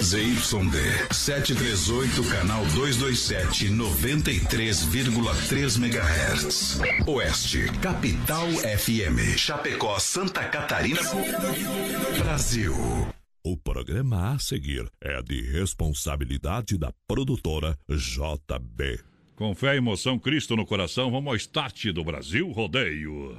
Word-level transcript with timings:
ZYD 0.00 1.12
738, 1.12 2.24
canal 2.30 2.64
227, 2.74 3.68
93,3 3.68 5.76
MHz. 5.76 6.80
Oeste, 7.06 7.66
Capital 7.82 8.48
FM. 8.48 9.36
Chapecó, 9.36 9.98
Santa 9.98 10.44
Catarina, 10.44 11.02
Brasil. 12.18 12.74
O 13.44 13.58
programa 13.58 14.32
a 14.32 14.38
seguir 14.38 14.90
é 15.02 15.22
de 15.22 15.42
responsabilidade 15.42 16.78
da 16.78 16.90
produtora 17.06 17.76
JB. 17.86 19.00
Com 19.36 19.54
fé 19.54 19.74
e 19.74 19.78
emoção, 19.78 20.18
Cristo 20.18 20.56
no 20.56 20.64
coração, 20.64 21.10
vamos 21.10 21.28
ao 21.28 21.36
start 21.36 21.92
do 21.92 22.02
Brasil 22.02 22.50
Rodeio. 22.52 23.38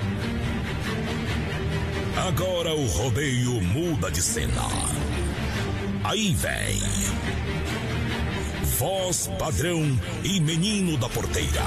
Agora 2.17 2.73
o 2.73 2.85
rodeio 2.87 3.61
muda 3.61 4.11
de 4.11 4.21
cena. 4.21 4.67
Aí 6.03 6.33
vem. 6.35 6.81
Voz 8.77 9.29
padrão 9.39 9.81
e 10.23 10.39
menino 10.41 10.97
da 10.97 11.07
porteira. 11.07 11.63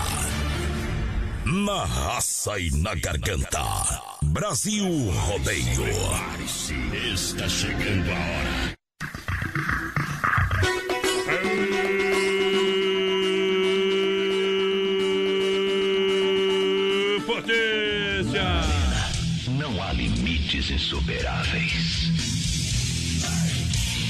Na 1.45 1.85
raça 1.85 2.59
e 2.59 2.71
na 2.71 2.95
garganta. 2.95 3.63
Brasil 4.23 4.87
Rodeio. 5.11 5.85
Está 7.13 7.49
chegando 7.49 8.11
a 8.11 8.15
hora. 8.15 8.84
Limites 20.65 20.71
insuperáveis. 20.71 22.11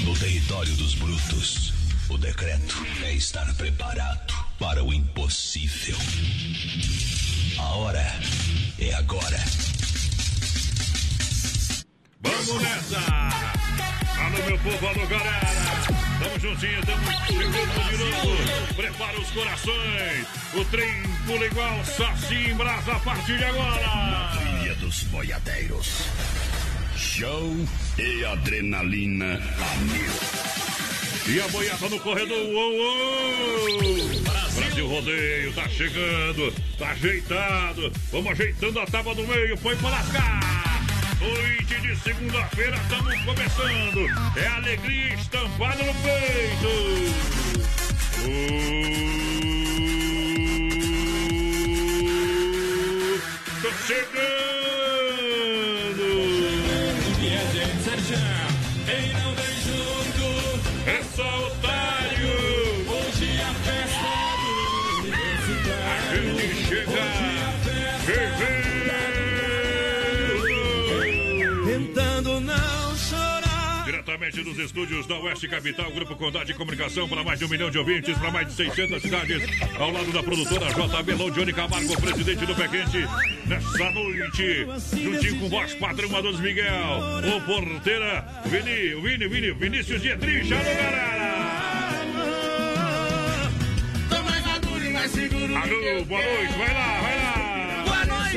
No 0.04 0.14
território 0.18 0.72
dos 0.76 0.94
brutos, 0.94 1.72
o 2.08 2.18
decreto 2.18 2.86
é 3.02 3.12
estar 3.12 3.52
preparado 3.54 4.34
para 4.58 4.82
o 4.84 4.92
impossível. 4.92 5.96
A 7.58 7.68
hora 7.76 8.14
é 8.78 8.94
agora. 8.94 9.42
Vamos 12.20 12.62
nessa! 12.62 13.00
Alô, 14.18 14.44
meu 14.46 14.58
povo, 14.58 14.86
alô, 14.86 15.06
galera! 15.06 15.64
Tamo 16.22 16.40
juntinho, 16.40 16.80
tamo 16.86 17.04
chegando 17.26 17.88
de 17.90 17.96
novo. 17.96 18.74
Prepara 18.76 19.20
os 19.20 19.30
corações. 19.30 20.26
O 20.54 20.64
trem 20.66 21.02
pula 21.26 21.44
igual 21.46 21.84
saci 21.84 22.50
em 22.50 22.54
brasa 22.54 22.92
a 22.92 23.00
partir 23.00 23.38
de 23.38 23.44
agora. 23.44 24.30
Ilha 24.62 24.74
dos 24.76 25.02
Boiadeiros. 25.04 26.43
Show 26.96 27.54
e 27.98 28.24
adrenalina 28.24 29.34
a 29.34 29.76
mil. 29.84 30.12
E 31.26 31.40
a 31.40 31.48
boiada 31.48 31.88
no 31.88 31.98
corredor, 32.00 32.38
uou, 32.38 32.74
uou! 32.74 34.22
Brasil 34.54 34.86
Rodeio, 34.86 35.52
tá 35.54 35.68
chegando, 35.68 36.52
tá 36.78 36.90
ajeitado. 36.90 37.92
Vamos 38.12 38.32
ajeitando 38.32 38.80
a 38.80 38.86
tábua 38.86 39.14
do 39.14 39.26
meio, 39.26 39.56
põe 39.58 39.76
pra 39.76 39.90
lascar. 39.90 40.84
Noite 41.20 41.80
de 41.80 41.96
segunda-feira, 41.96 42.76
estamos 42.76 43.20
começando. 43.22 44.06
É 44.36 44.46
alegria 44.46 45.14
estampada 45.14 45.82
no 45.82 45.94
peito. 45.94 46.68
Uh, 48.20 48.40
tô 53.62 53.72
chegando. 53.86 54.53
Gente 58.16 58.84
Sérgio, 58.84 59.23
Diretamente 74.24 74.42
dos 74.42 74.58
estúdios 74.58 75.06
da 75.06 75.18
Oeste 75.18 75.46
Capital, 75.48 75.90
Grupo 75.90 76.16
Condade 76.16 76.46
de 76.46 76.54
Comunicação, 76.54 77.06
para 77.06 77.22
mais 77.22 77.38
de 77.38 77.44
um 77.44 77.48
milhão 77.48 77.70
de 77.70 77.78
ouvintes, 77.78 78.16
para 78.16 78.30
mais 78.30 78.46
de 78.46 78.54
600 78.54 79.02
cidades, 79.02 79.42
ao 79.78 79.90
lado 79.90 80.10
da 80.12 80.22
produtora 80.22 80.66
JB 80.66 81.12
Lou, 81.14 81.30
Johnny 81.30 81.52
Camargo, 81.52 82.00
presidente 82.00 82.46
do 82.46 82.54
Pé 82.54 82.68
Quente, 82.68 83.06
nessa 83.46 83.90
noite, 83.90 84.66
juntinho 84.92 85.40
com 85.40 85.48
voz 85.50 85.74
padrão 85.74 86.16
Adonis 86.16 86.40
Miguel, 86.40 87.00
o 87.36 87.40
porteira, 87.42 88.24
Vini, 88.46 88.94
Vini, 89.02 89.28
Vini, 89.28 89.52
Vinícius 89.52 90.00
Dietrich, 90.00 90.54
alô 90.54 90.64
galera! 90.64 91.24
Alô, 95.54 96.04
boa 96.04 96.22
noite, 96.22 96.52
vai 96.58 96.74
lá, 96.74 97.00
vai 97.02 97.16
lá! 97.18 97.23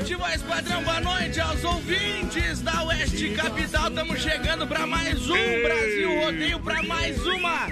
Boa 0.08 0.16
noite, 0.16 0.16
voz 0.16 0.42
padrão, 0.44 0.84
boa 0.84 1.02
noite 1.02 1.40
aos 1.42 1.64
ouvintes 1.66 2.62
da 2.62 2.82
Oeste 2.84 3.32
Capital. 3.32 3.90
Estamos 3.90 4.22
chegando 4.22 4.66
para 4.66 4.88
mais 4.88 5.30
um. 5.30 5.34
Brasil 5.64 6.22
Rodeio, 6.22 6.60
para 6.62 6.82
mais 6.84 7.26
uma 7.26 7.68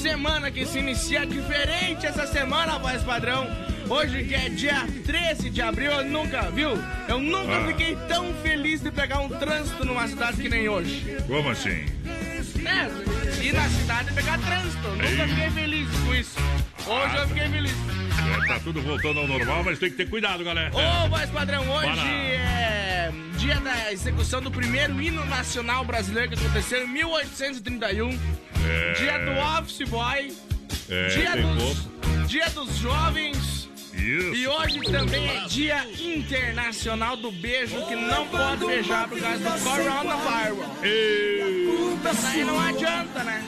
semana 0.00 0.48
que 0.52 0.64
se 0.64 0.78
inicia 0.78 1.26
diferente 1.26 2.06
essa 2.06 2.24
semana, 2.24 2.78
voz 2.78 3.02
padrão. 3.02 3.48
Hoje 3.88 4.22
que 4.22 4.32
é 4.34 4.48
dia 4.48 4.86
13 5.04 5.50
de 5.50 5.60
abril, 5.60 5.90
eu 5.90 6.04
nunca, 6.04 6.42
viu? 6.52 6.70
Eu 7.08 7.18
nunca 7.18 7.56
Ah. 7.56 7.66
fiquei 7.66 7.96
tão 8.08 8.32
feliz 8.34 8.80
de 8.80 8.92
pegar 8.92 9.18
um 9.18 9.28
trânsito 9.28 9.84
numa 9.84 10.06
cidade 10.06 10.36
que 10.40 10.48
nem 10.48 10.68
hoje. 10.68 11.16
Como 11.26 11.50
assim? 11.50 11.84
Né? 12.60 12.88
Ir 13.42 13.52
na 13.54 13.68
cidade 13.68 14.08
e 14.10 14.12
pegar 14.14 14.38
trânsito. 14.38 14.88
Nunca 14.88 15.04
Ei. 15.24 15.28
fiquei 15.28 15.50
feliz 15.50 15.88
com 16.06 16.14
isso. 16.14 16.38
Hoje 16.86 17.16
eu 17.16 17.28
fiquei 17.28 17.48
feliz. 17.48 17.74
É, 18.22 18.46
tá 18.46 18.60
tudo 18.60 18.80
voltando 18.82 19.20
ao 19.20 19.28
normal, 19.28 19.64
mas 19.64 19.78
tem 19.78 19.90
que 19.90 19.96
ter 19.96 20.08
cuidado, 20.08 20.44
galera. 20.44 20.70
Ô, 20.74 21.08
voz 21.08 21.30
padrão, 21.30 21.68
hoje 21.68 21.88
Bora. 21.88 22.08
é 22.08 23.12
dia 23.36 23.58
da 23.60 23.92
execução 23.92 24.40
do 24.40 24.50
primeiro 24.50 25.02
hino 25.02 25.24
nacional 25.24 25.84
brasileiro 25.84 26.30
que 26.30 26.38
aconteceu 26.38 26.84
em 26.84 26.88
1831. 26.88 28.10
É. 28.64 28.92
Dia 28.92 29.18
do 29.18 29.58
Office 29.58 29.88
Boy. 29.88 30.32
É, 30.88 31.08
dia, 31.08 31.36
dos, 31.36 32.28
dia 32.28 32.50
dos 32.50 32.76
Jovens. 32.78 33.68
Isso. 33.92 34.34
E 34.34 34.48
hoje 34.48 34.80
também 34.82 35.28
é 35.28 35.44
Dia 35.46 35.86
Internacional 35.98 37.16
do 37.16 37.30
Beijo, 37.30 37.84
que 37.86 37.94
não 37.94 38.26
pode 38.28 38.64
beijar 38.64 39.08
por 39.08 39.20
causa 39.20 39.38
do 39.38 39.64
coronavírus. 39.64 40.66
Ei. 40.82 41.68
Isso 42.10 42.26
aí 42.26 42.44
não 42.44 42.60
adianta, 42.60 43.24
né? 43.24 43.44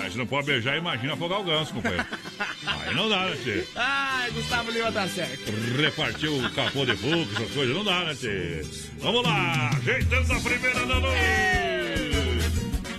Aí 0.00 0.10
você 0.10 0.18
não 0.18 0.26
pode 0.26 0.46
beijar, 0.46 0.76
imagina 0.76 1.14
afogar 1.14 1.40
o 1.40 1.44
ganso, 1.44 1.72
companheiro. 1.72 2.04
Não 2.94 3.08
dá, 3.08 3.26
né, 3.26 3.36
tchê? 3.42 3.64
Ai, 3.74 4.30
Gustavo 4.30 4.70
Lima 4.70 4.92
tá 4.92 5.08
certo. 5.08 5.52
Repartir 5.76 6.28
o 6.28 6.50
capô 6.50 6.86
de 6.86 6.96
fogo, 6.96 7.26
essas 7.34 7.50
coisas, 7.50 7.74
não 7.74 7.84
dá, 7.84 8.04
né, 8.04 8.14
tchê? 8.14 8.64
Vamos 9.00 9.22
lá, 9.24 9.70
ajeitando 9.76 10.32
a 10.32 10.40
primeira 10.40 10.86
da 10.86 11.00
noite. 11.00 11.18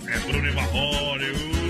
É 0.07 0.19
Bruno 0.27 0.47
e 0.47 0.51
Marrone. 0.51 1.31
uh. 1.31 1.65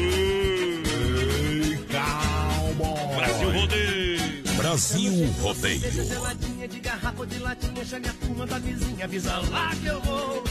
Brasil 3.16 3.51
Rodeio. 3.51 4.43
Brasil 4.57 5.25
Rodeio. 5.41 5.91
Geladinha 5.91 6.67
de 6.67 6.79
garrafa 6.79 7.25
de 7.25 7.39
latinha, 7.39 7.85
chega 7.85 8.09
a 8.09 8.13
turma 8.13 8.45
da 8.45 8.59
vizinha, 8.59 9.05
avisa 9.05 9.37
lá 9.51 9.71
que 9.75 9.85
eu 9.85 10.01
vou. 10.01 10.43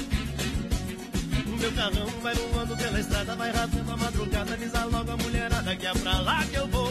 O 1.46 1.56
meu 1.56 1.72
carrão 1.72 2.06
vai 2.22 2.34
voando 2.34 2.76
pela 2.76 3.00
estrada, 3.00 3.34
vai 3.36 3.50
rasgando 3.50 3.92
a 3.92 3.96
madrugada, 3.96 4.54
avisa 4.54 4.84
logo 4.84 5.10
a 5.10 5.16
mulherada 5.16 5.76
que 5.76 5.86
é 5.86 5.92
pra 5.92 6.20
lá 6.20 6.44
que 6.44 6.54
eu 6.56 6.68
vou. 6.68 6.90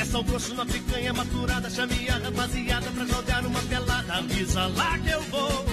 Conheça 0.00 0.18
o 0.18 0.24
grosso 0.24 0.54
na 0.54 0.64
picanha 0.64 1.12
maturada, 1.12 1.68
chame 1.68 2.08
a 2.08 2.16
rapaziada 2.16 2.90
pra 2.90 3.04
jogar 3.04 3.44
uma 3.44 3.60
pelada, 3.60 4.14
avisa 4.14 4.66
lá 4.68 4.98
que 4.98 5.10
eu 5.10 5.20
vou. 5.24 5.66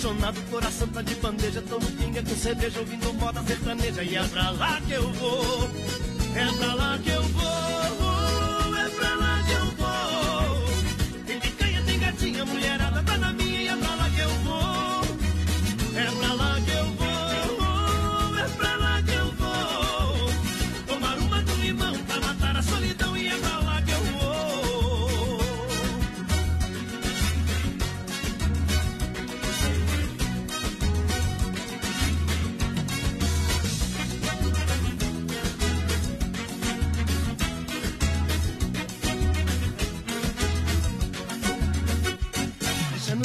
Chonado, 0.00 0.40
coração 0.48 0.88
tá 0.88 1.02
de 1.02 1.14
bandeja, 1.16 1.60
tomo 1.68 1.86
pinga 1.92 2.22
com 2.22 2.34
cerveja, 2.34 2.80
ouvindo 2.80 3.12
moda 3.12 3.42
sertaneja, 3.42 4.02
e 4.02 4.16
é 4.16 4.24
pra 4.24 4.50
lá 4.52 4.80
que 4.86 4.92
eu 4.92 5.12
vou. 5.12 5.70
É 6.34 6.52
pra 6.56 6.74
lá 6.74 6.98
que 6.98 7.10
eu 7.10 7.22
vou, 7.22 8.11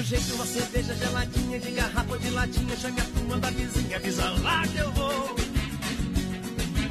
jeito, 0.08 0.34
uma 0.36 0.46
cerveja 0.46 0.96
geladinha 0.96 1.60
de 1.60 1.72
garrafa 1.72 2.18
de 2.18 2.30
latinha. 2.30 2.78
Chame 2.78 3.02
a 3.02 3.04
turma 3.04 3.38
da 3.38 3.50
vizinha, 3.50 3.98
avisa 3.98 4.30
lá 4.42 4.66
que 4.66 4.78
eu 4.78 4.92
vou. 4.92 5.36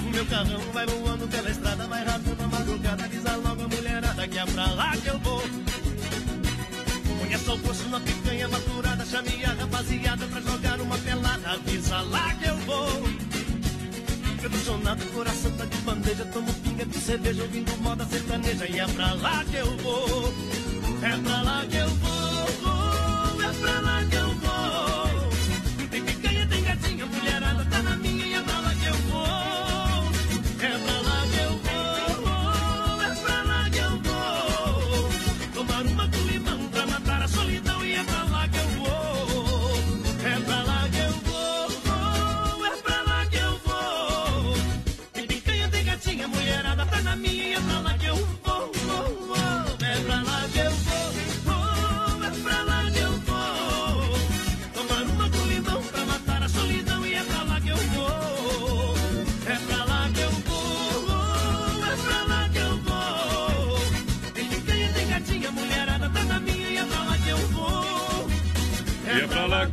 O 0.06 0.10
meu 0.10 0.26
carrão 0.26 0.60
vai 0.72 0.86
voando 0.86 1.26
pela 1.26 1.50
estrada, 1.50 1.86
vai 1.86 2.04
rápido 2.04 2.36
na 2.36 2.48
madrugada. 2.48 3.04
Avisa 3.04 3.36
logo 3.36 3.62
a 3.62 3.68
mulherada 3.68 4.28
que 4.28 4.38
é 4.38 4.44
pra 4.44 4.66
lá 4.72 4.96
que 4.98 5.08
eu 5.08 5.18
vou. 5.20 5.42
Conheça 7.18 7.54
o 7.54 7.58
poço 7.58 7.88
na 7.88 8.00
picanha 8.00 8.48
maturada, 8.48 9.06
chame 9.06 9.44
a 9.44 9.52
rapaziada 9.54 10.26
pra 10.26 10.40
jogar 10.42 10.80
uma 10.80 10.98
pelada. 10.98 11.52
Avisa 11.52 12.00
lá 12.00 12.34
que 12.34 12.48
eu 12.48 12.56
vou. 12.58 13.02
Emocionado, 14.44 15.04
coração 15.06 15.50
tá 15.52 15.64
de 15.64 15.76
bandeja, 15.78 16.24
tomo 16.26 16.52
pinga 16.52 16.84
de 16.84 16.98
cerveja, 16.98 17.42
ouvindo 17.42 17.76
moda 17.82 18.04
sertaneja. 18.04 18.68
E 18.68 18.78
é 18.78 18.86
pra 18.86 19.14
lá 19.14 19.44
que 19.44 19.56
eu 19.56 19.76
vou, 19.78 20.34
é 21.02 21.16
pra 21.16 21.42
lá 21.42 21.66
que 21.66 21.76
eu 21.76 21.88
vou, 21.88 22.15
é 23.68 23.80
pra 24.40 24.75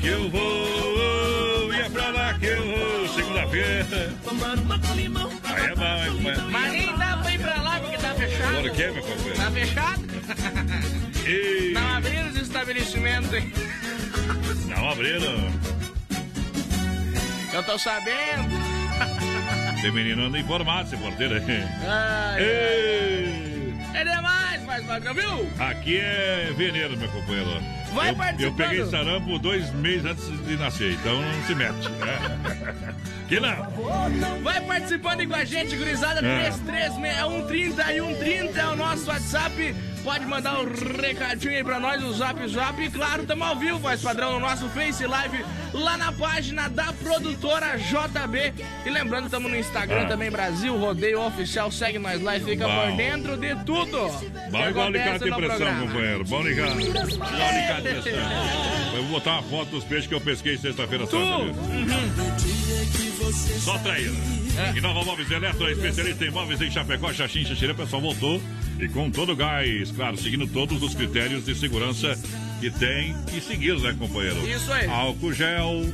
que 0.03 0.07
eu 0.09 0.29
vou, 0.29 1.73
e 1.73 1.79
é 1.79 1.89
pra 1.89 2.09
lá 2.09 2.33
que 2.33 2.45
eu 2.45 2.61
vou. 2.65 3.07
Segunda-feira. 3.15 4.13
Aí 5.45 5.65
é 5.65 5.75
bom, 5.75 6.03
hein, 6.03 6.11
companheiro? 6.11 6.51
Mas 6.51 6.71
nem 6.73 6.97
dá 6.97 7.17
pra 7.17 7.31
ir 7.33 7.39
pra 7.39 7.61
lá 7.61 7.79
porque 7.79 7.97
tá 7.97 8.13
fechado. 8.15 8.61
Por 8.61 8.71
quê, 8.71 8.91
meu 8.91 9.03
companheiro? 9.03 9.37
Tá 9.37 9.51
fechado? 9.51 10.03
Ei, 11.25 11.71
Não 11.73 11.95
abriram 11.95 12.27
os 12.29 12.35
estabelecimentos, 12.35 13.33
hein? 13.33 13.53
não 14.67 14.89
abriram. 14.89 15.53
Eu 17.53 17.63
tô 17.63 17.77
sabendo. 17.79 18.49
Tem 19.81 19.91
menino 19.91 20.23
anda 20.25 20.37
informado, 20.39 20.87
esse 20.87 20.97
porteiro 21.01 21.35
aí. 21.35 21.63
Ai, 21.87 22.41
Ei, 22.43 23.73
é 23.93 24.03
demais, 24.03 24.63
mais 24.65 24.85
padrão, 24.85 25.13
viu? 25.13 25.49
aqui 25.59 25.97
é 25.97 26.51
veneno, 26.57 26.97
meu 26.97 27.07
companheiro. 27.09 27.61
Vai 27.93 28.09
eu, 28.09 28.15
participando. 28.15 28.59
eu 28.59 28.67
peguei 28.67 28.85
sarampo 28.85 29.39
dois 29.39 29.71
meses 29.73 30.05
antes 30.05 30.45
de 30.45 30.57
nascer, 30.57 30.93
então 30.93 31.21
não 31.21 31.43
se 31.43 31.55
mete. 31.55 31.89
que 33.29 33.39
não. 33.39 34.41
Vai 34.41 34.61
participando 34.61 35.27
com 35.27 35.35
a 35.35 35.45
gente, 35.45 35.75
gurizada. 35.75 36.25
É. 36.25 36.51
336130 36.51 37.93
e 37.93 38.01
130 38.01 38.59
é 38.59 38.67
o 38.67 38.75
nosso 38.75 39.07
WhatsApp. 39.07 39.75
Pode 40.03 40.25
mandar 40.25 40.59
um 40.59 40.65
recadinho 41.01 41.53
aí 41.55 41.63
pra 41.63 41.79
nós, 41.79 42.03
o 42.03 42.11
zap 42.13 42.45
zap. 42.49 42.81
E 42.81 42.89
claro, 42.89 43.25
tamo 43.25 43.43
ao 43.43 43.55
vivo, 43.55 43.79
voz 43.79 44.01
padrão, 44.01 44.33
no 44.33 44.39
nosso 44.41 44.67
Face 44.69 45.05
Live, 45.07 45.45
lá 45.73 45.95
na 45.97 46.11
página 46.11 46.67
da 46.67 46.91
produtora 46.91 47.77
JB. 47.77 48.53
E 48.85 48.89
lembrando, 48.89 49.29
tamo 49.29 49.47
no 49.47 49.55
Instagram 49.55 50.01
Ah. 50.03 50.07
também, 50.07 50.29
Brasil 50.29 50.75
Rodeio 50.77 51.21
Oficial. 51.21 51.71
Segue 51.71 51.99
nós 51.99 52.21
lá 52.21 52.35
e 52.35 52.41
fica 52.41 52.67
Bom. 52.67 52.87
por 52.89 52.97
dentro 52.97 53.37
de 53.37 53.55
tudo. 53.63 53.97
Bom 54.51 54.61
que 54.61 54.69
igual 54.69 54.87
alicate 54.87 55.09
acontece 55.09 55.23
de 55.23 55.29
no 55.29 55.35
pressão, 55.37 55.57
programa. 55.57 55.87
companheiro. 55.87 56.23
Bom 56.25 56.41
ligar. 56.43 56.67
Igual 56.79 57.01
alicate 57.49 57.81
de 57.81 58.01
pressão. 58.01 58.21
Eu 58.95 59.03
vou 59.03 59.11
botar 59.13 59.31
uma 59.39 59.43
foto 59.43 59.69
dos 59.69 59.83
peixes 59.85 60.07
que 60.07 60.13
eu 60.13 60.21
pesquei 60.21 60.57
sexta-feira 60.57 61.05
santa. 61.07 61.43
Viu? 61.43 61.53
Só 63.59 63.77
traíra. 63.77 64.11
E 64.75 64.81
Nova 64.81 65.03
Móveis 65.03 65.31
Eletro, 65.31 65.69
especialista 65.71 66.25
em 66.25 66.29
móveis 66.29 66.61
em 66.61 66.69
Chapecó, 66.69 67.11
Xaxim, 67.11 67.43
Xaxirê, 67.45 67.71
o 67.71 67.75
pessoal 67.75 68.01
voltou. 68.01 68.39
E 68.83 68.89
com 68.89 69.09
todo 69.09 69.33
gás, 69.33 69.91
claro, 69.91 70.17
seguindo 70.17 70.45
todos 70.45 70.83
os 70.83 70.93
critérios 70.93 71.45
de 71.45 71.55
segurança 71.55 72.19
que 72.59 72.69
tem 72.69 73.15
que 73.27 73.39
seguir, 73.39 73.79
né, 73.79 73.95
companheiro? 73.97 74.45
Isso 74.45 74.69
aí. 74.73 74.89
Álcool 74.89 75.31
gel, 75.31 75.85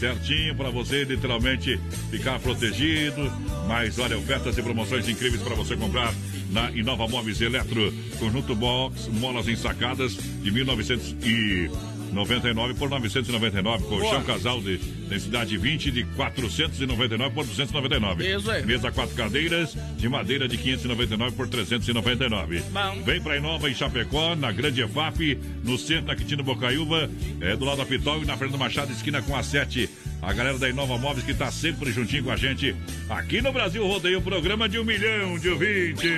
certinho 0.00 0.56
para 0.56 0.68
você 0.70 1.04
literalmente 1.04 1.78
ficar 2.10 2.40
protegido. 2.40 3.32
Mas 3.68 4.00
olha, 4.00 4.18
ofertas 4.18 4.58
e 4.58 4.62
promoções 4.62 5.08
incríveis 5.08 5.40
para 5.42 5.54
você 5.54 5.76
comprar 5.76 6.12
na 6.50 6.72
Inova 6.72 7.06
Móveis 7.06 7.40
Eletro. 7.40 7.94
Conjunto 8.18 8.52
Box, 8.56 9.06
molas 9.12 9.46
ensacadas 9.46 10.16
de 10.42 10.50
1999 10.50 12.74
por 12.74 12.90
999. 12.90 13.84
Colchão 13.84 14.10
Boa. 14.10 14.24
casal 14.24 14.60
de 14.60 14.80
densidade 15.14 15.56
20 15.56 15.90
de 15.92 16.04
499 16.16 17.34
por 17.34 17.46
299. 17.46 18.36
Isso 18.36 18.50
aí. 18.50 18.66
Mesa 18.66 18.90
quatro 18.90 19.14
cadeiras 19.14 19.76
de 19.96 20.08
madeira 20.08 20.48
de 20.48 20.58
599 20.58 21.36
por 21.36 21.48
399. 21.48 22.60
Bom. 22.70 23.02
Vem 23.04 23.20
pra 23.20 23.36
Inova 23.36 23.70
em 23.70 23.74
Chapecó, 23.74 24.34
na 24.34 24.50
Grande 24.50 24.82
EFAP, 24.82 25.38
no 25.62 25.78
centro 25.78 26.06
da 26.06 26.16
Quitino 26.16 26.42
Bocaiúva, 26.42 27.08
é, 27.40 27.56
do 27.56 27.64
lado 27.64 27.78
da 27.78 27.86
Pitol 27.86 28.22
e 28.22 28.26
na 28.26 28.36
Fernando 28.36 28.58
Machado, 28.58 28.92
esquina 28.92 29.22
com 29.22 29.36
a 29.36 29.42
7. 29.42 29.88
A 30.20 30.32
galera 30.32 30.58
da 30.58 30.68
Inova 30.68 30.96
Móveis 30.96 31.24
que 31.24 31.34
tá 31.34 31.50
sempre 31.52 31.92
juntinho 31.92 32.24
com 32.24 32.30
a 32.30 32.36
gente 32.36 32.74
aqui 33.10 33.42
no 33.42 33.52
Brasil 33.52 33.86
Rodeio, 33.86 34.22
programa 34.22 34.68
de 34.68 34.78
um 34.78 34.84
milhão 34.84 35.38
de 35.38 35.50
ouvintes. 35.50 36.10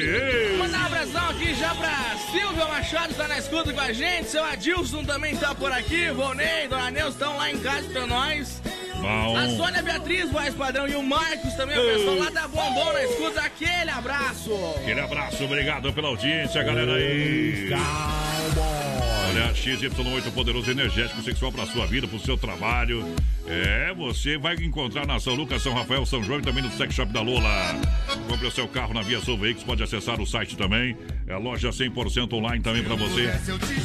Mandar 0.59 0.83
um 0.83 0.87
abração 0.87 1.29
aqui 1.29 1.55
já 1.55 1.75
pra 1.75 2.17
Silvia 2.31 2.67
Machado, 2.67 3.15
tá 3.15 3.26
na 3.26 3.38
escuta 3.38 3.73
com 3.73 3.81
a 3.81 3.93
gente. 3.93 4.29
Seu 4.29 4.45
Adilson 4.45 5.05
também 5.05 5.37
tá 5.37 5.55
por 5.55 5.73
aqui. 5.73 6.09
Vonei, 6.12 6.69
Dona 6.69 6.91
Neuza 6.91 7.11
estão 7.11 7.37
lá 7.37 7.50
em 7.50 7.59
casa 7.59 7.88
pra 7.88 8.07
nós. 8.07 8.62
A 9.07 9.49
Sônia 9.57 9.83
Beatriz, 9.83 10.31
voz 10.31 10.55
padrão, 10.55 10.89
e 10.89 10.97
o 10.97 11.03
Marcos 11.03 11.55
também, 11.55 11.79
o 11.79 11.83
pessoal 11.83 12.17
lá 12.17 12.31
da 12.31 12.49
Bombom 12.49 12.93
na 12.93 13.05
escuta. 13.05 13.41
Aquele 13.41 13.91
abraço. 13.91 14.53
Aquele 14.77 15.01
abraço, 15.01 15.45
obrigado 15.45 15.93
pela 15.93 16.09
audiência, 16.09 16.63
galera 16.63 16.95
aí. 16.95 17.71
Olha, 19.31 19.53
XY8 19.53 20.33
poderoso 20.33 20.71
energético 20.71 21.23
sexual 21.23 21.53
para 21.53 21.67
sua 21.67 21.87
vida, 21.87 22.07
para 22.09 22.17
o 22.17 22.21
seu 22.21 22.37
trabalho. 22.37 23.07
É, 23.49 23.95
você 23.95 24.37
vai 24.37 24.55
encontrar 24.57 25.07
na 25.07 25.21
São 25.21 25.35
Lucas, 25.35 25.62
São 25.62 25.73
Rafael, 25.73 26.05
São 26.05 26.23
João 26.23 26.41
e 26.41 26.43
também 26.43 26.62
no 26.62 26.71
Sex 26.71 26.95
Shop 26.95 27.12
da 27.12 27.23
Lola. 27.23 27.76
Compre 28.29 28.47
o 28.47 28.50
seu 28.50 28.67
carro 28.67 28.93
na 28.93 29.03
Via 29.03 29.21
Sul 29.21 29.38
Veículos, 29.38 29.65
pode 29.65 29.83
acessar 29.83 30.21
o 30.21 30.26
site 30.26 30.57
também. 30.57 30.97
É 31.29 31.33
a 31.33 31.38
loja 31.38 31.71
100% 31.71 32.33
online 32.33 32.62
também 32.62 32.83
para 32.83 32.97
você. 32.97 33.26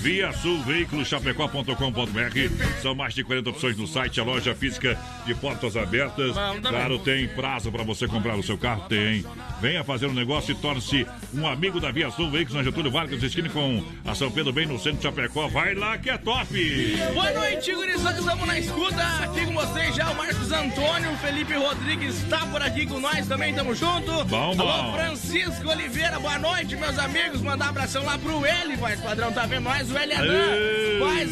Via 0.01 0.31
Sul 0.33 0.59
Veículos, 0.63 1.07
chapecó.com.br. 1.07 2.81
São 2.81 2.95
mais 2.95 3.13
de 3.13 3.23
40 3.23 3.49
opções 3.51 3.77
no 3.77 3.87
site, 3.87 4.19
a 4.19 4.23
loja 4.23 4.55
física 4.55 4.97
de 5.25 5.35
portas 5.35 5.77
abertas. 5.77 6.33
Claro, 6.61 6.97
tem 6.99 7.27
prazo 7.27 7.71
para 7.71 7.83
você 7.83 8.07
comprar 8.07 8.35
o 8.35 8.43
seu 8.43 8.57
carro? 8.57 8.87
Tem. 8.89 9.23
Venha 9.61 9.83
fazer 9.83 10.07
um 10.07 10.13
negócio 10.13 10.53
e 10.53 10.55
torne-se 10.55 11.05
um 11.33 11.47
amigo 11.47 11.79
da 11.79 11.91
Via 11.91 12.09
Sul 12.09 12.31
Veículos 12.31 12.55
na 12.55 12.63
Getúlio 12.63 12.91
Vargas, 12.91 13.21
esquina 13.21 13.49
com 13.49 13.83
a 14.05 14.15
São 14.15 14.31
Pedro 14.31 14.51
bem 14.51 14.65
no 14.65 14.79
centro 14.79 14.97
de 14.97 15.03
Chapecó. 15.03 15.47
Vai 15.47 15.75
lá 15.75 15.97
que 15.99 16.09
é 16.09 16.17
top! 16.17 16.97
Boa 17.13 17.31
noite, 17.31 17.73
gurizada. 17.73 18.19
Estamos 18.19 18.47
na 18.47 18.59
escuta 18.59 19.01
aqui 19.23 19.50
com 19.51 19.65
vocês 19.65 19.95
já. 19.95 20.09
O 20.09 20.15
Marcos 20.15 20.51
Antônio, 20.51 21.11
o 21.11 21.17
Felipe 21.17 21.53
Rodrigues 21.53 22.15
está 22.23 22.45
por 22.47 22.61
aqui 22.61 22.85
com 22.85 22.99
nós 22.99 23.27
também. 23.27 23.53
Tamo 23.53 23.75
junto. 23.75 24.23
Bom, 24.25 24.55
bom. 24.55 24.69
Alô, 24.69 24.93
Francisco 24.93 25.69
Oliveira. 25.69 26.19
Boa 26.19 26.37
noite, 26.39 26.75
meus 26.75 26.97
amigos. 26.97 27.41
Mandar 27.41 27.65
um 27.65 27.69
abração 27.69 28.03
lá 28.05 28.17
pro 28.17 28.45
L, 28.45 28.75
voz 28.77 28.99
padrão. 29.01 29.31
Tá 29.31 29.45
vendo 29.45 29.63
nós? 29.63 29.89
O 29.91 29.97
L 29.97 30.13
é 30.13 30.19
Ei. 30.21 30.99
Dan. 30.99 31.05
Faz 31.05 31.29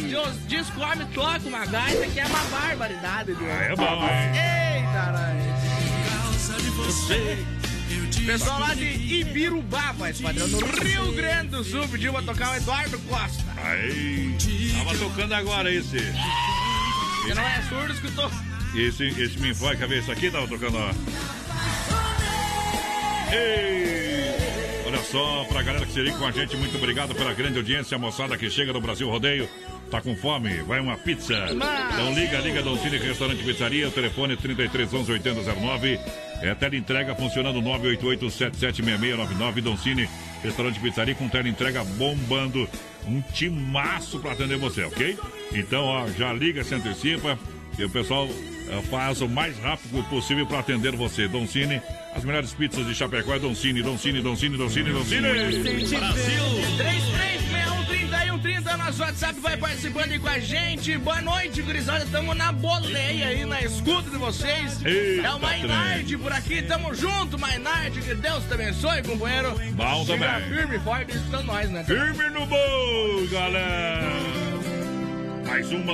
diz- 0.47 0.69
toca 1.13 1.47
uma 1.47 1.65
gaita 1.65 2.07
que 2.07 2.19
é 2.19 2.25
uma 2.25 2.39
barbaridade, 2.45 3.33
viu? 3.33 3.49
É 3.49 3.75
bom, 3.75 4.03
hein? 4.03 4.31
Eita, 4.35 5.11
nós. 5.11 5.39
Pessoal 8.25 8.59
lá 8.59 8.75
de 8.75 8.85
Ibirubá, 8.85 9.91
voz 9.93 10.21
padrão, 10.21 10.47
no 10.47 10.59
Rio 10.83 11.11
Grande 11.13 11.47
do 11.47 11.63
Sul, 11.63 11.88
pediu 11.88 12.11
pra 12.13 12.21
tocar 12.21 12.51
o 12.51 12.55
Eduardo 12.55 12.99
Costa. 12.99 13.43
Aí, 13.63 14.35
tava 14.77 14.95
tocando 14.97 15.33
agora 15.33 15.71
esse. 15.73 15.97
Você 17.21 17.33
não 17.33 17.47
é 17.47 17.61
surdo, 17.63 17.93
escutou? 17.93 18.31
Esse, 18.75 19.05
esse 19.07 19.39
me 19.39 19.53
foi 19.53 19.73
a 19.73 19.75
cabeça 19.75 20.11
aqui, 20.11 20.29
tava 20.29 20.47
tocando, 20.47 20.77
ó. 20.77 20.91
Ei! 23.33 24.09
Olha 24.85 25.03
só, 25.03 25.43
pra 25.45 25.61
galera 25.61 25.85
que 25.85 25.93
se 25.93 26.01
liga 26.01 26.17
com 26.17 26.25
a 26.25 26.31
gente, 26.31 26.57
muito 26.57 26.75
obrigado 26.77 27.13
pela 27.13 27.33
grande 27.33 27.57
audiência, 27.57 27.95
a 27.95 27.99
moçada 27.99 28.38
que 28.38 28.49
chega 28.49 28.73
no 28.73 28.81
Brasil 28.81 29.09
Rodeio. 29.09 29.47
Tá 29.91 30.01
com 30.01 30.15
fome? 30.15 30.61
Vai 30.63 30.79
uma 30.79 30.97
pizza. 30.97 31.33
Então 31.51 32.13
liga, 32.13 32.38
liga 32.39 32.61
Doncini 32.61 32.97
Restaurante 32.97 33.43
Pizzaria, 33.43 33.88
o 33.88 33.91
telefone 33.91 34.33
é 34.33 34.35
3311 34.35 35.11
8009. 35.11 35.99
É 36.41 36.55
tela 36.55 36.75
entrega 36.75 37.15
funcionando 37.15 37.62
988 37.62 38.29
776699 38.29 39.62
Doncini 39.62 40.10
Restaurante 40.43 40.79
Pizzaria 40.79 41.15
com 41.15 41.27
tela 41.27 41.50
entrega 41.50 41.84
bombando. 41.84 42.67
um 43.08 43.22
timaço 43.22 44.19
para 44.19 44.34
atender 44.34 44.58
você, 44.58 44.84
ok? 44.84 45.17
Então, 45.53 45.84
ó, 45.84 46.08
já 46.10 46.31
liga, 46.31 46.63
se 46.63 46.75
antecipa 46.75 47.38
e 47.77 47.84
o 47.84 47.89
pessoal 47.89 48.25
uh, 48.25 48.81
faz 48.89 49.22
o 49.22 49.27
mais 49.27 49.58
rápido 49.60 50.03
possível 50.10 50.46
para 50.46 50.60
atender 50.60 50.96
você. 50.96 51.27
Don 51.27 51.48
Cine, 51.48 51.81
as 52.13 52.24
melhores 52.24 52.53
pizzas 52.53 52.86
de 52.86 52.93
Chapecó 52.93 53.34
é 53.34 53.39
Don 53.39 53.55
Cine, 53.55 53.81
Don 53.81 53.98
Cine, 53.98 54.22
Don 54.22 54.36
Cine, 54.36 54.58
Don 54.58 54.69
Cine, 57.89 58.08
Don 58.08 58.08
Cine. 58.08 58.10
Brasil! 58.10 58.39
336130 58.39 58.77
nosso 58.77 59.01
WhatsApp 59.01 59.39
vai 59.39 59.58
participando 59.58 60.12
aí 60.12 60.19
com 60.19 60.27
a 60.27 60.39
gente. 60.39 60.98
Boa 60.98 61.22
noite, 61.22 61.62
gurizada. 61.62 62.05
Tamo 62.12 62.34
na 62.34 62.51
boleia 62.51 63.27
aí, 63.27 63.46
na 63.46 63.62
escuta 63.62 64.10
de 64.10 64.17
vocês. 64.17 64.84
Eita, 64.86 65.27
é 65.27 65.31
o 65.31 65.39
Mainard 65.39 66.17
por 66.17 66.31
aqui. 66.31 66.62
Tamo 66.63 66.93
junto, 66.93 67.38
Mainard. 67.38 68.00
Que 68.01 68.15
Deus 68.15 68.43
te 68.46 68.53
abençoe, 68.53 69.01
companheiro. 69.03 69.55
Bom 69.74 70.05
Siga 70.05 70.17
também. 70.25 70.50
firme 70.50 70.75
e 70.75 70.79
forte 70.79 71.15
escutando 71.15 71.46
nós, 71.46 71.69
né? 71.69 71.84
Firme 71.84 72.29
no 72.29 72.46
bol, 72.46 73.27
galera! 73.31 74.10
Mais 75.48 75.72
uma! 75.72 75.93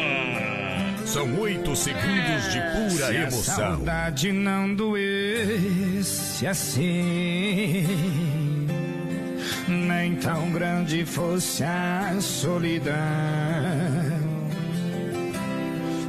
São 1.06 1.40
oito 1.40 1.76
segundos 1.76 2.52
de 2.52 2.60
pura 2.60 2.90
Se 2.90 3.04
a 3.04 3.14
emoção. 3.14 3.56
saudade 3.56 4.32
não 4.34 4.74
doesse 4.76 6.46
assim, 6.48 7.86
nem 9.68 10.16
tão 10.16 10.52
grande 10.52 11.06
fosse 11.06 11.64
a 11.64 12.16
solidão. 12.20 12.96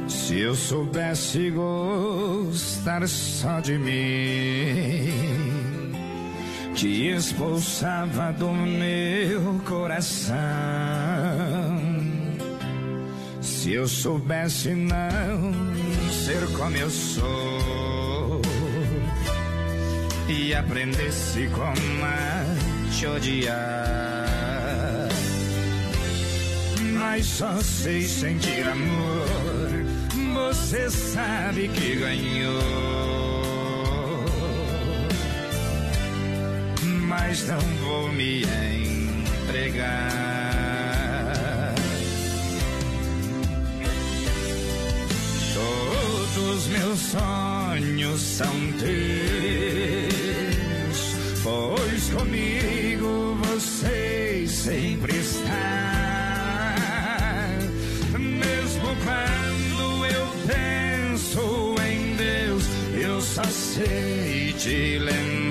Se 0.07 0.39
eu 0.39 0.55
soubesse 0.55 1.49
gostar 1.51 3.07
só 3.07 3.59
de 3.59 3.77
mim, 3.77 5.09
te 6.75 7.07
expulsava 7.07 8.33
do 8.33 8.51
meu 8.51 9.61
coração. 9.65 10.35
Se 13.41 13.73
eu 13.73 13.87
soubesse 13.87 14.75
não 14.75 15.53
ser 16.11 16.45
como 16.57 16.75
eu 16.75 16.89
sou 16.89 18.41
e 20.27 20.53
aprendesse 20.53 21.47
como 21.47 22.05
a 22.05 22.46
te 22.97 23.05
odiar, 23.05 24.25
mas 26.93 27.25
só 27.27 27.61
sei 27.61 28.01
sentir 28.01 28.67
amor. 28.67 29.27
Você 30.33 30.89
sabe 30.89 31.67
que 31.67 31.95
ganhou, 31.95 32.63
mas 37.07 37.47
não 37.47 37.59
vou 37.59 38.11
me 38.13 38.41
entregar. 38.41 40.15
Todos 45.53 46.67
meus 46.67 46.99
sonhos 46.99 48.21
são 48.21 48.71
teus, 48.79 48.97
pois 51.43 52.09
comigo 52.09 52.86
sempre 54.67 55.15
está. 55.17 55.53
Mesmo 58.19 58.97
quando 59.05 60.05
eu 60.05 60.27
penso 60.45 61.75
em 61.89 62.15
Deus, 62.17 62.63
eu 63.01 63.21
só 63.21 63.45
sei 63.45 64.53
te 64.57 64.99
lembrar, 64.99 65.46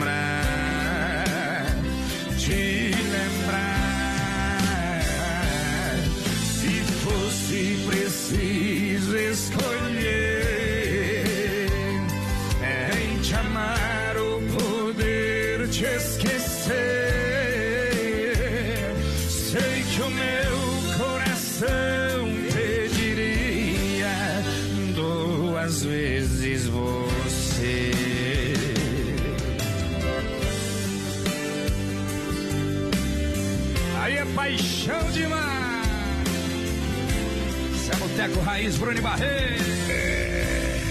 é 38.56 38.62
Raiz, 38.62 38.76
Bruno 38.78 38.98
e 38.98 39.00
Barreto. 39.02 39.64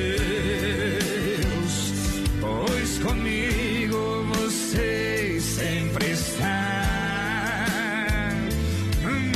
pois 2.41 2.99
comigo 2.99 4.27
você 4.35 5.39
sempre 5.41 6.11
está. 6.11 6.85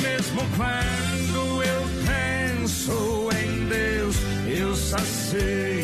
Mesmo 0.03 0.43
quando 0.57 1.63
eu 1.63 1.83
penso 2.07 3.31
em 3.43 3.67
Deus, 3.69 4.17
eu 4.47 4.77
só 4.77 4.99
sei 4.99 5.78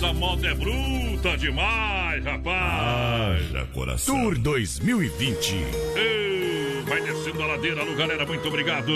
Essa 0.00 0.14
moda 0.14 0.48
é 0.48 0.54
bruta 0.54 1.36
demais, 1.36 2.24
rapaz! 2.24 3.54
Haja 3.54 3.66
coração. 3.66 4.18
Tour 4.18 4.38
2020. 4.38 5.56
Ei, 5.94 6.82
Vai 6.88 7.02
descendo 7.02 7.42
a 7.42 7.46
ladeira, 7.46 7.82
alô, 7.82 7.94
galera, 7.94 8.24
muito 8.24 8.48
obrigado. 8.48 8.90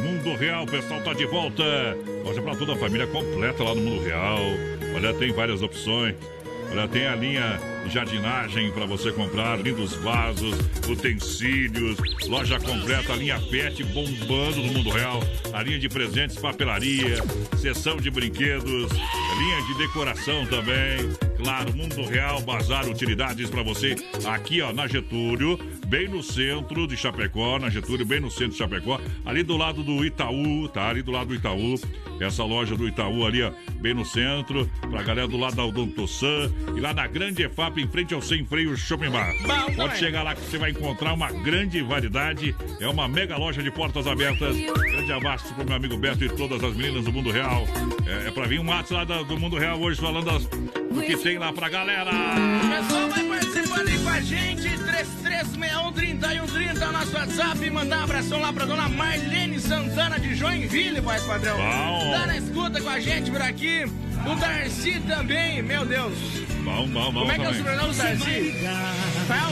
Mundo 0.00 0.34
Real, 0.34 0.64
o 0.64 0.66
pessoal 0.66 1.02
tá 1.02 1.12
de 1.12 1.26
volta. 1.26 1.62
Loja 2.24 2.40
pra 2.40 2.56
toda 2.56 2.72
a 2.72 2.76
família 2.76 3.06
completa 3.06 3.62
lá 3.62 3.74
no 3.74 3.82
Mundo 3.82 4.02
Real. 4.02 4.38
Olha, 4.94 5.12
tem 5.12 5.30
várias 5.30 5.60
opções. 5.60 6.14
Olha, 6.70 6.88
tem 6.88 7.06
a 7.06 7.14
linha 7.14 7.60
jardinagem 7.88 8.70
para 8.72 8.86
você 8.86 9.12
comprar, 9.12 9.58
lindos 9.58 9.94
vasos, 9.94 10.54
utensílios, 10.88 11.96
loja 12.26 12.58
completa, 12.58 13.14
linha 13.14 13.40
pet 13.50 13.82
bombando 13.84 14.56
no 14.62 14.72
Mundo 14.72 14.90
Real, 14.90 15.20
a 15.52 15.62
linha 15.62 15.78
de 15.78 15.88
presentes, 15.88 16.36
papelaria, 16.36 17.16
seção 17.58 17.96
de 17.96 18.10
brinquedos, 18.10 18.92
linha 18.92 19.62
de 19.66 19.78
decoração 19.78 20.46
também. 20.46 21.10
Claro, 21.36 21.76
Mundo 21.76 22.04
Real, 22.04 22.40
bazar, 22.42 22.88
utilidades 22.88 23.50
para 23.50 23.62
você 23.62 23.94
aqui, 24.26 24.60
ó, 24.62 24.72
na 24.72 24.86
Getúlio, 24.86 25.58
bem 25.86 26.08
no 26.08 26.22
centro 26.22 26.86
de 26.86 26.96
Chapecó, 26.96 27.58
na 27.58 27.70
Getúlio, 27.70 28.04
bem 28.04 28.20
no 28.20 28.30
centro 28.30 28.50
de 28.52 28.56
Chapecó, 28.58 29.00
ali 29.24 29.42
do 29.42 29.56
lado 29.56 29.82
do 29.82 30.04
Itaú, 30.04 30.68
tá? 30.68 30.88
Ali 30.88 31.02
do 31.02 31.10
lado 31.12 31.28
do 31.28 31.34
Itaú, 31.34 31.74
essa 32.20 32.44
loja 32.44 32.76
do 32.76 32.88
Itaú 32.88 33.24
ali, 33.26 33.42
ó, 33.42 33.52
bem 33.80 33.94
no 33.94 34.04
centro, 34.04 34.68
pra 34.90 35.02
galera 35.02 35.28
do 35.28 35.36
lado 35.36 35.54
da 35.56 35.64
Odontosan 35.64 36.50
e 36.76 36.80
lá 36.80 36.92
na 36.92 37.06
Grande 37.06 37.42
EFAP, 37.44 37.78
em 37.80 37.86
frente 37.88 38.14
ao 38.14 38.20
Sem 38.22 38.44
Freio 38.44 38.76
Shopping 38.76 39.10
Bar. 39.10 39.32
Pode 39.76 39.98
chegar 39.98 40.22
lá 40.22 40.34
que 40.34 40.40
você 40.42 40.58
vai 40.58 40.70
encontrar 40.70 41.12
uma 41.12 41.30
grande 41.30 41.80
variedade, 41.82 42.54
é 42.80 42.88
uma 42.88 43.06
mega 43.06 43.36
loja 43.36 43.62
de 43.62 43.70
portas 43.70 44.06
abertas. 44.06 44.56
Grande 44.56 45.12
abraço 45.12 45.54
pro 45.54 45.64
meu 45.64 45.76
amigo 45.76 45.96
Beto 45.96 46.24
e 46.24 46.28
todas 46.28 46.62
as 46.64 46.74
meninas 46.74 47.04
do 47.04 47.12
Mundo 47.12 47.30
Real. 47.30 47.64
É, 48.06 48.28
é 48.28 48.30
pra 48.30 48.46
vir 48.46 48.58
um 48.58 48.64
mato 48.64 48.92
lá 48.92 49.04
do 49.04 49.38
Mundo 49.38 49.56
Real 49.56 49.78
hoje 49.80 50.00
falando 50.00 50.24
das- 50.26 50.46
do 50.46 51.02
que 51.02 51.16
tem 51.18 51.38
lá 51.38 51.52
pra 51.52 51.68
galera. 51.68 52.10
O 52.10 52.68
pessoal 52.68 53.08
vai 53.08 53.24
participando 53.24 53.88
aí 53.88 53.98
com 53.98 54.08
a 54.08 54.20
gente. 54.20 54.85
3361-3130 54.96 56.80
é 56.80 56.88
o 56.88 56.92
nosso 56.92 57.14
WhatsApp. 57.14 57.70
Mandar 57.70 57.98
um 57.98 58.04
abração 58.04 58.40
lá 58.40 58.52
pra 58.52 58.64
dona 58.64 58.88
Marlene 58.88 59.60
Santana 59.60 60.18
de 60.18 60.34
Joinville, 60.34 61.00
voz 61.00 61.22
padrão. 61.24 61.56
Bom. 61.56 62.12
Tá 62.12 62.26
na 62.26 62.38
escuta 62.38 62.80
com 62.80 62.88
a 62.88 62.98
gente 62.98 63.30
por 63.30 63.42
aqui. 63.42 63.84
O 64.24 64.34
Darcy 64.36 65.00
também, 65.00 65.62
meu 65.62 65.84
Deus. 65.84 66.14
Bom, 66.64 66.88
bom, 66.88 67.12
bom 67.12 67.20
Como 67.20 67.32
é 67.32 67.38
que 67.38 67.44
é 67.44 67.48
o 67.48 67.54
sobrenome 67.54 67.92
do 67.92 67.98
Darcy? 67.98 68.54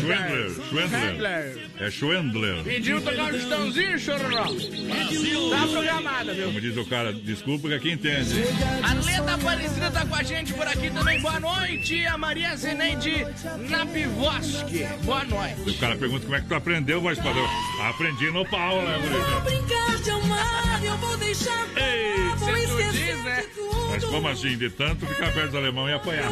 Schwendler, 0.01 0.51
Schwendler. 0.69 1.71
É 1.79 1.91
Schwendler. 1.91 2.63
Pediu 2.65 3.01
tocar 3.01 3.25
um 3.25 3.31
tostãozinho, 3.31 3.99
chororó. 3.99 4.45
Tá 4.45 5.67
programada, 5.71 6.35
viu? 6.35 6.47
Como 6.47 6.61
diz 6.61 6.77
o 6.77 6.85
cara, 6.85 7.13
desculpa 7.13 7.69
que 7.69 7.75
aqui 7.75 7.91
entende. 7.93 8.45
A 8.83 8.95
Leda 8.95 9.35
Aparecida 9.35 9.91
tá 9.91 10.07
com 10.07 10.15
a 10.15 10.23
gente 10.23 10.53
por 10.53 10.67
aqui 10.67 10.91
também. 10.91 11.21
Boa 11.21 11.41
noite. 11.41 12.07
A 12.07 12.19
Maria 12.19 12.57
Zeneide 12.57 13.27
Napivoski. 13.69 14.85
Boa 15.05 15.25
noite. 15.25 15.71
O 15.71 15.79
cara 15.79 15.97
pergunta 15.97 16.25
como 16.25 16.37
é 16.37 16.41
que 16.41 16.47
tu 16.49 16.55
aprendeu, 16.55 17.01
voz 17.01 17.19
padrão. 17.19 17.49
Aprendi 17.89 18.31
no 18.31 18.45
pau, 18.47 18.83
né, 18.83 18.99
gurica? 18.99 19.41
brincar 19.41 19.97
de 20.03 20.11
amar, 20.11 20.85
eu 20.85 20.97
vou 20.99 21.17
deixar 21.17 21.67
pra 21.69 21.83
lá, 21.83 22.35
vou 22.37 22.57
esquecer 22.57 23.15
diz, 23.15 23.25
né? 23.25 23.41
de 23.41 23.47
tudo. 23.49 23.89
Mas 23.91 24.05
como 24.05 24.29
assim? 24.29 24.54
De 24.57 24.71
tanto 24.71 25.05
ficar 25.07 25.33
perto 25.33 25.51
do 25.51 25.59
alemão 25.59 25.89
e 25.89 25.93
apanhar. 25.93 26.31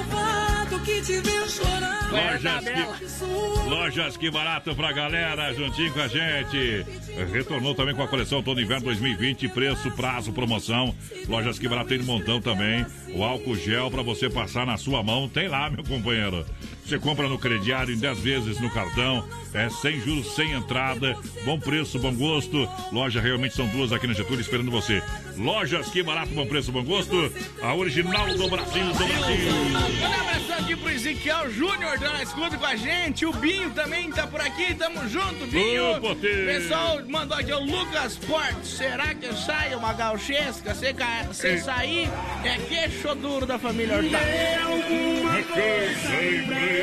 Lojas 2.11 2.65
que, 2.65 3.69
lojas 3.69 4.17
que 4.17 4.31
barato 4.31 4.75
pra 4.77 4.93
galera, 4.93 5.53
juntinho 5.55 5.93
com 5.93 6.01
a 6.01 6.09
gente. 6.09 6.87
Retornou 7.33 7.75
também 7.75 7.95
com 7.95 8.03
a 8.03 8.09
coleção 8.09 8.43
todo 8.43 8.61
inverno 8.61 8.85
2020, 8.85 9.49
preço, 9.49 9.91
prazo, 9.91 10.33
promoção. 10.33 10.95
Lojas 11.29 11.59
que 11.59 11.69
barato 11.69 11.89
tem 11.89 12.01
um 12.01 12.05
montão 12.05 12.41
também. 12.41 12.87
O 13.15 13.25
álcool 13.25 13.57
gel 13.57 13.91
pra 13.91 14.03
você 14.03 14.31
passar 14.31 14.65
na 14.67 14.77
sua 14.77 15.03
mão, 15.03 15.29
tem 15.29 15.49
lá, 15.49 15.69
meu 15.69 15.83
companheiro. 15.85 16.47
Você 16.85 16.99
compra 16.99 17.29
no 17.29 17.39
crediário 17.39 17.95
em 17.95 17.99
10 17.99 18.19
vezes 18.19 18.61
no 18.61 18.69
cartão, 18.71 19.25
é 19.55 19.69
sem 19.71 20.01
juros, 20.01 20.35
sem 20.35 20.53
entrada, 20.53 21.17
bom 21.45 21.59
preço, 21.59 21.99
bom 21.99 22.13
gosto. 22.15 22.69
Loja 22.91 23.21
realmente 23.21 23.55
são 23.55 23.67
duas 23.69 23.93
aqui 23.93 24.07
na 24.07 24.15
Getúlio 24.15 24.41
esperando 24.41 24.71
você. 24.71 25.03
Lojas 25.37 25.89
que 25.89 26.03
barato, 26.03 26.33
bom 26.35 26.47
preço, 26.47 26.73
bom 26.73 26.85
gosto. 26.85 27.33
A 27.63 27.75
original 27.75 28.27
do 28.27 28.49
Brasil, 28.49 28.87
do 28.87 28.95
Brasil. 28.95 29.53
Manda 29.73 30.17
um 30.17 30.21
abração 30.21 30.57
aqui 30.59 30.77
pro 30.77 30.91
Ezequiel 30.91 31.51
Júnior, 31.51 31.99
tá 31.99 32.13
na 32.13 32.23
escuta 32.23 32.59
com 32.59 32.67
a 32.67 32.77
gente. 32.77 33.25
O 33.25 33.33
Binho 33.33 33.71
também 33.71 34.11
tá 34.11 34.27
por 34.27 34.41
aqui. 34.41 34.75
Tamo 34.75 35.09
junto, 35.09 35.47
Binho. 35.47 36.01
Poteiro. 36.01 36.47
Pessoal 36.47 37.01
mandou 37.09 37.39
aqui 37.39 37.53
o 37.53 37.61
Lucas 37.61 38.17
Portes. 38.17 38.71
Será 38.71 39.15
que 39.15 39.33
sai 39.35 39.75
uma 39.75 39.93
gauchesca? 39.93 40.75
Se, 40.75 40.93
ca... 40.93 41.29
Se 41.33 41.59
sair, 41.59 42.11
é 42.45 42.59
queixo 42.69 43.15
duro 43.15 43.47
da 43.47 43.59
família 43.59 43.97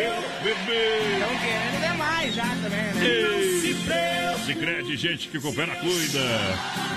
Hurtado. 0.07 0.49
Estão 1.13 1.37
querendo 1.39 1.81
demais 1.81 2.35
já 2.35 2.47
também, 2.61 2.93
né? 2.93 3.39
Sicredi, 4.45 4.97
gente 4.97 5.27
que 5.27 5.39
coopera, 5.39 5.75
cuida. 5.75 6.19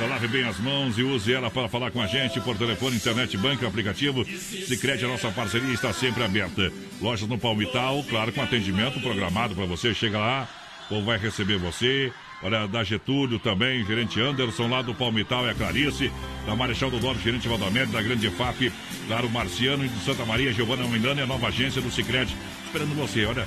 Da 0.01 0.07
lave 0.07 0.27
bem 0.29 0.45
as 0.45 0.59
mãos 0.59 0.99
e 0.99 1.03
use 1.03 1.33
ela 1.33 1.51
para 1.51 1.69
falar 1.69 1.91
com 1.91 2.01
a 2.01 2.07
gente 2.07 2.41
por 2.41 2.57
telefone, 2.57 2.97
internet, 2.97 3.37
banco, 3.37 3.67
aplicativo. 3.67 4.25
Sicredi, 4.25 5.05
a 5.05 5.09
nossa 5.09 5.31
parceria 5.31 5.73
está 5.73 5.93
sempre 5.93 6.25
aberta. 6.25 6.73
Lojas 7.01 7.29
no 7.29 7.39
Palmital, 7.39 8.03
claro, 8.09 8.33
com 8.33 8.41
atendimento 8.41 9.01
programado 9.01 9.55
para 9.55 9.67
você. 9.67 9.93
Chega 9.93 10.19
lá, 10.19 10.49
ou 10.91 11.05
vai 11.05 11.19
receber 11.19 11.59
você. 11.59 12.13
Olha, 12.43 12.67
da 12.67 12.83
Getúlio 12.83 13.39
também, 13.39 13.85
gerente 13.85 14.21
Anderson, 14.21 14.69
lá 14.69 14.83
do 14.83 14.95
Palmital 14.95 15.47
é 15.47 15.51
a 15.51 15.55
Clarice, 15.55 16.11
da 16.45 16.57
Marechal 16.57 16.91
do 16.91 16.99
Norte, 16.99 17.23
gerente 17.23 17.47
Valdomero, 17.47 17.91
da 17.91 18.03
Grande 18.03 18.29
FAP, 18.31 18.73
claro, 19.07 19.31
Marciano 19.31 19.85
e 19.85 19.89
de 19.89 20.05
Santa 20.05 20.25
Maria, 20.25 20.53
Giovana 20.53 20.87
Milano 20.89 21.21
e 21.21 21.23
a 21.23 21.27
nova 21.27 21.49
agência 21.49 21.81
do 21.81 21.91
Sicredi 21.91 22.37
esperando 22.73 22.95
você. 22.95 23.27
Olha, 23.27 23.47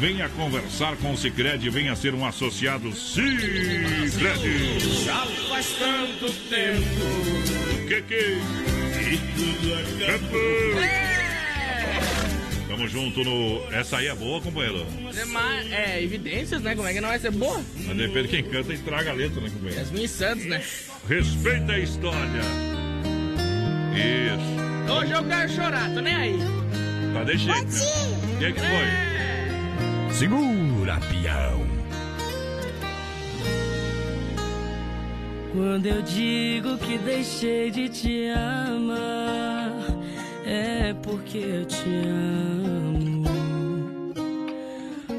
venha 0.00 0.28
conversar 0.30 0.96
com 0.96 1.12
o 1.12 1.16
Sicredi, 1.16 1.68
venha 1.68 1.94
ser 1.94 2.14
um 2.14 2.24
associado 2.24 2.90
Sicredi. 2.92 4.80
Já 5.04 5.26
faz 5.48 5.76
tanto 5.78 6.32
tempo. 6.48 7.86
Que 7.86 8.02
que? 8.02 8.40
E 9.12 9.18
tudo 9.36 9.74
acabou. 9.74 11.25
Tamo 12.76 12.88
junto 12.88 13.24
no. 13.24 13.62
Essa 13.72 13.96
aí 13.96 14.06
é 14.06 14.14
boa, 14.14 14.38
companheiro. 14.38 14.86
É, 15.18 15.24
mas- 15.24 15.72
é, 15.72 16.02
evidências, 16.02 16.60
né? 16.60 16.74
Como 16.76 16.86
é 16.86 16.92
que 16.92 17.00
não 17.00 17.08
vai 17.08 17.18
ser 17.18 17.30
boa? 17.30 17.58
Mas 17.86 17.96
depende 17.96 18.28
de 18.28 18.28
quem 18.28 18.44
canta 18.44 18.74
e 18.74 18.78
traga 18.78 19.12
a 19.12 19.14
letra, 19.14 19.40
né, 19.40 19.48
companheiro? 19.48 19.80
Yasmin 19.80 20.06
Santos, 20.06 20.44
né? 20.44 20.62
Respeita 21.08 21.72
a 21.72 21.78
história. 21.78 22.42
Isso. 23.94 24.92
Hoje 24.92 25.10
eu 25.12 25.24
quero 25.24 25.52
chorar, 25.52 25.90
tô 25.94 26.00
nem 26.00 26.14
aí. 26.14 26.38
Tá 27.14 27.24
de 27.24 27.38
jeito. 27.38 27.60
O 28.34 28.38
que, 28.38 28.52
que 28.52 28.60
foi? 28.60 30.14
Segura, 30.14 31.00
peão. 31.00 31.66
Quando 35.54 35.86
eu 35.86 36.02
digo 36.02 36.76
que 36.76 36.98
deixei 36.98 37.70
de 37.70 37.88
te 37.88 38.28
amar, 38.28 39.72
é 40.46 40.94
porque 41.02 41.38
eu 41.38 41.64
te 41.66 41.88
amo. 42.06 43.26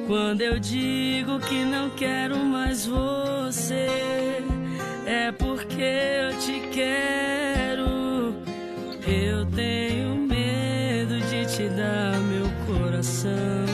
Quando 0.08 0.42
eu 0.42 0.58
digo 0.58 1.38
que 1.42 1.66
não 1.66 1.90
quero 1.90 2.38
mais 2.38 2.86
você, 2.86 3.88
é 5.06 5.32
porque 5.34 5.82
eu 5.82 6.40
te 6.40 6.62
quero. 6.72 8.34
Eu 9.06 9.46
tenho 9.48 10.16
medo 10.16 11.20
de 11.30 11.46
te 11.46 11.68
dar 11.70 12.18
meu 12.20 12.48
coração 12.66 13.66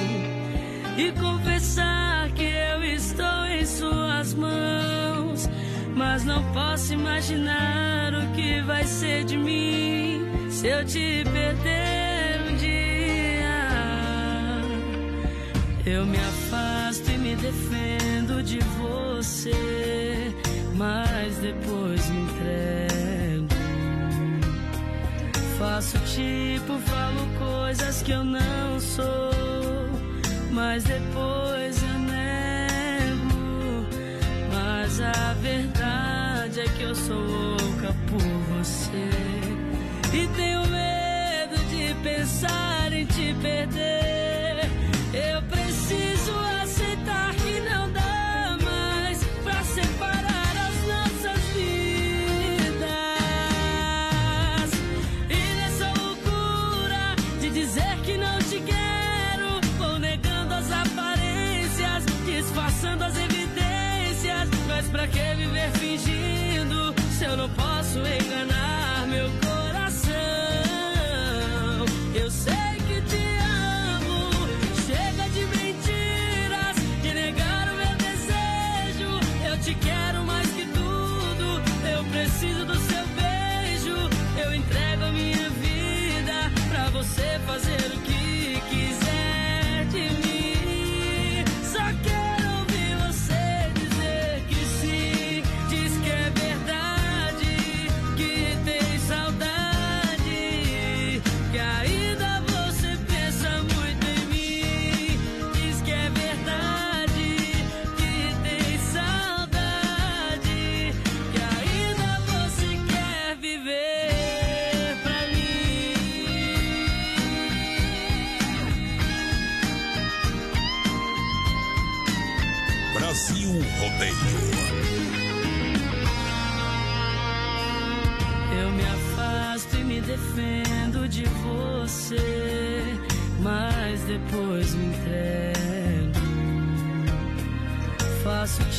e 0.97 1.11
confessar 1.11 2.31
que 2.31 2.45
eu 2.45 2.83
estou 2.83 3.45
em 3.45 3.65
suas 3.65 4.33
mãos. 4.33 5.47
Mas 5.95 6.25
não 6.25 6.43
posso 6.51 6.93
imaginar 6.93 8.11
o 8.15 8.33
que 8.35 8.59
vai 8.61 8.83
ser 8.85 9.23
de 9.23 9.37
mim 9.37 9.82
se 10.63 10.69
eu 10.69 10.85
te 10.85 11.23
perder 11.25 12.41
um 12.47 12.55
dia. 12.55 13.53
Eu 15.85 16.05
me 16.05 16.17
afasto 16.17 17.11
e 17.11 17.17
me 17.17 17.35
defendo 17.35 18.41
de 18.41 18.59
você, 18.79 20.33
mas 20.75 21.35
depois 21.39 22.09
me 22.09 22.21
entrego. 22.21 23.47
Faço 25.59 25.97
tipo, 26.15 26.79
falo 26.79 27.27
coisas 27.37 28.01
que 28.01 28.11
eu 28.11 28.23
não 28.23 28.79
sou, 28.79 29.33
mas 30.49 30.85
depois 30.85 31.83
eu 31.83 31.99
nego. 31.99 33.85
Mas 34.53 35.01
a 35.01 35.33
verdade 35.41 36.61
é 36.61 36.65
que 36.69 36.83
eu 36.83 36.95
sou 36.95 37.62
eu 67.33 67.37
não 67.37 67.49
posso 67.49 67.92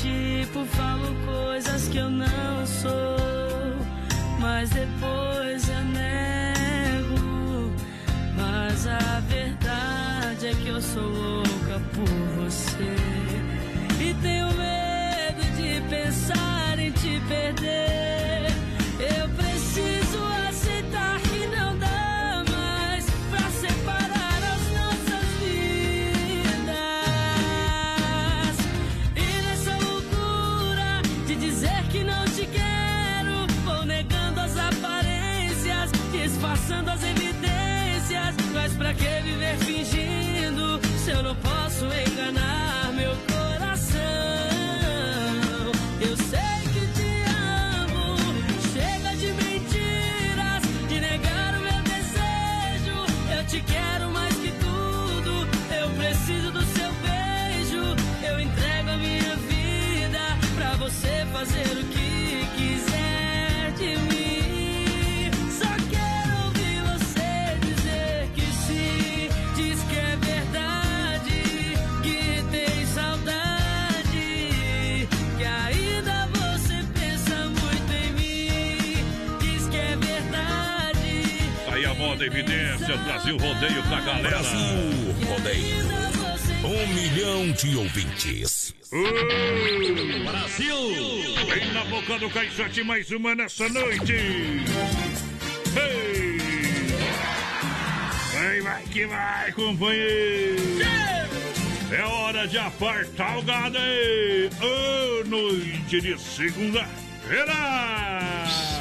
tipo, 0.05 0.65
falo 0.67 1.15
coisas 1.25 1.89
que 1.89 1.99
eu 1.99 2.11
não 2.11 2.67
sou, 2.67 3.77
mas 4.39 4.69
depois 4.71 5.69
eu 5.69 5.85
nego. 5.99 7.73
Mas 8.37 8.87
a 8.87 9.21
verdade 9.21 10.49
é 10.49 10.55
que 10.55 10.69
eu 10.69 10.81
sou 10.81 11.03
louca 11.03 11.81
por 11.95 12.43
você 12.43 12.97
e 14.01 14.15
tenho 14.21 14.49
medo 14.49 15.43
de 15.57 15.81
pensar 15.89 16.79
em 16.79 16.91
te 16.93 17.21
perder. 17.27 18.14
Brasil 83.25 83.39
Rodeio 83.39 83.83
pra 83.85 84.01
galera. 84.01 84.29
Brasil 84.29 84.59
Rodeio. 85.27 85.77
Um 86.63 86.87
milhão 86.89 87.53
de 87.53 87.75
ouvintes. 87.75 88.75
Brasil! 90.23 90.77
Vem 91.47 91.73
na 91.73 91.85
boca 91.85 92.19
do 92.19 92.29
caixote 92.29 92.85
mais 92.85 93.11
uma 93.13 93.35
nessa 93.35 93.67
noite. 93.71 94.13
Ei! 95.75 96.37
Vai, 98.35 98.61
vai 98.61 98.83
que 98.83 99.07
vai, 99.07 99.53
companheiro. 99.53 100.63
É 101.91 102.03
hora 102.03 102.47
de 102.47 102.59
apartar 102.59 103.39
o 103.39 103.43
gado 103.43 103.79
aí. 103.79 104.51
Ô, 104.61 105.25
noite 105.27 105.99
de 105.99 106.21
segunda-feira. 106.21 107.55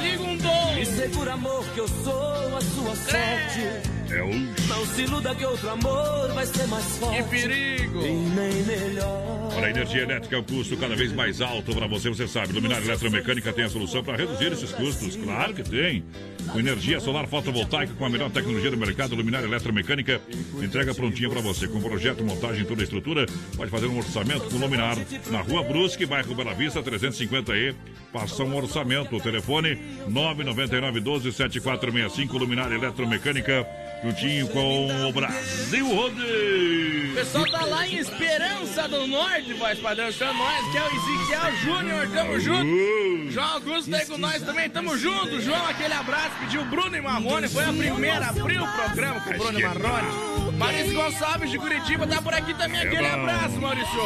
Segundou! 0.02 0.74
Me 0.74 0.84
segura, 0.84 1.32
amor, 1.32 1.64
que 1.72 1.80
eu 1.80 1.88
sou 1.88 2.56
a 2.58 2.60
sua 2.60 2.94
sorte. 2.94 3.93
É 4.14 4.68
Não 4.68 4.86
se 4.86 5.02
iluda 5.02 5.34
que 5.34 5.44
outro 5.44 5.68
amor 5.70 6.32
vai 6.32 6.46
ser 6.46 6.68
mais 6.68 6.84
forte. 6.98 7.16
Que 7.16 7.28
perigo! 7.30 8.00
E 8.00 8.12
nem 8.12 8.62
melhor. 8.62 9.50
Para 9.52 9.66
a 9.66 9.70
energia 9.70 10.02
elétrica, 10.02 10.38
o 10.38 10.44
custo 10.44 10.76
cada 10.76 10.94
vez 10.94 11.12
mais 11.12 11.40
alto 11.40 11.74
para 11.74 11.88
você, 11.88 12.08
você 12.08 12.28
sabe. 12.28 12.52
Luminária 12.52 12.84
Eletromecânica 12.84 13.52
tem 13.52 13.64
a 13.64 13.68
solução 13.68 14.04
para 14.04 14.16
reduzir 14.16 14.52
esses 14.52 14.70
custos. 14.72 15.16
Claro 15.16 15.52
que 15.54 15.62
tem. 15.62 16.04
Com 16.52 16.60
energia 16.60 17.00
solar 17.00 17.26
fotovoltaica 17.26 17.94
com 17.94 18.04
a 18.04 18.08
melhor 18.08 18.30
tecnologia 18.30 18.70
do 18.70 18.76
mercado, 18.76 19.16
Luminária 19.16 19.46
Eletromecânica 19.46 20.20
entrega 20.62 20.94
prontinha 20.94 21.28
para 21.28 21.40
você. 21.40 21.66
Com 21.66 21.80
projeto, 21.80 22.22
montagem, 22.22 22.64
toda 22.64 22.82
a 22.82 22.84
estrutura, 22.84 23.26
pode 23.56 23.70
fazer 23.70 23.86
um 23.86 23.96
orçamento 23.96 24.44
com 24.50 24.58
Luminar. 24.58 24.96
Na 25.30 25.40
Rua 25.40 25.62
Brusque, 25.64 26.06
bairro 26.06 26.34
Bela 26.34 26.54
Vista, 26.54 26.82
350E. 26.82 27.74
Passa 28.12 28.44
um 28.44 28.56
orçamento. 28.56 29.16
O 29.16 29.20
telefone 29.20 29.76
999 30.08 31.00
12 31.00 31.32
7465 31.32 32.38
Luminária 32.38 32.74
Eletromecânica. 32.74 33.66
Juntinho 34.02 34.48
com 34.48 35.08
o 35.08 35.12
Brasil 35.12 35.86
Rodeio. 35.94 37.12
O 37.12 37.14
pessoal 37.14 37.50
tá 37.50 37.64
lá 37.64 37.86
em 37.86 37.96
Esperança 37.96 38.88
do 38.88 39.06
Norte, 39.06 39.54
voz 39.54 39.78
padrão. 39.78 40.12
Chama 40.12 40.34
nós, 40.34 40.70
que 40.70 40.76
é 40.76 40.82
o 40.82 40.86
Ezequiel 40.86 41.56
Júnior, 41.64 42.10
tamo 42.10 42.40
junto. 42.40 43.30
João 43.30 43.46
Augusto 43.46 43.90
tá 43.90 43.96
aí 43.96 44.06
com 44.06 44.18
nós 44.18 44.42
também, 44.42 44.68
tamo 44.68 44.98
junto. 44.98 45.40
João, 45.40 45.66
aquele 45.66 45.94
abraço, 45.94 46.36
pediu 46.40 46.64
Bruno 46.66 46.96
e 46.96 47.00
Marrone. 47.00 47.48
Foi 47.48 47.64
a 47.64 47.72
primeira, 47.72 48.26
abriu 48.26 48.62
o 48.62 48.72
programa 48.72 49.20
com 49.20 49.30
o 49.30 49.38
Bruno 49.38 49.60
e 49.60 49.62
Marrone. 49.62 50.43
Maurício 50.58 50.94
Gonçalves 50.94 51.50
de 51.50 51.58
Curitiba 51.58 52.06
tá 52.06 52.22
por 52.22 52.32
aqui 52.34 52.54
também, 52.54 52.80
aquele 52.80 53.06
abraço, 53.06 53.60
Maurício. 53.60 54.00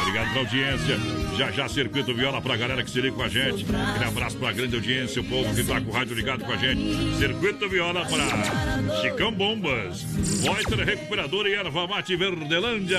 Obrigado 0.00 0.28
pela 0.28 0.40
audiência. 0.40 0.96
Já 1.36 1.50
já 1.50 1.68
Circuito 1.68 2.14
Viola 2.14 2.40
pra 2.40 2.56
galera 2.56 2.82
que 2.82 2.90
se 2.90 3.00
liga 3.00 3.14
com 3.14 3.22
a 3.22 3.28
gente. 3.28 3.66
Aquele 3.90 4.04
abraço 4.06 4.36
pra 4.38 4.50
grande 4.52 4.74
audiência, 4.74 5.20
o 5.20 5.24
povo 5.24 5.54
que 5.54 5.62
tá 5.62 5.78
com 5.80 5.90
o 5.90 5.92
rádio 5.92 6.14
ligado 6.14 6.42
com 6.44 6.52
a 6.52 6.56
gente. 6.56 6.80
Circuito 7.18 7.68
Viola 7.68 8.06
pra 8.06 9.00
Chicão 9.02 9.30
Bombas, 9.30 10.02
Voiter 10.42 10.78
Recuperador 10.86 11.46
e 11.46 11.54
Erva 11.54 11.86
Mate 11.86 12.16
Verdelândia. 12.16 12.98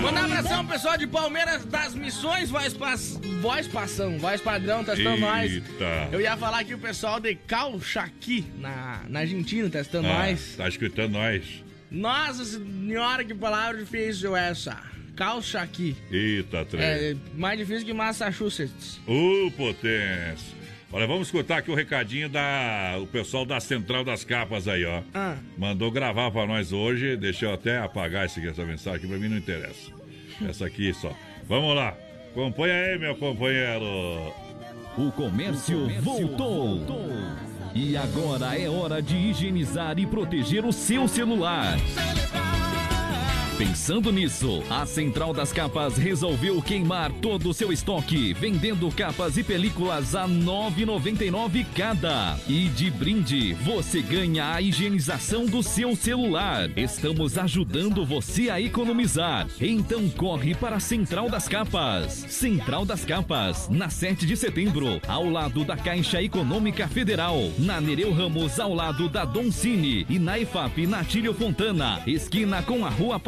Mandar 0.00 0.22
um 0.22 0.24
abração 0.24 0.66
pessoal 0.66 0.96
de 0.96 1.06
Palmeiras 1.06 1.64
das 1.66 1.94
Missões, 1.94 2.48
voz, 2.48 2.72
pas... 2.72 3.20
voz 3.42 3.68
passão, 3.68 4.18
voz 4.18 4.40
padrão, 4.40 4.82
testando. 4.84 5.26
Eita. 5.26 6.08
Eu 6.12 6.20
ia 6.20 6.36
falar 6.36 6.64
que 6.64 6.72
o 6.74 6.78
pessoal 6.78 7.20
de 7.20 7.34
Calchaqui, 7.34 8.46
na, 8.58 9.00
na 9.08 9.20
Argentina, 9.20 9.68
testando 9.68 10.08
Ah, 10.08 10.26
nós. 10.28 10.54
tá 10.56 10.66
escutando 10.66 11.12
nós. 11.12 11.62
Nossa 11.92 12.44
senhora, 12.44 13.22
que 13.22 13.34
palavra 13.34 13.78
difícil 13.78 14.34
é 14.34 14.48
essa. 14.48 14.80
Calchaqui. 15.14 15.94
Eita, 16.10 16.64
trem. 16.64 16.82
É 16.82 17.16
mais 17.34 17.58
difícil 17.58 17.84
que 17.84 17.92
Massachusetts. 17.92 18.98
Ô, 19.06 19.50
potência. 19.50 20.62
Olha, 20.90 21.06
vamos 21.06 21.28
escutar 21.28 21.58
aqui 21.58 21.70
o 21.70 21.74
recadinho 21.74 22.28
da 22.28 22.98
o 23.00 23.06
pessoal 23.06 23.44
da 23.44 23.60
Central 23.60 24.04
das 24.04 24.24
Capas 24.24 24.68
aí, 24.68 24.84
ó. 24.84 25.02
Ah. 25.14 25.36
Mandou 25.56 25.90
gravar 25.90 26.30
pra 26.30 26.46
nós 26.46 26.72
hoje. 26.72 27.16
Deixa 27.16 27.46
eu 27.46 27.52
até 27.52 27.78
apagar 27.78 28.26
esse, 28.26 28.46
essa 28.46 28.64
mensagem 28.64 28.98
aqui, 28.98 29.06
pra 29.06 29.18
mim 29.18 29.28
não 29.28 29.38
interessa. 29.38 29.90
Essa 30.48 30.66
aqui 30.66 30.92
só. 30.92 31.14
Vamos 31.46 31.76
lá. 31.76 31.96
Acompanha 32.30 32.74
aí, 32.74 32.98
meu 32.98 33.14
companheiro. 33.14 34.34
O 34.96 35.12
comércio, 35.12 35.88
voltou. 36.00 36.80
E 37.74 37.96
agora 37.96 38.58
é 38.58 38.68
hora 38.68 39.00
de 39.00 39.16
higienizar 39.16 39.98
e 39.98 40.06
proteger 40.06 40.64
o 40.64 40.72
seu 40.72 41.08
celular. 41.08 41.78
Pensando 43.62 44.10
nisso, 44.10 44.60
a 44.68 44.84
Central 44.84 45.32
das 45.32 45.52
Capas 45.52 45.96
resolveu 45.96 46.60
queimar 46.60 47.12
todo 47.12 47.48
o 47.48 47.54
seu 47.54 47.72
estoque, 47.72 48.34
vendendo 48.34 48.90
capas 48.90 49.36
e 49.36 49.44
películas 49.44 50.16
a 50.16 50.24
R$ 50.24 50.32
9,99 50.32 51.64
cada. 51.72 52.36
E 52.48 52.68
de 52.70 52.90
brinde, 52.90 53.54
você 53.54 54.02
ganha 54.02 54.52
a 54.52 54.60
higienização 54.60 55.46
do 55.46 55.62
seu 55.62 55.94
celular. 55.94 56.76
Estamos 56.76 57.38
ajudando 57.38 58.04
você 58.04 58.50
a 58.50 58.60
economizar. 58.60 59.46
Então 59.60 60.08
corre 60.08 60.56
para 60.56 60.76
a 60.76 60.80
Central 60.80 61.30
das 61.30 61.46
Capas. 61.46 62.14
Central 62.14 62.84
das 62.84 63.04
Capas, 63.04 63.68
na 63.68 63.88
7 63.88 64.26
de 64.26 64.36
setembro, 64.36 65.00
ao 65.06 65.30
lado 65.30 65.64
da 65.64 65.76
Caixa 65.76 66.20
Econômica 66.20 66.88
Federal, 66.88 67.38
na 67.60 67.80
Nereu 67.80 68.12
Ramos, 68.12 68.58
ao 68.58 68.74
lado 68.74 69.08
da 69.08 69.24
Dom 69.24 69.52
Cine 69.52 70.04
e 70.10 70.18
na 70.18 70.36
IFAP 70.36 70.84
Natílio 70.84 71.32
Fontana, 71.32 72.02
esquina 72.08 72.60
com 72.60 72.84
a 72.84 72.88
Rua 72.88 73.20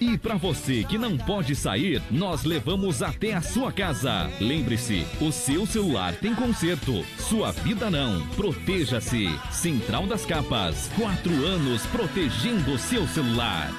E 0.00 0.16
para 0.16 0.36
você 0.36 0.84
que 0.84 0.96
não 0.96 1.16
pode 1.16 1.54
sair, 1.54 2.02
nós 2.10 2.44
levamos 2.44 3.02
até 3.02 3.34
a 3.34 3.40
sua 3.40 3.72
casa. 3.72 4.30
Lembre-se, 4.40 5.06
o 5.20 5.32
seu 5.32 5.66
celular 5.66 6.14
tem 6.14 6.34
conserto, 6.34 7.04
sua 7.18 7.52
vida 7.52 7.90
não. 7.90 8.26
Proteja-se. 8.28 9.28
Central 9.50 10.06
das 10.06 10.24
Capas, 10.24 10.90
quatro 10.96 11.32
anos 11.44 11.84
protegendo 11.86 12.72
o 12.72 12.78
seu 12.78 13.06
celular. 13.08 13.72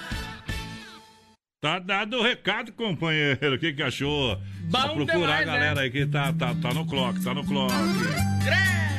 Tá 1.62 1.78
dado 1.78 2.18
o 2.18 2.24
recado, 2.24 2.72
companheiro. 2.72 3.56
O 3.56 3.60
que, 3.60 3.74
que 3.74 3.84
achou? 3.84 4.38
Só 4.70 4.88
Bom 4.88 4.96
procurar 4.96 5.40
demais, 5.40 5.42
a 5.42 5.46
galera 5.46 5.76
né? 5.76 5.82
aí 5.82 5.92
que 5.92 6.06
tá, 6.06 6.32
tá, 6.32 6.56
tá 6.56 6.74
no 6.74 6.86
clock, 6.86 7.22
tá 7.22 7.34
no 7.34 7.46
clock. 7.46 7.74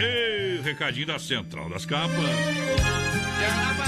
Ei, 0.00 0.60
recadinho 0.62 1.06
da 1.06 1.18
Central 1.18 1.68
das 1.68 1.84
Capas. 1.84 2.16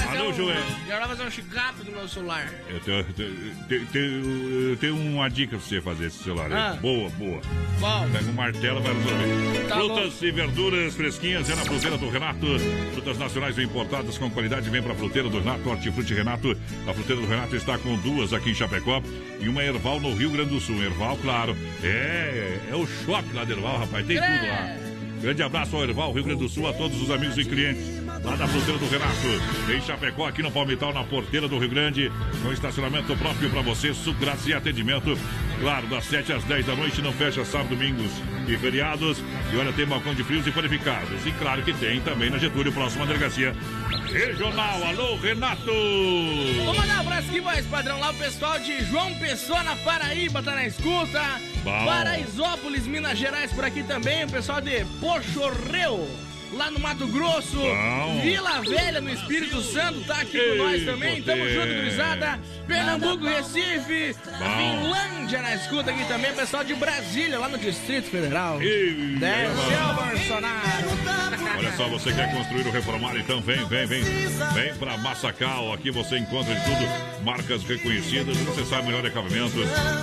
Alô, 0.09 0.29
um, 0.29 0.33
Joel. 0.33 0.63
Vai 0.87 1.07
fazer 1.07 1.23
um 1.23 1.31
chicato 1.31 1.83
do 1.83 1.91
meu 1.91 2.07
celular. 2.07 2.51
Eu 2.69 2.79
tenho, 2.79 3.03
tenho, 3.67 3.85
tenho, 3.87 4.69
eu 4.69 4.77
tenho 4.77 4.95
uma 4.95 5.29
dica 5.29 5.57
pra 5.57 5.65
você 5.65 5.81
fazer 5.81 6.07
esse 6.07 6.23
celular. 6.23 6.51
Ah. 6.51 6.77
Boa, 6.81 7.09
boa. 7.11 7.41
Bom. 7.79 8.09
Pega 8.11 8.29
um 8.29 8.33
martelo 8.33 8.81
vai 8.81 8.93
resolver. 8.93 9.67
Tá 9.67 9.75
Frutas 9.75 10.21
e 10.21 10.31
verduras 10.31 10.95
fresquinhas 10.95 11.49
é 11.49 11.55
na 11.55 11.63
fruteira 11.63 11.97
do 11.97 12.09
Renato. 12.09 12.47
Frutas 12.93 13.17
nacionais 13.17 13.57
e 13.57 13.63
importadas 13.63 14.17
com 14.17 14.29
qualidade 14.29 14.69
vem 14.69 14.81
pra 14.81 14.93
fruteira 14.95 15.29
do 15.29 15.39
Renato. 15.39 15.69
Hortifruti 15.69 16.13
Renato. 16.13 16.57
A 16.87 16.93
fruteira 16.93 17.21
do 17.21 17.27
Renato 17.27 17.55
está 17.55 17.77
com 17.77 17.95
duas 17.97 18.33
aqui 18.33 18.51
em 18.51 18.55
Chapecó 18.55 19.01
e 19.39 19.47
uma 19.47 19.63
Erval 19.63 19.99
no 19.99 20.13
Rio 20.13 20.31
Grande 20.31 20.51
do 20.51 20.59
Sul. 20.59 20.83
Erval, 20.83 21.17
claro. 21.17 21.55
É, 21.83 22.59
é 22.71 22.75
o 22.75 22.85
shopping 22.85 23.33
lá 23.33 23.45
de 23.45 23.51
Erval, 23.51 23.79
rapaz. 23.79 24.05
Tem 24.05 24.17
tudo 24.17 24.47
lá. 24.47 24.82
Grande 25.23 25.41
abraço 25.41 25.73
ao 25.77 25.83
Erval, 25.83 26.11
Rio 26.11 26.25
Grande 26.25 26.41
do 26.41 26.49
Sul, 26.49 26.67
a 26.67 26.73
todos 26.73 27.01
os 27.01 27.09
amigos 27.09 27.37
e 27.37 27.45
clientes 27.45 28.02
lá 28.23 28.35
da 28.35 28.47
fruteira 28.47 28.79
do 28.79 28.87
Renato. 28.87 29.71
Em 29.71 29.81
Chapecó, 29.81 30.27
aqui 30.27 30.41
no 30.41 30.51
Palmital, 30.51 30.93
na 30.93 31.03
porteira 31.03 31.47
do 31.47 31.57
Rio 31.57 31.69
Grande, 31.69 32.11
com 32.41 32.51
estacionamento 32.51 33.15
próprio 33.17 33.49
para 33.49 33.61
você, 33.61 33.93
sucratos 33.93 34.47
e 34.47 34.53
atendimento. 34.53 35.17
Claro, 35.59 35.87
das 35.87 36.05
7 36.05 36.33
às 36.33 36.43
10 36.43 36.65
da 36.65 36.75
noite, 36.75 37.01
não 37.01 37.13
fecha 37.13 37.45
sábado, 37.45 37.69
domingos 37.69 38.11
e 38.47 38.57
feriados. 38.57 39.21
E 39.51 39.57
olha, 39.57 39.71
tem 39.73 39.85
balcão 39.85 40.13
de 40.13 40.23
frios 40.23 40.45
e 40.47 40.51
qualificados. 40.51 41.25
E 41.25 41.31
claro 41.33 41.61
que 41.63 41.73
tem 41.73 42.01
também 42.01 42.29
na 42.29 42.37
Getúlio, 42.37 42.71
próxima 42.71 43.05
delegacia 43.05 43.53
regional. 44.11 44.83
Alô, 44.83 45.15
Renato! 45.17 45.71
Vou 46.65 46.75
mandar 46.75 46.97
um 46.97 46.99
abraço 47.01 47.29
aqui, 47.29 47.39
voz 47.39 47.65
padrão, 47.65 47.99
lá 47.99 48.11
o 48.11 48.13
pessoal 48.13 48.59
de 48.59 48.83
João 48.85 49.13
Pessoa, 49.15 49.63
na 49.63 49.75
Paraíba, 49.77 50.43
tá 50.43 50.53
na 50.53 50.67
escuta. 50.67 51.21
Bom. 51.63 51.85
Paraisópolis, 51.85 52.85
Minas 52.85 53.17
Gerais, 53.17 53.51
por 53.51 53.63
aqui 53.63 53.83
também. 53.83 54.25
O 54.25 54.29
pessoal 54.29 54.61
de 54.61 54.85
Pochorreu, 54.99 56.07
lá 56.53 56.71
no 56.71 56.79
Mato 56.79 57.07
Grosso. 57.07 57.57
Bom. 57.57 58.21
Vila 58.21 58.61
Velha, 58.61 59.01
no 59.01 59.09
Espírito 59.09 59.61
Santo, 59.61 60.01
tá 60.01 60.21
aqui 60.21 60.37
Ei, 60.37 60.57
com 60.57 60.63
nós 60.63 60.83
também. 60.85 61.21
Tamo 61.21 61.49
junto, 61.49 61.73
gurizada. 61.73 62.39
Pernambuco, 62.67 63.25
Recife. 63.25 64.15
Bom. 64.25 64.81
Finlândia 64.81 65.41
na 65.41 65.55
escuta 65.55 65.91
aqui 65.91 66.05
também. 66.05 66.33
Pessoal 66.33 66.63
de 66.63 66.75
Brasília, 66.75 67.39
lá 67.39 67.49
no 67.49 67.57
Distrito 67.57 68.09
Federal. 68.09 68.59
Desceu, 68.59 69.93
Bolsonaro. 69.95 71.33
Olha 71.57 71.71
só, 71.77 71.87
você 71.87 72.11
quer 72.13 72.31
construir 72.31 72.65
ou 72.65 72.71
reformar? 72.71 73.15
Então 73.17 73.41
vem, 73.41 73.63
vem, 73.67 73.85
vem. 73.85 74.03
Vem 74.03 74.73
pra 74.75 74.97
Massacal. 74.97 75.73
Aqui 75.73 75.91
você 75.91 76.17
encontra 76.17 76.53
de 76.53 76.63
tudo. 76.63 77.23
Marcas 77.23 77.63
reconhecidas. 77.63 78.37
Você 78.37 78.65
sabe 78.65 78.87
melhor 78.87 79.05
acabamentos. 79.05 79.53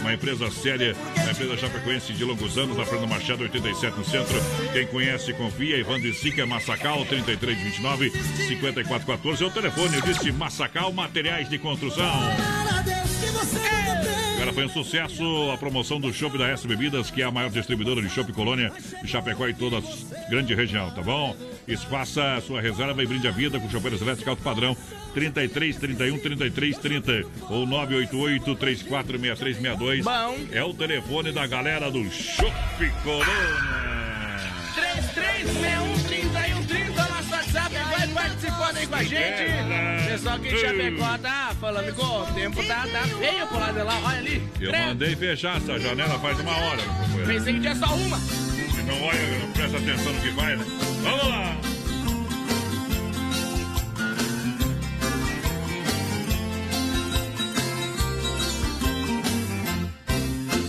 Uma 0.01 0.13
empresa 0.13 0.51
séria. 0.51 0.97
Uma 1.17 1.31
empresa 1.31 1.57
chapecoense 1.57 2.13
de 2.13 2.25
longos 2.25 2.57
anos. 2.57 2.77
Na 2.77 2.85
Fernanda 2.85 3.07
Machado, 3.09 3.43
87 3.43 3.97
no 3.97 4.05
centro. 4.05 4.37
Quem 4.73 4.87
conhece, 4.87 5.33
confia. 5.35 5.77
Ivan 5.77 6.01
de 6.01 6.13
Sica, 6.15 6.40
Massacal, 6.47 7.05
3329 7.05 8.11
5414. 8.11 9.43
É 9.43 9.47
o 9.47 9.51
telefone. 9.51 9.97
Eu 9.97 10.03
disse 10.03 10.33
Massacal 10.33 10.93
Materiais 10.93 11.49
de 11.49 11.59
Construção. 11.59 12.11
Cara, 14.39 14.55
foi 14.55 14.65
um 14.65 14.69
sucesso 14.71 15.51
a 15.53 15.59
promoção 15.59 16.01
do 16.01 16.13
Chopp 16.15 16.39
da 16.39 16.49
S 16.49 16.67
Bebidas, 16.67 17.11
que 17.11 17.21
é 17.21 17.27
a 17.27 17.31
maior 17.31 17.51
distribuidora 17.51 18.01
de 18.01 18.09
Chopp 18.09 18.33
Colônia 18.33 18.73
de 19.03 19.07
Chapecó 19.09 19.47
e 19.47 19.53
toda 19.53 19.79
a 19.79 20.31
grande 20.31 20.55
região, 20.55 20.91
tá 20.91 21.03
bom? 21.03 21.37
Isso, 21.69 21.87
faça 21.87 22.37
a 22.37 22.41
sua 22.41 22.61
reserva 22.61 23.03
e 23.03 23.07
brinde 23.07 23.29
a 23.29 23.31
vida 23.31 23.61
com 23.61 23.69
chopeiras 23.69 24.01
elétricas 24.01 24.29
alto 24.29 24.43
padrão 24.43 24.75
33 25.13 25.77
31 25.77 26.19
33 26.19 26.79
30 26.79 27.25
ou 27.51 27.67
988 27.67 28.57
346362. 28.57 30.05
Bom. 30.05 30.39
É 30.51 30.65
o 30.65 30.73
telefone 30.73 31.33
da 31.33 31.47
galera 31.47 31.91
do 31.91 32.11
Chopp 32.11 32.91
Colônia. 33.05 34.11
33613130, 34.75 34.81
nosso 34.81 36.01
WhatsApp, 36.01 36.30
vai 36.30 36.30
participando 38.13 38.77
aí 38.77 38.87
com 38.87 38.95
a 38.95 39.03
gente. 39.03 40.09
Pessoal 40.09 40.39
que 40.39 40.49
em 40.49 40.59
Chapecó 40.59 41.19
tá 41.19 41.55
falando 41.61 41.95
que 41.95 42.01
o 42.03 42.27
tempo 42.35 42.63
tá, 42.65 42.87
tá 42.93 43.03
feio 43.19 43.47
pro 43.47 43.59
lado 43.59 43.75
de 43.75 43.83
lá, 43.83 44.01
olha 44.05 44.19
ali. 44.19 44.43
Eu 44.61 44.71
Credo. 44.71 44.87
mandei 44.87 45.17
fechar 45.17 45.57
essa 45.57 45.79
janela 45.79 46.19
faz 46.19 46.39
uma 46.41 46.57
hora. 46.57 46.83
Pensei 47.27 47.55
que 47.55 47.61
tinha 47.61 47.75
só 47.75 47.87
uma. 47.95 48.19
Não 48.87 49.03
olha, 49.03 49.39
não 49.39 49.53
presta 49.53 49.77
atenção 49.77 50.13
no 50.13 50.21
que 50.21 50.31
vai, 50.31 50.57
né? 50.57 50.65
Vamos 51.03 51.29
lá! 51.29 51.57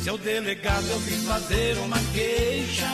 Seu 0.03 0.17
delegado, 0.17 0.87
eu 0.89 0.99
vim 0.99 1.17
fazer 1.25 1.77
uma 1.77 1.97
queixa. 2.13 2.87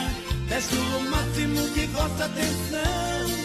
Peço 0.49 0.75
o 0.75 1.01
máximo 1.09 1.69
de 1.69 1.85
vossa 1.87 2.25
atenção. 2.25 3.36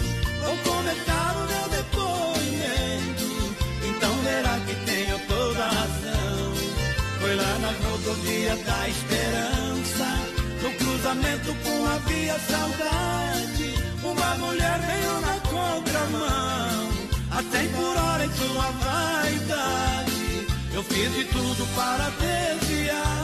Vou 0.44 0.56
comentar 0.58 1.36
o 1.36 1.46
meu 1.46 1.68
depoimento. 1.68 3.28
Então 3.88 4.12
verá 4.24 4.58
que 4.66 4.74
tenho 4.84 5.18
toda 5.26 5.62
a 5.64 5.68
razão. 5.68 6.54
Foi 7.20 7.34
lá 7.36 7.58
na 7.60 7.72
rodovia 7.88 8.56
da 8.56 8.88
esperança. 8.88 10.08
No 10.62 10.70
cruzamento 10.74 11.54
com 11.64 11.86
a 11.86 11.98
via 12.08 12.38
saudade. 12.40 13.74
Uma 14.02 14.34
mulher 14.36 14.78
veio 14.80 15.20
na 15.20 15.40
contramão. 15.40 16.88
A 17.30 17.42
100 17.42 17.68
por 17.68 17.96
hora 17.96 18.24
em 18.24 18.32
sua 18.32 18.70
vaidade. 18.82 20.46
Eu 20.74 20.82
fiz 20.82 21.14
de 21.14 21.24
tudo 21.26 21.66
para 21.76 22.10
desviar. 22.18 23.22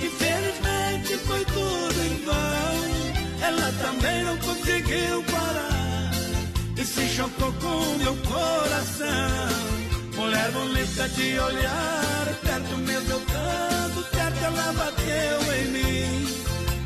Infelizmente 0.00 1.18
foi 1.26 1.44
tudo 1.44 2.00
em 2.06 2.24
vão. 2.24 3.46
Ela 3.46 3.72
também 3.82 4.21
se 6.94 7.08
chocou 7.08 7.52
com 7.54 7.98
meu 7.98 8.14
coração. 8.16 9.08
Mulher 10.16 10.50
bonita 10.52 11.08
de 11.08 11.38
olhar, 11.38 12.26
perto 12.42 12.76
mesmo 12.78 13.10
eu 13.10 13.20
tanto, 13.20 14.10
perto 14.10 14.44
ela 14.44 14.72
bateu 14.72 15.54
em 15.54 15.64
mim. 15.68 16.26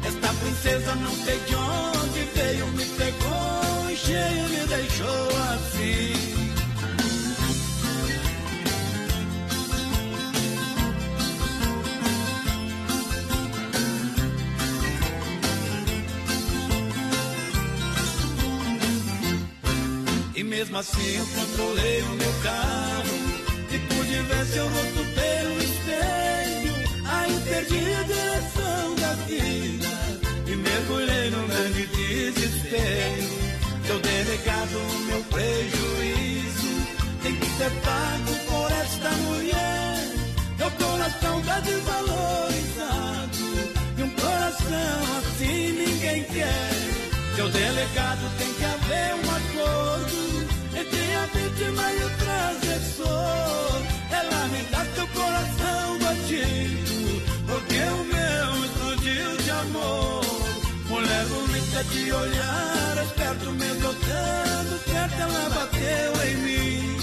Esta 0.07 0.29
princesa 0.35 0.95
não 0.95 1.11
sei 1.25 1.39
de 1.41 1.55
onde 1.57 2.21
veio, 2.35 2.67
me 2.69 2.85
pegou 2.85 3.91
e 3.91 3.97
cheio 3.97 4.49
me 4.49 4.67
deixou 4.69 5.29
assim. 5.53 6.16
E 20.37 20.45
mesmo 20.45 20.77
assim 20.77 21.17
eu 21.17 21.27
controlei 21.29 22.03
o 22.03 22.09
meu 22.11 22.33
carro. 22.43 23.17
E 23.71 23.79
pude 23.79 24.21
ver 24.21 24.45
seu 24.45 24.69
rosto 24.69 25.05
pelo 25.15 25.59
espelho. 25.63 26.75
Aí 27.07 27.41
perdi 27.41 27.95
a 27.95 28.03
direção 28.03 28.95
da 28.97 29.15
vida. 29.25 29.89
E 30.47 30.57
mergulhei 30.57 31.31
num 31.31 31.49
grande 31.49 31.87
desespero. 31.87 33.29
Seu 33.87 33.99
delegado, 33.99 34.77
o 34.77 34.99
meu 35.07 35.25
prejuízo. 35.25 36.87
Tem 37.23 37.35
que 37.35 37.47
ser 37.47 37.71
pago 37.81 38.35
por 38.47 38.71
esta 38.73 39.11
mulher. 39.11 40.03
Meu 40.59 40.71
coração 40.73 41.43
tá 41.45 41.61
desvalorizado. 41.61 43.39
E 43.97 44.03
um 44.03 44.11
coração 44.11 45.17
assim 45.17 45.73
ninguém 45.73 46.25
quer. 46.25 46.77
Seu 47.37 47.49
delegado 47.49 48.31
tem 48.39 48.46
Ela 54.11 54.49
me 54.49 54.63
dá 54.71 54.85
seu 54.95 55.07
coração 55.09 55.99
batido, 55.99 57.23
porque 57.47 57.79
o 57.79 58.05
meu 58.05 58.65
explodiu 58.65 59.37
de 59.37 59.51
amor. 59.51 60.25
Mulher 60.89 61.25
bonita 61.27 61.85
de 61.85 62.13
olhar, 62.13 63.05
esperto 63.05 63.51
mesmo 63.53 63.85
eu 63.85 63.93
dando 63.93 64.79
certo, 64.85 65.21
ela 65.21 65.51
bateu 65.51 66.13
em 66.29 66.37
mim. 66.37 66.97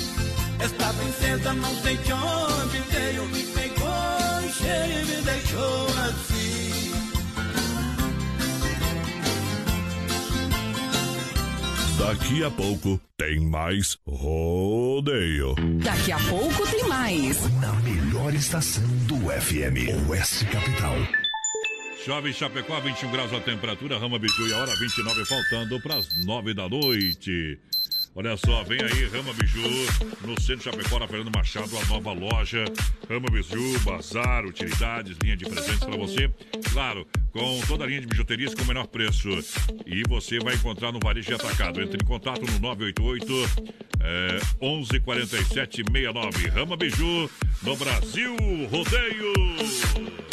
Esta 0.60 0.94
princesa 0.94 1.54
não 1.54 1.76
sei 1.82 1.98
de 1.98 2.14
onde 2.14 2.80
veio, 2.90 3.26
me 3.28 3.44
pegou, 3.44 4.34
e 4.44 5.06
me 5.06 5.22
deixou 5.22 5.88
assim. 6.08 6.53
Daqui 12.06 12.44
a 12.44 12.52
pouco 12.52 13.00
tem 13.18 13.40
mais 13.40 13.98
rodeio. 14.06 15.56
Daqui 15.82 16.12
a 16.12 16.20
pouco 16.20 16.70
tem 16.70 16.84
mais. 16.84 17.50
Na 17.62 17.72
melhor 17.76 18.34
estação 18.34 18.84
do 19.08 19.16
FM, 19.30 20.10
Oeste 20.10 20.44
Capital. 20.48 20.98
Chove 22.04 22.30
em 22.30 22.34
Chapecó, 22.34 22.82
21 22.82 23.10
graus 23.10 23.32
a 23.32 23.40
temperatura, 23.40 23.98
Rama 23.98 24.20
Biju 24.20 24.48
e 24.50 24.54
a 24.54 24.58
hora 24.58 24.76
29, 24.76 25.24
faltando 25.24 25.80
para 25.82 25.96
as 25.96 26.26
9 26.26 26.54
da 26.54 26.68
noite. 26.68 27.58
Olha 28.16 28.38
só, 28.38 28.64
vem 28.64 28.80
aí 28.80 29.08
Rama 29.08 29.34
Biju, 29.34 29.62
no 30.22 30.40
centro 30.40 30.66
Chapecó, 30.66 31.00
na 31.00 31.08
Fernando 31.08 31.36
Machado, 31.36 31.76
a 31.76 31.86
nova 31.86 32.14
loja. 32.14 32.64
Rama 33.10 33.26
Biju, 33.32 33.80
bazar, 33.80 34.46
utilidades, 34.46 35.18
linha 35.24 35.36
de 35.36 35.46
presentes 35.46 35.80
para 35.80 35.98
você. 35.98 36.30
Claro, 36.72 37.08
com 37.32 37.60
toda 37.68 37.86
a 37.86 37.88
linha 37.88 38.02
de 38.02 38.08
bijuterias 38.08 38.54
com 38.54 38.62
o 38.62 38.68
menor 38.68 38.86
preço. 38.86 39.30
E 39.88 40.04
você 40.08 40.38
vai 40.38 40.54
encontrar 40.54 40.92
no 40.92 41.00
Varejo 41.00 41.28
de 41.28 41.34
Atacado. 41.34 41.82
Entre 41.82 41.98
em 42.04 42.06
contato 42.06 42.42
no 42.42 42.60
988 42.60 43.34
é, 44.00 44.34
1147 44.62 45.78
69. 45.78 46.48
Rama 46.50 46.78
Biju 46.78 47.30
no 47.64 47.76
Brasil 47.76 48.36
Rodeio. 48.70 50.33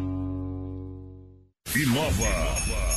Inova. 1.69 2.27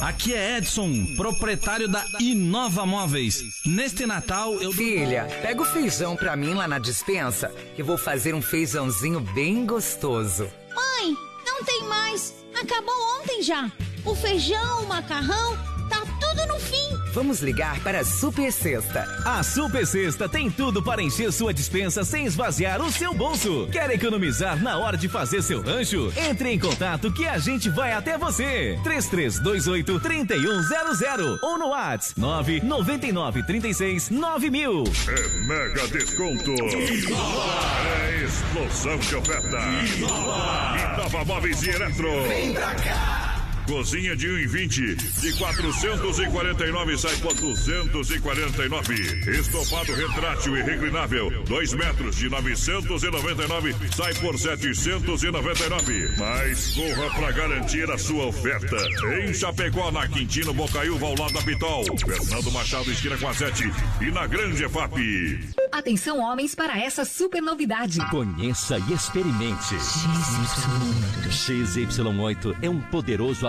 Aqui 0.00 0.34
é 0.34 0.56
Edson, 0.58 1.14
proprietário 1.16 1.86
da 1.86 2.04
Inova 2.18 2.84
Móveis. 2.84 3.40
Neste 3.64 4.04
Natal 4.04 4.52
eu. 4.54 4.72
Filha, 4.72 5.28
pega 5.42 5.62
o 5.62 5.64
feijão 5.64 6.16
pra 6.16 6.34
mim 6.34 6.54
lá 6.54 6.66
na 6.66 6.80
dispensa, 6.80 7.52
que 7.76 7.84
vou 7.84 7.96
fazer 7.96 8.34
um 8.34 8.42
feijãozinho 8.42 9.20
bem 9.20 9.64
gostoso. 9.64 10.50
Mãe, 10.74 11.14
não 11.46 11.62
tem 11.62 11.84
mais. 11.84 12.34
Acabou 12.60 12.96
ontem 13.20 13.42
já. 13.42 13.70
O 14.04 14.12
feijão, 14.16 14.82
o 14.82 14.88
macarrão, 14.88 15.56
tá 15.88 16.00
tudo 16.20 16.46
no 16.48 16.58
fim. 16.58 16.93
Vamos 17.14 17.40
ligar 17.40 17.78
para 17.78 18.00
a 18.00 18.04
Super 18.04 18.52
Sexta. 18.52 19.06
A 19.24 19.40
Super 19.44 19.86
Sexta 19.86 20.28
tem 20.28 20.50
tudo 20.50 20.82
para 20.82 21.00
encher 21.00 21.32
sua 21.32 21.54
dispensa 21.54 22.02
sem 22.02 22.26
esvaziar 22.26 22.82
o 22.82 22.90
seu 22.90 23.14
bolso. 23.14 23.68
Quer 23.70 23.88
economizar 23.90 24.60
na 24.60 24.78
hora 24.78 24.96
de 24.96 25.08
fazer 25.08 25.40
seu 25.40 25.62
rancho? 25.62 26.12
Entre 26.16 26.50
em 26.50 26.58
contato 26.58 27.12
que 27.12 27.24
a 27.24 27.38
gente 27.38 27.70
vai 27.70 27.92
até 27.92 28.18
você. 28.18 28.76
3328 28.82 30.00
3100 30.00 31.38
ou 31.40 31.56
no 31.56 31.68
WhatsApp 31.68 32.20
999 32.20 33.42
36 33.44 34.10
9000. 34.10 34.84
É 35.08 35.28
mega 35.46 35.86
desconto. 35.86 36.50
É 36.50 38.24
explosão 38.24 38.98
de 38.98 39.14
oferta. 39.14 39.58
Inova 39.96 41.24
Móveis 41.24 41.62
e 41.62 41.70
Eletro. 41.70 42.26
Vem 42.26 42.52
pra 42.52 42.74
cá. 42.74 43.33
Cozinha 43.66 44.14
de 44.14 44.28
1,20 44.28 45.20
de 45.20 45.32
449 45.38 46.98
sai 46.98 47.16
por 47.16 47.34
249. 47.34 48.94
Estofado 49.30 49.94
retrátil 49.94 50.56
e 50.56 50.62
reclinável, 50.62 51.42
2 51.44 51.72
metros 51.74 52.16
de 52.16 52.28
999 52.28 53.74
sai 53.96 54.14
por 54.14 54.38
799. 54.38 56.14
Mas 56.18 56.74
corra 56.74 57.10
para 57.14 57.32
garantir 57.32 57.90
a 57.90 57.96
sua 57.96 58.26
oferta. 58.26 58.76
Em 59.18 59.32
Chapecó, 59.32 59.90
na 59.90 60.06
Quintino 60.08 60.52
Bocaiúva, 60.52 61.06
ao 61.06 61.14
lado 61.18 61.32
da 61.32 61.42
Pitol. 61.42 61.84
Fernando 61.98 62.52
Machado, 62.52 62.90
esquina 62.90 63.16
com 63.16 63.28
a 63.28 63.34
7 63.34 63.64
e 64.00 64.10
na 64.10 64.26
Grande 64.26 64.64
EFAP. 64.64 65.54
Atenção, 65.72 66.20
homens, 66.20 66.54
para 66.54 66.78
essa 66.78 67.04
super 67.04 67.40
novidade. 67.40 67.98
Conheça 68.10 68.78
e 68.78 68.92
experimente. 68.92 69.74
XY8 71.28 72.56
é 72.62 72.70
um 72.70 72.80
poderoso 72.80 73.46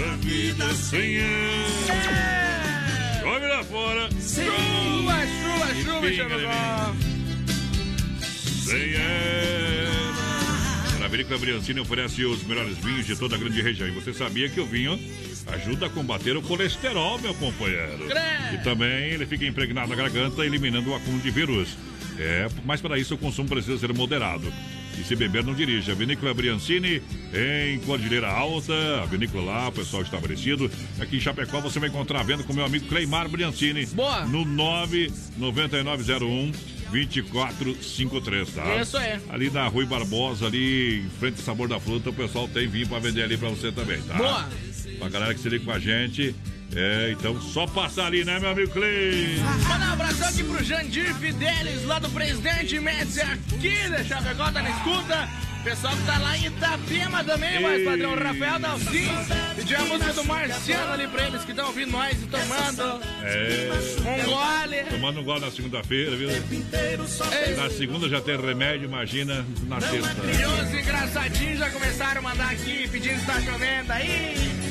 nessa 0.00 0.16
vida 0.16 0.74
sem 0.74 1.16
ela. 1.18 2.00
Chove 3.20 3.46
lá 3.46 3.64
fora. 3.64 4.08
Chuva, 4.12 5.26
chuva, 5.26 5.74
chuva, 5.74 6.12
Chapecó. 6.12 6.94
Sem 8.64 8.94
ela. 8.94 10.00
A 11.04 11.08
Vinícola 11.08 11.38
Briancini 11.38 11.80
oferece 11.80 12.24
os 12.24 12.44
melhores 12.44 12.78
vinhos 12.78 13.04
de 13.04 13.16
toda 13.16 13.34
a 13.34 13.38
grande 13.38 13.60
região. 13.60 13.88
E 13.88 13.90
você 13.90 14.12
sabia 14.14 14.48
que 14.48 14.60
o 14.60 14.66
vinho 14.66 14.98
ajuda 15.48 15.86
a 15.86 15.90
combater 15.90 16.36
o 16.36 16.42
colesterol, 16.42 17.18
meu 17.18 17.34
companheiro. 17.34 18.06
E 18.54 18.58
também 18.58 19.10
ele 19.10 19.26
fica 19.26 19.44
impregnado 19.44 19.88
na 19.88 19.96
garganta, 19.96 20.46
eliminando 20.46 20.90
o 20.90 20.94
acúmulo 20.94 21.20
de 21.22 21.30
vírus. 21.30 21.76
É, 22.18 22.48
mas 22.64 22.80
para 22.80 22.98
isso 22.98 23.14
o 23.14 23.18
consumo 23.18 23.48
precisa 23.48 23.78
ser 23.78 23.92
moderado. 23.92 24.52
E 25.00 25.04
se 25.04 25.16
beber, 25.16 25.42
não 25.42 25.54
dirija. 25.54 25.94
Vinícola 25.94 26.34
Briancini, 26.34 27.02
em 27.32 27.78
Cordilheira 27.80 28.28
Alta, 28.28 29.00
a 29.02 29.06
vinícola 29.06 29.44
lá, 29.44 29.68
o 29.68 29.72
pessoal 29.72 30.02
estabelecido. 30.02 30.70
Aqui 31.00 31.16
em 31.16 31.20
Chapecó 31.20 31.58
você 31.60 31.80
vai 31.80 31.88
encontrar 31.88 32.20
a 32.20 32.22
venda 32.22 32.42
com 32.42 32.52
meu 32.52 32.66
amigo 32.66 32.86
Cleimar 32.86 33.26
Briancini. 33.28 33.86
Boa. 33.86 34.26
No 34.26 34.44
99901 34.44 36.52
2453, 36.90 38.50
tá? 38.50 38.82
Isso 38.82 38.98
aí. 38.98 39.18
Ali 39.30 39.48
na 39.48 39.66
Rui 39.68 39.86
Barbosa, 39.86 40.46
ali 40.46 40.98
em 41.00 41.08
frente 41.18 41.38
ao 41.38 41.44
Sabor 41.44 41.66
da 41.68 41.80
Fruta, 41.80 42.10
o 42.10 42.12
pessoal 42.12 42.46
tem 42.48 42.68
vinho 42.68 42.86
pra 42.88 42.98
vender 42.98 43.22
ali 43.22 43.38
pra 43.38 43.48
você 43.48 43.72
também, 43.72 44.02
tá? 44.02 44.12
Boa. 44.14 44.46
Pra 44.98 45.08
galera 45.08 45.32
que 45.32 45.40
se 45.40 45.48
liga 45.48 45.64
com 45.64 45.70
a 45.70 45.78
gente. 45.78 46.34
É, 46.74 47.10
então 47.12 47.40
só 47.40 47.66
passar 47.66 48.06
ali, 48.06 48.24
né, 48.24 48.38
meu 48.38 48.50
amigo 48.50 48.70
Clay? 48.72 49.38
Manda 49.68 49.86
um 49.86 49.92
abração 49.92 50.28
aqui 50.28 50.44
pro 50.44 50.62
Jandir 50.62 51.12
Fidelis, 51.16 51.84
lá 51.84 51.98
do 51.98 52.08
Presidente 52.10 52.78
Médici, 52.78 53.20
aqui 53.20 53.88
da 53.88 54.04
Chapecó, 54.04 54.50
tá 54.52 54.62
na 54.62 54.70
escuta. 54.70 55.28
Pessoal 55.64 55.94
que 55.94 56.02
tá 56.04 56.16
lá 56.16 56.38
em 56.38 56.46
Itapema 56.46 57.22
também, 57.22 57.60
mas 57.60 57.84
padrão 57.84 58.14
Rafael 58.14 58.58
Dalcin. 58.60 59.08
Pediu 59.56 59.76
a 59.78 59.84
música 59.84 60.12
do 60.14 60.24
Marciano 60.24 60.92
ali 60.94 61.06
pra 61.06 61.26
eles 61.26 61.44
que 61.44 61.50
estão 61.50 61.66
ouvindo 61.66 61.90
nós 61.92 62.12
e 62.22 62.26
tomando 62.26 63.04
É. 63.22 63.68
um 64.00 64.24
gole. 64.24 64.76
Tomando 64.88 65.20
um 65.20 65.24
gole 65.24 65.40
na 65.40 65.50
segunda-feira, 65.50 66.16
viu? 66.16 66.30
Na 67.58 67.68
segunda 67.68 68.08
já 68.08 68.22
tem 68.22 68.40
remédio, 68.40 68.86
imagina 68.86 69.44
na 69.66 69.78
sexta. 69.82 70.16
E 70.24 70.46
os 70.64 70.80
engraçadinhos 70.80 71.58
já 71.58 71.68
começaram 71.68 72.20
a 72.20 72.22
mandar 72.22 72.52
aqui, 72.52 72.88
pedindo 72.88 73.20
se 73.20 73.26
tá 73.26 73.38
chovendo 73.42 73.92
aí. 73.92 74.69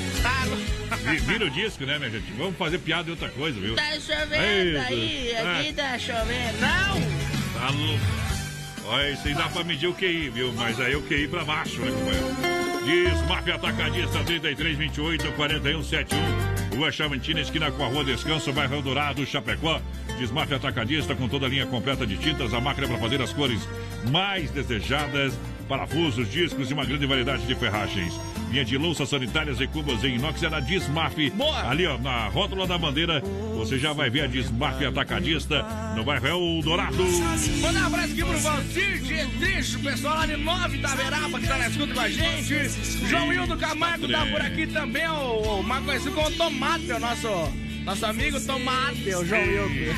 Vi- 0.97 1.17
Vira 1.17 1.45
o 1.45 1.49
disco, 1.49 1.85
né, 1.85 1.97
minha 1.97 2.09
gente? 2.09 2.31
Vamos 2.33 2.57
fazer 2.57 2.79
piada 2.79 3.05
de 3.05 3.11
outra 3.11 3.29
coisa, 3.29 3.59
viu? 3.59 3.75
tá 3.75 3.91
chovendo 3.99 4.79
aí, 4.79 5.35
ah. 5.35 5.59
aqui 5.59 5.73
tá 5.73 5.97
chovendo. 5.99 6.57
Não! 6.59 7.59
Tá 7.59 7.69
louco. 7.69 8.05
Olha, 8.85 9.11
isso 9.11 9.27
aí 9.27 9.33
dá 9.33 9.47
pra 9.49 9.63
medir 9.63 9.87
o 9.87 9.93
QI, 9.93 10.29
viu? 10.29 10.51
Mas 10.53 10.79
aí 10.79 10.95
o 10.95 11.01
QI 11.03 11.27
pra 11.27 11.43
baixo, 11.45 11.79
né, 11.79 11.91
companheiro? 11.91 12.59
Diz 12.85 13.27
Máfia 13.27 13.55
Atacadista 13.55 14.23
3328 14.23 15.31
4171. 15.33 16.75
Rua 16.75 16.91
Chavantina, 16.91 17.41
esquina 17.41 17.69
com 17.71 17.83
a 17.83 17.87
Rua 17.87 18.03
Descanso, 18.03 18.51
bairro 18.51 18.81
Dourado, 18.81 19.25
Chapecó. 19.25 19.81
Diz 20.17 20.31
Atacadista 20.35 21.13
com 21.13 21.27
toda 21.27 21.45
a 21.45 21.49
linha 21.49 21.65
completa 21.65 22.07
de 22.07 22.17
tintas, 22.17 22.53
a 22.53 22.59
máquina 22.59 22.87
para 22.87 22.97
fazer 22.97 23.21
as 23.21 23.31
cores 23.31 23.61
mais 24.09 24.49
desejadas, 24.51 25.37
parafusos, 25.67 26.31
discos 26.31 26.71
e 26.71 26.73
uma 26.73 26.83
grande 26.85 27.05
variedade 27.05 27.45
de 27.45 27.53
ferragens. 27.53 28.13
Linha 28.49 28.65
de 28.65 28.77
louças 28.77 29.09
sanitárias 29.09 29.61
e 29.61 29.67
cubas 29.67 30.03
em 30.03 30.15
inox 30.15 30.41
é 30.41 30.49
na 30.49 30.59
Dismaf. 30.59 31.15
Ali, 31.67 31.85
ó, 31.85 31.97
na 31.99 32.27
rótula 32.29 32.65
da 32.65 32.77
bandeira, 32.77 33.21
você 33.55 33.77
já 33.77 33.93
vai 33.93 34.09
ver 34.09 34.21
a 34.21 34.27
Dismaf 34.27 34.83
Atacadista 34.83 35.63
no 35.95 36.03
bairro 36.03 36.27
Eldorado. 36.27 36.97
Manda 37.61 37.79
um 37.79 37.85
abraço 37.85 38.11
aqui 38.13 38.23
pro 38.23 38.39
Valcir 38.39 39.01
Dietrich, 39.03 39.75
o 39.75 39.79
pessoal 39.79 40.15
lá 40.15 40.25
de 40.25 40.37
Nova 40.37 40.75
Itaveraba 40.75 41.39
que 41.39 41.47
tá 41.47 41.57
na 41.57 41.67
escuta 41.67 41.93
com 41.93 41.99
a 41.99 42.09
gente. 42.09 42.69
João 43.07 43.31
Hildo 43.31 43.55
Camargo 43.57 44.07
tá 44.07 44.25
por 44.25 44.41
aqui 44.41 44.65
também, 44.65 45.07
o, 45.07 45.59
o 45.59 45.63
mais 45.63 45.85
conhecido 45.85 46.11
como 46.13 46.31
Tomate, 46.31 46.91
o 46.91 46.99
nosso, 46.99 47.53
nosso 47.83 48.05
amigo 48.05 48.39
Tomate, 48.41 49.15
o 49.15 49.25
João 49.25 49.45
Hildo. 49.45 49.95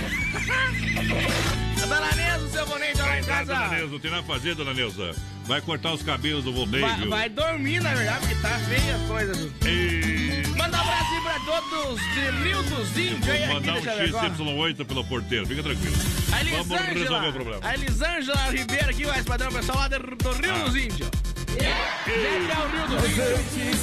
Dona 1.96 2.12
Neuza, 2.16 2.50
seu 2.50 2.66
bonito 2.66 2.98
lá 3.00 3.18
em 3.18 3.22
Dona 3.22 3.34
casa. 3.38 3.68
Neuza, 3.70 3.92
não 3.92 4.00
tem 4.00 4.12
nada 4.12 4.24
a 4.24 4.26
fazer, 4.26 4.56
dona 4.56 4.74
Neuza. 4.74 5.16
Vai 5.46 5.62
cortar 5.62 5.94
os 5.94 6.02
cabelos 6.04 6.44
do 6.44 6.54
Volney, 6.54 6.82
Vai, 6.82 6.96
viu? 6.98 7.10
vai 7.10 7.30
dormir, 7.30 7.82
na 7.82 7.94
verdade, 7.94 8.20
porque 8.28 8.36
tá 8.42 8.60
feia 8.60 8.96
as 8.96 9.02
coisas. 9.04 9.38
viu? 9.38 10.56
Manda 10.56 10.78
um 10.78 10.82
abraço 10.82 11.14
aí 11.14 11.22
pra 11.22 11.40
todos 11.40 12.00
de 12.14 12.44
Rio 12.44 12.64
dos 12.64 12.98
Índios 12.98 13.30
aí 13.30 13.44
aqui 13.44 13.54
mandar 13.54 13.74
um 13.74 13.80
de 13.80 13.86
Chapecó. 13.86 14.20
XY8 14.20 14.86
pelo 14.86 15.04
porteiro, 15.06 15.46
fica 15.48 15.64
tranquilo. 15.64 15.96
A 16.32 16.64
Vamos 16.64 16.86
resolver 16.88 17.28
o 17.28 17.34
problema. 17.34 17.60
a 17.64 17.74
Elisângela 17.74 18.52
Ribeiro 18.52 18.90
aqui, 18.90 19.06
o 19.06 19.24
padrão 19.26 19.52
pessoal 19.52 19.78
lá 19.80 19.88
do, 19.88 20.00
do 20.00 20.32
Rio 20.34 20.56
Ah. 20.56 20.60
dos 20.64 20.76
Índios. 20.76 21.10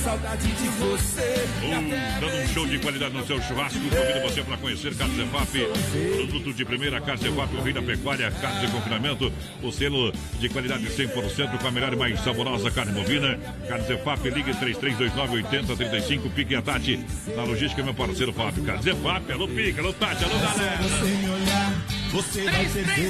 Saudade 0.03 0.47
de 0.47 0.69
você. 0.69 1.47
Dando 2.21 2.37
um 2.37 2.49
show 2.49 2.67
de 2.67 2.79
qualidade 2.79 3.15
no 3.15 3.27
seu 3.27 3.41
churrasco. 3.43 3.79
Convido 3.79 4.21
você 4.23 4.43
para 4.43 4.57
conhecer 4.57 4.95
Carne 4.97 5.17
Zefap. 5.17 5.67
Produto 6.17 6.55
de 6.55 6.65
primeira, 6.65 7.01
Carne 7.01 7.23
Zefap, 7.23 7.55
o 7.55 7.63
rei 7.63 7.73
da 7.73 7.83
pecuária, 7.83 8.31
carne 8.31 8.67
de 8.67 8.73
confinamento. 8.73 9.33
O 9.63 9.71
selo 9.71 10.13
de 10.41 10.49
qualidade 10.49 10.87
100% 10.87 11.59
com 11.59 11.67
a 11.67 11.71
melhor 11.71 11.93
e 11.93 11.97
mais 11.97 12.21
saborosa 12.21 12.71
carne 12.71 12.93
bovina. 12.93 13.39
Carne 13.69 13.87
Zefap, 13.87 14.31
ligue 14.31 14.53
3329-8035. 14.53 16.31
Pique 16.35 16.55
a 16.55 16.63
Tati. 16.63 17.05
Na 17.37 17.45
logística, 17.45 17.83
meu 17.83 17.95
parceiro 17.95 18.33
Fábio. 18.33 18.65
Carne 18.65 18.83
Zefap, 18.83 19.31
alô 19.31 19.47
Pique, 19.47 19.79
alô 19.79 19.93
Tati, 19.93 20.25
alô 20.25 20.39
galera. 20.39 21.58
Você 22.11 22.45
33613130 22.45 22.49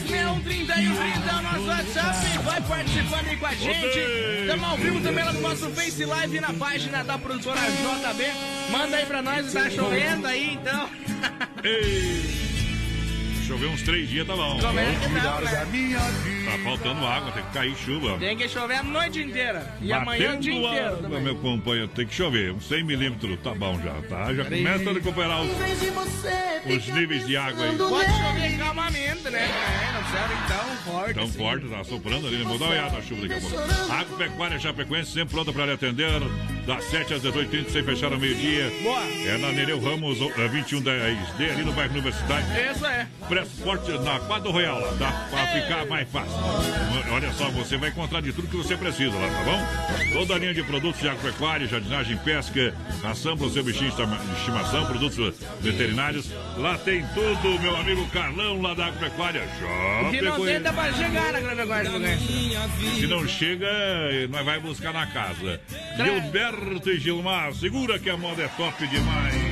é 0.08 1.34
o 1.34 1.42
nosso 1.42 1.66
WhatsApp. 1.66 2.38
Vai 2.44 2.60
participando 2.62 3.28
aí 3.28 3.36
com 3.36 3.46
a 3.46 3.54
gente. 3.54 3.98
Estamos 4.40 4.64
ao 4.64 4.76
vivo 4.76 5.00
também 5.00 5.24
lá 5.24 5.32
no 5.32 5.40
nosso 5.40 5.70
Face 5.70 6.04
Live 6.04 6.40
na 6.40 6.52
página 6.52 7.04
da 7.04 7.16
produtora 7.16 7.60
JB. 7.60 8.24
Manda 8.70 8.96
aí 8.96 9.06
pra 9.06 9.22
nós, 9.22 9.52
tá 9.52 9.70
chovendo 9.70 10.26
aí 10.26 10.54
então. 10.54 10.90
Ei. 11.62 12.47
Choveu 13.48 13.70
uns 13.70 13.80
três 13.80 14.10
dias, 14.10 14.26
tá 14.26 14.36
bom. 14.36 14.60
Como 14.60 14.78
é 14.78 14.92
tá? 15.22 15.40
Tá 15.40 16.58
faltando 16.62 17.06
água, 17.06 17.32
tem 17.32 17.42
que 17.42 17.50
cair 17.50 17.74
chuva. 17.76 18.18
Tem 18.18 18.36
que 18.36 18.46
chover 18.46 18.76
a 18.76 18.82
noite 18.82 19.22
inteira. 19.22 19.74
E 19.80 19.90
amanhã 19.90 20.34
o 20.34 20.38
dia 20.38 20.52
Batendo 20.52 20.66
inteiro 20.66 20.86
água, 20.86 20.98
também. 20.98 21.22
meu 21.22 21.36
companheiro, 21.36 21.88
tem 21.88 22.06
que 22.06 22.14
chover. 22.14 22.52
Uns 22.52 22.68
100 22.68 22.84
milímetros, 22.84 23.40
tá 23.40 23.54
bom 23.54 23.80
já, 23.80 23.94
tá? 24.06 24.34
Já 24.34 24.44
começa 24.44 24.90
a 24.90 24.92
recuperar 24.92 25.40
os, 25.40 25.50
os 25.50 26.88
níveis 26.88 27.26
de 27.26 27.38
água 27.38 27.64
aí. 27.64 27.78
Pode 27.78 28.10
chover 28.10 28.58
calmamente, 28.58 29.30
né? 29.30 29.48
É, 29.48 29.92
não 29.94 30.02
precisa 30.02 30.46
tão 30.46 30.92
forte. 30.92 31.14
Tão 31.14 31.24
assim. 31.24 31.38
forte, 31.38 31.68
tá 31.68 31.84
soprando 31.84 32.26
ali, 32.26 32.36
né? 32.36 32.44
Vou 32.44 32.58
dar 32.58 32.66
uma 32.66 32.72
olhada 32.72 32.96
na 32.96 33.02
chuva 33.02 33.26
daqui 33.26 33.46
a 33.46 33.48
pouco. 33.48 33.92
Agropecuária 33.92 34.58
Chapecoense, 34.58 35.10
sempre 35.10 35.34
pronta 35.34 35.54
para 35.54 35.64
lhe 35.64 35.72
atender. 35.72 36.20
Das 36.68 36.84
7 36.84 37.14
às 37.14 37.22
18h30, 37.22 37.70
sem 37.70 37.82
fechar 37.82 38.12
ao 38.12 38.18
meio-dia. 38.18 38.70
Boa. 38.82 39.02
É 39.02 39.38
na 39.38 39.50
Nereu 39.52 39.80
Ramos, 39.80 40.20
eh, 40.20 40.48
2110D, 40.48 41.50
ali 41.50 41.64
no 41.64 41.72
bairro 41.72 41.92
Universidade. 41.92 42.46
Isso 42.70 42.84
é. 42.84 43.06
Preço 43.26 43.62
forte 43.62 43.90
na 43.90 44.20
Quadro 44.20 44.50
Royal, 44.50 44.78
lá, 44.78 44.92
dá 44.98 45.10
pra 45.30 45.46
ficar 45.46 45.86
mais 45.86 46.06
fácil. 46.10 46.36
Olha 47.10 47.32
só, 47.32 47.48
você 47.52 47.78
vai 47.78 47.88
encontrar 47.88 48.20
de 48.20 48.34
tudo 48.34 48.48
que 48.48 48.56
você 48.58 48.76
precisa 48.76 49.16
lá, 49.16 49.28
tá 49.28 49.44
bom? 49.44 50.12
Toda 50.12 50.34
a 50.34 50.38
linha 50.38 50.52
de 50.52 50.62
produtos 50.62 51.00
de 51.00 51.08
agropecuária, 51.08 51.66
jardinagem, 51.66 52.18
pesca, 52.18 52.74
ração 53.02 53.34
para 53.34 53.46
o 53.46 53.50
seu 53.50 53.64
bichinho 53.64 53.90
de 53.90 54.02
estimação, 54.36 54.84
produtos 54.84 55.36
veterinários. 55.62 56.30
Lá 56.58 56.76
tem 56.76 57.02
tudo, 57.14 57.58
meu 57.62 57.76
amigo 57.76 58.06
Carlão, 58.10 58.60
lá 58.60 58.74
da 58.74 58.88
agropecuária. 58.88 59.42
O 60.06 60.10
que 60.10 60.20
não 60.20 60.62
dá 60.62 60.72
pra 60.74 60.92
chegar 60.92 61.32
na 61.32 61.54
do 61.54 61.66
Ganso. 61.98 63.00
Se 63.00 63.06
não 63.06 63.26
chega, 63.26 63.66
nós 64.28 64.44
vai 64.44 64.60
buscar 64.60 64.92
na 64.92 65.06
casa. 65.06 65.58
Gilberto 66.58 66.90
e 66.90 66.98
Gilmar, 66.98 67.54
segura 67.54 67.98
que 67.98 68.10
a 68.10 68.16
moda 68.16 68.42
é 68.42 68.48
top 68.48 68.86
demais. 68.88 69.47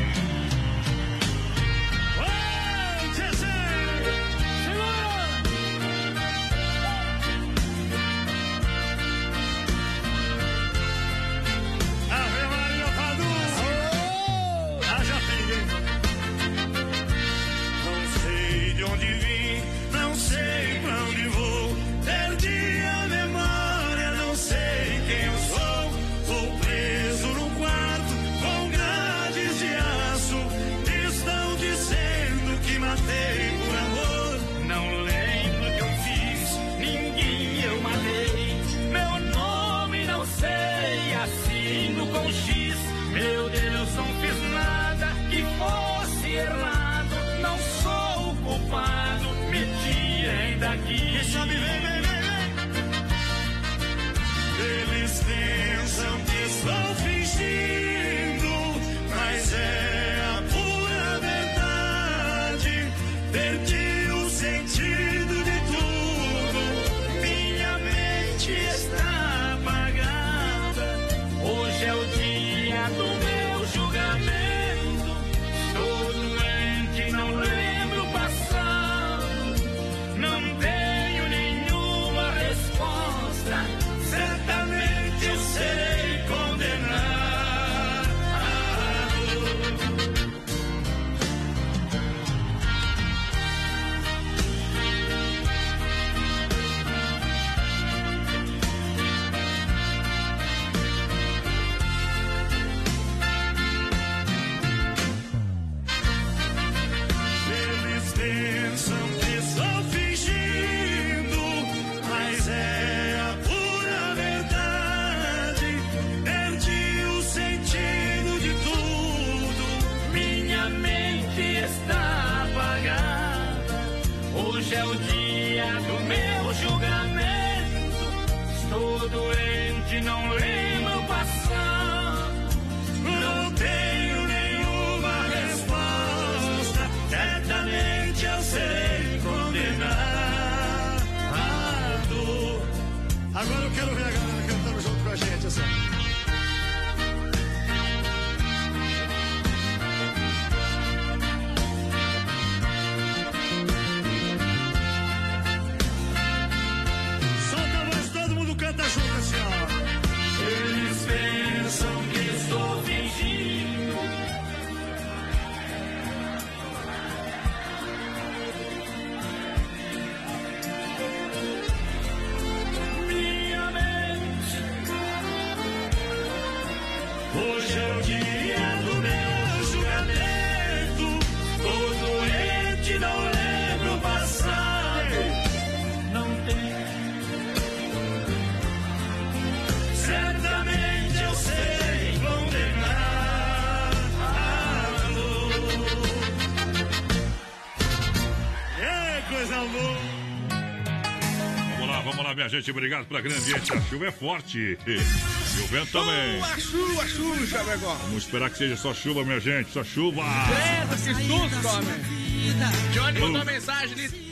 Minha 202.47 202.61
gente, 202.61 202.71
obrigado 202.71 203.07
pela 203.07 203.21
grande 203.21 203.39
audiência. 203.39 203.77
A 203.77 203.81
chuva 203.83 204.07
é 204.07 204.13
forte. 204.13 204.79
E 204.87 205.61
o 205.63 205.67
vento 205.67 205.91
também. 205.93 206.41
Chuva, 206.61 206.61
chuva, 206.61 207.09
chuva, 207.09 207.47
Chapecó. 207.47 207.95
Vamos 207.95 208.25
esperar 208.25 208.51
que 208.51 208.59
seja 208.59 208.77
só 208.77 208.95
chuva, 208.95 209.25
minha 209.25 209.41
gente, 209.41 209.71
só 209.73 209.83
chuva. 209.83 210.23
Credo, 210.47 210.91
que 210.91 211.25
susto, 211.27 211.69
homem. 211.69 212.93
Johnny 212.93 213.21
mandou 213.21 213.43
Uh. 213.43 213.45
mensagem 213.47 213.93
ali. 213.93 214.27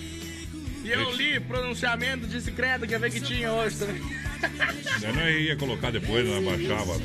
E 0.85 0.91
eu 0.91 1.11
li 1.12 1.41
pronunciamento, 1.41 2.27
disse 2.27 2.53
credo, 2.53 2.87
quer 2.87 3.01
ver 3.01 3.11
que 3.11 3.21
tinha 3.21 3.51
hoje 3.51 3.77
também. 3.79 4.03
Eu 5.03 5.15
não 5.15 5.31
ia 5.31 5.57
colocar 5.57 5.91
depois, 5.91 6.29
não 6.29 6.45
baixava. 6.45 6.99
né? 6.99 7.05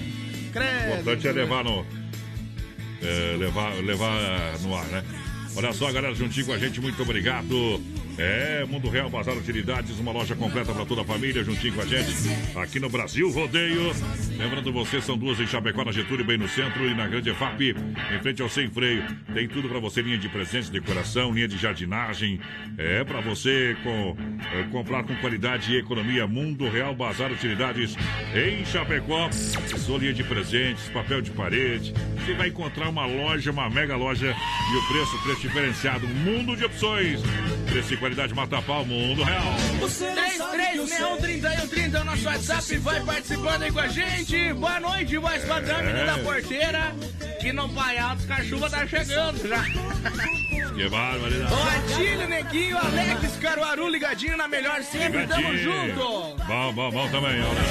O 0.49 0.51
Credo. 0.51 0.91
importante 0.93 1.28
é 1.28 1.32
levar 1.32 1.64
no. 1.64 1.86
é, 3.01 3.38
levar, 3.38 3.74
levar 3.76 4.60
no 4.60 4.76
ar, 4.76 4.86
né? 4.88 5.03
Olha 5.55 5.72
só, 5.74 5.91
galera, 5.91 6.14
juntinho 6.14 6.45
com 6.47 6.53
a 6.53 6.57
gente, 6.57 6.82
muito 6.82 7.01
obrigado. 7.01 7.82
É, 8.22 8.65
Mundo 8.65 8.89
Real 8.89 9.09
Bazar 9.09 9.38
Utilidades, 9.38 9.97
uma 9.97 10.11
loja 10.11 10.36
completa 10.36 10.74
para 10.74 10.86
toda 10.86 11.03
a 11.03 11.05
família, 11.05 11.41
juntinho 11.41 11.74
com 11.74 11.82
a 11.82 11.86
gente, 11.86 12.11
aqui 12.57 12.78
no 12.78 12.89
Brasil 12.89 13.32
Rodeio. 13.32 13.93
Lembrando 14.38 14.74
você, 14.74 15.01
são 15.01 15.17
duas 15.17 15.39
em 15.39 15.47
Chapecó, 15.47 15.86
na 15.86 15.93
Getúlio, 15.93 16.26
bem 16.26 16.38
no 16.38 16.49
centro, 16.49 16.86
e 16.86 16.93
na 16.93 17.07
Grande 17.07 17.30
EFAP, 17.30 17.70
em 17.72 18.20
frente 18.22 18.41
ao 18.41 18.49
Sem 18.49 18.70
Freio. 18.70 19.05
Tem 19.34 19.47
tudo 19.47 19.70
para 19.70 19.80
você, 19.80 20.01
linha 20.01 20.17
de 20.17 20.28
presentes, 20.28 20.70
decoração, 20.70 21.32
linha 21.32 21.47
de 21.47 21.57
jardinagem. 21.57 22.41
É 22.78 23.05
para 23.05 23.22
você 23.22 23.78
com, 23.84 24.17
é, 24.53 24.63
comprar 24.63 25.03
com 25.03 25.15
qualidade 25.15 25.72
e 25.72 25.78
economia. 25.78 26.28
Mundo 26.28 26.67
Real 26.70 26.93
Bazar 26.93 27.32
Utilidades 27.32 27.95
em 28.36 28.65
Chapecó. 28.65 29.32
Sua 29.32 29.97
linha 29.97 30.13
de 30.13 30.26
presentes, 30.26 30.89
papel 30.89 31.22
de 31.22 31.32
parede. 31.32 31.93
Você 32.17 32.34
vai 32.34 32.49
encontrar 32.49 32.89
uma 32.89 33.05
loja, 33.05 33.49
uma 33.49 33.70
mega 33.70 33.95
loja 33.95 34.28
e 34.28 34.76
o 34.76 34.88
preço, 34.89 35.24
preço 35.24 35.41
diferenciado. 35.41 36.05
Um 36.05 36.09
mundo 36.15 36.57
de 36.57 36.65
opções. 36.65 37.22
Preço 37.72 37.89
qualidade 38.10 38.34
mata 38.34 38.62
pau, 38.64 38.84
mundo 38.86 39.24
real. 39.24 39.53
336130 39.80 41.97
é 41.97 42.01
o 42.01 42.05
nosso 42.05 42.26
WhatsApp, 42.26 42.78
vai 42.78 43.01
participando 43.01 43.62
aí 43.64 43.72
com 43.72 43.80
a 43.80 43.88
gente. 43.88 44.53
Boa 44.53 44.80
noite, 44.80 45.18
voz 45.18 45.43
padrão, 45.45 45.84
menino 45.84 46.05
da 46.05 46.18
porteira. 46.18 46.95
Que 47.39 47.53
no 47.53 47.70
Pai 47.70 47.97
Alto, 47.99 48.26
que 48.26 48.34
a 48.34 48.43
chuva 48.43 48.70
tá 48.70 48.86
chegando 48.88 49.47
já. 49.47 49.64
Que 50.76 50.88
barbaridade. 50.88 51.51
Ô, 51.53 51.57
Atílio, 51.57 52.28
Neguinho, 52.30 52.78
Alex, 52.78 53.36
Caruaru, 53.41 53.89
ligadinho 53.89 54.38
na 54.38 54.47
melhor 54.47 54.82
sempre, 54.84 55.26
tamo 55.28 55.51
Ligadinho. 55.51 55.89
junto. 55.89 56.36
Bom, 56.45 56.74
bom, 56.74 56.91
bom 56.91 57.10
também, 57.10 57.41
olha. 57.41 57.62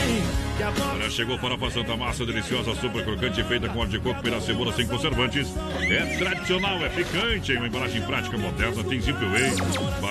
Olha, 0.93 1.09
chegou 1.09 1.39
farofa 1.39 1.71
Santa 1.71 1.97
Massa, 1.97 2.27
deliciosa, 2.27 2.75
super 2.75 3.05
crocante, 3.05 3.43
feita 3.45 3.69
com 3.69 3.79
óleo 3.79 3.91
de 3.91 3.99
coco, 4.01 4.21
pera 4.21 4.41
cebola, 4.41 4.73
sem 4.75 4.85
conservantes. 4.87 5.49
É 5.89 6.19
tradicional, 6.19 6.85
é 6.85 6.89
picante, 6.91 7.53
em 7.53 7.57
uma 7.57 7.69
embalagem 7.69 8.03
prática 8.03 8.37
moderna, 8.37 8.85
tem 8.85 9.01
zip 9.01 9.19
way, 9.25 9.53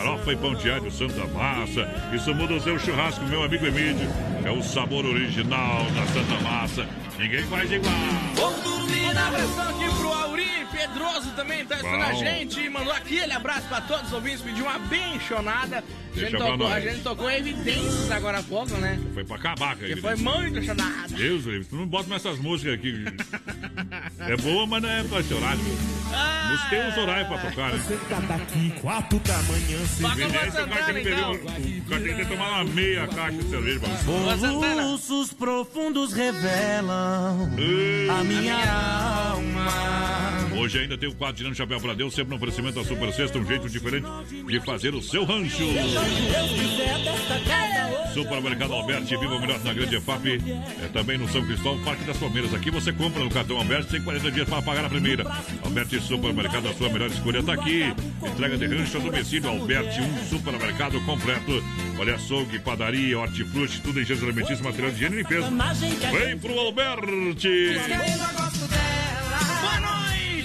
farofa 0.07 0.31
e 0.31 0.37
pão 0.37 0.51
alho 0.51 0.91
Santa 0.91 1.27
Massa. 1.27 1.87
Isso 2.13 2.33
muda 2.33 2.53
o 2.53 2.61
seu 2.61 2.79
churrasco, 2.79 3.25
meu 3.25 3.43
amigo 3.43 3.65
Emílio. 3.65 4.07
É 4.45 4.51
o 4.51 4.63
sabor 4.63 5.05
original 5.05 5.83
da 5.91 6.05
Santa 6.07 6.41
Massa. 6.41 6.87
Ninguém 7.19 7.43
faz 7.43 7.69
igual. 7.71 7.93
Vamos 8.35 8.61
dormir. 8.61 9.07
Um 9.07 9.19
abração 9.19 9.69
aqui 9.69 9.95
pro 9.97 10.13
Auri 10.13 10.67
Pedroso 10.71 11.31
também, 11.31 11.65
tá 11.65 11.75
escutando 11.75 12.03
a 12.03 12.13
gente. 12.13 12.69
Mandou 12.69 12.93
aquele 12.93 13.33
abraço 13.33 13.67
pra 13.67 13.81
todos 13.81 14.07
os 14.07 14.13
ouvintes, 14.13 14.41
pediu 14.41 14.63
uma 14.63 14.79
benchonada. 14.79 15.83
A 16.15 16.19
gente, 16.19 16.37
tocou, 16.37 16.67
a 16.67 16.79
gente 16.79 17.01
tocou 17.01 17.31
evidências 17.31 18.11
agora 18.11 18.39
há 18.39 18.43
pouco, 18.43 18.73
né? 18.77 18.99
Foi 19.13 19.23
pra 19.23 19.35
acabar, 19.35 19.75
cara. 19.75 19.93
Que 19.93 19.99
foi 19.99 20.15
muito 20.15 20.63
chonada. 20.63 21.15
Deus, 21.15 21.43
tu 21.67 21.75
não 21.75 21.87
bota 21.87 22.07
mais 22.07 22.23
essas 22.23 22.39
músicas 22.39 22.75
aqui. 22.75 23.05
É 24.19 24.35
boa, 24.35 24.67
mas 24.67 24.81
não 24.81 24.89
é 24.89 25.03
pra 25.03 25.23
chorar, 25.23 25.55
viu? 25.55 25.96
Música 26.07 26.37
tem 26.69 26.87
uns 26.87 26.97
horários 26.97 27.27
pra 27.27 27.37
tocar, 27.37 27.71
né? 27.73 27.79
Você 27.79 27.97
tá 28.09 28.19
daqui, 28.19 28.73
quatro 28.81 29.19
da 29.19 29.37
manhã, 29.43 29.77
você 29.79 30.03
Vem 30.15 30.27
o 30.27 30.33
cara 30.33 30.51
tem 30.51 30.85
que 30.85 30.93
beber 30.93 31.19
o 31.19 31.89
cara 31.89 32.01
tem 32.03 32.15
que 32.15 32.25
tomar 32.25 32.49
uma 32.49 32.63
meia 32.65 33.07
caixa 33.07 33.37
de 33.37 33.49
cerveja 33.49 33.79
pra 33.79 33.89
profundos 35.37 36.13
revelam 36.13 37.49
a 38.09 38.23
minha 38.23 39.31
alma. 39.31 40.57
Hoje 40.57 40.79
ainda 40.79 40.97
tem 40.97 41.07
o 41.07 41.15
quadro 41.15 41.37
tirando 41.37 41.55
chapéu 41.55 41.79
pra 41.79 41.93
Deus, 41.93 42.13
sempre 42.13 42.31
no 42.31 42.35
oferecimento 42.37 42.79
da 42.79 42.85
Super 42.85 43.13
Sexta, 43.13 43.37
um 43.37 43.45
jeito 43.45 43.69
diferente 43.69 44.07
de 44.47 44.59
fazer 44.61 44.93
o 44.93 45.01
seu 45.01 45.23
rancho. 45.23 45.63
Supermercado 48.17 48.73
Alberti, 48.73 49.15
viva 49.15 49.35
o 49.35 49.39
melhor 49.39 49.59
na 49.63 49.71
Grande 49.71 49.95
EFAP, 49.95 50.41
é 50.83 50.87
também 50.87 51.19
no 51.19 51.29
São 51.29 51.45
Cristóvão, 51.45 51.83
Parque 51.83 52.03
das 52.03 52.17
Palmeiras. 52.17 52.51
Aqui 52.51 52.71
você 52.71 52.91
compra 52.91 53.23
no 53.23 53.29
cartão 53.29 53.57
Alberti, 53.57 53.91
tem 53.91 54.01
40 54.01 54.31
dias 54.31 54.49
para 54.49 54.59
pagar 54.59 54.85
a 54.85 54.89
primeira. 54.89 55.23
Alberti 55.63 56.01
Supermercado, 56.01 56.67
a 56.67 56.73
sua 56.73 56.89
melhor 56.89 57.11
escolha 57.11 57.41
está 57.41 57.53
aqui. 57.53 57.93
Entrega 58.23 58.57
de 58.57 58.65
rancho 58.65 58.97
a 58.97 59.01
domicílio, 59.01 59.49
Alberti, 59.51 60.01
um 60.01 60.25
supermercado 60.25 60.99
completo. 61.05 61.63
Olha, 61.99 62.15
açougue, 62.15 62.57
padaria, 62.57 63.19
hortifruti, 63.19 63.81
tudo 63.81 64.01
em 64.01 64.03
gênero 64.03 64.25
alimentício, 64.25 64.65
material 64.65 64.89
de 64.89 64.97
higiene 64.97 65.15
e 65.17 65.19
limpeza. 65.19 65.51
Vem 66.11 66.39
pro 66.39 66.59
Alberti! 66.59 67.77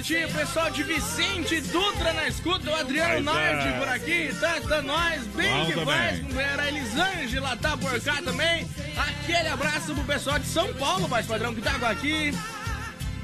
Noite, 0.03 0.33
pessoal 0.33 0.69
de 0.69 0.83
Vicente 0.83 1.61
Dutra 1.61 2.13
na 2.13 2.27
escuta, 2.27 2.69
o 2.69 2.75
Adriano 2.75 3.15
é. 3.15 3.21
Norte 3.21 3.79
por 3.79 3.89
aqui, 3.89 4.35
tá, 4.41 4.61
tá 4.61 4.83
nós, 4.83 5.25
bem 5.29 5.49
Bom 5.49 5.67
que 5.67 5.85
faz, 5.85 6.37
era 6.37 6.63
a 6.63 6.69
Elisângela 6.69 7.57
tá 7.57 7.77
por 7.77 8.01
cá 8.01 8.21
também, 8.21 8.69
aquele 8.97 9.49
abraço 9.49 9.95
pro 9.95 10.03
pessoal 10.03 10.41
de 10.41 10.47
São 10.49 10.75
Paulo, 10.75 11.09
mais 11.09 11.25
padrão, 11.25 11.55
que 11.55 11.63
tá 11.63 11.77
aqui, 11.89 12.37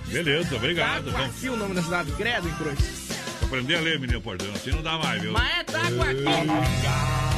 Beleza, 0.06 0.54
obrigado. 0.54 1.10
tá 1.10 1.18
Vamos 1.18 1.36
aqui 1.36 1.48
o 1.48 1.56
nome 1.56 1.74
da 1.74 1.82
cidade, 1.82 2.12
Credo 2.12 2.48
em 2.48 2.54
Cruz, 2.54 2.78
aprender 3.42 3.74
a 3.74 3.80
ler, 3.80 3.98
menino 3.98 4.20
Portão, 4.20 4.54
assim 4.54 4.70
não 4.70 4.82
dá 4.82 4.96
mais, 4.98 5.20
viu? 5.20 5.32
mas 5.32 5.58
é 5.58 5.64
Taquaqui. 5.64 6.22
Tire 6.22 7.37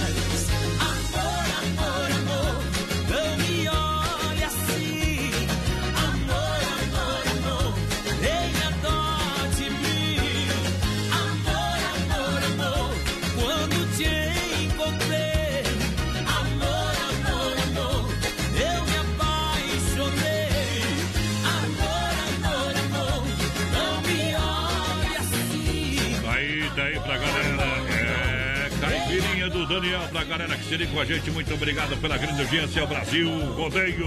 Daniel 29.81 30.01
pra 30.11 30.23
galera 30.23 30.55
que 30.55 30.63
se 30.63 30.77
liga 30.77 30.91
com 30.91 30.99
a 30.99 31.05
gente. 31.05 31.31
Muito 31.31 31.51
obrigado 31.55 31.99
pela 31.99 32.15
grande 32.15 32.39
audiência. 32.39 32.85
Brasil 32.85 33.27
Rodeio. 33.55 34.05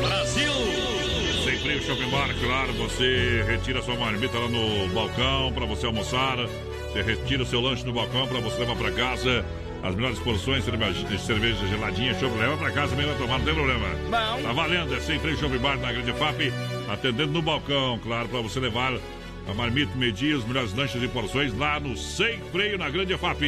Brasil! 0.00 0.52
Sem 1.44 1.58
freio 1.60 1.82
Shopping 1.82 2.10
Bar, 2.10 2.34
claro, 2.40 2.72
você 2.72 3.44
retira 3.46 3.80
sua 3.82 3.94
marmita 3.94 4.36
lá 4.36 4.48
no 4.48 4.88
balcão 4.88 5.52
para 5.52 5.64
você 5.64 5.86
almoçar. 5.86 6.38
Você 6.38 7.02
retira 7.02 7.44
o 7.44 7.46
seu 7.46 7.60
lanche 7.60 7.86
no 7.86 7.92
balcão 7.92 8.26
para 8.26 8.40
você 8.40 8.58
levar 8.58 8.74
para 8.74 8.90
casa. 8.90 9.44
As 9.84 9.94
melhores 9.94 10.18
porções, 10.18 10.64
cerveja, 10.64 11.18
cerveja 11.18 11.66
geladinha, 11.68 12.14
chopp, 12.14 12.36
leva 12.36 12.56
para 12.56 12.72
casa 12.72 12.96
mesmo 12.96 13.12
vai 13.12 13.20
tomar, 13.20 13.38
não 13.38 13.44
tem 13.44 13.54
problema. 13.54 13.88
Bom. 14.10 14.42
Tá 14.42 14.52
valendo, 14.52 14.92
é 14.92 14.98
sem 14.98 15.20
freio 15.20 15.38
Shopping 15.38 15.58
Bar 15.58 15.78
na 15.78 15.92
Grande 15.92 16.12
FAP, 16.14 16.52
atendendo 16.90 17.32
no 17.32 17.42
balcão, 17.42 18.00
claro, 18.02 18.28
para 18.28 18.40
você 18.40 18.58
levar 18.58 18.94
a 19.48 19.54
marmita, 19.54 19.96
medir 19.96 20.34
os 20.34 20.44
melhores 20.44 20.72
lanches 20.72 21.02
e 21.02 21.08
porções 21.08 21.56
lá 21.56 21.78
no 21.78 21.96
Sem 21.96 22.40
Freio 22.50 22.78
na 22.78 22.90
Grande 22.90 23.16
FAP. 23.16 23.40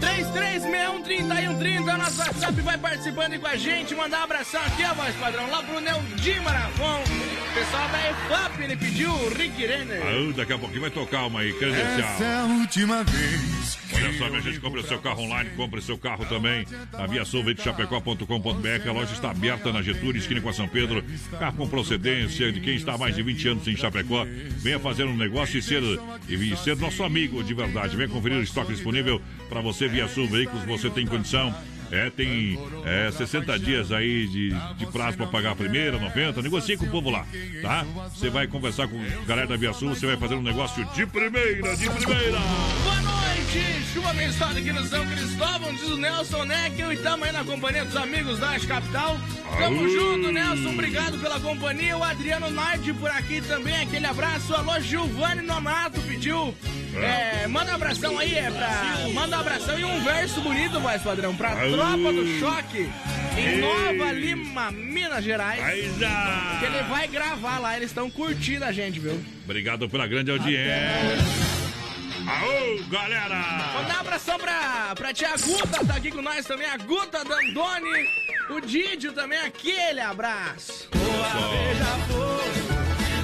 3361-3130, 0.00 1.96
nosso 1.96 2.20
WhatsApp 2.20 2.60
vai 2.60 2.78
participando 2.78 3.38
com 3.40 3.46
a 3.46 3.56
gente. 3.56 3.94
Mandar 3.94 4.20
um 4.20 4.24
abração 4.24 4.60
aqui, 4.62 4.84
ó, 4.84 4.94
voz 4.94 5.14
padrão, 5.16 5.50
lá 5.50 5.62
pro 5.62 5.80
Neudi 5.80 6.40
Marafon. 6.40 7.43
O 7.54 7.56
pessoal 7.56 7.88
da 7.88 8.10
EFAP, 8.10 8.62
ele 8.64 8.76
pediu 8.76 9.12
o 9.12 9.28
Rick 9.28 9.64
Renner. 9.64 10.02
Ah, 10.02 10.32
daqui 10.36 10.52
a 10.52 10.58
pouquinho 10.58 10.80
vai 10.80 10.90
tocar 10.90 11.26
uma 11.26 11.38
aí, 11.38 11.52
credencial. 11.52 11.98
Essa 11.98 12.24
é 12.24 12.34
a 12.34 12.44
última 12.46 13.04
vez. 13.04 13.78
Olha 13.94 14.12
só, 14.18 14.28
minha 14.28 14.42
gente, 14.42 14.58
compre 14.58 14.80
o 14.80 14.82
seu 14.84 14.98
carro 14.98 15.22
online, 15.22 15.50
compre 15.50 15.80
seu 15.80 15.96
carro 15.96 16.26
também 16.26 16.66
na 16.92 17.06
viaçãoveicochapecó.com.br. 17.06 18.88
A 18.88 18.92
loja 18.92 19.12
está 19.12 19.30
aberta 19.30 19.72
na 19.72 19.82
Getúlio, 19.82 20.18
esquina 20.18 20.40
com 20.40 20.48
a 20.48 20.52
São 20.52 20.66
Pedro. 20.66 21.04
Carro 21.38 21.56
com 21.56 21.68
procedência 21.68 22.50
de 22.50 22.58
quem 22.58 22.74
está 22.74 22.94
há 22.94 22.98
mais 22.98 23.14
de 23.14 23.22
20 23.22 23.46
anos 23.46 23.68
em 23.68 23.76
Chapecó. 23.76 24.26
Venha 24.56 24.80
fazer 24.80 25.04
um 25.04 25.16
negócio 25.16 25.56
e 25.56 25.62
ser, 25.62 25.80
e 26.28 26.56
ser 26.56 26.76
nosso 26.76 27.04
amigo 27.04 27.40
de 27.44 27.54
verdade. 27.54 27.96
Venha 27.96 28.08
conferir 28.08 28.38
o 28.38 28.42
estoque 28.42 28.72
disponível 28.72 29.22
para 29.48 29.60
você 29.60 29.86
via 29.86 30.08
Sul 30.08 30.26
Veículos. 30.26 30.64
Você 30.64 30.90
tem 30.90 31.06
condição. 31.06 31.54
É, 31.94 32.10
tem 32.10 32.58
é, 32.84 33.10
60 33.12 33.58
dias 33.58 33.92
aí 33.92 34.26
de, 34.26 34.50
de 34.76 34.86
prazo 34.86 35.16
para 35.16 35.26
pagar 35.26 35.52
a 35.52 35.56
primeira, 35.56 35.98
90. 35.98 36.42
Negocie 36.42 36.76
com 36.76 36.86
o 36.86 36.90
povo 36.90 37.08
lá, 37.08 37.24
tá? 37.62 37.86
Você 38.14 38.28
vai 38.28 38.46
conversar 38.46 38.88
com 38.88 39.00
a 39.00 39.24
galera 39.26 39.46
da 39.46 39.56
Via 39.56 39.72
Sul, 39.72 39.94
você 39.94 40.06
vai 40.06 40.16
fazer 40.16 40.34
um 40.34 40.42
negócio 40.42 40.84
de 40.86 41.06
primeira, 41.06 41.76
de 41.76 41.88
primeira. 41.90 42.38
Boa 42.82 43.00
noite, 43.02 43.23
chuva 43.92 44.10
abençoada 44.10 44.58
aqui 44.58 44.72
no 44.72 44.84
São 44.86 45.06
Cristóvão, 45.06 45.72
diz 45.74 45.88
o 45.88 45.96
Nelson 45.96 46.44
Neckel 46.44 46.92
e 46.92 46.96
estamos 46.96 47.26
aí 47.26 47.32
na 47.32 47.44
companhia 47.44 47.84
dos 47.84 47.96
amigos 47.96 48.38
da 48.38 48.58
Capital. 48.58 49.18
Tamo 49.58 49.80
Aú. 49.80 49.88
junto, 49.88 50.32
Nelson, 50.32 50.70
obrigado 50.70 51.18
pela 51.18 51.38
companhia. 51.38 51.96
O 51.96 52.02
Adriano 52.02 52.50
Nardi 52.50 52.92
por 52.94 53.10
aqui 53.10 53.40
também, 53.42 53.76
aquele 53.82 54.06
abraço. 54.06 54.54
Alô, 54.54 54.80
Giovanni 54.80 55.42
Nonato 55.42 56.00
pediu. 56.02 56.54
É, 56.96 57.46
manda 57.46 57.72
um 57.72 57.74
abração 57.74 58.18
aí, 58.18 58.34
é 58.34 58.50
pra. 58.50 59.08
Manda 59.12 59.36
um 59.36 59.40
abração 59.40 59.78
e 59.78 59.84
um 59.84 60.02
verso 60.02 60.40
bonito, 60.40 60.80
voz 60.80 61.02
padrão, 61.02 61.34
pra 61.34 61.50
Aú. 61.50 61.72
tropa 61.72 62.12
do 62.12 62.38
choque 62.40 62.88
em. 63.36 63.60
Nova 63.60 64.12
Lima, 64.12 64.70
Minas 64.70 65.24
Gerais. 65.24 65.60
Que 65.60 66.64
ele 66.64 66.82
vai 66.88 67.06
gravar 67.08 67.58
lá, 67.58 67.76
eles 67.76 67.90
estão 67.90 68.08
curtindo 68.10 68.64
a 68.64 68.72
gente, 68.72 68.98
viu? 69.00 69.20
Obrigado 69.44 69.88
pela 69.88 70.06
grande 70.06 70.30
audiência. 70.30 71.63
Aô, 72.26 72.82
galera! 72.88 73.36
Mandar 73.74 73.96
um 73.96 74.00
abração 74.00 74.38
pra, 74.38 74.94
pra 74.94 75.12
tia 75.12 75.36
Guta, 75.36 75.84
tá 75.84 75.96
aqui 75.96 76.10
com 76.10 76.22
nós 76.22 76.46
também, 76.46 76.66
a 76.66 76.76
Guta 76.78 77.22
Dandoni, 77.22 78.08
o 78.50 78.60
Didio 78.60 79.12
também, 79.12 79.38
aquele 79.40 80.00
abraço. 80.00 80.88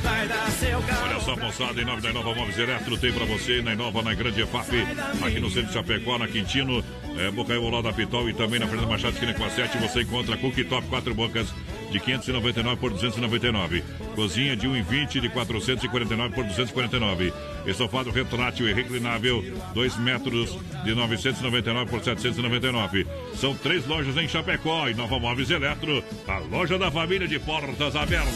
Vai 0.02 0.28
dar 0.28 0.50
seu 0.50 0.78
Olha 0.78 1.20
só, 1.20 1.36
moçada, 1.36 1.80
em 1.80 1.84
nome 1.84 2.02
da 2.02 2.10
Inova 2.10 2.34
Móveis 2.34 2.58
Eletro, 2.58 2.98
tem 2.98 3.12
pra 3.12 3.24
você 3.24 3.62
na 3.62 3.72
Inova, 3.72 4.02
na 4.02 4.12
Grande 4.12 4.42
EFAP, 4.42 4.86
aqui 5.24 5.40
no 5.40 5.48
centro 5.50 5.68
de 5.68 5.72
Chapecó, 5.72 6.18
na 6.18 6.28
Quintino, 6.28 6.84
é, 7.16 7.54
ao 7.54 7.70
lado 7.70 7.84
da 7.84 7.92
Pitol 7.92 8.28
e 8.28 8.34
também 8.34 8.60
na 8.60 8.66
Fernanda 8.66 8.88
Machado, 8.88 9.14
esquina 9.14 9.32
com 9.32 9.44
a 9.44 9.50
7, 9.50 9.78
você 9.78 10.02
encontra 10.02 10.36
Cookie 10.36 10.64
Top, 10.64 10.86
quatro 10.88 11.14
bocas 11.14 11.48
de 11.90 12.00
599 12.00 12.80
por 12.80 12.90
299. 12.90 13.84
Cozinha 14.14 14.56
de 14.56 14.68
1,20 14.68 15.20
de 15.20 15.28
449 15.28 16.34
por 16.34 16.44
249. 16.44 17.32
Estofado 17.66 18.10
retrátil 18.10 18.68
e 18.68 18.72
reclinável, 18.72 19.44
2 19.74 19.96
metros 19.98 20.56
de 20.84 20.94
999 20.94 21.90
por 21.90 22.02
799. 22.02 23.06
São 23.34 23.54
três 23.54 23.86
lojas 23.86 24.16
em 24.16 24.28
Chapecó 24.28 24.88
e 24.88 24.94
Nova 24.94 25.18
Móveis 25.18 25.50
Eletro, 25.50 26.02
a 26.26 26.38
loja 26.38 26.78
da 26.78 26.90
família 26.90 27.28
de 27.28 27.38
portas 27.38 27.94
abertas. 27.94 28.34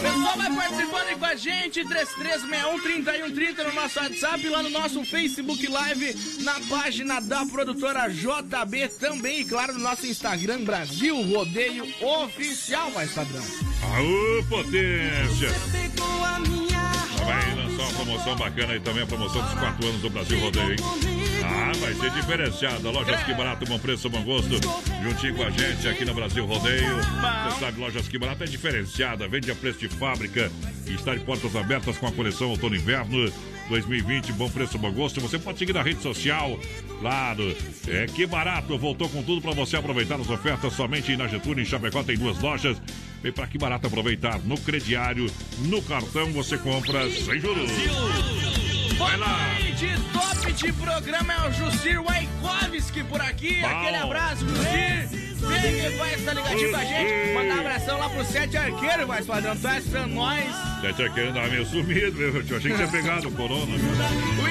Pessoal, 0.00 0.36
vai 0.36 0.54
participando 0.54 1.08
aí 1.08 1.16
com 1.16 1.24
a 1.24 1.34
gente, 1.34 1.84
3361-3130 1.84 3.64
no 3.64 3.74
nosso 3.74 4.00
WhatsApp, 4.00 4.48
lá 4.48 4.62
no 4.62 4.70
nosso 4.70 5.04
Facebook 5.04 5.66
Live, 5.66 6.16
na 6.42 6.60
página 6.68 7.20
da 7.20 7.44
produtora 7.46 8.08
JB 8.08 8.88
também, 9.00 9.40
e 9.40 9.44
claro, 9.44 9.74
no 9.74 9.80
nosso 9.80 10.06
Instagram, 10.06 10.64
Brasil 10.64 11.20
Rodeio 11.22 11.86
Oficial, 12.00 12.81
mais 12.90 13.12
padrão. 13.12 13.44
Aô, 13.82 14.44
potência! 14.48 15.50
Vai 17.24 17.54
lançar 17.54 17.82
uma 17.82 17.92
promoção 17.92 18.36
bacana 18.36 18.72
aí 18.72 18.80
também, 18.80 19.02
a 19.02 19.06
promoção 19.06 19.42
dos 19.42 19.54
4 19.54 19.86
anos 19.86 20.00
do 20.00 20.10
Brasil 20.10 20.40
Rodeio, 20.40 20.72
hein? 20.72 20.76
Ah, 21.44 21.72
vai 21.78 21.94
ser 21.94 22.10
diferenciada. 22.10 22.90
Lojas 22.90 23.22
Que 23.24 23.34
Barato, 23.34 23.64
bom 23.66 23.78
preço, 23.78 24.08
bom 24.08 24.22
gosto. 24.22 24.60
Juntinho 25.02 25.34
com 25.34 25.42
a 25.44 25.50
gente 25.50 25.88
aqui 25.88 26.04
no 26.04 26.14
Brasil 26.14 26.44
Rodeio. 26.44 26.96
Você 26.96 27.60
sabe, 27.60 27.80
Lojas 27.80 28.08
Que 28.08 28.18
Barato 28.18 28.44
é 28.44 28.46
diferenciada, 28.46 29.28
vende 29.28 29.50
a 29.50 29.54
preço 29.54 29.78
de 29.78 29.88
fábrica 29.88 30.50
e 30.86 30.94
está 30.94 31.14
de 31.14 31.20
portas 31.20 31.54
abertas 31.56 31.98
com 31.98 32.06
a 32.06 32.12
coleção 32.12 32.50
Outono 32.50 32.76
Inverno 32.76 33.32
2020. 33.68 34.32
Bom 34.32 34.50
preço, 34.50 34.78
bom 34.78 34.92
gosto. 34.92 35.20
Você 35.20 35.38
pode 35.38 35.58
seguir 35.58 35.72
na 35.72 35.82
rede 35.82 36.02
social, 36.02 36.58
claro. 37.00 37.56
É 37.88 38.06
Que 38.06 38.26
Barato 38.26 38.76
voltou 38.78 39.08
com 39.08 39.22
tudo 39.22 39.40
para 39.40 39.52
você 39.52 39.76
aproveitar 39.76 40.20
as 40.20 40.28
ofertas 40.28 40.72
somente 40.72 41.16
na 41.16 41.26
Getúlio, 41.26 41.62
em 41.62 41.66
Chapecó 41.66 42.02
tem 42.02 42.16
duas 42.16 42.38
lojas. 42.40 42.80
Vem 43.22 43.32
para 43.32 43.46
Que 43.46 43.58
Barato 43.58 43.86
aproveitar 43.86 44.38
no 44.40 44.58
crediário, 44.58 45.30
no 45.60 45.82
cartão 45.82 46.32
você 46.32 46.58
compra 46.58 47.10
sem 47.10 47.38
juros. 47.40 47.70
Vai 48.98 49.16
lá. 49.16 49.54
De 49.76 49.96
top 50.12 50.52
de 50.52 50.72
programa 50.72 51.32
é 51.32 51.48
o 51.48 51.52
Jucir 51.52 52.02
Waikovski 52.02 53.04
por 53.04 53.20
aqui. 53.20 53.60
Bom. 53.60 53.66
Aquele 53.66 53.96
abraço, 53.96 54.48
Jucir. 54.48 55.08
Vem 55.42 55.90
que 55.90 55.96
vai 55.96 56.14
estar 56.14 56.34
ligadinho 56.34 56.70
com 56.70 56.76
a 56.76 56.84
gente. 56.84 57.34
Mandar 57.34 57.56
um 57.56 57.60
abração 57.60 57.98
lá 57.98 58.08
pro 58.08 58.24
Sete 58.24 58.56
Arqueiro, 58.56 59.08
mais 59.08 59.26
padrão. 59.26 59.52
És 59.52 59.84
pra 59.86 60.06
nós. 60.06 60.44
Sete 60.80 61.02
Arqueiro 61.02 61.30
andava 61.30 61.48
meio 61.48 61.66
sumido, 61.66 62.16
meu. 62.16 62.28
Eu 62.28 62.56
achei 62.56 62.70
que 62.70 62.76
tinha 62.76 62.88
pegado 62.88 63.28
o 63.28 63.32
corona. 63.32 63.64
O 63.64 63.96
tá 63.96 64.08
por 64.36 64.50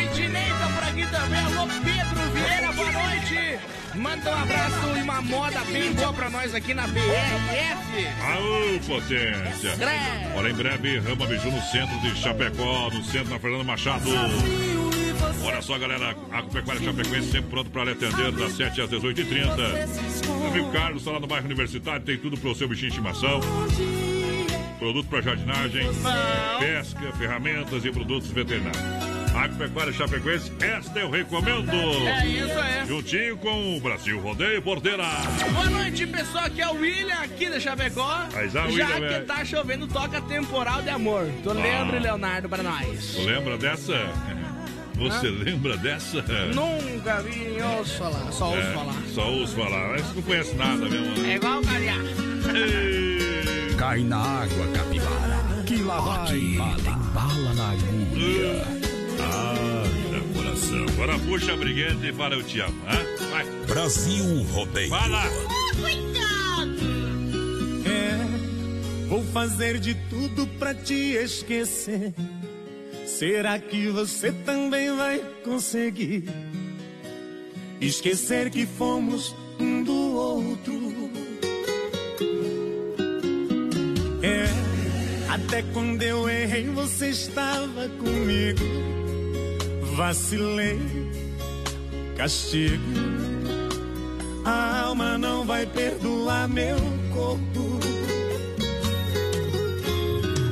aqui 0.91 1.07
também. 1.07 1.39
Alô, 1.39 1.67
Pedro 1.67 2.31
Vieira, 2.33 2.71
boa 2.73 2.91
noite. 2.91 3.59
Manda 3.95 4.31
um 4.31 4.41
abraço 4.41 4.97
e 4.97 5.01
uma 5.01 5.21
moda 5.21 5.59
bem 5.71 5.93
boa 5.93 6.13
pra 6.13 6.29
nós 6.29 6.53
aqui 6.53 6.73
na 6.73 6.87
BRF. 6.87 8.07
Aô, 8.21 8.79
potência! 8.87 9.73
Olha, 10.35 10.49
em 10.49 10.53
breve, 10.53 10.99
Rama 10.99 11.25
Biju 11.25 11.51
no 11.51 11.61
centro 11.61 11.99
de 11.99 12.15
Chapecó, 12.15 12.89
no 12.89 13.03
centro 13.03 13.29
da 13.29 13.39
Fernanda 13.39 13.63
Machado. 13.63 14.09
Olha 15.43 15.61
só, 15.61 15.77
galera, 15.77 16.15
a 16.31 16.43
Pecuária 16.43 16.81
Chapecoense 16.83 17.31
sempre 17.31 17.49
pronto 17.49 17.69
para 17.69 17.85
lhe 17.85 17.91
atender 17.91 18.31
das 18.31 18.53
7 18.53 18.81
às 18.81 18.89
18h30. 18.89 20.47
Amigo 20.49 20.71
Carlos 20.71 21.01
está 21.01 21.11
lá 21.11 21.19
no 21.19 21.27
bairro 21.27 21.45
Universitário, 21.45 22.01
tem 22.01 22.17
tudo 22.17 22.37
para 22.37 22.49
o 22.49 22.55
seu 22.55 22.67
bichinho 22.67 22.91
de 22.91 22.97
estimação. 22.97 23.39
Produto 24.79 25.07
para 25.07 25.21
jardinagem, 25.21 25.87
pesca, 26.59 27.11
ferramentas 27.17 27.85
e 27.85 27.91
produtos 27.91 28.31
veterinários. 28.31 29.10
Agropecuária 29.35 29.93
Chapecoense, 29.93 30.51
esta 30.59 30.99
eu 30.99 31.09
recomendo. 31.09 31.71
É 31.71 32.27
isso 32.27 32.59
aí. 32.59 32.85
Juntinho 32.87 33.37
com 33.37 33.77
o 33.77 33.79
Brasil 33.79 34.19
Rodeio 34.19 34.61
Porteira. 34.61 35.05
Boa 35.53 35.69
noite, 35.69 36.05
pessoal. 36.05 36.45
Aqui 36.45 36.61
é 36.61 36.67
o 36.67 36.73
William, 36.75 37.15
aqui 37.15 37.49
da 37.49 37.59
Chapecó. 37.59 38.27
Mas 38.33 38.55
a 38.55 38.61
Já 38.61 38.65
William, 38.67 38.87
que 38.87 38.99
velho. 38.99 39.25
tá 39.25 39.45
chovendo, 39.45 39.87
toca 39.87 40.21
temporal 40.21 40.81
de 40.81 40.89
amor. 40.89 41.27
Tu 41.43 41.53
lembra, 41.53 41.99
Leonardo, 41.99 42.49
pra 42.49 42.61
nós? 42.61 43.13
Tu 43.15 43.21
lembra 43.21 43.57
dessa? 43.57 44.09
Você 44.95 45.27
Hã? 45.27 45.31
lembra 45.31 45.77
dessa? 45.77 46.21
Nunca 46.53 47.21
vi, 47.21 47.57
ouço 47.77 47.97
falar, 47.97 48.31
só 48.31 48.49
ouço 48.49 48.59
É, 48.59 48.73
falar. 48.73 48.95
Só 49.13 49.31
ouço 49.31 49.55
falar. 49.55 49.89
Mas 49.91 50.13
não 50.15 50.21
conhece 50.21 50.55
nada 50.55 50.87
mesmo. 50.89 51.25
É 51.25 51.35
igual 51.35 51.59
o. 51.59 51.63
Cai 53.77 53.99
na 54.03 54.17
água, 54.17 54.67
capivara. 54.75 55.63
Que 55.65 55.77
lá 55.77 55.99
vai. 56.01 56.23
Aqui 56.25 56.57
tem 56.83 56.93
bala 57.13 57.53
na 57.55 57.69
agulha. 57.71 58.67
Ah, 58.67 58.90
meu 60.09 60.23
coração. 60.33 60.85
Agora 60.93 61.19
puxa 61.19 61.53
a 61.53 61.57
briguenta 61.57 62.07
e 62.07 62.13
fala 62.13 62.35
eu 62.35 62.43
te 62.43 62.59
amo. 62.59 62.81
Hã? 62.87 63.29
Vai. 63.29 63.45
Brasil 63.67 64.43
Rodeio. 64.51 64.89
Fala. 64.89 65.23
É, 67.85 69.07
vou 69.07 69.23
fazer 69.25 69.79
de 69.79 69.95
tudo 70.09 70.45
pra 70.59 70.73
te 70.73 70.93
esquecer. 71.15 72.13
Será 73.05 73.59
que 73.59 73.87
você 73.89 74.31
também 74.31 74.95
vai 74.95 75.19
conseguir 75.43 76.25
esquecer 77.79 78.49
que 78.49 78.65
fomos 78.65 79.35
um 79.59 79.83
do 79.83 80.15
outro? 80.15 80.73
É, 84.23 84.45
até 85.29 85.61
quando 85.73 86.01
eu 86.01 86.29
errei 86.29 86.67
você 86.67 87.09
estava 87.09 87.89
comigo. 87.89 89.00
Vacilei, 89.95 90.79
castigo. 92.15 92.81
A 94.45 94.85
alma 94.85 95.17
não 95.17 95.45
vai 95.45 95.65
perdoar 95.65 96.47
meu 96.47 96.77
corpo. 97.13 97.79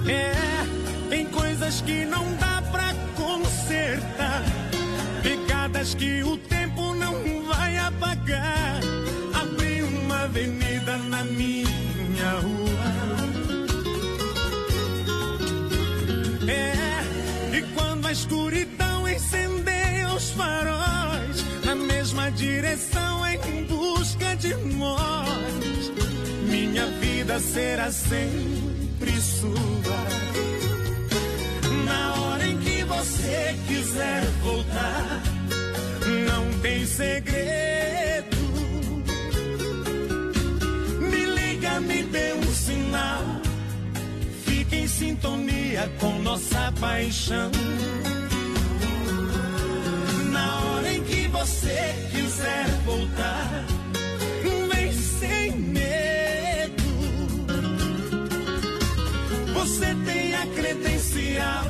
É, 0.07 0.33
tem 1.09 1.25
coisas 1.27 1.81
que 1.81 2.05
não 2.05 2.35
dá 2.35 2.61
pra 2.69 2.93
consertar. 3.15 4.43
Pegadas 5.23 5.93
que 5.95 6.21
o 6.23 6.37
tempo 6.37 6.93
não 6.95 7.45
vai 7.45 7.77
apagar. 7.77 8.81
Abri 9.33 9.83
uma 9.83 10.23
avenida 10.23 10.97
na 10.97 11.23
minha 11.23 12.31
rua. 12.41 12.89
É, 16.47 17.57
e 17.57 17.61
quando 17.73 18.05
a 18.05 18.11
escuridão 18.11 18.88
incendeia 19.14 20.14
os 20.14 20.30
faróis, 20.32 21.45
na 21.66 21.76
mesma 21.76 22.32
direção 22.32 23.26
em 23.28 23.64
busca 23.66 24.36
de 24.36 24.53
nós, 24.55 25.91
minha 26.49 26.86
vida 26.99 27.39
será 27.39 27.91
sempre 27.91 29.22
sua. 29.22 29.99
Na 31.86 32.14
hora 32.22 32.47
em 32.47 32.57
que 32.60 32.84
você 32.84 33.55
quiser 33.68 34.24
voltar, 34.43 35.24
não 36.26 36.60
tem 36.62 36.86
segredo. 36.86 38.38
Me 40.99 41.26
liga, 41.26 41.80
me 41.80 42.03
dê 42.03 42.34
um 42.34 42.53
sinal. 42.53 43.24
Fique 44.45 44.76
em 44.76 44.88
sintonia 44.88 45.89
com 45.99 46.20
nossa 46.20 46.72
paixão. 46.80 47.51
Você 51.39 51.95
quiser 52.11 52.65
voltar, 52.85 53.65
vem 54.73 54.91
sem 54.91 55.51
medo. 55.51 56.83
Você 59.53 59.95
tem 60.05 60.35
a 60.35 60.45
credencial, 60.47 61.65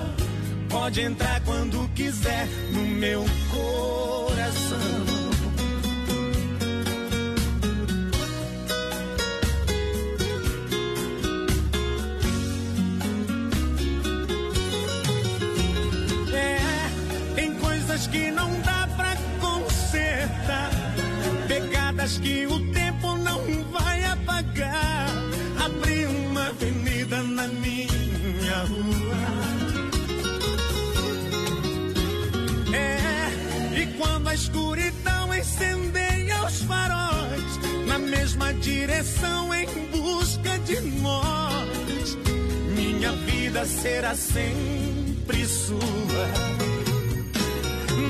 pode 0.70 1.02
entrar 1.02 1.40
quando 1.42 1.88
quiser 1.94 2.48
no 2.72 2.82
meu 2.82 3.24
coração. 3.52 4.80
É, 16.34 18.08
que 18.08 18.32
não 18.32 18.59
Que 22.18 22.48
o 22.48 22.60
tempo 22.74 23.16
não 23.18 23.40
vai 23.72 24.04
apagar. 24.04 25.08
Abri 25.64 26.06
uma 26.08 26.48
avenida 26.48 27.22
na 27.24 27.48
minha 27.48 28.58
rua. 28.68 29.16
É, 32.76 33.82
e 33.82 33.86
quando 33.98 34.28
a 34.28 34.34
escuridão 34.34 35.34
incendeia 35.34 36.44
os 36.46 36.62
faróis, 36.64 37.60
na 37.88 38.00
mesma 38.00 38.54
direção 38.56 39.54
em 39.54 39.68
busca 39.92 40.58
de 40.60 40.82
nós, 40.82 42.18
minha 42.76 43.12
vida 43.12 43.66
será 43.66 44.16
sempre 44.16 45.46
sua. 45.46 45.80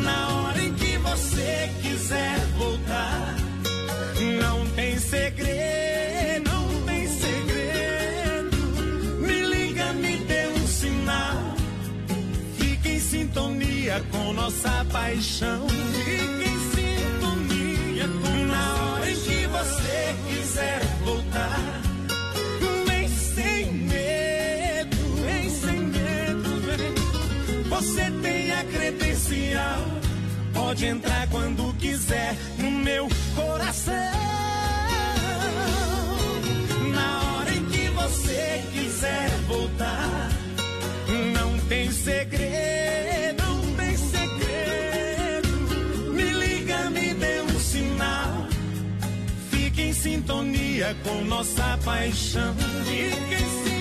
Na 0.04 0.30
hora 0.36 0.64
em 0.64 0.74
que 0.74 0.98
você 0.98 1.70
quiser 1.82 2.40
voltar, 2.58 3.49
não 4.24 4.66
tem 4.76 4.98
segredo, 4.98 6.50
não 6.50 6.84
tem 6.86 7.08
segredo. 7.08 8.58
Me 9.22 9.42
liga, 9.42 9.94
me 9.94 10.18
dê 10.18 10.48
um 10.48 10.68
sinal. 10.68 11.56
Fique 12.58 12.90
em 12.90 13.00
sintonia 13.00 14.04
com 14.12 14.34
nossa 14.34 14.86
paixão. 14.92 15.68
Fique 15.70 16.50
em 16.50 16.60
sintonia 16.76 18.08
com 18.08 18.46
Na 18.46 18.76
hora 18.84 19.10
em 19.10 19.16
que 19.16 19.48
você 19.48 20.16
quiser 20.28 20.82
voltar, 21.06 21.82
vem 22.88 23.08
sem 23.08 23.72
medo, 23.74 24.98
vem 25.26 25.50
sem 25.50 25.80
medo. 25.80 26.50
Você 27.70 28.12
tem 28.22 28.52
a 28.52 28.64
credencial, 28.66 29.99
pode 30.70 30.86
entrar 30.86 31.28
quando 31.30 31.74
quiser 31.80 32.38
no 32.60 32.70
meu 32.70 33.08
coração. 33.36 33.94
Na 36.94 37.24
hora 37.24 37.56
em 37.56 37.66
que 37.66 37.88
você 37.90 38.64
quiser 38.72 39.30
voltar, 39.48 40.30
não 41.34 41.58
tem 41.68 41.92
segredo, 41.92 43.44
não 43.44 43.76
tem 43.78 43.98
segredo. 43.98 45.50
Me 46.14 46.24
liga, 46.24 46.90
me 46.92 47.16
dê 47.16 47.42
um 47.42 47.60
sinal. 47.60 48.48
Fique 49.50 49.82
em 49.82 49.94
sintonia 49.94 50.96
com 51.04 51.22
nossa 51.26 51.80
paixão. 51.84 52.54
Fique 52.86 53.34
em 53.34 53.64
sintonia 53.64 53.79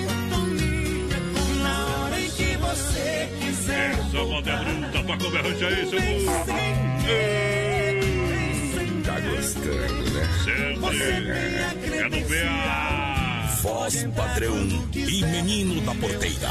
quiser. 4.19 4.25
Sou 4.25 4.27
moderno, 4.27 4.93
tá 4.93 5.03
com 5.03 5.31
berrante 5.31 5.65
aí, 5.65 5.89
seu 5.89 6.01
Tá 9.05 9.21
gostando, 9.21 10.11
né? 10.11 10.29
Sempre. 10.45 11.99
É 11.99 12.09
no 12.09 12.21
PA. 12.23 12.98
Voz 13.69 14.03
padrão 14.17 14.57
e 14.95 15.23
menino 15.27 15.81
da 15.83 15.95
porteira. 15.95 16.49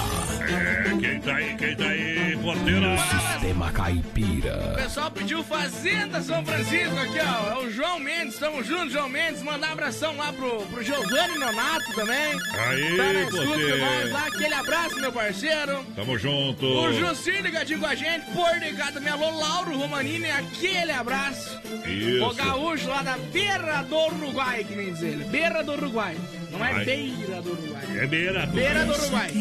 É, 0.47 0.97
quem 1.01 1.19
tá 1.19 1.35
aí, 1.35 1.55
quem 1.57 1.75
tá 1.75 1.83
aí, 1.85 2.37
porteira? 2.41 2.95
Sistema 2.97 3.67
O 3.69 3.73
caipira. 3.73 4.73
pessoal 4.75 5.09
pediu 5.09 5.43
Fazenda 5.43 6.21
São 6.21 6.45
Francisco 6.45 6.95
aqui, 6.95 7.17
ó. 7.19 7.53
É 7.53 7.65
o 7.65 7.71
João 7.71 7.99
Mendes, 7.99 8.37
tamo 8.37 8.63
junto, 8.63 8.91
João 8.91 9.09
Mendes. 9.09 9.41
Mandar 9.41 9.69
um 9.69 9.73
abração 9.73 10.15
lá 10.15 10.31
pro, 10.31 10.61
pro 10.67 10.83
Giovanni 10.83 11.39
Nonato 11.39 11.91
também. 11.95 12.33
Aí, 12.67 12.97
tá 12.97 13.13
na 13.13 13.21
escuta 13.23 13.77
nós 13.77 14.11
lá. 14.11 14.27
Aquele 14.27 14.53
abraço, 14.53 14.95
meu 15.01 15.11
parceiro. 15.11 15.83
Tamo 15.95 16.19
junto. 16.19 16.65
O 16.65 16.93
Jucinho 16.93 17.41
ligadinho 17.41 17.79
com 17.79 17.87
a 17.87 17.95
gente, 17.95 18.25
por 18.27 18.57
ligado 18.59 18.93
também. 18.93 19.11
Alô, 19.11 19.31
Lauro 19.39 19.75
Romanini, 19.75 20.29
aquele 20.29 20.91
abraço. 20.91 21.57
Isso. 21.83 22.23
O 22.23 22.33
gaúcho 22.35 22.87
lá 22.89 23.01
da 23.01 23.17
beira 23.17 23.81
do 23.81 23.95
Uruguai, 23.95 24.63
que 24.63 24.75
nem 24.75 24.93
diz 24.93 25.01
ele. 25.01 25.23
Beira 25.25 25.63
do 25.63 25.71
Uruguai. 25.73 26.15
Não 26.51 26.65
é 26.65 26.83
beira 26.85 27.41
do 27.41 27.51
Uruguai. 27.51 27.83
É 27.97 28.07
beira. 28.07 28.45
Beira 28.47 28.85
do 28.85 28.93
Uruguai. 28.93 29.31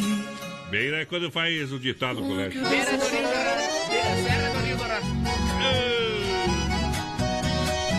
Beira 0.71 0.97
é 1.03 1.05
quando 1.05 1.31
faz 1.31 1.73
o 1.73 1.79
ditado 1.79 2.21
no 2.21 2.27
colégio. 2.29 2.61
Beira 2.69 2.97
do 2.99 3.05
Rio 3.09 3.23
Dourado. 3.23 3.63
Beira, 3.91 4.23
Serra 4.23 4.51
do 4.51 4.67
Rio 4.67 4.77
Dourado. 4.77 5.07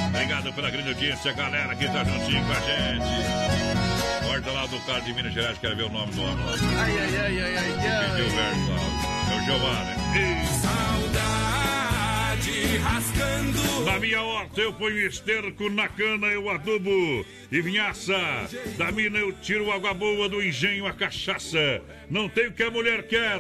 Obrigado 0.10 0.54
pela 0.54 0.70
grande 0.70 0.90
audiência, 0.90 1.32
galera 1.34 1.76
que 1.76 1.86
tá 1.86 2.04
juntinho 2.04 2.44
com 2.46 2.52
a 2.52 2.60
gente. 2.60 4.28
Porta 4.28 4.52
lá 4.52 4.66
do 4.66 4.80
cara 4.86 5.00
de 5.02 5.14
Minas 5.14 5.34
Gerais, 5.34 5.58
quero 5.60 5.76
ver 5.78 5.84
o 5.84 5.90
nome 5.90 6.12
do 6.14 6.22
homem 6.22 6.46
lá. 6.46 6.52
Ai, 6.52 7.00
ai, 7.00 7.18
ai, 7.18 7.40
ai, 7.40 7.58
ai, 7.58 8.10
Pediu 8.10 8.26
o 8.26 8.30
ai. 8.30 8.36
verso 8.36 8.70
lá. 8.72 9.34
É 9.34 9.38
o 9.38 9.46
Giovanni. 9.46 10.87
Se 12.68 12.78
rasgando. 12.78 13.86
Na 13.86 14.00
minha 14.00 14.22
horta 14.22 14.62
eu 14.62 14.74
ponho 14.74 15.08
esterco, 15.08 15.70
na 15.70 15.88
cana 15.88 16.28
eu 16.28 16.50
adubo 16.50 17.26
e 17.52 17.62
vinhaça. 17.62 18.18
Da 18.78 18.92
mina 18.92 19.20
eu 19.20 19.32
tiro 19.32 19.72
água 19.72 19.94
boa, 19.94 20.28
do 20.28 20.44
engenho 20.44 20.86
a 20.86 20.94
cachaça. 20.94 21.82
Não 22.10 22.28
tem 22.28 22.48
o 22.48 22.52
que 22.52 22.64
a 22.64 22.72
mulher 22.72 23.04
quer, 23.04 23.40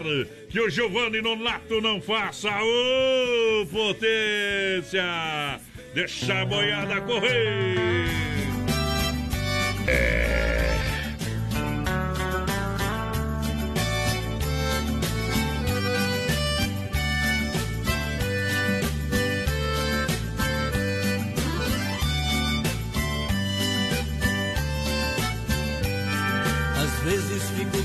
que 0.50 0.60
o 0.60 0.70
Giovanni 0.70 1.22
Nonato 1.22 1.82
não 1.82 2.02
faça. 2.02 2.50
Ô, 2.50 3.66
potência! 3.66 5.04
Deixa 5.94 6.42
a 6.42 6.46
boiada 6.46 7.02
correr! 7.02 8.08
É. 9.88 10.67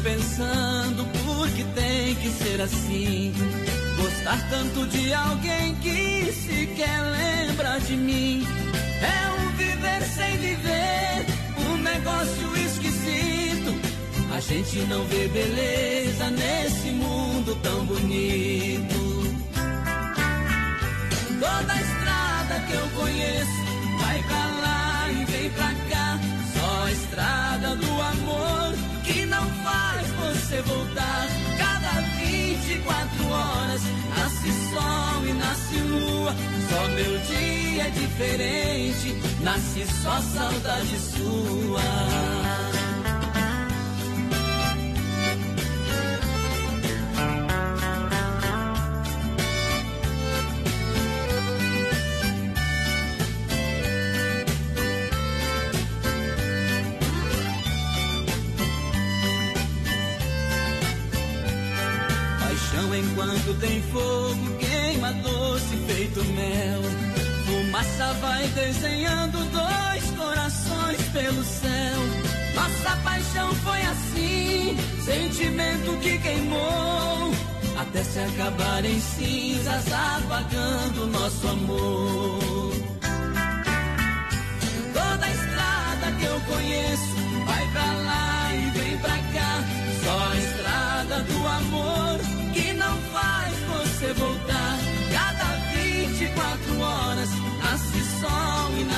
pensando 0.02 1.04
por 1.24 1.48
que 1.50 1.64
tem 1.74 2.14
que 2.16 2.28
ser 2.30 2.60
assim. 2.60 3.32
Gostar 3.96 4.48
tanto 4.50 4.86
de 4.88 5.12
alguém 5.14 5.74
que 5.76 6.32
sequer 6.32 7.00
lembra 7.02 7.78
de 7.80 7.96
mim. 7.96 8.46
É 9.00 9.42
um 9.42 9.56
viver 9.56 10.02
sem 10.02 10.36
viver, 10.38 11.26
um 11.70 11.76
negócio 11.78 12.56
esquisito. 12.56 13.74
A 14.34 14.40
gente 14.40 14.78
não 14.86 15.04
vê 15.04 15.28
beleza 15.28 16.30
nesse 16.30 16.90
mundo 16.90 17.56
tão 17.62 17.84
bonito. 17.84 19.12
Toda 21.40 21.80
estrada 21.80 22.60
que 22.66 22.72
eu 22.72 22.88
conheço 23.00 23.62
vai 24.00 24.22
pra 24.22 24.46
lá 24.62 25.08
e 25.10 25.24
vem 25.26 25.50
pra 25.50 25.74
cá. 25.90 26.18
Só 26.54 26.84
a 26.86 26.92
estrada 26.92 27.76
do 27.76 27.91
não 29.42 29.64
faz 29.64 30.08
você 30.08 30.62
voltar. 30.62 31.28
Cada 31.58 32.00
24 32.18 33.28
horas 33.28 33.82
nasce 34.16 34.52
sol 34.70 35.26
e 35.26 35.32
nasce 35.32 35.76
lua. 35.78 36.34
Só 36.70 36.88
meu 36.88 37.18
dia 37.18 37.86
é 37.86 37.90
diferente, 37.90 39.16
nasce 39.42 39.86
só 40.02 40.20
saudade 40.20 40.98
sua. 40.98 42.91
Enquanto 62.94 63.54
tem 63.58 63.80
fogo, 63.90 64.56
queima 64.58 65.12
doce 65.14 65.76
feito 65.86 66.22
mel. 66.24 66.82
Fumaça 67.46 68.12
vai 68.20 68.46
desenhando 68.48 69.38
dois 69.50 70.10
corações 70.16 71.00
pelo 71.12 71.42
céu. 71.42 71.98
Nossa 72.54 72.96
paixão 73.02 73.54
foi 73.56 73.80
assim, 73.82 74.76
sentimento 75.04 75.98
que 76.02 76.18
queimou. 76.18 77.32
Até 77.78 78.04
se 78.04 78.18
acabar 78.18 78.84
em 78.84 79.00
cinzas, 79.00 79.84
apagando 79.90 81.06
nosso 81.06 81.48
amor. 81.48 82.72
Toda 84.92 85.30
estrada 85.30 86.12
que 86.18 86.24
eu 86.26 86.40
conheço 86.42 87.16
vai 87.46 87.68
pra 87.68 87.92
lá 87.92 88.54
e 88.54 88.70
vem 88.78 88.98
pra 88.98 89.16
cá. 89.16 89.64
Só 90.04 90.30
a 90.30 90.36
estrada 90.36 91.22
do 91.22 91.46
amor 91.48 92.31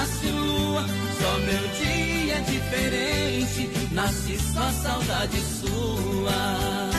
nasce 0.04 0.26
lua. 0.30 0.86
Só 1.18 1.38
meu 1.38 1.68
dia 1.80 2.34
é 2.34 2.40
diferente, 2.40 3.70
nasce 3.92 4.38
só 4.52 4.70
saudade 4.82 5.40
sua. 5.40 6.90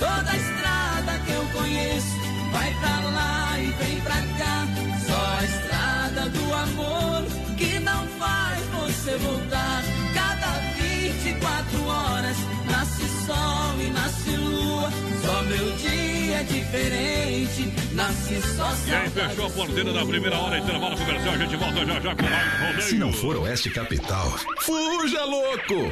Toda 0.00 0.36
estrada 0.36 1.18
que 1.24 1.32
eu 1.32 1.44
conheço 1.52 2.16
vai 2.50 2.74
pra 2.74 3.10
lá 3.10 3.60
e 3.60 3.66
vem 3.70 4.00
pra 4.00 4.20
cá. 4.38 4.66
Só 5.06 5.38
a 5.38 5.44
estrada 5.44 6.28
do 6.28 6.54
amor 6.54 7.24
que 7.56 7.78
não 7.78 8.06
faz 8.18 8.64
você 8.66 9.16
voltar. 9.18 9.84
Cada 10.14 10.58
24 10.76 11.86
horas 11.86 12.36
nasce 12.68 13.26
sol 13.26 13.80
e 13.80 13.90
nasce 13.90 14.30
lua. 14.36 14.90
Só 15.24 15.42
meu 15.44 15.76
dia 15.76 16.21
é 16.42 16.44
diferente, 16.44 17.72
nasce 17.94 18.40
só 18.42 18.72
E 18.86 18.94
aí, 18.94 19.10
fechou 19.10 19.46
a 19.46 19.50
porteira 19.50 19.92
da 19.92 20.04
primeira 20.04 20.36
hora, 20.36 20.58
intervalo 20.58 20.96
comercial. 20.96 21.34
A 21.34 21.38
gente 21.38 21.56
volta 21.56 21.86
já 21.86 22.00
já 22.00 22.16
com 22.16 22.22
mais 22.22 22.60
rodeio. 22.60 22.82
Se 22.82 22.94
não 22.96 23.12
for 23.12 23.36
Oeste 23.36 23.70
Capital, 23.70 24.28
fuja 24.60 25.24
louco! 25.24 25.90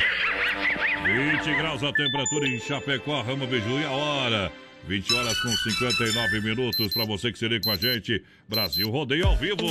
20 1.05 1.57
graus 1.57 1.83
a 1.83 1.93
temperatura 1.93 2.49
em 2.49 2.61
Chapecó, 2.61 3.23
Rama 3.23 3.47
Biju 3.47 3.81
e 3.81 3.85
a 3.85 3.91
hora. 3.91 4.53
20 4.89 5.15
horas 5.15 5.39
com 5.41 5.51
59 5.51 6.41
minutos 6.41 6.93
para 6.93 7.05
você 7.05 7.31
que 7.31 7.39
se 7.39 7.47
liga 7.47 7.63
com 7.63 7.71
a 7.71 7.77
gente. 7.77 8.23
Brasil 8.49 8.91
Rodeio 8.91 9.27
ao 9.27 9.37
vivo. 9.37 9.69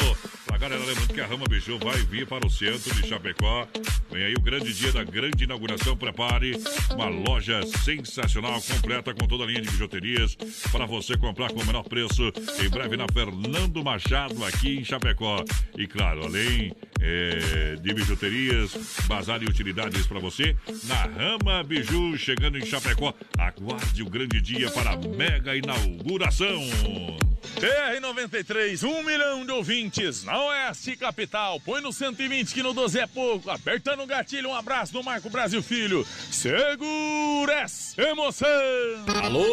Galera, 0.60 0.84
lembrando 0.84 1.14
que 1.14 1.22
a 1.22 1.26
Rama 1.26 1.46
Biju 1.48 1.80
vai 1.80 1.98
vir 2.00 2.28
para 2.28 2.46
o 2.46 2.50
centro 2.50 2.94
de 2.94 3.08
Chapecó. 3.08 3.66
Vem 4.12 4.26
aí 4.26 4.34
o 4.34 4.42
grande 4.42 4.74
dia 4.74 4.92
da 4.92 5.06
grande 5.06 5.46
inauguração. 5.46 5.96
Prepare 5.96 6.52
uma 6.92 7.08
loja 7.08 7.62
sensacional, 7.82 8.62
completa 8.62 9.14
com 9.14 9.26
toda 9.26 9.46
a 9.46 9.48
linha 9.48 9.62
de 9.62 9.70
bijuterias 9.70 10.36
para 10.70 10.86
você 10.86 11.18
comprar 11.18 11.54
com 11.54 11.62
o 11.62 11.66
menor 11.66 11.84
preço. 11.84 12.24
Em 12.62 12.70
breve 12.70 12.98
na 12.98 13.06
Fernando 13.08 13.82
Machado, 13.82 14.44
aqui 14.44 14.80
em 14.80 14.84
Chapecó. 14.84 15.46
E 15.78 15.88
claro, 15.88 16.26
além 16.26 16.76
é, 17.00 17.78
de 17.82 17.94
bijuterias, 17.94 18.76
bazar 19.08 19.42
e 19.42 19.46
utilidades 19.46 20.06
para 20.08 20.20
você, 20.20 20.58
na 20.84 21.04
Rama 21.04 21.64
Biju, 21.64 22.18
chegando 22.18 22.58
em 22.58 22.66
Chapecó. 22.66 23.14
Aguarde 23.38 24.04
o 24.04 24.10
grande 24.10 24.42
dia 24.42 24.70
para 24.72 24.92
a 24.92 24.98
mega 24.98 25.56
inauguração. 25.56 26.60
BR-93, 27.60 28.84
um 28.84 29.04
milhão 29.04 29.46
de 29.46 29.52
ouvintes 29.52 30.24
na 30.24 30.38
Oeste 30.50 30.96
Capital. 30.96 31.60
Põe 31.60 31.82
no 31.82 31.94
120 31.94 32.54
que 32.54 32.64
no 32.64 32.74
12 32.74 33.00
é 33.00 33.08
pouco. 33.08 33.50
Apertando 33.50 34.02
o 34.02 34.08
gatilho, 34.08 34.50
um 34.50 34.56
abraço 34.56 34.92
do 34.94 35.04
Marco 35.04 35.30
Brasil 35.30 35.62
Filho. 35.62 36.06
Segura 36.32 37.54
essa 37.62 38.02
emoção. 38.02 38.48
Alô, 39.24 39.46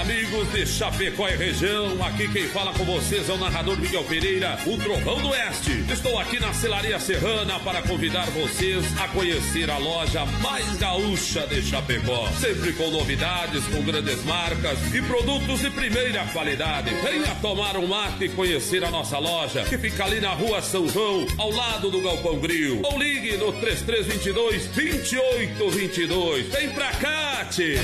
amigos 0.00 0.50
de 0.52 0.66
Chapecó 0.66 1.28
e 1.28 1.36
região. 1.36 2.02
Aqui 2.02 2.28
quem 2.28 2.48
fala 2.48 2.72
com 2.72 2.84
vocês 2.84 3.28
é 3.28 3.32
o 3.32 3.38
narrador 3.38 3.78
Miguel 3.78 4.04
Pereira, 4.04 4.58
o 4.66 4.78
Trovão 4.78 5.20
do 5.20 5.28
Oeste. 5.28 5.84
Estou 5.90 6.18
aqui 6.18 6.40
na 6.40 6.52
Celaria 6.54 6.98
Serrana 6.98 7.60
para 7.60 7.82
convidar 7.82 8.26
vocês 8.30 8.84
a 8.98 9.08
conhecer 9.08 9.70
a 9.70 9.76
loja 9.78 10.24
mais 10.40 10.76
gaúcha 10.78 11.46
de 11.46 11.62
Chapecó. 11.62 12.26
Sempre 12.40 12.72
com 12.72 12.90
novidades, 12.90 13.64
com 13.66 13.82
grandes 13.82 14.24
marcas 14.24 14.78
e 14.94 15.02
produtos 15.02 15.60
de 15.60 15.70
primeira 15.70 16.24
qualidade. 16.26 16.90
Venha 16.94 17.34
tomar 17.42 17.76
um 17.76 17.86
mate 17.86 18.24
e 18.24 18.28
conhecer 18.30 18.82
a 18.82 18.90
nossa 18.90 19.18
loja, 19.18 19.64
que 19.64 19.76
fica 19.76 19.89
ali 19.98 20.20
na 20.20 20.32
rua 20.34 20.62
São 20.62 20.86
João, 20.88 21.26
ao 21.38 21.50
lado 21.50 21.90
do 21.90 22.00
Galpão 22.00 22.38
Grill. 22.38 22.80
Ou 22.84 22.98
ligue 22.98 23.36
no 23.36 23.52
3322 23.52 24.66
2822. 24.66 26.46
Vem 26.48 26.70
pra 26.70 26.90
cá, 26.92 27.44
tchê! 27.46 27.76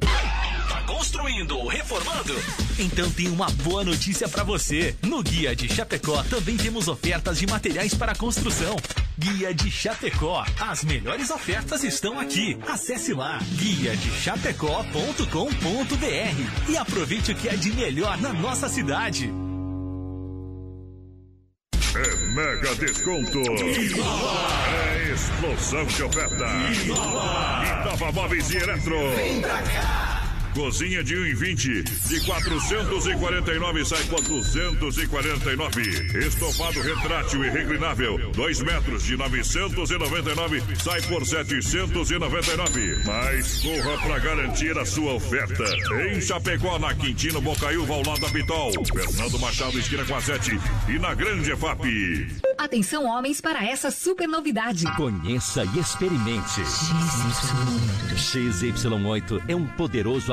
Tá 0.00 0.82
construindo 0.86 1.56
ou 1.58 1.68
reformando? 1.68 2.34
Então 2.78 3.08
tem 3.10 3.28
uma 3.28 3.48
boa 3.62 3.84
notícia 3.84 4.28
pra 4.28 4.42
você. 4.42 4.96
No 5.02 5.22
Guia 5.22 5.54
de 5.54 5.68
Chapecó 5.72 6.22
também 6.24 6.56
temos 6.56 6.88
ofertas 6.88 7.38
de 7.38 7.46
materiais 7.46 7.94
para 7.94 8.14
construção. 8.14 8.76
Guia 9.18 9.54
de 9.54 9.70
Chapecó. 9.70 10.44
As 10.58 10.82
melhores 10.82 11.30
ofertas 11.30 11.84
estão 11.84 12.18
aqui. 12.18 12.58
Acesse 12.66 13.12
lá 13.12 13.38
guia 13.56 13.94
de 13.96 14.10
chapecó.com.br 14.10 16.70
e 16.70 16.76
aproveite 16.76 17.32
o 17.32 17.34
que 17.34 17.48
é 17.48 17.56
de 17.56 17.70
melhor 17.72 18.18
na 18.20 18.32
nossa 18.32 18.68
cidade. 18.68 19.30
Mega 22.32 22.74
desconto. 22.76 23.40
É 23.40 25.12
explosão 25.12 25.84
de 25.84 26.02
oferta. 26.02 26.46
Inova 27.82 28.10
Móveis 28.10 28.50
e 28.50 28.56
Eletro. 28.56 29.10
Vem 29.14 29.42
pra 29.42 29.60
cá. 29.62 30.11
Cozinha 30.54 31.02
de 31.02 31.14
1,20 31.14 32.08
de 32.08 32.20
449 32.26 33.84
sai 33.84 34.02
por 34.04 34.20
249. 34.22 35.82
Estofado 36.26 36.80
retrátil 36.80 37.44
e 37.44 37.50
reclinável, 37.50 38.30
2 38.32 38.60
metros 38.60 39.04
de 39.04 39.16
999 39.16 40.62
sai 40.78 41.00
por 41.02 41.24
799. 41.26 43.02
Mas 43.06 43.62
corra 43.62 43.98
para 44.02 44.18
garantir 44.18 44.78
a 44.78 44.84
sua 44.84 45.14
oferta. 45.14 45.64
Em 46.06 46.20
Chapecó, 46.20 46.78
na 46.78 46.94
Quintino 46.94 47.40
Bocaiúva, 47.40 47.94
ao 47.94 48.02
lado 48.06 48.20
da 48.20 48.28
Pitol. 48.28 48.72
Fernando 48.94 49.38
Machado, 49.38 49.78
esquina 49.78 50.04
com 50.04 50.14
a 50.14 50.20
7 50.20 50.58
e 50.88 50.98
na 50.98 51.14
Grande 51.14 51.50
EFAP. 51.50 52.28
Atenção, 52.58 53.06
homens, 53.06 53.40
para 53.40 53.64
essa 53.64 53.90
super 53.90 54.28
novidade. 54.28 54.84
Conheça 54.96 55.64
e 55.74 55.78
experimente. 55.78 56.60
XY8 58.14 59.42
é 59.48 59.56
um 59.56 59.66
poderoso 59.66 60.32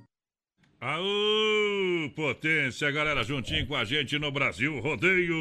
Aô, 0.83 2.09
potência, 2.15 2.89
galera, 2.89 3.23
juntinho 3.23 3.67
com 3.67 3.75
a 3.75 3.85
gente 3.85 4.17
no 4.17 4.31
Brasil 4.31 4.79
Rodeio. 4.79 5.35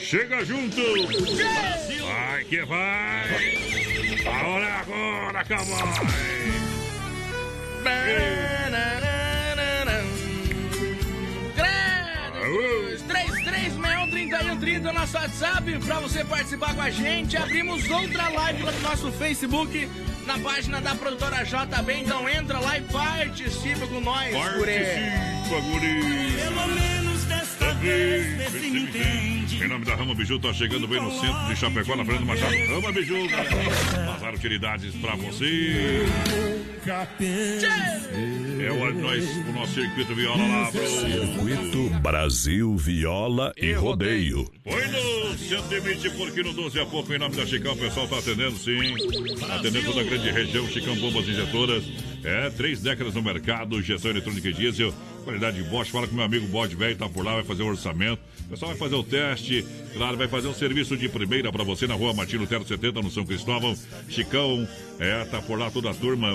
Chega 0.00 0.44
junto. 0.44 0.82
Vai 2.04 2.44
que 2.46 2.64
vai. 2.64 3.56
A 4.26 4.46
hora 4.48 4.64
é 4.64 4.72
agora, 4.72 5.44
cowboy. 5.44 5.78
Credo, 7.84 8.54
33613130 14.28 14.92
nosso 14.92 15.16
WhatsApp 15.16 15.78
pra 15.84 16.00
você 16.00 16.24
participar 16.24 16.74
com 16.74 16.82
a 16.82 16.90
gente. 16.90 17.36
Abrimos 17.36 17.88
outra 17.90 18.28
live 18.28 18.62
lá 18.62 18.72
no 18.72 18.80
nosso 18.80 19.12
Facebook, 19.12 19.88
na 20.26 20.38
página 20.38 20.80
da 20.80 20.94
produtora 20.94 21.44
JB. 21.44 21.92
Então 22.00 22.28
entra 22.28 22.58
lá 22.58 22.78
e 22.78 22.82
participa 22.82 23.86
com 23.86 24.00
nós. 24.00 24.34
Participa, 24.34 25.60
guri. 25.60 26.32
Pelo 26.36 26.68
menos 26.68 27.24
desta 27.24 27.74
vez, 27.74 28.36
vê 28.36 28.58
se 28.58 28.70
me 28.70 28.82
entende. 28.82 29.64
Em 29.64 29.68
nome 29.68 29.84
da 29.84 29.94
Rama 29.94 30.14
Biju, 30.14 30.38
tá 30.38 30.52
chegando 30.52 30.88
bem 30.88 31.00
no 31.00 31.10
centro 31.20 31.46
de 31.46 31.56
Chapecó, 31.56 31.96
na 31.96 32.04
frente 32.04 32.20
do 32.20 32.26
Machado. 32.26 32.54
Rama 32.68 32.92
Biju, 32.92 33.28
galera. 33.28 34.14
Azar 34.14 34.34
utilidades 34.34 34.94
pra 34.96 35.14
você. 35.16 36.04
É 38.60 38.70
hora 38.70 38.92
de 38.92 39.00
nós, 39.00 39.24
o 39.24 39.52
nosso 39.52 39.74
circuito 39.74 40.14
viola 40.14 40.46
lá, 40.46 40.70
pro... 40.70 40.86
Circuito 40.86 41.90
Brasil 42.00 42.76
Viola 42.76 43.52
e 43.56 43.72
Rodeio. 43.72 44.50
Põe 44.62 44.86
no 44.88 45.38
120, 45.38 46.10
porque 46.10 46.42
no 46.42 46.52
12 46.52 46.80
a 46.80 46.86
pouco, 46.86 47.12
em 47.12 47.18
nome 47.18 47.36
da 47.36 47.46
Chicão, 47.46 47.72
o 47.72 47.76
pessoal 47.76 48.06
tá 48.08 48.18
atendendo 48.18 48.56
sim. 48.56 48.78
Tá 49.38 49.56
atendendo 49.56 49.86
toda 49.86 50.00
a 50.00 50.04
grande 50.04 50.30
região, 50.30 50.66
Chicão 50.68 50.94
Bombas 50.96 51.28
Injetoras. 51.28 51.84
É, 52.22 52.50
três 52.50 52.80
décadas 52.80 53.14
no 53.14 53.22
mercado, 53.22 53.78
injeção 53.78 54.10
eletrônica 54.10 54.48
e 54.48 54.52
diesel, 54.52 54.94
qualidade 55.24 55.62
de 55.62 55.68
Bosch. 55.68 55.90
Fala 55.90 56.06
com 56.06 56.14
meu 56.14 56.24
amigo 56.24 56.46
Bode 56.48 56.76
Velho, 56.76 56.96
tá 56.96 57.08
por 57.08 57.24
lá, 57.24 57.34
vai 57.34 57.44
fazer 57.44 57.62
o 57.62 57.68
orçamento. 57.68 58.20
O 58.46 58.48
pessoal 58.50 58.70
vai 58.70 58.78
fazer 58.78 58.94
o 58.94 59.02
teste, 59.02 59.64
claro, 59.94 60.16
vai 60.16 60.28
fazer 60.28 60.48
um 60.48 60.54
serviço 60.54 60.96
de 60.96 61.08
primeira 61.08 61.50
pra 61.50 61.64
você 61.64 61.86
na 61.86 61.94
rua 61.94 62.12
Martino 62.12 62.42
Lutero 62.42 62.66
70, 62.66 63.00
no 63.00 63.10
São 63.10 63.24
Cristóvão. 63.24 63.76
Chicão, 64.08 64.68
é, 64.98 65.24
tá 65.24 65.40
por 65.40 65.58
lá 65.58 65.70
toda 65.70 65.90
a 65.90 65.94
turma, 65.94 66.30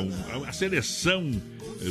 a 0.47 0.51
seleção 0.51 1.29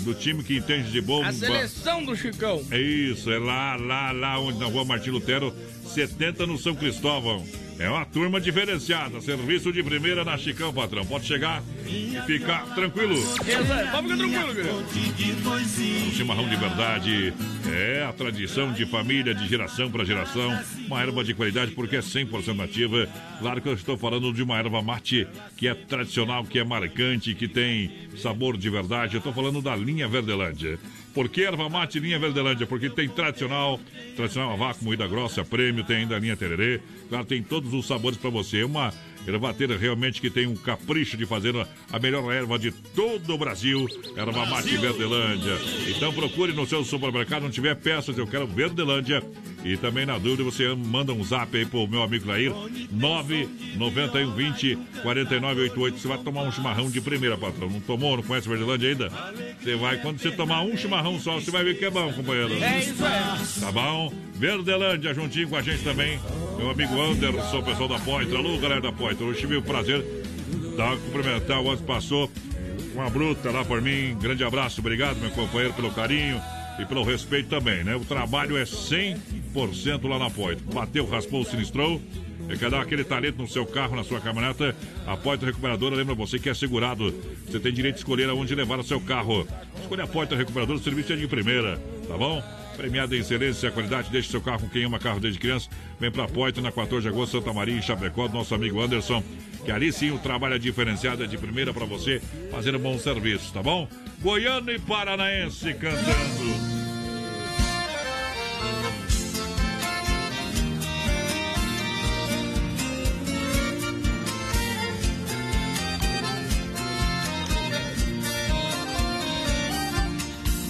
do 0.03 0.14
time 0.14 0.43
que 0.43 0.57
entende 0.57 0.91
de 0.91 1.01
bomba. 1.01 1.29
A 1.29 1.33
seleção 1.33 2.05
do 2.05 2.16
Chicão. 2.16 2.62
É 2.71 2.81
isso, 2.81 3.31
é 3.31 3.39
lá, 3.39 3.77
lá, 3.77 4.12
lá 4.12 4.39
onde 4.41 4.59
na 4.59 4.66
rua 4.66 4.85
Martim 4.85 5.11
Lutero, 5.11 5.55
70 5.87 6.47
no 6.47 6.59
São 6.59 6.75
Cristóvão. 6.75 7.45
É 7.79 7.89
uma 7.89 8.05
turma 8.05 8.41
diferenciada, 8.41 9.20
serviço 9.20 9.72
de 9.72 9.85
primeira 9.85 10.24
na 10.24 10.37
Chicão, 10.37 10.72
patrão. 10.72 11.07
Pode 11.07 11.26
chegar 11.26 11.62
e 11.87 12.18
ficar 12.26 12.74
tranquilo. 12.74 13.14
Pode 13.14 13.45
ficar 13.45 14.03
tranquilo, 14.03 14.85
Um 16.09 16.12
chimarrão 16.12 16.49
de 16.49 16.57
verdade 16.57 17.33
é 17.72 18.05
a 18.05 18.12
tradição 18.12 18.72
de 18.72 18.85
família, 18.85 19.33
de 19.33 19.47
geração 19.47 19.89
para 19.91 20.05
geração. 20.05 20.59
Uma 20.89 21.01
erva 21.03 21.22
de 21.22 21.35
qualidade 21.35 21.70
porque 21.70 21.95
é 21.95 22.01
100% 22.01 22.57
nativa. 22.57 23.09
Claro 23.39 23.62
que 23.62 23.68
eu 23.68 23.74
estou 23.74 23.97
falando 23.97 24.33
de 24.33 24.43
uma 24.43 24.59
erva 24.59 24.83
mate 24.83 25.29
que 25.57 25.68
é 25.68 25.74
tradicional, 25.74 26.45
que 26.45 26.59
é 26.59 26.64
marcante, 26.64 27.33
que 27.33 27.47
tem 27.47 27.93
sabor 28.16 28.57
de 28.57 28.68
verdade. 28.68 29.14
Eu 29.14 29.18
estou 29.18 29.33
falando 29.33 29.62
da 29.62 29.76
linha 29.76 30.09
Verdelândia. 30.09 30.81
Por 31.19 31.29
que 31.29 31.43
erva 31.43 31.69
mate 31.69 31.99
linha 31.99 32.16
Verdelândia? 32.16 32.64
Porque 32.64 32.89
tem 32.89 33.09
tradicional, 33.09 33.81
tradicional 34.14 34.53
a 34.53 34.57
vácuo, 34.57 34.85
moída 34.85 35.05
grossa, 35.09 35.45
prêmio, 35.45 35.83
tem 35.83 35.97
ainda 35.97 36.14
a 36.14 36.19
linha 36.21 36.37
tererê. 36.37 36.81
Claro, 37.09 37.25
tem 37.25 37.43
todos 37.43 37.75
os 37.75 37.89
sabores 37.89 38.16
para 38.16 38.31
você. 38.31 38.62
Uma 38.62 38.95
ervateira 39.27 39.77
realmente 39.77 40.21
que 40.21 40.31
tem 40.31 40.47
um 40.47 40.55
capricho 40.55 41.16
de 41.16 41.27
fazer 41.27 41.57
a 41.91 41.99
melhor 41.99 42.33
erva 42.33 42.57
de 42.57 42.71
todo 42.71 43.35
o 43.35 43.37
Brasil. 43.37 43.89
Erva 44.16 44.47
mate 44.47 44.77
Verdelândia. 44.77 45.59
Então 45.89 46.12
procure 46.12 46.53
no 46.53 46.64
seu 46.64 46.85
supermercado, 46.85 47.43
não 47.43 47.51
tiver 47.51 47.75
peças, 47.75 48.16
eu 48.16 48.27
quero 48.29 48.47
Verdelândia. 48.47 49.21
E 49.69 49.77
também 49.77 50.07
na 50.07 50.16
dúvida 50.16 50.43
você 50.43 50.75
manda 50.75 51.12
um 51.12 51.23
zap 51.23 51.55
aí 51.55 51.66
pro 51.66 51.87
meu 51.87 52.03
amigo 52.03 52.27
Lair, 52.27 52.55
99120 52.91 54.77
4988. 55.03 55.99
Você 55.99 56.09
vai 56.09 56.16
tomar 56.16 56.45
um 56.45 56.51
chimarrão 56.51 56.91
de 56.91 57.03
primeira, 57.03 57.37
patrão. 57.37 57.69
Não 57.69 57.79
tomou, 57.81 58.16
não 58.16 58.23
conhece 58.23 58.49
Verdelândia 58.49 58.89
ainda? 58.89 59.12
Você 59.61 59.77
vai, 59.77 59.99
quando 59.99 60.21
você 60.21 60.31
tomar 60.31 60.62
um 60.62 60.75
chimarrão 60.75 61.21
só, 61.21 61.35
você 61.35 61.51
vai 61.51 61.64
ver 61.64 61.79
que 61.79 61.85
é 61.85 61.91
bom, 61.91 62.11
companheiro. 62.14 62.55
É 62.55 62.79
isso 62.79 63.05
aí. 63.05 63.61
Tá 63.61 63.71
bom? 63.71 64.11
Verdelândia 64.37 65.12
juntinho 65.12 65.51
com 65.51 65.57
a 65.57 65.61
gente 65.61 65.85
também. 65.85 66.19
Meu 66.57 66.71
amigo 66.71 66.99
Anderson, 66.99 67.62
pessoal 67.62 67.91
da 67.91 67.99
Poitra. 67.99 68.39
Alô, 68.39 68.57
galera 68.57 68.81
da 68.81 68.91
Poitra. 68.91 69.27
Hoje 69.27 69.41
tive 69.41 69.57
o 69.57 69.62
prazer 69.62 70.01
de 70.01 71.01
cumprimentar. 71.03 71.61
O 71.61 71.69
Anderson 71.69 71.85
passou 71.85 72.31
uma 72.95 73.11
bruta 73.11 73.51
lá 73.51 73.62
por 73.66 73.83
mim. 73.83 74.16
Grande 74.19 74.43
abraço, 74.43 74.81
obrigado, 74.81 75.19
meu 75.19 75.31
companheiro, 75.31 75.75
pelo 75.75 75.91
carinho 75.91 76.41
e 76.79 76.85
pelo 76.85 77.03
respeito 77.03 77.49
também, 77.49 77.83
né? 77.83 77.97
O 77.97 78.05
trabalho 78.05 78.57
é 78.57 78.64
100% 78.64 80.09
lá 80.09 80.18
na 80.18 80.31
Poitra. 80.31 80.64
Bateu, 80.72 81.07
raspou, 81.07 81.45
sinistrou. 81.45 82.01
É 82.49 82.57
quer 82.57 82.70
dar 82.70 82.81
aquele 82.81 83.05
talento 83.05 83.37
no 83.37 83.47
seu 83.47 83.66
carro, 83.66 83.95
na 83.95 84.03
sua 84.03 84.20
caminhoneta? 84.20 84.74
A 85.07 85.16
Poitra 85.16 85.47
Recuperadora 85.47 85.95
lembra 85.95 86.14
você 86.14 86.39
que 86.39 86.49
é 86.49 86.55
segurado. 86.55 87.14
Você 87.47 87.61
tem 87.61 87.72
direito 87.72 87.97
de 87.97 88.01
escolher 88.01 88.29
aonde 88.31 88.55
levar 88.55 88.79
o 88.79 88.85
seu 88.85 89.01
carro. 89.01 89.47
Escolha 89.81 90.05
a 90.05 90.07
Poitra 90.07 90.37
Recuperadora, 90.37 90.79
o 90.79 90.83
serviço 90.83 91.12
é 91.12 91.16
de 91.16 91.26
primeira, 91.26 91.79
tá 92.07 92.16
bom? 92.16 92.43
Premiada 92.76 93.14
em 93.14 93.18
excelência 93.18 93.66
e 93.66 93.70
qualidade, 93.70 94.09
deixe 94.09 94.31
seu 94.31 94.41
carro 94.41 94.61
com 94.61 94.68
quem 94.68 94.85
ama 94.85 94.99
carro 94.99 95.20
desde 95.20 95.39
criança. 95.39 95.68
Vem 96.01 96.11
pra 96.11 96.29
Poitra 96.29 96.62
na 96.62 96.72
14 96.72 97.03
de 97.03 97.09
agosto, 97.09 97.33
Santa 97.33 97.53
Maria, 97.53 97.76
em 97.76 97.83
Chapecó, 97.83 98.29
do 98.29 98.35
nosso 98.35 98.55
amigo 98.55 98.81
Anderson. 98.81 99.22
Que 99.64 99.72
ali 99.72 99.93
sim 99.93 100.12
o 100.12 100.18
trabalho 100.18 100.55
é 100.55 100.59
diferenciado, 100.59 101.24
é 101.24 101.26
de 101.26 101.37
primeira 101.37 101.74
pra 101.74 101.85
você, 101.85 102.22
fazendo 102.51 102.79
bom 102.79 102.97
serviço, 102.99 103.53
tá 103.53 103.62
bom? 103.62 103.87
Goiano 104.22 104.70
e 104.70 104.79
Paranaense 104.79 105.74
cantando. 105.74 106.68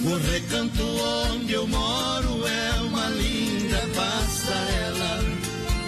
O 0.09 0.17
recanto 0.17 0.83
onde 0.83 1.53
eu 1.53 1.67
moro 1.69 2.47
é 2.47 2.81
uma 2.81 3.09
linda 3.09 3.79
passarela. 3.95 5.21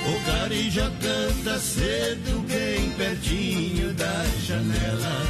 O 0.07 0.27
carijó 0.27 0.91
canta 1.01 1.59
cedo 1.59 2.47
bem 2.47 2.91
pertinho 2.99 3.95
da 3.95 4.25
janela. 4.47 5.27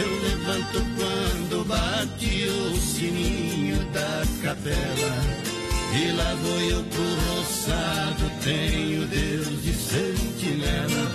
Eu 0.00 0.22
levanto 0.22 0.80
quando 0.96 1.68
bate 1.68 2.48
o 2.48 2.76
sininho 2.80 3.84
da 3.92 4.22
capela. 4.42 5.44
E 5.92 6.12
lá 6.12 6.34
vou 6.34 6.60
eu 6.62 6.82
pro 6.82 7.36
roçado, 7.36 8.30
tenho 8.42 9.06
Deus 9.06 9.62
de 9.62 9.74
sentinela. 9.74 11.12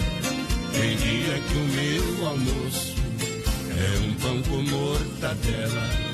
Tem 0.74 0.95
dia 0.95 1.39
que 1.39 1.57
o 1.57 1.68
meu 1.74 2.28
almoço 2.28 2.93
é 3.72 3.99
um 4.05 4.14
pão 4.14 4.43
com 4.43 4.62
mortadela. 4.62 6.09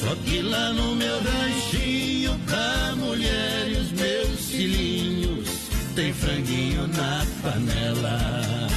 Só 0.00 0.14
que 0.24 0.42
lá 0.42 0.72
no 0.72 0.94
meu 0.94 1.18
ranchinho, 1.22 2.38
pra 2.46 2.94
mulher 2.96 3.68
e 3.68 3.76
os 3.76 3.92
meus 3.92 4.50
filhinhos, 4.50 5.48
tem 5.94 6.12
franguinho 6.12 6.86
na 6.88 7.26
panela. 7.42 8.68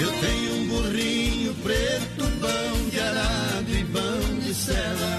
Eu 0.00 0.12
tenho 0.20 0.54
um 0.54 0.68
burrinho 0.68 1.54
preto, 1.62 2.24
pão 2.40 2.90
de 2.90 3.00
arado 3.00 3.70
e 3.70 3.84
pão 3.84 4.38
de 4.40 4.54
cela. 4.54 5.18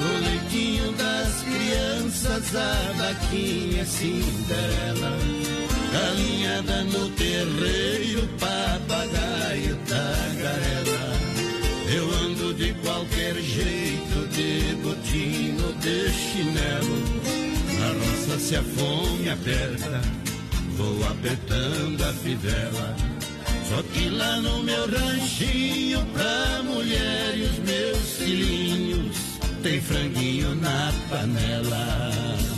O 0.00 0.24
leitinho 0.24 0.92
das 0.92 1.42
crianças, 1.42 2.54
a 2.54 2.92
vaquinha 2.92 3.84
Cinderela. 3.84 5.67
Galinhada 5.92 6.84
no 6.84 7.08
terreiro, 7.10 8.28
papagaio, 8.38 9.76
tagarela. 9.86 11.18
Eu 11.94 12.10
ando 12.24 12.54
de 12.54 12.74
qualquer 12.74 13.34
jeito, 13.36 14.28
de 14.28 14.74
botinho, 14.82 15.72
de 15.80 16.10
chinelo. 16.12 16.98
Na 17.78 17.88
roça 17.88 18.38
se 18.38 18.56
a 18.56 18.62
fome 18.62 19.30
aperta, 19.30 20.00
vou 20.76 21.06
apertando 21.06 22.02
a 22.04 22.12
fivela. 22.12 22.96
Só 23.68 23.82
que 23.82 24.08
lá 24.08 24.36
no 24.40 24.62
meu 24.62 24.86
ranchinho, 24.86 26.04
pra 26.12 26.62
mulher 26.62 27.36
e 27.36 27.42
os 27.42 27.58
meus 27.58 28.12
filhinhos, 28.18 29.16
tem 29.62 29.80
franguinho 29.80 30.54
na 30.54 30.92
panela. 31.10 32.57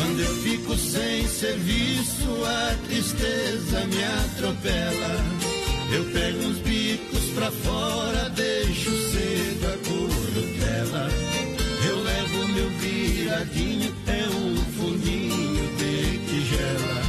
Quando 0.00 0.20
eu 0.20 0.34
fico 0.36 0.74
sem 0.78 1.28
serviço, 1.28 2.44
a 2.46 2.74
tristeza 2.86 3.84
me 3.84 4.02
atropela. 4.02 5.24
Eu 5.92 6.04
pego 6.06 6.38
uns 6.38 6.56
bicos 6.60 7.24
pra 7.34 7.50
fora, 7.50 8.30
deixo 8.30 8.90
cedo 9.10 9.66
a 9.66 9.76
corrupela. 9.86 11.06
Eu 11.86 12.02
levo 12.02 12.48
meu 12.48 12.70
viradinho, 12.78 13.94
é 14.06 14.26
um 14.36 14.56
fundinho 14.72 15.76
de 15.76 16.18
tigela. 16.28 17.02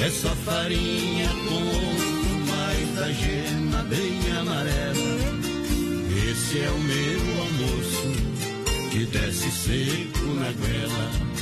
É 0.00 0.10
só 0.10 0.30
farinha 0.46 1.28
com 1.28 1.56
ovo, 1.56 2.38
mais 2.48 2.94
da 2.96 3.12
gema 3.12 3.82
bem 3.82 4.36
amarela. 4.38 4.94
Esse 6.30 6.58
é 6.58 6.70
o 6.70 6.78
meu 6.78 7.20
almoço, 7.42 8.90
que 8.90 9.04
desce 9.04 9.50
seco 9.50 10.24
na 10.40 10.50
goela. 10.52 11.33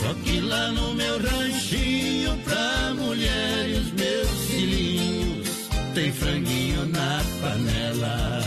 Só 0.00 0.14
que 0.24 0.40
lá 0.40 0.72
no 0.72 0.94
meu 0.94 1.18
ranchinho, 1.20 2.36
pra 2.38 2.94
mulher 2.94 3.68
e 3.68 3.72
os 3.74 3.92
meus 3.92 4.30
filhinhos, 4.50 5.48
tem 5.94 6.10
franguinho 6.12 6.86
na 6.86 7.22
panela. 7.40 8.40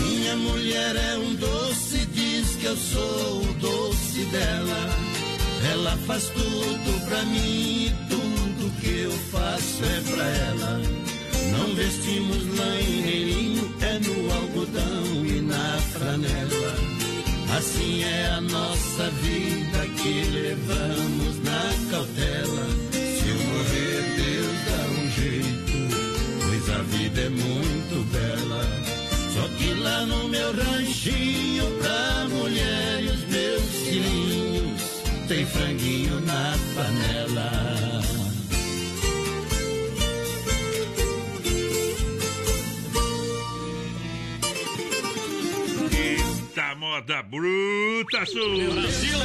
Minha 0.00 0.36
mulher 0.36 0.96
é 0.96 1.18
um 1.18 1.34
doce, 1.34 2.06
diz 2.06 2.56
que 2.56 2.66
eu 2.66 2.76
sou 2.76 3.42
o 3.42 3.54
doce 3.54 4.24
dela. 4.26 4.88
Ela 5.72 5.96
faz 6.06 6.28
tudo 6.28 7.06
pra 7.06 7.22
mim, 7.24 7.92
tudo 8.08 8.80
que 8.80 9.00
eu 9.00 9.10
faço 9.32 9.84
é 9.84 10.00
pra 10.12 10.24
ela. 10.24 10.80
Não 11.52 11.74
vestimos 11.74 12.46
lã 12.58 12.80
e 12.80 13.02
nem 13.02 13.24
linho, 13.24 13.65
é 13.80 13.98
no 13.98 14.32
algodão 14.32 15.26
e 15.26 15.40
na 15.40 15.78
franela. 15.92 16.96
Assim 17.56 18.02
é 18.02 18.26
a 18.26 18.40
nossa 18.40 19.10
vida 19.22 19.86
que 19.96 20.24
levamos 20.30 21.42
na 21.42 21.90
cautela. 21.90 22.66
Se 22.92 23.28
eu 23.28 23.38
morrer, 23.38 24.02
Deus 24.16 24.56
dá 24.66 24.80
um 24.92 25.06
jeito, 25.20 25.74
pois 26.44 26.70
a 26.70 26.82
vida 26.82 27.20
é 27.20 27.28
muito 27.28 28.04
bela. 28.12 28.62
Só 29.34 29.48
que 29.56 29.74
lá 29.74 30.06
no 30.06 30.28
meu 30.28 30.52
ranchinho, 30.52 31.64
pra 31.80 32.26
mulher 32.28 33.02
e 33.02 33.08
os 33.08 33.24
meus 33.28 33.62
filhinhos, 33.86 34.82
tem 35.28 35.46
franguinho 35.46 36.20
na 36.20 36.54
panela. 36.74 38.15
Eita 46.56 46.74
moda 46.76 47.22
bruta, 47.22 48.24
sua! 48.24 48.72
Brasil! 48.72 49.18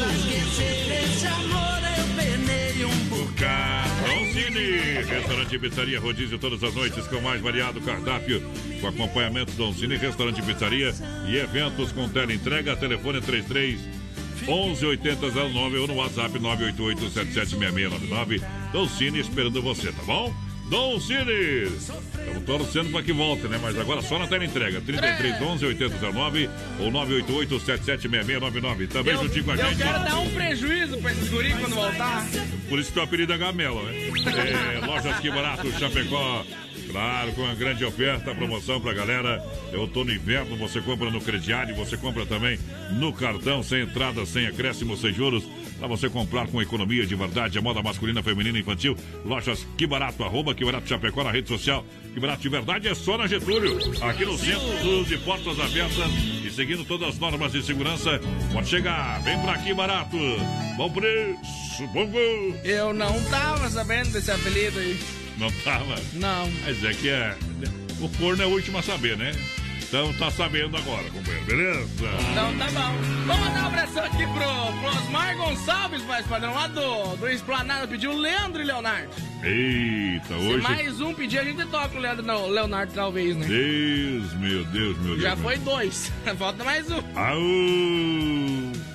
Cine, 4.34 5.02
restaurante 5.02 5.56
e 5.56 5.60
pizzaria 5.60 5.98
rodízio 5.98 6.38
todas 6.38 6.62
as 6.62 6.76
noites 6.76 7.08
com 7.08 7.22
mais 7.22 7.40
variado 7.40 7.80
cardápio, 7.80 8.44
com 8.82 8.88
acompanhamento 8.88 9.54
Dom 9.54 9.74
Cine, 9.74 9.96
restaurante 9.96 10.40
e 10.40 10.42
pizzaria 10.42 10.94
e 11.26 11.38
eventos 11.38 11.94
com 11.94 12.10
teleentrega, 12.10 12.76
telefone 12.76 13.22
33 13.22 13.80
118009 14.46 15.78
ou 15.78 15.88
no 15.88 15.96
WhatsApp 15.96 16.38
988776699. 16.38 18.44
Dom 18.74 18.90
Cine 18.90 19.22
esperando 19.22 19.62
você, 19.62 19.94
tá 19.94 20.04
bom? 20.04 20.51
Dom 20.72 20.98
Cine! 21.02 21.64
Estamos 21.66 22.46
torcendo 22.46 22.92
para 22.94 23.04
que 23.04 23.12
volte, 23.12 23.46
né? 23.50 23.60
Mas 23.62 23.78
agora 23.78 24.02
só 24.02 24.18
na 24.18 24.26
tela 24.26 24.46
entrega. 24.46 24.80
33 24.80 25.42
11 25.42 25.66
8009 25.66 26.50
ou 26.80 26.90
988 26.90 27.60
776699. 27.60 28.88
Também 28.88 29.14
Eu, 29.14 29.22
juntinho 29.22 29.44
com 29.44 29.52
a 29.52 29.56
eu 29.56 29.66
gente. 29.68 29.78
quero 29.84 30.00
dar 30.00 30.18
um 30.20 30.30
prejuízo 30.30 30.98
pra 31.00 31.12
esses 31.12 31.28
guri 31.28 31.54
quando 31.60 31.76
voltar. 31.76 32.26
Por 32.70 32.80
isso 32.80 32.94
que 32.94 33.00
o 33.00 33.02
apelido 33.02 33.34
é 33.34 33.38
Gamela, 33.38 33.84
né? 33.84 33.98
É, 34.82 34.86
lojas 34.86 35.20
que 35.20 35.30
barato, 35.30 35.70
Chapecó. 35.78 36.46
Claro, 36.90 37.34
com 37.34 37.42
uma 37.42 37.54
grande 37.56 37.84
oferta, 37.84 38.34
promoção 38.34 38.80
pra 38.80 38.94
galera. 38.94 39.44
Eu 39.74 39.90
tô 39.90 40.06
no 40.06 40.14
inverno, 40.14 40.56
você 40.56 40.80
compra 40.80 41.10
no 41.10 41.20
crediário, 41.20 41.76
você 41.76 41.98
compra 41.98 42.26
também 42.26 42.58
no 42.92 43.12
cartão, 43.12 43.62
sem 43.62 43.82
entrada, 43.82 44.26
sem 44.26 44.48
acréscimo, 44.48 44.96
sem 44.96 45.14
juros. 45.14 45.44
Pra 45.82 45.88
você 45.88 46.08
comprar 46.08 46.48
com 46.48 46.62
economia 46.62 47.08
de 47.08 47.16
verdade, 47.16 47.58
a 47.58 47.62
moda 47.62 47.82
masculina, 47.82 48.22
feminina 48.22 48.56
e 48.56 48.62
infantil. 48.62 48.96
Lojas 49.26 49.66
Que 49.76 49.88
Barato, 49.88 50.24
arroba 50.24 50.54
Que 50.54 50.64
Barato 50.64 50.88
Chapecó 50.88 51.24
na 51.24 51.32
rede 51.32 51.48
social. 51.48 51.84
Que 52.14 52.20
Barato 52.20 52.40
de 52.40 52.50
verdade 52.50 52.88
é 52.88 52.94
só 52.94 53.18
na 53.18 53.26
Getúlio. 53.26 53.80
Aqui 54.00 54.24
no 54.24 54.38
centro 54.38 55.04
de 55.06 55.18
portas 55.18 55.60
abertas 55.60 56.12
e 56.46 56.52
seguindo 56.52 56.86
todas 56.86 57.10
as 57.10 57.18
normas 57.18 57.52
de 57.52 57.64
segurança. 57.64 58.22
Pode 58.54 58.70
chegar, 58.70 59.24
vem 59.24 59.42
pra 59.42 59.54
aqui 59.54 59.74
barato. 59.74 60.18
Bom 60.78 60.92
preço, 60.92 61.88
bom 61.92 62.06
gosto. 62.06 62.64
Eu 62.64 62.94
não 62.94 63.20
tava 63.32 63.68
sabendo 63.68 64.12
desse 64.12 64.30
apelido 64.30 64.78
aí. 64.78 65.00
Não 65.40 65.50
tava? 65.64 65.96
Não. 66.14 66.48
Mas 66.64 66.84
é 66.84 66.94
que 66.94 67.10
é. 67.10 67.36
O 68.00 68.08
corno 68.20 68.44
é 68.44 68.46
o 68.46 68.50
último 68.50 68.78
a 68.78 68.84
saber, 68.84 69.18
né? 69.18 69.32
Então 69.92 70.14
tá 70.14 70.32
sabendo 70.32 70.78
agora, 70.78 71.04
companheiro, 71.10 71.46
beleza? 71.46 71.86
Então 72.32 72.58
tá 72.58 72.66
bom. 72.72 72.96
Vamos 73.28 73.46
mandar 73.46 73.64
um 73.64 73.68
abração 73.68 74.06
aqui 74.06 74.26
pro, 74.26 74.80
pro 74.80 75.02
Osmar 75.02 75.36
Gonçalves, 75.36 76.02
mais 76.06 76.26
padrão, 76.26 76.54
lá 76.54 76.68
do, 76.68 77.18
do 77.18 77.28
Esplanada. 77.28 77.86
Pediu 77.90 78.14
Leandro 78.14 78.62
e 78.62 78.64
Leonardo. 78.64 79.10
Eita, 79.44 80.28
Se 80.28 80.34
hoje. 80.34 80.62
mais 80.64 81.02
um 81.02 81.14
pedir, 81.14 81.40
a 81.40 81.44
gente 81.44 81.66
toca 81.66 81.98
o 81.98 82.00
Leandro, 82.00 82.26
não, 82.26 82.48
Leonardo 82.48 82.94
talvez, 82.94 83.36
né? 83.36 83.46
Deus, 83.46 84.34
meu 84.36 84.64
Deus, 84.64 84.98
meu 85.00 85.08
Deus. 85.08 85.22
Já 85.24 85.36
meu 85.36 85.44
foi 85.44 85.58
dois. 85.58 86.10
Falta 86.40 86.64
mais 86.64 86.90
um. 86.90 87.02
Aú! 87.14 88.91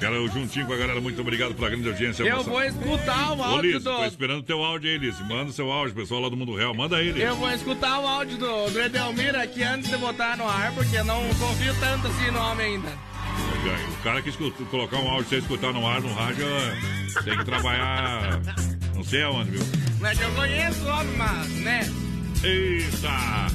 Galera, 0.00 0.26
juntinho 0.28 0.66
com 0.66 0.72
a 0.72 0.76
galera, 0.76 1.00
muito 1.00 1.20
obrigado 1.20 1.54
pela 1.54 1.70
grande 1.70 1.88
audiência. 1.88 2.22
Eu 2.22 2.36
moça. 2.36 2.50
vou 2.50 2.62
escutar 2.62 3.32
o 3.32 3.38
Ô, 3.38 3.42
áudio 3.42 3.72
Liz, 3.72 3.84
do. 3.84 3.96
tô 3.96 4.04
esperando 4.04 4.42
teu 4.42 4.62
áudio 4.62 4.90
aí, 4.90 4.98
Liz. 4.98 5.20
Manda 5.26 5.52
seu 5.52 5.70
áudio, 5.70 5.94
pessoal 5.94 6.20
lá 6.20 6.28
do 6.28 6.36
Mundo 6.36 6.54
Real. 6.54 6.74
Manda 6.74 6.96
aí, 6.96 7.10
Liz. 7.10 7.22
Eu 7.22 7.36
vou 7.36 7.50
escutar 7.50 7.98
o 7.98 8.06
áudio 8.06 8.38
do, 8.38 8.70
do 8.70 8.80
Edelmir 8.80 9.34
aqui 9.34 9.62
antes 9.62 9.90
de 9.90 9.96
botar 9.96 10.36
no 10.36 10.48
ar, 10.48 10.72
porque 10.72 10.96
eu 10.96 11.04
não 11.04 11.22
confio 11.34 11.74
tanto 11.80 12.06
assim 12.06 12.30
no 12.30 12.38
homem 12.38 12.74
ainda. 12.74 13.08
O 13.98 14.02
cara 14.02 14.22
que 14.22 14.28
escuta, 14.28 14.64
colocar 14.66 14.98
um 14.98 15.10
áudio 15.10 15.28
sem 15.28 15.38
escutar 15.40 15.72
no 15.72 15.86
ar, 15.86 16.00
no 16.00 16.12
rádio, 16.12 16.46
tem 17.24 17.36
que 17.36 17.44
trabalhar 17.44 18.40
não 18.98 19.04
sei 19.04 19.22
aonde, 19.22 19.52
viu? 19.52 19.60
Mas 20.00 20.20
eu 20.20 20.28
conheço 20.32 20.84
o 20.84 20.88
homem, 20.88 21.16
mas, 21.16 21.48
né? 21.60 21.80
Eita! 22.42 23.46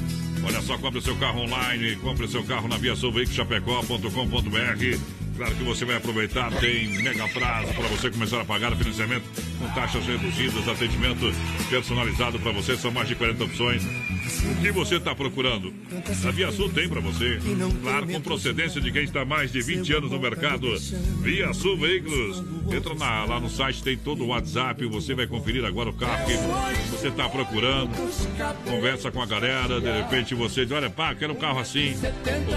Olha 0.42 0.62
só, 0.62 0.78
compre 0.78 1.02
seu 1.02 1.14
carro 1.16 1.40
online, 1.40 1.96
compre 1.96 2.26
seu 2.28 2.42
carro 2.44 2.66
na 2.66 2.78
Via 2.78 2.94
Chapecó.com.br. 2.96 4.98
Claro 5.36 5.54
que 5.56 5.64
você 5.64 5.84
vai 5.84 5.96
aproveitar, 5.96 6.50
tem 6.60 6.86
mega 7.02 7.26
prazo 7.28 7.72
para 7.74 7.88
você 7.88 8.08
começar 8.10 8.40
a 8.40 8.44
pagar 8.44 8.74
financiamento 8.76 9.24
com 9.58 9.68
taxas 9.70 10.04
reduzidas, 10.06 10.68
atendimento 10.68 11.32
personalizado 11.68 12.38
para 12.38 12.52
você, 12.52 12.76
são 12.76 12.92
mais 12.92 13.08
de 13.08 13.16
40 13.16 13.42
opções. 13.44 13.82
O 13.84 14.60
que 14.62 14.70
você 14.70 14.96
está 14.96 15.14
procurando? 15.14 15.72
A 16.26 16.30
Via 16.30 16.52
Sul 16.52 16.68
tem 16.70 16.88
para 16.88 17.00
você. 17.00 17.38
Claro, 17.82 18.06
com 18.06 18.20
procedência 18.20 18.80
de 18.80 18.92
quem 18.92 19.04
está 19.04 19.24
mais 19.24 19.50
de 19.50 19.60
20 19.62 19.92
anos 19.92 20.10
no 20.10 20.20
mercado. 20.20 20.68
Via 21.22 21.52
Sul 21.52 21.76
Veículos. 21.78 22.42
Entra 22.70 22.94
na- 22.94 23.24
lá 23.24 23.40
no 23.40 23.48
site, 23.50 23.82
tem 23.82 23.96
todo 23.96 24.22
o 24.24 24.28
WhatsApp. 24.28 24.84
Você 24.86 25.14
vai 25.14 25.26
conferir 25.26 25.64
agora 25.64 25.90
o 25.90 25.92
carro 25.94 26.26
que 26.26 26.32
você 26.90 27.08
está 27.08 27.28
procurando. 27.28 27.90
Conversa 28.64 29.10
com 29.10 29.22
a 29.22 29.26
galera. 29.26 29.80
De 29.80 29.90
repente 29.90 30.34
você 30.34 30.64
diz: 30.64 30.72
Olha, 30.72 30.90
pá, 30.90 31.14
quero 31.14 31.32
um 31.32 31.36
carro 31.36 31.58
assim. 31.60 31.94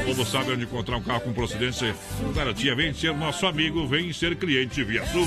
O 0.02 0.06
povo 0.06 0.26
sabe 0.26 0.52
onde 0.52 0.64
encontrar 0.64 0.98
um 0.98 1.04
carro 1.04 1.22
com 1.22 1.34
procedência, 1.34 1.96
com 2.20 2.32
garantia 2.34 2.67
Energia 2.68 2.76
vem 2.76 2.94
ser 2.94 3.14
nosso 3.14 3.46
amigo, 3.46 3.88
vem 3.88 4.12
ser 4.12 4.36
cliente 4.36 4.84
via 4.84 5.06
Sul. 5.08 5.26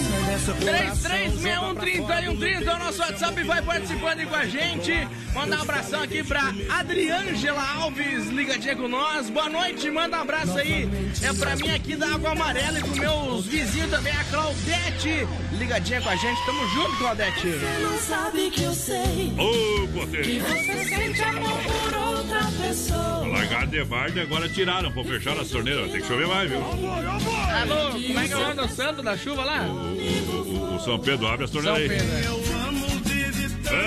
33613130 0.60 2.66
é 2.66 2.74
o 2.74 2.78
nosso 2.78 3.00
WhatsApp, 3.00 3.42
vai 3.44 3.62
participando 3.62 4.18
aí 4.18 4.26
com 4.26 4.34
a 4.34 4.44
gente. 4.46 4.92
Manda 5.32 5.56
um 5.56 5.62
abração 5.62 6.02
aqui 6.02 6.22
pra 6.22 6.52
Adriângela 6.68 7.62
Alves, 7.76 8.26
ligadinha 8.28 8.76
com 8.76 8.88
nós. 8.88 9.30
Boa 9.30 9.48
noite, 9.48 9.90
manda 9.90 10.18
um 10.18 10.22
abraço 10.22 10.58
aí. 10.58 10.86
É 11.22 11.32
pra 11.32 11.56
mim 11.56 11.70
aqui 11.70 11.96
da 11.96 12.08
Água 12.14 12.32
Amarela 12.32 12.78
e 12.78 12.82
pros 12.82 12.98
meus 12.98 13.46
vizinhos 13.46 13.90
também, 13.90 14.12
a 14.12 14.24
Claudete. 14.24 15.26
Ligadinha 15.52 16.02
com 16.02 16.08
a 16.10 16.16
gente, 16.16 16.44
tamo 16.44 16.68
junto, 16.68 16.96
Claudete. 16.98 17.40
Você 17.40 17.78
não 17.82 17.98
sabe 17.98 18.50
que 18.50 18.62
eu 18.64 18.74
sei. 18.74 19.32
Ô, 19.38 19.86
Que 19.86 20.40
potência. 20.40 20.42
você 20.42 20.84
sente 20.84 21.22
amor 21.22 21.58
por 21.62 21.94
outra 21.96 22.44
pessoa. 22.60 23.26
Largado 23.28 23.70
de 23.70 23.82
barde, 23.84 24.20
agora 24.20 24.46
tiraram, 24.48 24.92
pô, 24.92 25.02
fecharam 25.04 25.40
as 25.40 25.48
torneiras. 25.48 25.90
Tem 25.90 26.00
que 26.02 26.06
chover 26.06 26.26
mais, 26.26 26.50
viu? 26.50 26.60
Alô, 27.34 27.90
como 27.92 28.18
é 28.20 28.26
que 28.26 28.32
é 28.32 28.36
o 28.36 28.40
nome 28.40 28.54
do 28.54 28.68
santo 28.68 29.02
da 29.02 29.16
chuva 29.16 29.44
lá? 29.44 29.62
O, 29.66 30.74
o 30.76 30.80
São 30.80 30.98
Pedro 30.98 31.26
abre 31.26 31.44
as 31.44 31.50
torneiras 31.50 31.80
aí. 31.80 31.88
Pedro. 31.88 32.40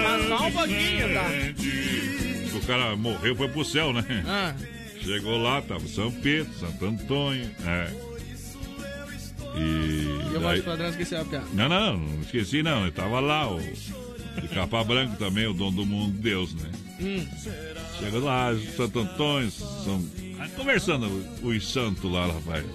Mas 0.03 0.27
só 0.27 0.47
um 0.47 0.51
pouquinho, 0.51 1.13
tá? 1.13 2.57
O 2.57 2.65
cara 2.65 2.95
morreu, 2.95 3.35
foi 3.35 3.49
pro 3.49 3.65
céu, 3.65 3.91
né? 3.93 4.03
Ah. 4.27 4.53
Chegou 5.01 5.37
lá, 5.37 5.61
tava 5.61 5.85
São 5.87 6.11
Pedro, 6.11 6.53
Santo 6.59 6.85
Antônio, 6.85 7.49
é. 7.65 7.89
E. 9.55 9.59
E 9.59 10.33
eu 10.33 10.39
daí- 10.39 10.55
gosto 10.57 10.63
padrão, 10.63 10.89
esqueci 10.89 11.15
a 11.15 11.25
piada. 11.25 11.45
Não, 11.53 11.67
não, 11.69 11.97
não 11.97 12.21
esqueci 12.21 12.63
não. 12.63 12.83
Ele 12.83 12.91
tava 12.91 13.19
lá, 13.19 13.51
o. 13.51 13.59
De 13.59 14.47
capa 14.47 14.83
branca 14.83 15.15
também, 15.17 15.45
o 15.45 15.53
dono 15.53 15.71
do 15.77 15.85
mundo, 15.85 16.17
Deus, 16.19 16.55
né? 16.55 16.69
Hum. 16.99 17.27
Chega 17.99 18.17
lá, 18.19 18.49
Santo 18.75 18.99
Antônio, 18.99 19.51
São... 19.51 20.03
conversando 20.55 21.05
os 21.43 21.71
santos 21.71 22.09
lá, 22.11 22.25
rapaz. 22.27 22.65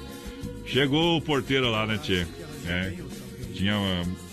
Chegou 0.69 1.17
o 1.17 1.21
porteiro 1.23 1.71
lá, 1.71 1.87
né, 1.87 1.99
Tchê? 1.99 2.27
É, 2.67 2.93
tinha 3.55 3.77
uma... 3.77 4.29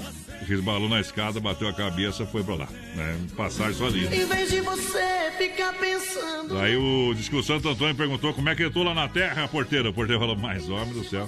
Resbalou 0.48 0.88
na 0.88 1.00
escada, 1.02 1.40
bateu 1.40 1.68
a 1.68 1.74
cabeça, 1.74 2.24
foi 2.28 2.44
pra 2.44 2.54
lá. 2.54 2.68
Né? 2.94 3.18
Passagem 3.36 3.74
só 3.74 3.88
ali. 3.88 4.06
Em 4.06 4.26
vez 4.28 4.52
de 4.52 4.62
você 4.62 5.32
ficar 5.40 5.74
pensando. 5.74 6.54
Daí 6.54 6.78
o 6.78 7.16
que 7.16 7.36
o 7.36 7.42
Santo 7.42 7.68
Antônio 7.68 7.96
perguntou 7.96 8.32
como 8.32 8.48
é 8.50 8.54
que 8.56 8.62
eu 8.64 8.70
tô 8.70 8.84
lá 8.84 8.94
na 8.94 9.08
terra, 9.08 9.48
porteiro. 9.48 9.90
O 9.90 9.94
porteiro 9.94 10.20
falou, 10.22 10.36
mas 10.36 10.70
homem 10.70 10.94
do 10.94 11.04
céu, 11.04 11.28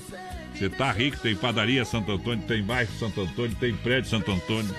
você 0.53 0.69
tá 0.69 0.91
rico, 0.91 1.17
tem 1.17 1.35
padaria 1.35 1.83
Santo 1.83 2.11
Antônio, 2.11 2.45
tem 2.45 2.61
bairro 2.61 2.91
Santo 2.99 3.21
Antônio, 3.21 3.55
tem 3.59 3.73
prédio 3.75 4.07
Santo 4.11 4.31
Antônio. 4.31 4.75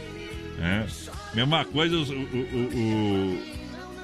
É. 0.61 0.87
Mesma 1.35 1.65
coisa 1.65 1.97
o, 1.97 2.01
o, 2.03 3.39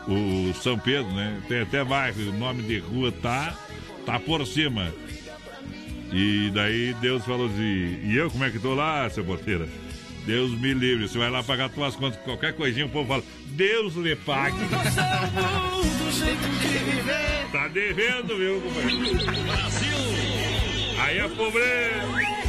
o, 0.08 0.12
o- 0.12 0.50
o 0.50 0.54
São 0.54 0.76
Pedro, 0.76 1.12
né? 1.12 1.40
Tem 1.46 1.60
até 1.60 1.84
bairro, 1.84 2.20
o 2.28 2.32
nome 2.32 2.64
de 2.64 2.78
rua 2.80 3.12
tá, 3.12 3.56
tá 4.04 4.18
por 4.18 4.44
cima. 4.48 4.92
E 6.14 6.48
daí 6.54 6.94
Deus 7.00 7.24
falou 7.24 7.46
assim, 7.46 7.98
e 8.04 8.16
eu 8.16 8.30
como 8.30 8.44
é 8.44 8.50
que 8.50 8.60
tô 8.60 8.72
lá, 8.72 9.10
seu 9.10 9.24
porteiro? 9.24 9.68
Deus 10.24 10.52
me 10.52 10.72
livre, 10.72 11.08
você 11.08 11.18
vai 11.18 11.28
lá 11.28 11.42
pagar 11.42 11.68
tuas 11.68 11.96
contas, 11.96 12.20
qualquer 12.20 12.52
coisinha, 12.52 12.86
o 12.86 12.88
povo 12.88 13.08
fala, 13.08 13.24
Deus 13.46 13.96
lhe 13.96 14.14
pague. 14.14 14.56
Tá 17.50 17.66
devendo, 17.66 18.36
viu, 18.38 18.60
companheiro? 18.60 19.26
Brasil! 19.44 19.98
Aí 21.00 21.18
é 21.18 21.28
pobreza! 21.28 22.44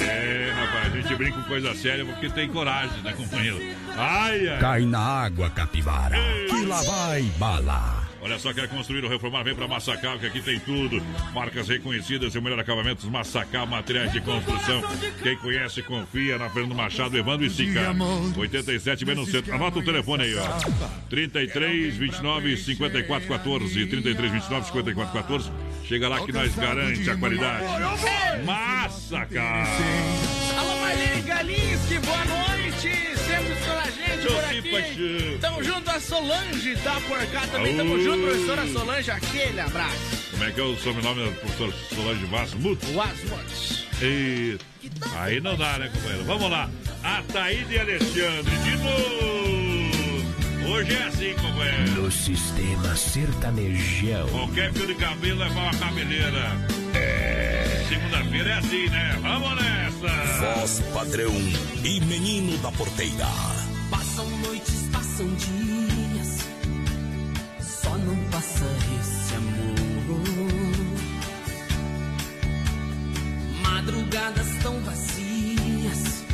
É, 0.00 0.52
rapaz, 0.56 0.92
a 0.92 1.00
gente 1.00 1.14
brinca 1.14 1.40
com 1.40 1.44
coisa 1.44 1.72
séria 1.76 2.04
porque 2.04 2.28
tem 2.30 2.48
coragem, 2.48 3.00
né, 3.02 3.12
companheiro? 3.12 3.60
Ai, 3.96 4.48
ai. 4.48 4.58
Cai 4.58 4.80
na 4.84 4.98
água, 4.98 5.48
capivara. 5.50 6.16
Que 6.48 6.64
lá 6.64 6.82
vai 6.82 7.22
bala. 7.38 8.11
Olha 8.24 8.38
só, 8.38 8.52
quer 8.54 8.68
construir 8.68 9.02
ou 9.02 9.10
reformar? 9.10 9.42
Vem 9.42 9.52
pra 9.52 9.66
Massacal, 9.66 10.16
que 10.16 10.26
aqui 10.26 10.40
tem 10.40 10.58
tudo. 10.60 11.02
Marcas 11.34 11.66
reconhecidas 11.66 12.32
e 12.32 12.38
o 12.38 12.42
melhor 12.42 12.60
acabamentos. 12.60 13.04
Massacal, 13.06 13.66
materiais 13.66 14.12
de 14.12 14.20
construção. 14.20 14.80
Quem 15.20 15.36
conhece, 15.38 15.82
confia 15.82 16.38
na 16.38 16.48
Fernando 16.48 16.76
Machado, 16.76 17.18
Evandro 17.18 17.44
e 17.44 17.50
Sica. 17.50 17.80
87 18.36 19.04
bem 19.04 19.16
no 19.16 19.26
centro. 19.26 19.52
Anota 19.52 19.80
o 19.80 19.84
telefone 19.84 20.22
aí, 20.22 20.36
ó. 20.36 20.46
33 21.10 21.96
29 21.96 22.56
54 22.56 23.28
14. 23.28 23.86
33 23.86 24.32
29 24.32 24.66
54 24.66 25.12
14. 25.12 25.50
Chega 25.84 26.08
lá 26.08 26.24
que 26.24 26.30
nós 26.30 26.54
garante 26.54 27.10
a 27.10 27.16
qualidade. 27.16 27.64
Massacal. 28.44 29.66
Alô, 30.56 30.76
Marlene 30.80 31.22
Galinski, 31.22 31.98
boa 31.98 32.24
noite! 32.24 32.51
Sempre 32.80 33.54
com 33.64 33.78
a 33.78 33.90
gente 33.90 34.26
por 34.26 34.44
aqui. 34.44 35.38
Tamo 35.40 35.62
junto, 35.62 35.90
a 35.90 36.00
Solange 36.00 36.76
tá 36.76 37.00
por 37.06 37.18
cá 37.26 37.46
também. 37.46 37.76
Tamo 37.76 38.00
junto, 38.00 38.22
professora 38.22 38.66
Solange, 38.66 39.10
aquele 39.10 39.60
abraço. 39.60 40.30
Como 40.30 40.44
é 40.44 40.50
que 40.50 40.60
é 40.60 40.64
o 40.64 40.76
sobrenome 40.76 41.24
da 41.24 41.32
professora 41.32 41.72
Solange 41.94 42.24
Vasmut? 42.26 42.86
Vasmut. 42.86 43.88
E... 44.02 44.58
Aí 45.16 45.40
não 45.40 45.56
dá, 45.56 45.78
né, 45.78 45.90
companheiro? 45.94 46.24
Vamos 46.24 46.50
lá. 46.50 46.68
Ataíde 47.02 47.74
e 47.74 47.78
Alexandre, 47.78 48.56
de 48.58 48.76
novo. 48.76 49.62
Hoje 50.72 50.94
é 50.94 51.02
assim, 51.04 51.34
companheiro. 51.34 52.02
No 52.02 52.10
sistema 52.10 52.96
sertanejão. 52.96 54.28
Qualquer 54.28 54.72
fio 54.72 54.86
de 54.86 54.94
cabelo 54.94 55.38
leva 55.38 55.60
uma 55.60 55.74
cabeleira. 55.74 56.81
Segunda-feira 57.92 58.48
é 58.48 58.54
assim, 58.54 58.88
né? 58.88 59.18
Vamos 59.20 59.54
nessa. 59.62 60.56
Voz 60.56 60.80
padrão 60.94 61.34
e 61.84 62.00
menino 62.00 62.56
da 62.62 62.72
porteira. 62.72 63.26
Passam 63.90 64.26
noites, 64.38 64.88
passam 64.90 65.26
dias, 65.34 66.38
só 67.60 67.90
não 67.98 68.16
passa 68.30 68.64
esse 68.98 69.34
amor. 69.34 70.22
Madrugadas 73.62 74.48
tão 74.62 74.80
vazias 74.80 76.24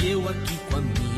e 0.00 0.10
eu 0.10 0.26
aqui 0.26 0.56
com 0.70 0.76
a 0.76 0.80
minha 0.80 1.09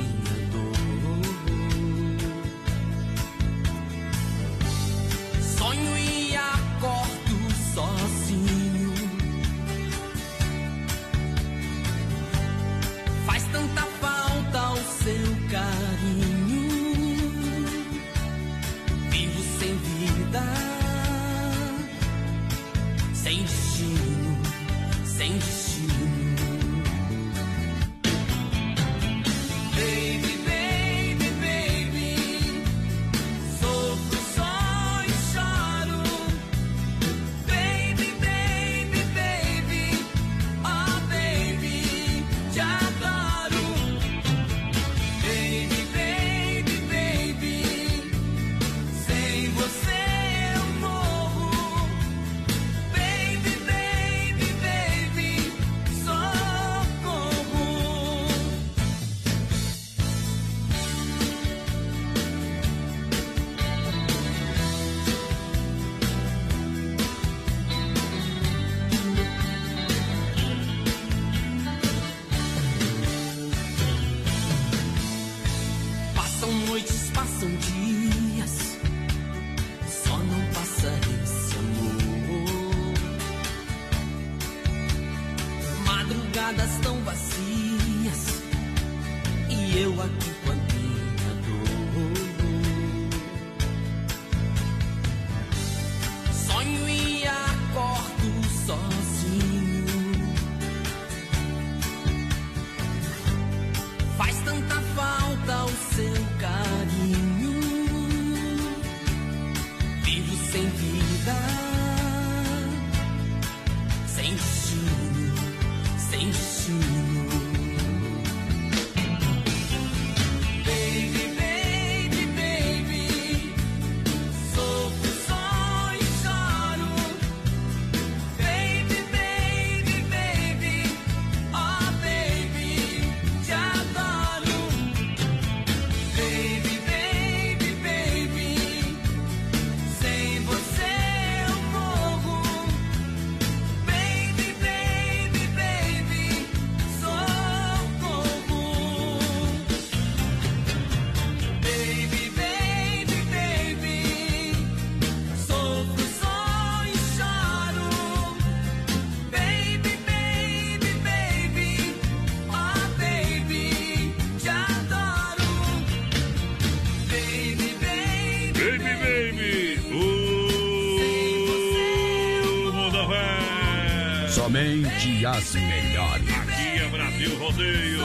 Somente 175.00 175.26
as 175.26 175.54
melhores. 175.54 176.28
Aqui 176.28 176.78
é 176.78 176.88
Brasil 176.88 177.38
Rodeio. 177.38 178.00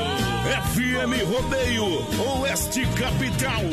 FM 0.73 1.29
Rodeio, 1.29 2.39
Oeste 2.41 2.85
Capital. 2.87 3.63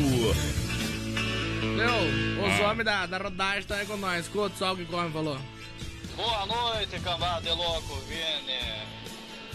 Meu, 1.61 2.45
os 2.45 2.59
homens 2.59 2.85
da, 2.85 3.05
da 3.05 3.17
rodagem 3.17 3.59
estão 3.59 3.77
aí 3.77 3.85
com 3.85 3.97
nós. 3.97 4.25
Escuta 4.25 4.55
só 4.57 4.73
o 4.73 4.77
que 4.77 4.83
o 4.93 4.97
homem 4.97 5.11
falou. 5.11 5.37
Boa 6.15 6.45
noite, 6.45 6.99
cambada 6.99 7.41
de 7.41 7.49
louco, 7.49 7.95
Vini 8.07 8.59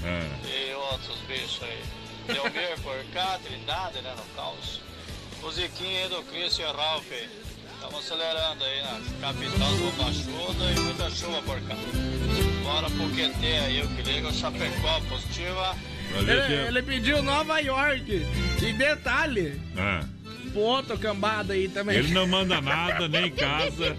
É. 0.04 0.22
e 0.70 0.74
outros 0.74 1.18
bichos 1.28 1.62
aí. 1.62 1.82
Delmir 2.26 2.80
por 2.82 3.04
cá, 3.12 3.38
Trindade, 3.44 4.00
né, 4.02 4.14
no 4.16 4.24
caos. 4.34 4.80
O 5.42 5.50
Ziquinho 5.50 6.02
aí 6.02 6.08
do 6.08 6.24
e 6.34 6.64
o 6.64 6.72
Ralph. 6.76 7.12
Estamos 7.74 8.04
acelerando 8.04 8.64
aí 8.64 8.82
na 8.82 9.00
capital 9.20 9.68
do 9.70 9.96
Bachuda 9.96 10.72
e 10.72 10.80
muita 10.80 11.10
chuva 11.10 11.42
por 11.42 11.60
cá. 11.62 11.76
Bora 12.70 12.88
pro 12.88 13.09
QT 13.09 13.44
aí, 13.64 13.82
o 13.82 13.88
que 13.88 14.02
liga 14.02 14.28
o 14.28 14.32
Chapecó, 14.32 15.01
positiva. 15.09 15.74
Ele, 16.16 16.30
ele 16.68 16.82
pediu 16.82 17.20
Nova 17.20 17.59
York. 17.59 18.24
E 18.62 18.72
detalhe, 18.74 19.60
É. 19.76 20.01
pro 20.52 20.60
outro 20.60 20.97
cambada 20.97 21.52
aí 21.52 21.68
também. 21.68 21.97
Ele 21.97 22.12
não 22.12 22.28
manda 22.28 22.60
nada, 22.62 23.09
nem 23.09 23.26
em 23.26 23.30
casa. 23.30 23.97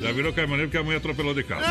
Já 0.00 0.12
virou 0.12 0.32
caminhoneiro 0.32 0.70
porque 0.70 0.78
a 0.78 0.82
mãe 0.82 0.96
atropelou 0.96 1.34
de 1.34 1.42
carro. 1.44 1.62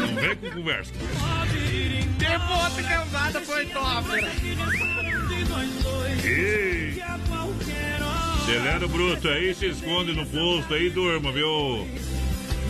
Não 0.00 0.14
vem 0.20 0.36
com 0.36 0.50
conversa. 0.50 0.92
Tipo 0.92 2.52
outra 2.64 2.82
cambada 2.82 3.40
foi 3.42 3.66
top. 3.66 4.08
Ei. 6.24 7.00
Acelera 8.42 8.84
o 8.84 8.88
bruto 8.88 9.28
aí, 9.28 9.54
se 9.54 9.66
esconde 9.66 10.12
no 10.12 10.26
posto 10.26 10.74
aí, 10.74 10.90
durma, 10.90 11.30
viu? 11.30 11.86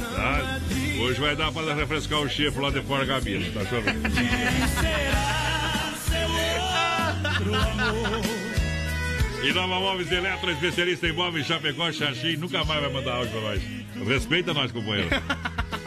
Tá? 0.01 0.60
Hoje 1.01 1.20
vai 1.20 1.36
dar 1.36 1.52
pra 1.52 1.74
refrescar 1.74 2.20
o 2.20 2.28
chifre 2.28 2.60
lá 2.60 2.70
de 2.70 2.82
fora 2.82 3.06
da 3.06 3.14
cabine, 3.14 3.51
tá 3.51 3.64
chovendo. 3.64 4.01
E 9.43 9.52
Nova 9.52 9.81
Móveis 9.81 10.12
Eletro, 10.12 10.51
especialista 10.51 11.09
em 11.09 11.12
móveis, 11.12 11.47
Chapecó, 11.47 11.90
Xaxim, 11.90 12.36
nunca 12.36 12.62
mais 12.64 12.81
vai 12.82 12.93
mandar 12.93 13.14
áudio 13.14 13.32
pra 13.32 13.40
nós. 13.40 13.62
Respeita 14.06 14.52
nós, 14.52 14.70
companheiro. 14.70 15.09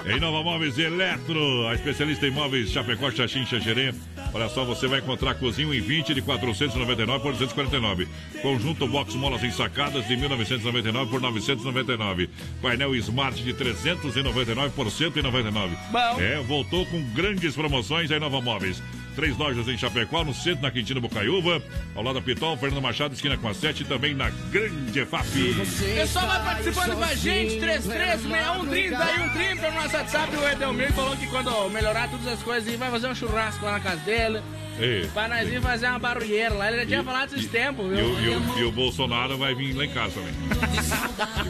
Em 0.05 0.19
Nova 0.19 0.43
Móveis 0.43 0.77
Eletro, 0.77 1.65
a 1.67 1.75
especialista 1.75 2.27
em 2.27 2.31
móveis 2.31 2.69
Chapecó, 2.71 3.09
Xaxim, 3.09 3.45
Xaxerê. 3.45 3.93
Olha 4.33 4.49
só, 4.49 4.65
você 4.65 4.85
vai 4.85 4.99
encontrar 4.99 5.35
cozinho 5.35 5.73
em 5.73 5.79
20 5.79 6.13
de 6.13 6.21
499 6.21 7.23
por 7.23 7.31
249. 7.31 8.07
Conjunto 8.41 8.85
box 8.85 9.15
molas 9.15 9.43
ensacadas 9.43 10.05
de 10.05 10.17
1999 10.17 11.09
por 11.09 11.21
999. 11.21 12.29
Painel 12.61 12.95
Smart 12.95 13.41
de 13.41 13.53
399 13.53 14.71
por 14.75 14.91
199. 14.91 15.77
Bom. 15.89 16.21
É, 16.21 16.35
voltou 16.41 16.85
com 16.87 17.01
grandes 17.13 17.55
promoções 17.55 18.11
aí 18.11 18.19
Nova 18.19 18.41
Móveis. 18.41 18.83
Três 19.15 19.37
lojas 19.37 19.67
em 19.67 19.77
Chapecó, 19.77 20.23
no 20.23 20.33
centro, 20.33 20.63
na 20.63 20.71
Quintina 20.71 20.99
Bocaiúva, 20.99 21.61
ao 21.95 22.03
lado 22.03 22.15
da 22.15 22.21
Pitol, 22.21 22.57
Fernando 22.57 22.81
Machado, 22.81 23.13
esquina 23.13 23.37
com 23.37 23.47
a 23.47 23.53
7 23.53 23.83
e 23.83 23.85
também 23.85 24.13
na 24.13 24.29
Grande 24.51 24.99
EFAP. 24.99 25.55
Pessoal 25.95 26.27
vai 26.27 26.43
participando 26.43 26.95
com 26.95 27.03
a 27.03 27.15
gente, 27.15 27.59
336130 27.59 28.95
e 28.95 29.17
130 29.17 29.71
no 29.71 29.81
nosso 29.81 29.95
WhatsApp. 29.95 30.35
O 30.35 30.47
Edelmir 30.49 30.93
falou 30.93 31.15
que 31.15 31.27
quando 31.27 31.69
melhorar 31.69 32.09
todas 32.09 32.27
as 32.27 32.41
coisas 32.41 32.73
vai 32.75 32.89
fazer 32.89 33.07
um 33.07 33.15
churrasco 33.15 33.63
lá 33.65 33.73
na 33.73 33.79
casa 33.79 34.01
dele. 34.01 34.41
Ei. 34.79 35.07
Pra 35.13 35.27
nós 35.27 35.47
ir 35.51 35.61
fazer 35.61 35.87
uma 35.87 35.99
barulheira 35.99 36.53
lá. 36.55 36.67
Ele 36.69 36.79
já 36.81 36.85
tinha 36.85 37.01
E- 37.01 37.03
falado 37.03 37.35
esses 37.35 37.49
tempos, 37.49 37.85
E 37.91 37.95
viu? 37.95 38.05
o, 38.05 38.19
e, 38.21 38.29
o, 38.29 38.59
e 38.59 38.63
o 38.65 38.71
Bolsonaro 38.71 39.37
vai 39.37 39.53
vir 39.53 39.73
lá 39.73 39.85
em 39.85 39.89
casa 39.89 40.13
também. 40.15 40.33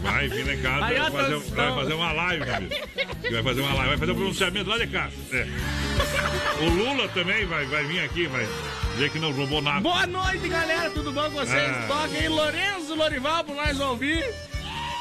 Vai 0.02 0.28
vir 0.28 0.46
lá 0.46 0.54
em 0.54 0.62
casa, 0.62 0.80
vai 0.80 1.00
ó, 1.00 1.12
fazer, 1.12 1.38
vai 1.56 1.76
fazer 1.76 1.94
uma 1.94 2.12
live, 2.12 2.46
meu 2.46 2.56
amigo. 2.56 2.76
Vai 3.32 3.44
fazer 3.44 3.62
uma 3.62 3.74
live, 3.74 3.90
vai 3.90 3.98
fazer 3.98 4.12
um 4.12 4.16
pronunciamento 4.16 4.70
lá 4.70 4.78
de 4.78 4.88
casa. 4.88 5.14
É. 5.32 5.48
O 6.64 6.70
Lula 6.70 7.08
também 7.10 7.46
vai, 7.46 7.66
vai 7.66 7.86
vir 7.86 8.00
aqui, 8.02 8.28
vai 8.28 8.48
dizer 8.94 9.10
que 9.10 9.20
não 9.20 9.32
roubou 9.32 9.62
nada. 9.62 9.80
Boa 9.82 10.06
noite, 10.06 10.48
galera. 10.50 10.90
Tudo 10.90 11.12
bom 11.12 11.24
com 11.24 11.32
vocês? 11.32 11.50
É. 11.56 11.86
Toca 11.88 12.18
aí 12.18 12.28
Lourenço 12.28 12.94
Lorival 12.96 13.44
pra 13.44 13.56
nós 13.56 13.80
ouvir. 13.80 14.24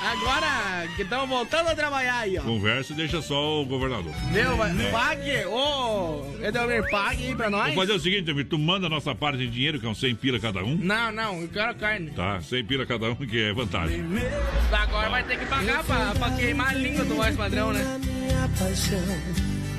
Agora 0.05 0.89
que 0.97 1.03
estamos 1.03 1.29
voltando 1.29 1.69
a 1.69 1.74
trabalhar 1.77 2.19
aí, 2.19 2.37
ó. 2.39 2.43
Conversa 2.43 2.93
e 2.93 2.97
deixa 2.97 3.23
só 3.23 3.62
o 3.62 3.65
governador. 3.65 4.12
Meu, 4.33 4.57
vai- 4.57 4.73
pague, 4.91 5.45
ô, 5.47 6.24
Edelmir, 6.43 6.91
pague 6.91 7.29
aí 7.29 7.35
pra 7.37 7.49
nós. 7.49 7.62
Vamos 7.74 7.77
fazer 7.77 7.93
o 7.93 8.01
seguinte, 8.01 8.45
tu 8.45 8.59
manda 8.59 8.89
a 8.89 8.91
nossa 8.91 9.15
parte 9.15 9.39
de 9.39 9.47
dinheiro, 9.49 9.79
que 9.79 9.87
é 9.87 9.89
um 9.89 9.95
100 9.95 10.15
pila 10.16 10.41
cada 10.41 10.62
um. 10.65 10.77
Não, 10.77 11.12
não, 11.12 11.41
eu 11.43 11.49
quero 11.49 11.74
carne. 11.77 12.11
Tá, 12.11 12.41
100 12.41 12.65
pila 12.65 12.85
cada 12.85 13.11
um, 13.11 13.15
que 13.15 13.41
é 13.43 13.53
vantagem. 13.53 14.05
Agora 14.73 15.09
vai 15.09 15.23
ter 15.23 15.39
que 15.39 15.47
pagar 15.47 15.85
pra, 15.85 16.12
pra 16.16 16.31
queimar 16.33 16.70
a 16.70 16.74
língua 16.74 17.05
do 17.05 17.15
voz 17.15 17.37
padrão, 17.37 17.73
né? 17.73 18.01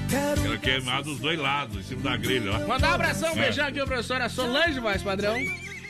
Quero 0.09 0.59
queimar 0.59 1.01
dos 1.03 1.19
dois 1.19 1.39
lados, 1.39 1.77
em 1.77 1.83
cima 1.83 2.01
da 2.01 2.15
grelha, 2.17 2.51
ó. 2.53 2.67
Mandar 2.67 2.91
um 2.91 2.93
abração, 2.93 3.29
um 3.33 3.37
É. 3.37 3.43
beijão 3.43 3.67
aqui, 3.67 3.83
professora 3.85 4.29
Solange, 4.29 4.79
voz 4.79 5.01
padrão. 5.01 5.35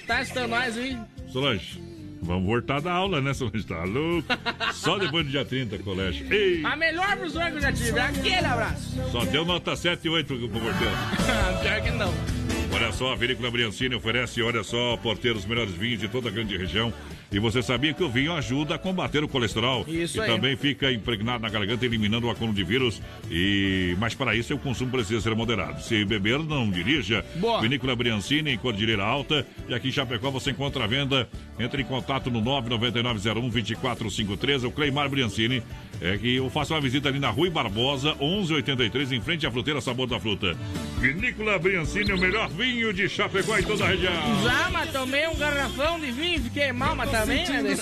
Tá 0.07 0.19
assistindo 0.19 0.47
nós 0.47 0.77
aí. 0.77 0.97
Solange, 1.31 1.81
vamos 2.23 2.45
voltar 2.45 2.81
da 2.81 2.91
aula, 2.91 3.21
né, 3.21 3.33
Solange? 3.33 3.65
Tá 3.65 3.83
louco? 3.83 4.27
Só 4.73 4.97
depois 4.97 5.25
do 5.25 5.31
dia 5.31 5.45
30, 5.45 5.77
colégio. 5.79 6.31
Ei, 6.33 6.63
A 6.65 6.75
melhor 6.75 7.07
professora 7.17 7.51
que 7.51 7.57
eu 7.57 7.61
já 7.61 7.71
tive. 7.71 7.99
Aquele 7.99 8.45
abraço. 8.45 8.91
só 9.11 9.23
deu 9.25 9.45
nota 9.45 9.75
7 9.75 10.05
e 10.05 10.09
8 10.09 10.27
pro 10.35 10.49
porteiro. 10.49 10.93
Pior 11.61 11.81
que 11.81 11.91
não. 11.91 12.42
Olha 12.73 12.91
só, 12.91 13.13
a 13.13 13.15
Vinícola 13.15 13.51
Briancini 13.51 13.93
oferece, 13.93 14.41
olha 14.41 14.63
só, 14.63 14.97
porteiro 14.97 15.37
os 15.37 15.45
melhores 15.45 15.73
vinhos 15.73 15.99
de 15.99 16.07
toda 16.07 16.29
a 16.29 16.31
grande 16.31 16.57
região. 16.57 16.91
E 17.31 17.37
você 17.37 17.61
sabia 17.61 17.93
que 17.93 18.03
o 18.03 18.09
vinho 18.09 18.33
ajuda 18.33 18.73
a 18.75 18.79
combater 18.79 19.23
o 19.23 19.27
colesterol? 19.27 19.85
Isso 19.87 20.17
e 20.17 20.21
aí. 20.21 20.27
também 20.27 20.55
fica 20.55 20.91
impregnado 20.91 21.43
na 21.43 21.49
garganta, 21.49 21.85
eliminando 21.85 22.25
o 22.25 22.31
acúmulo 22.31 22.55
de 22.55 22.63
vírus. 22.63 22.99
E 23.29 23.95
Mas 23.99 24.15
para 24.15 24.35
isso, 24.35 24.55
o 24.55 24.59
consumo 24.59 24.91
precisa 24.91 25.21
ser 25.21 25.35
moderado. 25.35 25.83
Se 25.83 26.03
beber, 26.03 26.39
não 26.39 26.67
dirija. 26.69 27.23
Boa. 27.35 27.61
Vinícola 27.61 27.95
Briancini, 27.95 28.51
em 28.51 28.57
Cordilheira 28.57 29.03
Alta. 29.03 29.45
E 29.67 29.73
aqui 29.73 29.89
em 29.89 29.91
Chapecó 29.91 30.31
você 30.31 30.51
encontra 30.51 30.83
a 30.83 30.87
venda. 30.87 31.29
Entre 31.59 31.83
em 31.83 31.85
contato 31.85 32.31
no 32.31 32.41
99901-2453. 32.41 34.65
O 34.65 34.71
Cleimar 34.71 35.09
Briancini. 35.09 35.61
É 36.03 36.17
que 36.17 36.35
eu 36.35 36.49
faço 36.49 36.73
uma 36.73 36.81
visita 36.81 37.07
ali 37.07 37.17
na 37.17 37.29
Rui 37.29 37.49
Barbosa, 37.49 38.13
1183, 38.19 39.13
em 39.13 39.21
frente 39.21 39.47
à 39.47 39.51
fruteira 39.51 39.79
Sabor 39.79 40.05
da 40.05 40.19
Fruta. 40.19 40.53
Vinícola 40.99 41.57
Briancini, 41.57 42.11
o 42.11 42.17
melhor 42.17 42.49
vinho 42.49 42.93
de 42.93 43.07
Chapecó 43.07 43.57
e 43.57 43.63
toda 43.63 43.85
a 43.85 43.87
região. 43.87 44.11
Já, 44.43 44.69
mas 44.69 44.91
tomei 44.91 45.25
um 45.29 45.35
garrafão 45.35 45.97
de 45.97 46.11
vinho, 46.11 46.41
fiquei 46.41 46.73
mal, 46.73 46.93
mas 46.93 47.09
também, 47.09 47.47
né? 47.47 47.77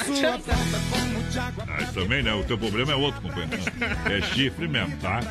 Ah, 1.68 1.86
também, 1.94 2.22
né? 2.22 2.32
O 2.36 2.44
teu 2.44 2.60
problema 2.60 2.92
é 2.92 2.96
outro, 2.96 3.20
companheiro. 3.22 3.58
É 4.06 4.22
chifre 4.22 4.68
mesmo, 4.68 4.96
tá? 4.98 5.22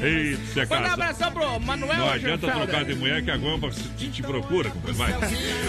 Eita, 0.00 0.40
você 0.44 0.60
é 0.60 0.66
Manda 0.66 0.88
um 0.88 0.92
abração 0.92 1.32
pro 1.32 1.60
Manuel 1.60 1.98
Não 1.98 2.10
adianta 2.10 2.50
trocar 2.50 2.84
de 2.84 2.94
mulher 2.94 3.22
que 3.22 3.30
a 3.30 3.36
guampa 3.36 3.70
te, 3.70 4.08
te 4.08 4.22
procura. 4.22 4.70
Vai. 4.92 5.12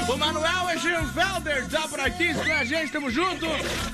O 0.07 0.17
Manuel 0.17 0.59
Schönfelder 0.79 1.67
tá 1.67 1.87
por 1.87 1.99
aqui 1.99 2.33
com 2.33 2.41
a 2.41 2.63
gente, 2.63 2.91
tamo 2.91 3.09
junto. 3.11 3.45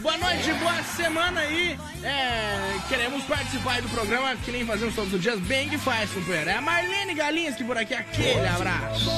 Boa 0.01 0.17
noite, 0.17 0.53
boa 0.53 0.83
semana 0.83 1.41
aí. 1.41 1.77
É, 2.03 2.77
queremos 2.87 3.23
participar 3.23 3.81
do 3.81 3.89
programa, 3.89 4.35
que 4.35 4.51
nem 4.51 4.65
fazemos 4.65 4.93
todos 4.93 5.13
os 5.13 5.21
dias, 5.21 5.39
bem 5.39 5.67
que 5.69 5.77
faz, 5.77 6.11
companheiro. 6.11 6.49
É 6.49 6.55
a 6.55 6.61
Marlene 6.61 7.15
Galinhas 7.15 7.55
que 7.55 7.63
por 7.63 7.77
aqui, 7.77 7.93
aquele 7.93 8.47
abraço. 8.47 9.09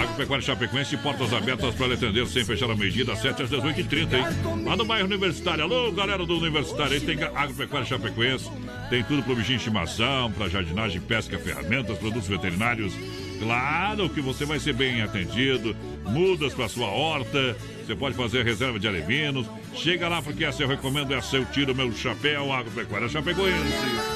Agropecuária 0.00 0.44
Chapecoense, 0.44 0.96
portas 0.96 1.32
abertas 1.32 1.74
para 1.74 1.94
atender 1.94 2.26
sem 2.26 2.44
fechar 2.44 2.70
a 2.70 2.74
meio-dia, 2.74 3.04
das 3.04 3.20
7 3.20 3.42
às 3.42 3.50
18h30, 3.50 4.14
hein? 4.14 4.64
Lá 4.64 4.76
no 4.76 4.84
bairro 4.84 5.06
Universitário. 5.06 5.64
Alô, 5.64 5.92
galera 5.92 6.24
do 6.24 6.38
Universitário, 6.38 6.94
aí 6.94 7.00
tem 7.00 7.22
Agropecuária 7.22 7.86
Chapecoense, 7.86 8.50
tem 8.88 9.04
tudo 9.04 9.22
pro 9.22 9.36
bichinho 9.36 9.58
de 9.58 9.64
estimação, 9.64 10.32
para 10.44 10.48
jardinagem, 10.48 11.00
pesca, 11.00 11.38
ferramentas, 11.38 11.98
produtos 11.98 12.28
veterinários. 12.28 12.92
Claro 13.40 14.08
que 14.10 14.20
você 14.20 14.44
vai 14.44 14.58
ser 14.58 14.74
bem 14.74 15.02
atendido, 15.02 15.74
mudas 16.04 16.52
para 16.52 16.68
sua 16.68 16.86
horta, 16.86 17.56
você 17.84 17.94
pode 17.94 18.14
fazer 18.14 18.44
reserva 18.44 18.78
de 18.78 18.86
alevinos. 18.86 19.46
Chega 19.74 20.08
lá 20.08 20.20
porque 20.22 20.44
essa 20.44 20.62
eu 20.62 20.68
recomendo, 20.68 21.14
essa 21.14 21.36
eu 21.36 21.44
tiro 21.46 21.74
meu 21.74 21.92
chapéu, 21.92 22.52
Agropecuária 22.52 23.08
Chapecoense. 23.08 24.13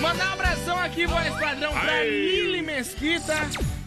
Mandar 0.00 0.30
um 0.30 0.32
abração 0.34 0.78
aqui, 0.78 1.06
voz 1.06 1.34
padrão, 1.34 1.72
pra 1.72 1.92
Aê! 1.92 2.08
Lili 2.10 2.62
Mesquita. 2.62 3.34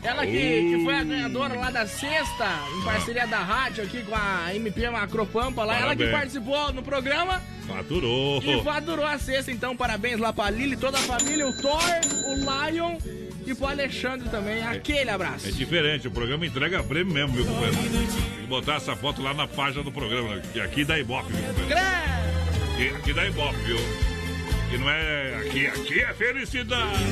Ela 0.01 0.25
que, 0.25 0.31
que 0.31 0.81
foi 0.83 0.95
a 0.95 1.03
ganhadora 1.03 1.55
lá 1.55 1.69
da 1.71 1.85
sexta, 1.85 2.47
em 2.77 2.83
parceria 2.85 3.27
da 3.27 3.39
rádio 3.39 3.83
aqui 3.83 4.01
com 4.03 4.15
a 4.15 4.55
MP 4.55 4.89
Macropampa 4.89 5.63
lá. 5.65 5.73
Ela 5.77 5.95
que 5.95 6.03
Parabéns. 6.05 6.11
participou 6.11 6.71
no 6.73 6.81
programa 6.81 7.41
Faturou. 7.67 8.41
e 8.41 8.63
faturou 8.63 9.05
a 9.05 9.17
sexta. 9.17 9.51
Então, 9.51 9.75
parabéns 9.75 10.17
lá 10.17 10.31
pra 10.31 10.49
Lili, 10.49 10.77
toda 10.77 10.97
a 10.97 11.01
família, 11.01 11.45
o 11.45 11.53
Thor, 11.61 11.81
o 12.27 12.69
Lion 12.71 12.97
e 13.45 13.53
pro 13.53 13.67
Alexandre 13.67 14.29
também. 14.29 14.63
Aquele 14.65 15.09
abraço. 15.09 15.47
É 15.49 15.51
diferente, 15.51 16.07
o 16.07 16.11
programa 16.11 16.45
entrega 16.45 16.81
prêmio 16.81 17.13
mesmo, 17.13 17.33
viu, 17.35 17.45
companheiro? 17.45 17.75
Tem 17.77 18.07
que 18.41 18.47
botar 18.47 18.75
essa 18.75 18.95
foto 18.95 19.21
lá 19.21 19.33
na 19.33 19.47
página 19.47 19.83
do 19.83 19.91
programa, 19.91 20.39
que 20.53 20.61
aqui 20.61 20.85
dá 20.85 20.97
Ibope, 20.97 21.33
viu, 21.33 21.43
companheiro? 21.53 22.95
Aqui 22.97 23.13
dá 23.13 23.27
Ibope, 23.27 23.57
viu? 23.65 23.77
Que 24.69 24.77
não 24.77 24.89
é. 24.89 25.35
Aqui, 25.35 25.65
aqui 25.67 25.99
é 25.99 26.13
felicidade. 26.13 27.03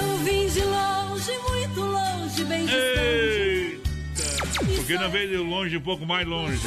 Eu 0.00 0.16
vim 0.18 0.48
de 0.48 0.60
longe, 0.62 1.32
muito 1.48 1.80
longe, 1.80 2.44
bem 2.44 2.66
distante. 2.66 2.98
Eita! 2.98 4.74
Porque 4.76 4.94
não 4.94 5.10
veio 5.10 5.28
de 5.28 5.36
longe, 5.36 5.76
um 5.76 5.80
pouco 5.80 6.04
mais 6.04 6.26
longe. 6.26 6.60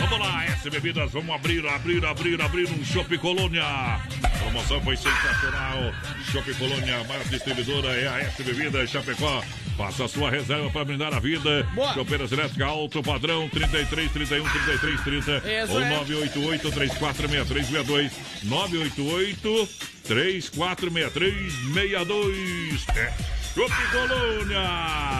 Vamos 0.00 0.18
lá, 0.18 0.44
S 0.46 0.68
Bebidas, 0.70 1.12
vamos 1.12 1.34
abrir, 1.34 1.66
abrir, 1.66 2.02
abrir, 2.04 2.40
abrir 2.40 2.68
um 2.70 2.82
Shopping 2.84 3.18
Colônia. 3.18 3.62
A 3.62 4.00
promoção 4.40 4.80
foi 4.80 4.96
sensacional. 4.96 5.92
Shopping 6.32 6.54
Colônia, 6.54 7.00
a 7.00 7.04
maior 7.04 7.22
distribuidora 7.24 7.88
é 7.88 8.08
a 8.08 8.18
S 8.20 8.42
Bebidas 8.42 8.88
Chapecó. 8.90 9.44
Faça 9.76 10.06
a 10.06 10.08
sua 10.08 10.30
reserva 10.30 10.70
para 10.70 10.84
brindar 10.86 11.12
a 11.14 11.20
vida. 11.20 11.62
Boa. 11.74 11.92
Chopeiras 11.94 12.32
elétrica 12.32 12.64
alto 12.66 13.02
padrão 13.02 13.46
33 13.48 14.10
31 14.10 14.42
33 14.48 15.00
30 15.02 15.36
Isso 15.64 15.72
ou 15.72 15.80
é. 15.80 15.88
988 15.90 16.70
346362 16.70 18.12
988 18.44 19.68
346362 20.04 22.86
É 22.96 23.39
Shopping 23.54 23.90
Colônia. 23.90 24.60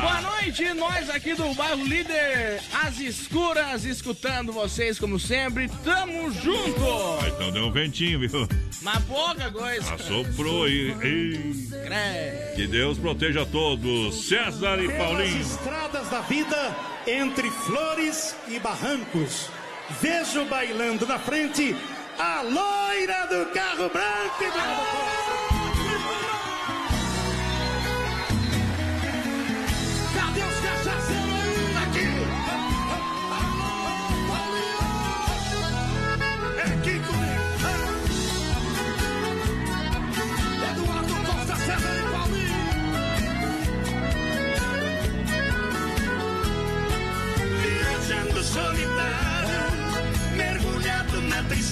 Boa 0.01 0.21
noite, 0.21 0.73
nós 0.75 1.11
aqui 1.11 1.35
do 1.35 1.53
bairro 1.55 1.85
Líder, 1.85 2.63
as 2.73 3.01
escuras, 3.01 3.85
escutando 3.85 4.53
vocês 4.53 4.99
como 5.01 5.19
sempre. 5.19 5.69
Tamo 5.85 6.31
junto! 6.33 7.27
Então 7.27 7.51
deu 7.51 7.65
um 7.67 7.73
ventinho, 7.73 8.21
viu? 8.21 8.49
Mas 8.83 9.05
pouca 9.05 9.51
coisa. 9.51 9.95
Assoprou 9.95 10.65
aí. 10.65 10.97
Ei. 11.03 11.69
Credo. 11.83 12.55
Que 12.55 12.67
Deus 12.69 12.99
proteja 12.99 13.45
todos. 13.45 14.29
César 14.29 14.79
e 14.79 14.87
Pelas 14.87 14.99
Paulinho. 14.99 15.41
estradas 15.41 16.09
da 16.09 16.21
vida, 16.21 16.77
entre 17.09 17.51
flores 17.51 18.37
e 18.47 18.61
barrancos, 18.61 19.49
vejo 20.01 20.45
bailando 20.45 21.05
na 21.05 21.19
frente 21.19 21.77
a 22.17 22.43
loira 22.43 23.27
do 23.27 23.51
carro 23.53 23.91
branco 23.91 24.43
e 24.45 24.51
branco. 24.51 25.50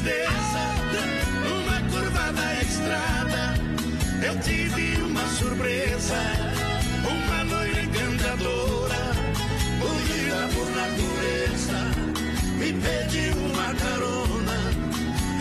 Tristeza, 0.09 0.65
numa 1.45 1.81
curva 1.91 2.33
da 2.33 2.63
estrada, 2.63 3.55
eu 4.25 4.39
tive 4.41 5.03
uma 5.03 5.27
surpresa, 5.27 6.17
uma 7.05 7.43
loira 7.43 7.83
encantadora, 7.83 9.13
bonita 9.79 10.49
por 10.55 10.71
natureza, 10.71 11.79
me 12.57 12.73
pediu 12.73 13.37
uma 13.37 13.75
carona, 13.75 14.59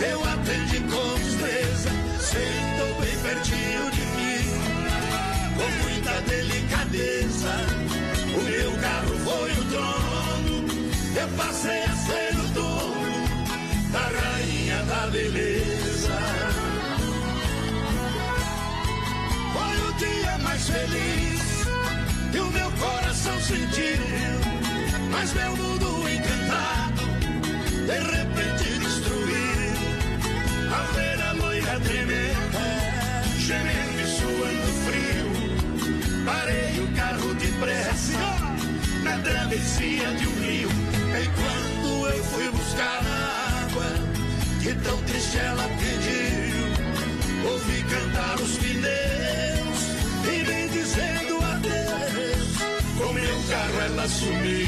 eu 0.10 0.24
atendi 0.24 0.80
com 0.82 1.16
destreza, 1.20 1.90
sentou 2.20 3.02
bem 3.02 3.18
pertinho 3.24 3.92
de 3.92 4.06
mim, 4.18 4.44
com 5.56 5.70
muita 5.84 6.22
delicadeza. 6.22 7.54
O 8.36 8.42
meu 8.44 8.72
carro 8.82 9.16
foi 9.26 9.52
o 9.52 9.66
trono, 9.72 10.68
eu 11.16 11.28
passei 11.38 11.87
feliz 20.88 21.66
que 22.32 22.40
o 22.40 22.52
meu 22.52 22.72
coração 22.72 23.40
sentiu, 23.42 23.98
mas 25.12 25.34
meu 25.34 25.56
mundo 25.56 26.10
encantado 26.10 27.04
de 27.86 28.00
repente 28.16 28.80
destruiu. 28.80 29.74
Ao 30.76 30.86
ver 30.94 31.22
a 31.22 31.32
loira 31.34 31.80
tremenda, 31.80 32.66
gemendo 33.40 34.02
e 34.02 34.08
suando 34.08 34.72
frio, 34.86 36.26
parei 36.26 36.80
o 36.84 36.96
carro 36.96 37.34
depressa 37.36 38.18
na 39.04 39.18
travessia 39.20 40.14
de 40.16 40.28
um 40.28 40.42
rio. 40.42 40.70
Enquanto 41.24 42.16
eu 42.16 42.24
fui 42.26 42.50
buscar 42.52 43.02
a 43.06 43.66
água, 43.66 43.90
que 44.62 44.74
tão 44.84 45.02
triste 45.04 45.38
ela 45.38 45.68
pediu, 45.80 47.52
ouvi 47.52 47.84
cantar 47.84 48.36
os 48.42 48.58
pneus 48.58 49.37
dizendo 50.70 51.38
adeus. 51.44 52.58
Com 52.98 53.14
meu 53.14 53.44
carro 53.50 53.82
ela 53.82 54.08
sumiu. 54.08 54.68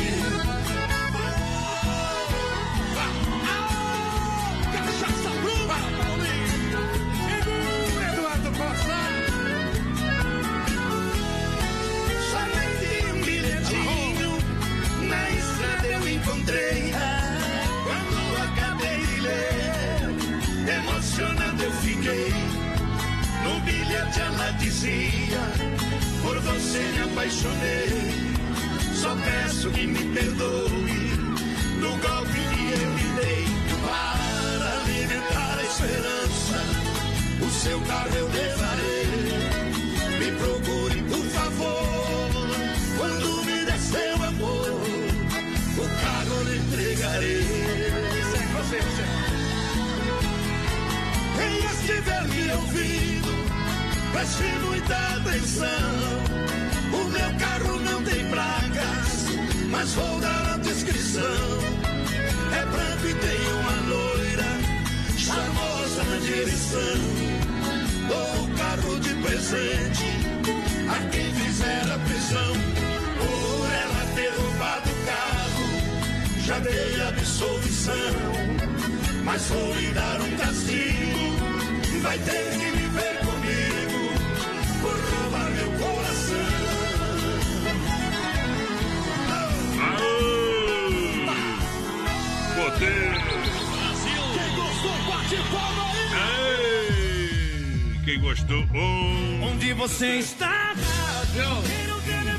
Um 16.01 16.07
encontrei. 16.07 16.93
Quando 17.83 18.17
acabei 18.43 18.99
de 19.05 19.19
ler, 19.21 20.75
emocionado 20.77 21.63
eu 21.63 21.71
fiquei. 21.73 22.33
No 23.43 23.59
bilhete 23.61 24.19
ela 24.19 24.51
dizia: 24.51 25.08
apaixonei. 27.19 28.33
Só 28.93 29.13
peço 29.15 29.69
que 29.71 29.87
me 29.87 30.03
perdoe 30.13 31.17
no 31.81 31.89
golpe 31.89 32.39
que 32.53 32.81
eu 32.81 32.95
lhe 32.95 33.09
dei. 33.19 33.45
Para 33.85 34.79
alimentar 34.79 35.57
a 35.57 35.63
esperança, 35.63 36.59
o 37.41 37.49
seu 37.49 37.79
carro 37.81 38.15
eu 38.15 38.27
levarei. 38.29 39.07
Me 40.19 40.31
procure, 40.31 41.01
por 41.03 41.25
favor. 41.25 41.89
Quando 42.97 43.43
me 43.45 43.65
der 43.65 43.79
seu 43.79 44.23
amor, 44.23 44.81
o 45.77 46.01
carro 46.01 46.43
lhe 46.43 46.57
entregarei. 46.57 47.43
Você. 48.53 48.79
Quem 51.37 51.53
estiver 51.65 52.23
me 52.27 52.51
ouvindo, 52.51 53.31
preste 54.13 54.43
muita 54.65 54.95
atenção. 55.17 56.58
O 56.91 57.03
meu 57.09 57.39
carro 57.39 57.79
não 57.81 58.03
tem 58.03 58.29
placas, 58.29 59.25
mas 59.69 59.93
vou 59.93 60.19
dar 60.19 60.53
a 60.53 60.57
descrição. 60.57 61.23
É 62.51 62.65
branco 62.65 63.07
e 63.07 63.13
tem 63.13 63.47
uma 63.59 63.75
loira, 63.89 64.51
charmosa 65.17 66.03
na 66.03 66.17
direção. 66.17 66.99
Dou 68.07 68.43
o 68.43 68.57
carro 68.57 68.99
de 68.99 69.13
presente 69.15 70.05
a 70.89 71.09
quem 71.09 71.33
fizer 71.33 71.83
a 71.93 71.99
prisão. 71.99 72.53
Por 73.19 73.69
ela 73.83 74.05
ter 74.15 74.31
roubado 74.41 74.89
o 74.89 75.05
carro, 75.05 76.41
já 76.45 76.59
dei 76.59 77.01
absolvição. 77.07 77.95
Mas 79.23 79.47
vou 79.47 79.75
lhe 79.75 79.91
dar 79.91 80.21
um 80.21 80.37
castigo, 80.37 82.01
vai 82.01 82.17
ter 82.17 82.49
que 82.51 82.71
viver 82.71 82.89
comigo 82.89 83.08
Poder. 92.79 93.11
Quem 94.33 94.55
gostou, 94.55 94.95
bate 95.05 95.35
palma 95.51 95.83
aí. 95.91 96.07
Ei, 97.91 98.05
quem 98.05 98.19
gostou? 98.21 98.63
Um. 98.73 99.43
Onde 99.43 99.73
você 99.73 100.19
está? 100.19 100.73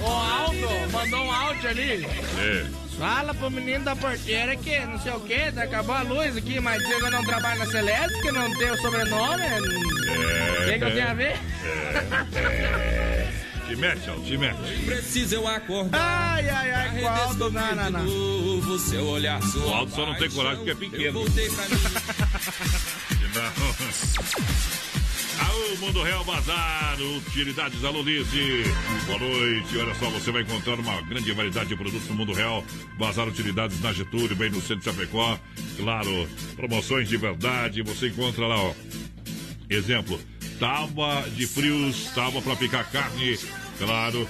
O 0.01 0.07
Aldo 0.07 0.67
mandou 0.93 1.27
um 1.27 1.31
áudio 1.31 1.69
ali. 1.69 2.07
É. 2.07 2.67
Fala 2.99 3.35
pro 3.35 3.51
menino 3.51 3.85
da 3.85 3.95
porteira 3.95 4.57
que 4.57 4.81
não 4.81 4.99
sei 4.99 5.12
o 5.12 5.21
que, 5.21 5.35
acabou 5.35 5.95
a 5.95 6.03
luz 6.03 6.35
aqui, 6.37 6.59
mas 6.59 6.83
eu 6.89 7.11
não 7.11 7.23
trabalho 7.23 7.59
na 7.59 7.67
Celeste, 7.67 8.23
que 8.23 8.33
não 8.33 8.51
tem 8.57 8.71
o 8.71 8.77
sobrenome. 8.79 9.45
O 9.45 10.65
que, 10.65 10.79
que 10.79 10.85
eu 10.85 10.95
tenho 10.95 11.11
a 11.11 11.15
ver? 11.15 11.37
É. 12.35 13.10
Te 13.71 13.77
mete, 13.77 14.11
Aldo, 14.11 14.23
te 14.25 14.37
mete. 14.37 14.85
Preciso 14.85 15.37
eu 15.37 15.47
acordar. 15.47 16.01
Ai, 16.01 16.51
ai, 16.51 16.71
ai, 16.73 16.91
pra 16.91 16.99
com 16.99 17.05
o 17.05 17.09
Aldo, 17.09 17.51
não, 17.53 17.77
não, 17.77 17.91
não. 17.93 18.05
novo 18.05 18.77
seu 18.81 19.07
olhar, 19.07 19.41
sua 19.45 19.65
O 19.65 19.73
Aldo 19.73 19.95
só 19.95 20.07
não 20.07 20.15
tem 20.17 20.29
coragem 20.29 20.57
porque 20.57 20.71
é 20.73 20.75
pequeno. 20.75 21.05
Eu 21.05 21.13
voltei 21.13 21.49
pra 21.51 21.69
mim. 21.69 21.77
Não. 23.33 23.71
Aô, 25.47 25.77
Mundo 25.79 26.03
Real 26.03 26.25
Bazar, 26.25 27.01
utilidades 27.01 27.85
Alolice. 27.85 28.65
Boa 29.07 29.21
noite. 29.21 29.79
Olha 29.79 29.95
só, 29.95 30.11
você 30.11 30.33
vai 30.33 30.43
encontrar 30.43 30.75
uma 30.75 31.01
grande 31.03 31.31
variedade 31.31 31.69
de 31.69 31.77
produtos 31.77 32.09
no 32.09 32.17
Mundo 32.17 32.33
Real. 32.33 32.65
Bazar 32.99 33.29
Utilidades 33.29 33.81
na 33.81 33.93
Getúlio, 33.93 34.35
bem 34.35 34.51
no 34.51 34.61
centro 34.61 34.79
de 34.79 34.85
Chapecó. 34.87 35.39
Claro, 35.77 36.29
promoções 36.57 37.09
de 37.09 37.17
verdade. 37.17 37.83
Você 37.83 38.09
encontra 38.09 38.49
lá, 38.49 38.61
ó. 38.61 38.75
Exemplo, 39.71 40.19
tábua 40.61 41.24
de 41.35 41.47
frios, 41.47 42.11
tábua 42.15 42.41
para 42.43 42.55
picar 42.55 42.89
carne, 42.91 43.37
Claro, 43.81 44.28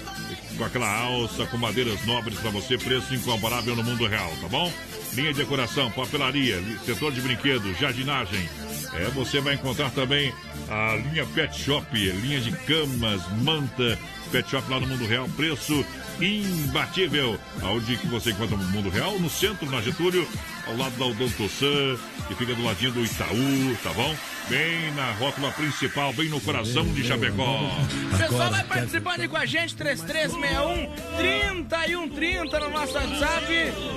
com 0.56 0.64
aquela 0.64 0.88
alça 0.88 1.44
com 1.46 1.56
madeiras 1.56 2.06
nobres 2.06 2.38
para 2.38 2.50
você, 2.50 2.78
preço 2.78 3.12
incomparável 3.12 3.74
no 3.74 3.82
mundo 3.82 4.06
real, 4.06 4.30
tá 4.40 4.46
bom? 4.46 4.72
Linha 5.12 5.32
de 5.32 5.40
decoração, 5.40 5.90
papelaria, 5.90 6.62
setor 6.86 7.10
de 7.10 7.20
brinquedos, 7.20 7.76
jardinagem. 7.76 8.48
É, 8.94 9.06
você 9.06 9.40
vai 9.40 9.54
encontrar 9.54 9.90
também 9.90 10.32
a 10.68 10.94
linha 10.94 11.26
Pet 11.26 11.60
Shop, 11.60 11.84
linha 11.92 12.40
de 12.40 12.52
camas, 12.52 13.20
manta, 13.42 13.98
Pet 14.30 14.48
Shop 14.48 14.70
lá 14.70 14.78
no 14.78 14.86
Mundo 14.86 15.04
Real, 15.04 15.28
preço 15.30 15.84
imbatível. 16.20 17.36
Aonde 17.60 17.96
que 17.96 18.06
você 18.06 18.30
encontra 18.30 18.56
no 18.56 18.64
Mundo 18.68 18.88
Real? 18.88 19.18
No 19.18 19.28
centro, 19.28 19.68
na 19.68 19.80
Getúlio, 19.80 20.28
ao 20.68 20.76
lado 20.76 20.96
da 20.96 21.06
Odonto 21.06 21.48
San, 21.48 21.98
que 22.28 22.36
fica 22.36 22.54
do 22.54 22.62
ladinho 22.62 22.92
do 22.92 23.04
Itaú, 23.04 23.76
tá 23.82 23.92
bom? 23.94 24.14
Bem 24.50 24.90
na 24.96 25.12
rótula 25.12 25.52
principal, 25.52 26.12
bem 26.12 26.28
no 26.28 26.40
coração 26.40 26.84
de 26.92 27.04
Chapecó. 27.04 27.70
Pessoal 28.18 28.50
vai 28.50 28.64
participando 28.64 29.20
aí 29.20 29.28
com 29.28 29.36
a 29.36 29.46
gente, 29.46 29.76
3361 29.76 30.92
3130 31.16 32.58
no 32.58 32.70
nosso 32.70 32.94
WhatsApp. 32.94 33.46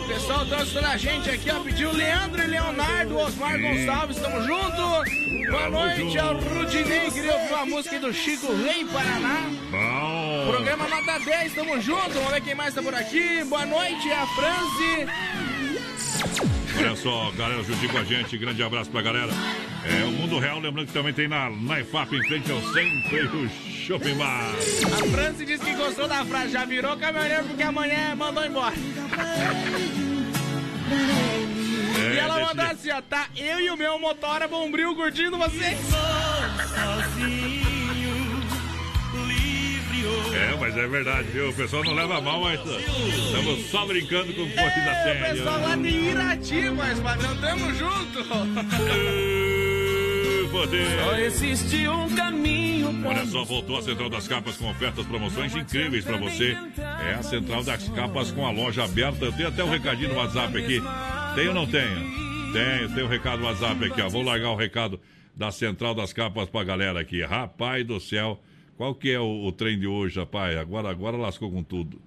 Pessoal 0.07 0.45
trouxe 0.45 0.73
toda 0.73 0.89
a 0.89 0.95
gente 0.97 1.27
aqui, 1.27 1.49
ó. 1.49 1.59
Pediu 1.59 1.91
Leandro 1.91 2.43
e 2.43 2.45
Leonardo, 2.45 3.17
Osmar 3.17 3.59
Gonçalves, 3.59 4.17
tamo 4.19 4.45
junto. 4.45 5.49
Boa 5.49 5.69
noite 5.71 6.19
ao 6.19 6.37
Rudinei, 6.37 7.09
queria 7.09 7.33
ouvir 7.33 7.51
uma 7.51 7.65
música 7.65 7.99
do 7.99 8.13
Chico 8.13 8.53
Rei 8.55 8.85
Paraná. 8.85 9.49
Bom. 9.71 10.51
Programa 10.51 10.87
Nota 10.87 11.17
10, 11.17 11.53
tamo 11.55 11.81
junto. 11.81 12.11
Vamos 12.11 12.29
ver 12.31 12.41
quem 12.41 12.53
mais 12.53 12.75
tá 12.75 12.83
por 12.83 12.93
aqui. 12.93 13.43
Boa 13.45 13.65
noite, 13.65 14.07
é 14.07 14.19
a 14.19 14.27
Franzi. 14.27 15.07
Olha 16.77 16.95
só, 16.95 17.31
galera, 17.31 17.63
juntinho 17.63 17.91
com 17.91 17.97
a 17.97 18.03
gente. 18.03 18.37
Grande 18.37 18.61
abraço 18.61 18.91
pra 18.91 19.01
galera. 19.01 19.33
É 19.85 20.03
o 20.05 20.11
Mundo 20.11 20.39
Real, 20.39 20.59
lembrando 20.59 20.87
que 20.87 20.93
também 20.93 21.13
tem 21.13 21.27
na, 21.27 21.49
na 21.49 21.81
IFAP, 21.81 22.15
em 22.15 22.23
frente 22.23 22.51
ao 22.51 22.61
centro 22.73 23.27
do 23.27 23.49
Shopping 23.49 24.15
Bar. 24.15 24.51
A 24.93 25.11
Franci 25.11 25.45
disse 25.45 25.65
que 25.65 25.73
gostou 25.75 26.07
da 26.07 26.23
frase, 26.23 26.53
já 26.53 26.63
virou 26.63 26.95
caminhoneiro 26.97 27.43
porque 27.45 27.63
amanhã 27.63 28.15
mandou 28.15 28.45
embora. 28.45 28.75
É, 31.99 32.15
e 32.15 32.17
ela 32.17 32.39
mandou 32.39 32.65
assim, 32.65 32.91
ó, 32.91 33.01
tá 33.01 33.27
eu 33.35 33.59
e 33.59 33.69
o 33.69 33.77
meu 33.77 33.99
motora 33.99 34.47
bombril 34.47 34.95
curtindo 34.95 35.37
vocês. 35.37 35.77
É, 40.33 40.57
mas 40.59 40.77
é 40.77 40.87
verdade, 40.87 41.27
viu? 41.29 41.49
O 41.49 41.53
pessoal 41.53 41.83
não 41.83 41.93
leva 41.93 42.19
mal, 42.21 42.41
mas 42.41 42.59
estamos 42.59 43.69
só 43.69 43.85
brincando 43.85 44.33
com 44.33 44.41
o 44.43 44.47
da 44.47 44.61
É, 44.61 45.31
o 45.31 45.35
pessoal 45.35 45.61
lá 45.61 45.75
de 45.75 45.89
Irati, 45.89 46.69
mas 46.69 46.99
padrão, 46.99 47.37
tamo 47.37 47.73
junto. 47.73 48.23
Poder. 50.53 50.99
Só 50.99 51.15
existe 51.17 51.87
um 51.87 52.15
caminho 52.15 52.63
Olha 53.05 53.25
só, 53.25 53.43
voltou 53.43 53.77
a 53.77 53.81
Central 53.81 54.09
das 54.09 54.27
Capas 54.27 54.55
com 54.55 54.69
ofertas, 54.69 55.05
promoções 55.07 55.55
incríveis 55.55 56.05
pra 56.05 56.15
você. 56.15 56.55
É 56.77 57.15
a 57.15 57.23
Central 57.23 57.63
das 57.63 57.89
Capas 57.89 58.31
com 58.31 58.45
a 58.45 58.51
loja 58.51 58.83
aberta. 58.83 59.31
Tem 59.31 59.45
até 59.45 59.63
um 59.63 59.69
recadinho 59.69 60.09
no 60.09 60.15
WhatsApp 60.15 60.55
aqui. 60.57 60.79
Tem 61.35 61.47
ou 61.47 61.53
não 61.55 61.65
tem? 61.65 61.87
Tem, 62.53 62.87
tem 62.93 63.03
o 63.03 63.07
recado 63.07 63.39
no 63.39 63.47
WhatsApp 63.47 63.83
aqui, 63.83 63.99
ó. 63.99 64.09
Vou 64.09 64.21
largar 64.21 64.51
o 64.51 64.55
recado 64.55 65.01
da 65.35 65.51
Central 65.51 65.95
das 65.95 66.13
Capas 66.13 66.47
pra 66.49 66.63
galera 66.63 66.99
aqui. 66.99 67.23
Rapaz 67.23 67.85
do 67.85 67.99
céu, 67.99 68.39
qual 68.77 68.93
que 68.93 69.11
é 69.11 69.19
o, 69.19 69.45
o 69.45 69.51
trem 69.51 69.79
de 69.79 69.87
hoje, 69.87 70.19
rapaz? 70.19 70.55
Agora, 70.55 70.89
agora 70.89 71.17
lascou 71.17 71.51
com 71.51 71.63
tudo. 71.63 71.99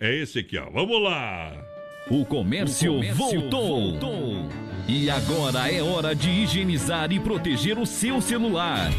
É 0.00 0.12
esse 0.14 0.40
aqui, 0.40 0.58
ó. 0.58 0.68
Vamos 0.68 1.00
lá! 1.00 1.73
O 2.10 2.22
comércio, 2.24 2.92
O 2.92 2.96
comércio 2.96 3.50
voltou. 3.50 4.46
E 4.86 5.08
agora 5.08 5.72
é 5.72 5.82
hora 5.82 6.14
de 6.14 6.28
higienizar 6.28 7.10
e 7.10 7.18
proteger 7.18 7.78
o 7.78 7.86
seu 7.86 8.20
celular. 8.20 8.90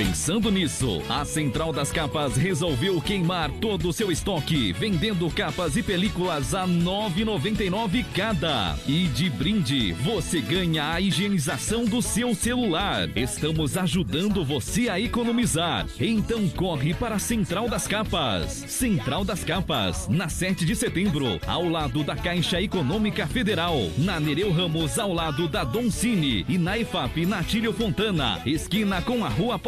Pensando 0.00 0.50
nisso, 0.50 1.02
a 1.10 1.26
Central 1.26 1.74
das 1.74 1.92
Capas 1.92 2.34
resolveu 2.34 3.02
queimar 3.02 3.50
todo 3.60 3.90
o 3.90 3.92
seu 3.92 4.10
estoque, 4.10 4.72
vendendo 4.72 5.28
capas 5.28 5.76
e 5.76 5.82
películas 5.82 6.54
a 6.54 6.64
R$ 6.64 6.72
9,99 6.72 8.06
cada. 8.14 8.78
E 8.86 9.08
de 9.08 9.28
brinde, 9.28 9.92
você 9.92 10.40
ganha 10.40 10.94
a 10.94 11.02
higienização 11.02 11.84
do 11.84 12.00
seu 12.00 12.34
celular. 12.34 13.10
Estamos 13.14 13.76
ajudando 13.76 14.42
você 14.42 14.88
a 14.88 14.98
economizar. 14.98 15.86
Então 16.00 16.48
corre 16.48 16.94
para 16.94 17.16
a 17.16 17.18
Central 17.18 17.68
das 17.68 17.86
Capas. 17.86 18.52
Central 18.68 19.22
das 19.22 19.44
Capas, 19.44 20.08
na 20.08 20.30
7 20.30 20.64
de 20.64 20.74
setembro, 20.76 21.38
ao 21.46 21.68
lado 21.68 22.02
da 22.02 22.16
Caixa 22.16 22.58
Econômica 22.58 23.26
Federal, 23.26 23.76
na 23.98 24.18
Nereu 24.18 24.50
Ramos, 24.50 24.98
ao 24.98 25.12
lado 25.12 25.46
da 25.46 25.62
Dom 25.62 25.90
Cine 25.90 26.46
e 26.48 26.56
na 26.56 26.78
IFAP 26.78 27.26
Natílio 27.26 27.74
Fontana, 27.74 28.40
esquina 28.46 29.02
com 29.02 29.22
a 29.26 29.28
Rua 29.28 29.58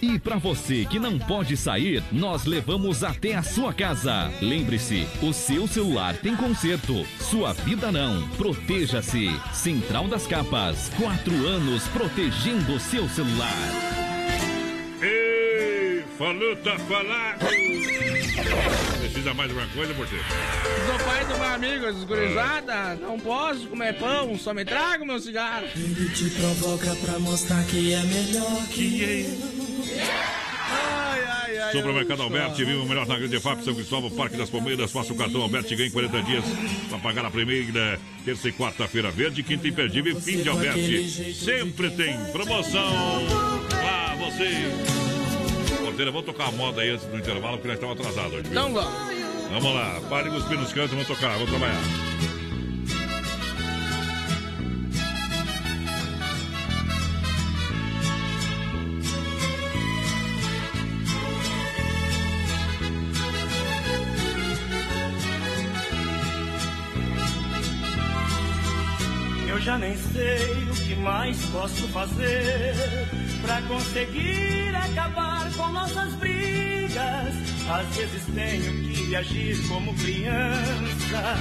E 0.00 0.18
para 0.18 0.36
você 0.36 0.84
que 0.84 0.98
não 0.98 1.18
pode 1.18 1.56
sair, 1.56 2.02
nós 2.12 2.44
levamos 2.44 3.02
até 3.02 3.34
a 3.34 3.42
sua 3.42 3.72
casa. 3.72 4.30
Lembre-se, 4.40 5.06
o 5.22 5.32
seu 5.32 5.66
celular 5.66 6.16
tem 6.16 6.36
conserto, 6.36 7.04
sua 7.18 7.52
vida 7.52 7.90
não. 7.90 8.28
Proteja-se. 8.30 9.28
Central 9.52 10.08
das 10.08 10.26
Capas, 10.26 10.90
quatro 10.96 11.34
anos 11.46 11.86
protegendo 11.88 12.74
o 12.74 12.80
seu 12.80 13.08
celular. 13.08 13.52
Ei, 15.02 15.57
falou, 16.18 16.56
tá 16.56 16.76
falado! 16.80 17.46
Precisa 18.98 19.32
mais 19.34 19.50
alguma 19.50 19.68
coisa, 19.68 19.92
você? 19.94 20.16
Sou 20.86 21.06
pai 21.06 21.24
do 21.24 21.38
meu 21.38 21.48
amigo, 21.48 21.92
desgurizada. 21.92 22.96
Não 22.96 23.18
posso 23.20 23.68
comer 23.68 23.96
pão, 23.98 24.36
só 24.36 24.52
me 24.52 24.64
trago 24.64 25.06
meu 25.06 25.20
cigarro. 25.20 25.66
Ele 25.76 26.10
te 26.10 26.28
provoca 26.30 26.94
pra 26.96 27.18
mostrar 27.20 27.64
que 27.64 27.94
é 27.94 28.02
melhor 28.02 28.66
que 28.68 29.00
eu. 29.00 29.48
Ai, 30.70 31.20
ai, 31.24 31.58
ai. 31.58 31.72
Supermercado 31.72 32.22
Alberti, 32.22 32.64
viva 32.64 32.82
o 32.82 32.86
melhor 32.86 33.06
na 33.06 33.16
Grande 33.16 33.40
FAP, 33.40 33.62
São 33.62 33.74
Cristóvão, 33.74 34.10
Parque 34.10 34.36
das 34.36 34.50
Palmeiras. 34.50 34.90
Faça 34.90 35.12
o 35.12 35.16
cartão 35.16 35.40
Alberti 35.40 35.74
e 35.74 35.76
ganhe 35.76 35.90
40 35.90 36.22
dias 36.22 36.44
para 36.88 36.98
pagar 36.98 37.24
a 37.24 37.30
primeira, 37.30 37.98
terça 38.24 38.48
e 38.48 38.52
quarta-feira 38.52 39.10
verde, 39.10 39.42
quinta 39.44 39.68
imperdível 39.68 40.18
e 40.18 40.20
fim 40.20 40.42
de 40.42 40.48
Alberti. 40.48 41.32
Sempre 41.34 41.90
tem 41.90 42.18
promoção 42.32 42.92
pra 43.70 44.16
você. 44.16 45.07
Porteira, 45.98 46.12
vamos 46.12 46.26
tocar 46.26 46.46
a 46.46 46.52
moda 46.52 46.80
aí 46.80 46.90
antes 46.90 47.04
do 47.06 47.16
intervalo, 47.16 47.58
porque 47.58 47.66
nós 47.66 47.76
estamos 47.76 47.98
atrasados 47.98 48.32
hoje. 48.32 48.48
Então 48.48 48.72
vamos. 48.72 48.92
Vamos 49.50 49.74
lá, 49.74 50.00
pare 50.08 50.28
os 50.28 50.44
pinos 50.44 50.72
cantos, 50.72 50.90
vamos 50.90 51.08
tocar, 51.08 51.32
vamos 51.32 51.50
trabalhar. 51.50 51.74
Eu 69.48 69.60
já 69.60 69.76
nem 69.78 69.96
sei 69.96 70.62
o 70.62 70.74
que 70.74 70.94
mais 70.94 71.44
posso 71.46 71.88
fazer 71.88 72.72
pra 73.42 73.60
conseguir 73.62 74.76
acabar 74.76 75.37
com 75.58 75.68
nossas 75.72 76.14
brigas. 76.14 77.34
Às 77.68 77.86
vezes 77.96 78.22
tenho 78.34 78.82
que 78.94 79.14
agir 79.14 79.68
como 79.68 79.94
criança, 79.96 81.36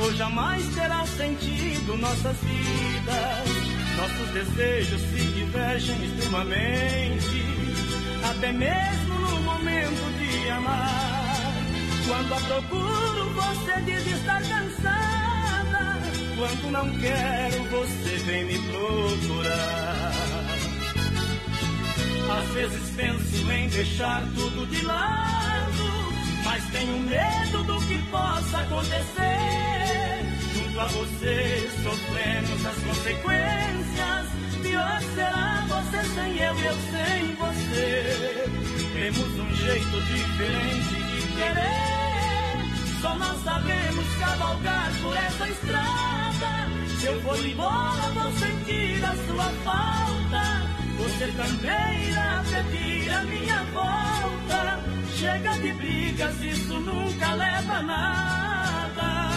ou 0.00 0.12
jamais 0.14 0.66
terá 0.74 1.06
sentido 1.06 1.96
nossas 1.98 2.36
vidas. 2.38 3.70
Nossos 3.96 4.28
desejos 4.30 5.00
se 5.00 5.24
divergem 5.32 6.04
extremamente, 6.04 7.44
até 8.30 8.52
mesmo 8.52 9.14
no 9.14 9.40
momento 9.42 10.18
de 10.18 10.50
amar. 10.50 11.52
Quando 12.08 12.34
a 12.34 12.40
procuro, 12.40 13.30
você 13.34 13.80
diz 13.84 14.06
estar 14.06 14.42
cansada. 14.42 16.00
Quando 16.36 16.70
não 16.72 16.98
quero, 16.98 17.64
você 17.64 18.16
vem 18.24 18.44
me 18.46 18.58
procurar. 18.58 20.29
Às 22.30 22.48
vezes 22.50 22.90
penso 22.96 23.52
em 23.52 23.68
deixar 23.68 24.22
tudo 24.36 24.66
de 24.66 24.84
lado, 24.84 26.12
mas 26.44 26.64
tenho 26.70 26.98
medo 27.00 27.64
do 27.64 27.80
que 27.86 27.98
possa 28.10 28.58
acontecer. 28.60 30.20
Junto 30.54 30.80
a 30.80 30.84
você, 30.86 31.70
sofremos 31.82 32.66
as 32.66 32.76
consequências. 32.76 34.40
Pior 34.62 35.00
será 35.14 35.64
você 35.68 36.04
sem 36.14 36.38
eu 36.38 36.54
e 36.54 36.66
eu 36.66 36.76
sem 36.92 37.34
você. 37.34 38.50
Temos 38.94 39.40
um 39.40 39.54
jeito 39.56 40.00
diferente 40.02 40.94
de 40.94 41.26
querer. 41.36 43.00
Só 43.00 43.14
nós 43.16 43.42
sabemos 43.42 44.06
cavalgar 44.18 44.92
por 45.02 45.16
essa 45.16 45.48
estrada. 45.48 46.68
Se 47.00 47.06
eu 47.06 47.20
for 47.22 47.44
embora, 47.44 48.02
vou 48.14 48.32
sentir 48.32 49.04
a 49.04 49.16
sua 49.26 49.50
falta. 49.64 50.69
Você 51.00 51.26
também 51.32 52.10
irá 52.10 52.44
pedir 52.44 53.10
a 53.10 53.22
minha 53.22 53.64
volta. 53.72 54.80
Chega 55.16 55.52
de 55.54 55.72
brigas, 55.72 56.42
isso 56.42 56.78
nunca 56.80 57.34
leva 57.34 57.72
a 57.74 57.82
nada. 57.82 59.30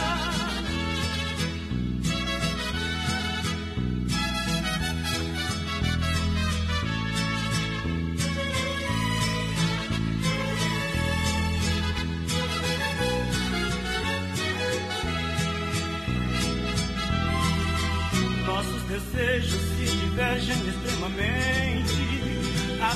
Nossos 18.45 18.84
desejos 18.84 19.61
se 19.61 19.98
divergem 19.98 20.57
extremamente 20.68 21.03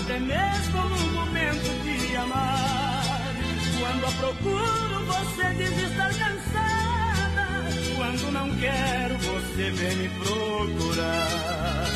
até 0.07 0.19
mesmo 0.19 0.81
no 0.89 1.11
momento 1.13 1.83
de 1.83 2.15
amar. 2.15 3.33
Quando 3.79 4.05
a 4.05 4.11
procuro, 4.11 5.05
você 5.05 5.53
diz 5.55 5.91
estar 5.91 6.13
cansada. 6.13 7.47
Quando 7.95 8.31
não 8.31 8.55
quero, 8.57 9.17
você 9.17 9.71
vem 9.71 9.95
me 9.97 10.09
procurar. 10.09 11.87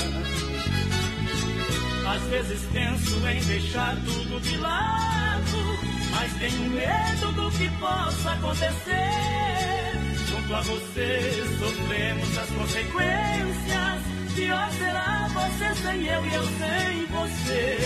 Às 2.07 2.22
vezes 2.23 2.61
penso 2.73 3.27
em 3.27 3.43
deixar 3.45 3.95
tudo 4.03 4.41
de 4.41 4.57
lado, 4.57 5.80
mas 6.11 6.34
tenho 6.34 6.69
medo 6.72 7.31
do 7.34 7.52
que 7.52 7.69
possa 7.80 8.31
acontecer. 8.31 9.02
Junto 10.27 10.56
a 10.56 10.61
você 10.61 11.43
sofremos 11.60 12.38
as 12.38 12.49
consequências. 12.49 14.11
Pior 14.36 14.72
será 14.72 15.28
você 15.34 15.76
sem 15.82 16.08
eu 16.08 16.26
e 16.26 16.34
eu 16.34 16.44
sem 16.44 17.06
você. 17.08 17.78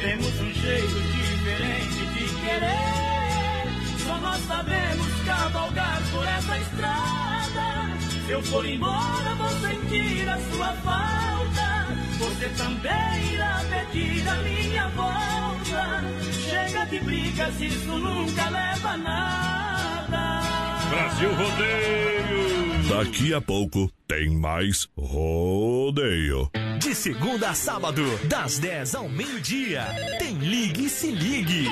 Temos 0.00 0.40
um 0.40 0.52
jeito 0.52 1.00
diferente 1.00 2.06
de 2.14 2.24
querer. 2.40 4.00
Só 4.04 4.18
nós 4.18 4.42
sabemos 4.46 5.06
cavalgar 5.24 6.02
por 6.10 6.26
essa 6.26 6.58
estrada. 6.58 7.96
Se 8.26 8.32
eu 8.32 8.42
for 8.42 8.66
embora, 8.66 9.34
vou 9.36 9.50
sentir 9.60 10.28
a 10.28 10.38
sua 10.52 10.72
falta. 10.84 11.86
Você 12.18 12.48
também 12.50 13.32
irá 13.32 13.64
pedir 13.70 14.28
a 14.28 14.34
minha 14.36 14.88
volta. 14.88 16.04
Chega 16.48 16.84
de 16.86 17.00
brigas, 17.00 17.60
isso 17.60 17.98
nunca 17.98 18.48
leva 18.48 18.88
a 18.90 18.96
nada. 18.96 20.59
Brasil 20.90 21.32
Rodeio. 21.32 22.88
Daqui 22.88 23.32
a 23.32 23.40
pouco 23.40 23.88
tem 24.08 24.28
mais 24.28 24.88
rodeio. 24.98 26.50
De 26.80 26.92
segunda 26.96 27.50
a 27.50 27.54
sábado, 27.54 28.02
das 28.26 28.58
10 28.58 28.96
ao 28.96 29.08
meio-dia, 29.08 29.84
tem 30.18 30.34
Ligue 30.38 30.86
e 30.86 30.88
Se 30.88 31.12
Ligue. 31.12 31.68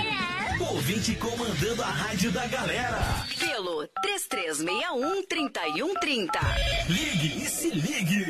Ouvinte 0.60 1.16
comandando 1.16 1.82
a 1.82 1.86
rádio 1.86 2.30
da 2.30 2.46
galera. 2.46 3.00
Pelo 3.40 3.88
3361-3130. 4.06 6.28
Ligue 6.88 7.42
e 7.42 7.46
Se 7.46 7.70
Ligue. 7.70 8.24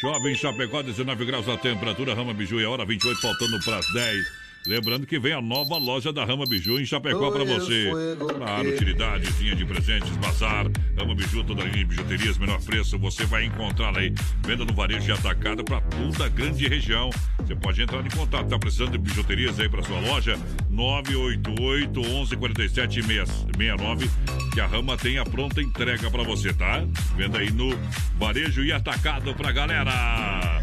Chove 0.00 0.32
em 0.32 0.34
Chapecó, 0.34 0.82
19 0.82 1.24
graus 1.24 1.48
a 1.48 1.56
temperatura, 1.56 2.12
Rama 2.14 2.34
Biju 2.34 2.58
é 2.58 2.64
hora 2.64 2.84
28, 2.84 3.20
faltando 3.20 3.60
para 3.64 3.76
as 3.76 3.86
10. 3.92 4.49
Lembrando 4.66 5.06
que 5.06 5.18
vem 5.18 5.32
a 5.32 5.40
nova 5.40 5.78
loja 5.78 6.12
da 6.12 6.24
Rama 6.24 6.44
Biju 6.44 6.78
em 6.78 6.84
Chapecó 6.84 7.30
para 7.30 7.44
você. 7.44 7.90
Claro, 8.36 8.68
utilidadezinha 8.68 9.56
de 9.56 9.64
presentes, 9.64 10.10
bazar, 10.18 10.66
Rama 10.98 11.14
Biju, 11.14 11.44
toda 11.44 11.62
linha 11.62 11.78
de 11.78 11.84
bijuterias, 11.84 12.36
menor 12.36 12.60
preço, 12.62 12.98
você 12.98 13.24
vai 13.24 13.44
encontrar 13.44 13.96
aí. 13.96 14.12
Venda 14.46 14.64
no 14.64 14.74
varejo 14.74 15.00
de 15.00 15.12
atacado 15.12 15.64
para 15.64 15.80
toda 15.80 16.26
a 16.26 16.28
grande 16.28 16.68
região. 16.68 17.08
Você 17.38 17.56
pode 17.56 17.80
entrar 17.80 18.04
em 18.04 18.10
contato, 18.10 18.48
tá 18.48 18.58
precisando 18.58 18.92
de 18.92 18.98
bijuterias 18.98 19.58
aí 19.58 19.68
para 19.68 19.82
sua 19.82 19.98
loja? 20.00 20.38
988 20.68 22.00
11 22.00 22.36
47 22.36 23.02
69 23.02 24.10
que 24.52 24.60
a 24.60 24.66
Rama 24.66 24.96
tem 24.96 25.18
a 25.18 25.24
pronta 25.24 25.62
entrega 25.62 26.10
para 26.10 26.22
você, 26.22 26.52
tá? 26.52 26.84
Venda 27.16 27.38
aí 27.38 27.50
no 27.50 27.70
varejo 28.18 28.62
e 28.62 28.72
atacado 28.72 29.34
pra 29.34 29.52
galera. 29.52 30.62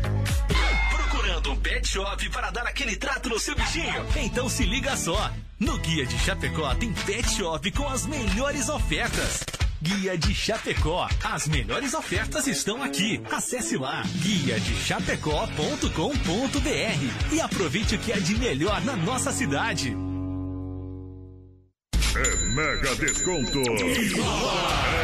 Procurando 1.37 1.51
um 1.51 1.55
pet 1.57 1.87
shop 1.87 2.29
para 2.29 2.51
dar 2.51 2.65
aquele 2.65 2.95
trato 2.95 3.29
no 3.29 3.39
seu 3.39 3.55
bichinho? 3.55 4.05
Então 4.15 4.49
se 4.49 4.65
liga 4.65 4.95
só. 4.95 5.31
No 5.59 5.77
Guia 5.79 6.05
de 6.05 6.17
Chapecó 6.19 6.73
tem 6.75 6.93
pet 6.93 7.29
shop 7.29 7.71
com 7.71 7.87
as 7.87 8.05
melhores 8.05 8.69
ofertas. 8.69 9.43
Guia 9.81 10.17
de 10.17 10.33
Chapecó. 10.33 11.07
As 11.23 11.47
melhores 11.47 11.93
ofertas 11.93 12.47
estão 12.47 12.81
aqui. 12.81 13.21
Acesse 13.31 13.77
lá 13.77 14.03
guia 14.21 14.59
de 14.59 14.75
chapecó.com.br 14.77 17.31
e 17.31 17.41
aproveite 17.41 17.95
o 17.95 17.99
que 17.99 18.11
é 18.11 18.19
de 18.19 18.35
melhor 18.35 18.83
na 18.83 18.95
nossa 18.95 19.31
cidade. 19.31 19.95
É 22.15 22.35
mega 22.55 22.95
desconto. 22.95 23.61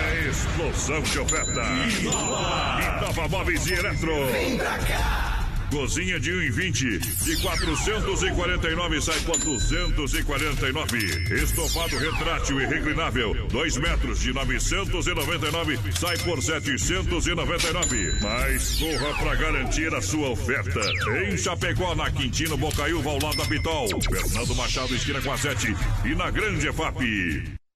É 0.02 0.30
explosão 0.30 1.02
de 1.04 1.20
oferta. 1.20 1.62
Inova 2.02 3.28
Móveis 3.28 3.68
e 3.68 3.74
Eletro. 3.74 4.26
Vem 4.32 4.58
pra 4.58 4.80
cá. 4.80 5.33
Cozinha 5.74 6.20
de 6.20 6.32
1,20 6.32 7.00
de 7.24 7.42
449 7.42 9.02
sai 9.02 9.20
por 9.22 9.40
249. 9.40 10.98
Estofado 11.34 11.98
retrátil 11.98 12.62
e 12.62 12.66
reclinável, 12.68 13.34
2 13.48 13.78
metros 13.78 14.20
de 14.20 14.32
999 14.34 15.80
sai 16.00 16.16
por 16.20 16.44
799. 16.44 18.20
Mas 18.22 18.78
corra 18.78 19.18
para 19.18 19.36
garantir 19.36 19.92
a 19.96 20.02
sua 20.02 20.30
oferta. 20.30 20.80
Em 21.26 21.36
Chapecó, 21.36 21.96
na 21.96 22.12
Quintino 22.12 22.56
Bocaiúva, 22.56 23.10
ao 23.10 23.20
lado 23.20 23.38
da 23.38 23.46
Pitol. 23.46 23.88
Fernando 24.00 24.56
Machado, 24.56 24.96
esquina 24.96 25.20
com 25.22 25.32
a 25.32 25.38
7 25.40 25.76
e 26.06 26.14
na 26.14 26.30
Grande 26.30 26.68
EFAP. 26.68 27.63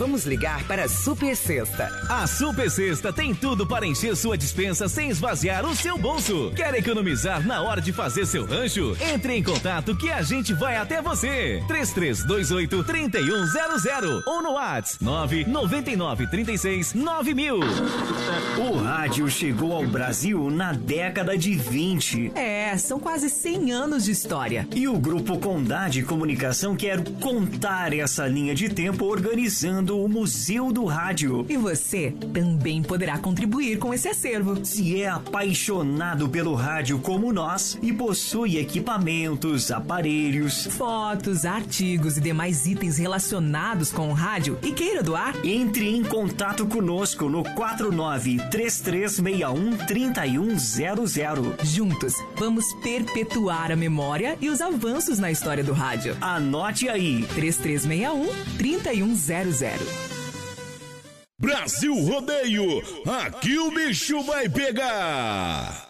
Vamos 0.00 0.24
ligar 0.24 0.64
para 0.64 0.84
a 0.84 0.88
Super 0.88 1.36
Sexta. 1.36 1.86
A 2.08 2.26
Super 2.26 2.70
Sexta 2.70 3.12
tem 3.12 3.34
tudo 3.34 3.66
para 3.66 3.86
encher 3.86 4.16
sua 4.16 4.34
dispensa 4.34 4.88
sem 4.88 5.10
esvaziar 5.10 5.66
o 5.66 5.76
seu 5.76 5.98
bolso. 5.98 6.50
Quer 6.56 6.72
economizar 6.74 7.46
na 7.46 7.60
hora 7.60 7.82
de 7.82 7.92
fazer 7.92 8.24
seu 8.24 8.46
rancho? 8.46 8.96
Entre 8.98 9.36
em 9.36 9.42
contato 9.42 9.94
que 9.94 10.10
a 10.10 10.22
gente 10.22 10.54
vai 10.54 10.78
até 10.78 11.02
você. 11.02 11.62
3328 11.68 12.82
3100 12.82 14.22
ou 14.26 14.42
no 14.42 14.52
WhatsApp 14.52 15.04
999 15.04 16.26
36 16.28 16.94
9000. 16.94 17.60
O 18.56 18.78
rádio 18.78 19.28
chegou 19.28 19.74
ao 19.74 19.86
Brasil 19.86 20.50
na 20.50 20.72
década 20.72 21.36
de 21.36 21.52
20. 21.52 22.32
É, 22.34 22.74
são 22.78 22.98
quase 22.98 23.28
100 23.28 23.70
anos 23.70 24.06
de 24.06 24.12
história. 24.12 24.66
E 24.74 24.88
o 24.88 24.98
Grupo 24.98 25.38
Condade 25.38 26.02
Comunicação 26.04 26.74
quer 26.74 27.04
contar 27.20 27.92
essa 27.92 28.26
linha 28.26 28.54
de 28.54 28.70
tempo 28.70 29.04
organizando 29.04 29.89
o 29.90 30.08
Museu 30.08 30.72
do 30.72 30.84
Rádio. 30.84 31.44
E 31.48 31.56
você 31.56 32.14
também 32.32 32.82
poderá 32.82 33.18
contribuir 33.18 33.78
com 33.78 33.92
esse 33.92 34.08
acervo. 34.08 34.64
Se 34.64 35.00
é 35.00 35.08
apaixonado 35.08 36.28
pelo 36.28 36.54
rádio 36.54 36.98
como 36.98 37.32
nós 37.32 37.78
e 37.82 37.92
possui 37.92 38.58
equipamentos, 38.58 39.70
aparelhos, 39.70 40.66
fotos, 40.66 41.44
artigos 41.44 42.16
e 42.16 42.20
demais 42.20 42.66
itens 42.66 42.98
relacionados 42.98 43.90
com 43.90 44.10
o 44.10 44.12
rádio 44.12 44.58
e 44.62 44.72
queira 44.72 45.02
doar, 45.02 45.34
entre 45.44 45.88
em 45.88 46.02
contato 46.02 46.66
conosco 46.66 47.28
no 47.28 47.42
49 47.42 48.38
3361 48.50 49.76
3100. 49.86 51.64
Juntos, 51.64 52.14
vamos 52.36 52.64
perpetuar 52.82 53.72
a 53.72 53.76
memória 53.76 54.36
e 54.40 54.48
os 54.48 54.60
avanços 54.60 55.18
na 55.18 55.30
história 55.30 55.64
do 55.64 55.72
rádio. 55.72 56.16
Anote 56.20 56.88
aí: 56.88 57.24
3361 57.34 58.28
3100. 58.56 59.79
Brasil 61.38 61.94
Rodeio, 61.94 62.82
aqui 63.06 63.58
o 63.58 63.70
bicho 63.70 64.22
vai 64.22 64.48
pegar. 64.48 65.89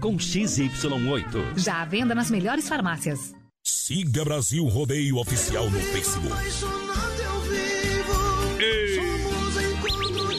com 0.00 0.16
XY8. 0.16 1.58
Já 1.58 1.82
à 1.82 1.84
venda 1.84 2.14
nas 2.14 2.30
melhores 2.30 2.68
farmácias. 2.68 3.32
Siga 3.62 4.24
Brasil 4.24 4.64
Rodeio 4.64 5.18
Oficial 5.18 5.70
no 5.70 5.78
Facebook. 5.78 6.34
Ei. 8.58 9.00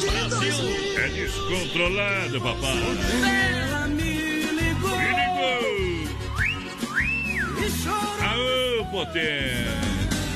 Brasil 0.10 0.66
é 0.98 1.08
descontrolado, 1.10 2.42
papai. 2.42 2.78
Ela 3.62 3.88
me 3.88 4.42
ligou. 4.52 4.98
Me 4.98 5.10
ligou. 5.20 6.10
Chorou. 7.84 8.80
Aô, 8.80 8.86
potência. 8.86 9.82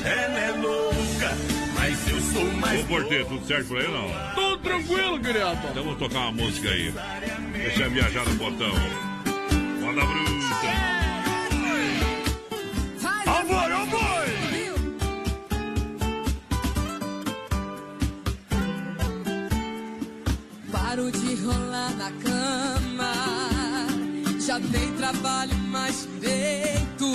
Ela 0.04 0.38
é 0.38 0.52
louca, 0.52 1.36
mas 1.74 2.08
eu 2.08 2.20
sou 2.20 2.44
mais 2.52 2.80
Ô, 2.80 2.86
porteiro, 2.86 3.26
tudo 3.26 3.44
certo 3.46 3.66
por 3.66 3.78
aí 3.78 3.88
não? 3.88 4.34
Tudo 4.36 4.58
tranquilo, 4.58 5.20
querido. 5.20 5.58
Então 5.70 5.82
vou 5.84 5.96
tocar 5.96 6.18
uma 6.20 6.32
música 6.32 6.70
aí. 6.70 6.94
Deixa 7.52 7.82
eu 7.82 7.90
viajar 7.90 8.24
no 8.24 8.34
botão. 8.36 9.15
Moda 9.86 10.04
bruta. 10.04 10.32
Boi! 13.90 14.28
Paro 20.72 21.10
de 21.12 21.34
rolar 21.36 21.92
na 21.96 22.10
cama. 22.24 23.12
Já 24.40 24.58
nem 24.58 24.92
trabalho 24.94 25.56
mais 25.68 26.08
direito. 26.20 27.06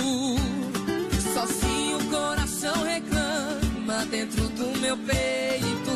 Sozinho 1.34 1.98
o 1.98 2.04
coração 2.08 2.82
reclama 2.84 4.06
dentro 4.10 4.48
do 4.48 4.78
meu 4.80 4.96
peito. 4.96 5.92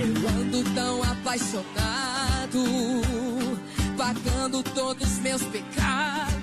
Eu 0.00 0.28
ando 0.40 0.64
tão 0.74 1.02
apaixonado, 1.04 2.64
pagando 4.08 4.62
todos 4.62 5.18
meus 5.18 5.42
pecados. 5.42 6.38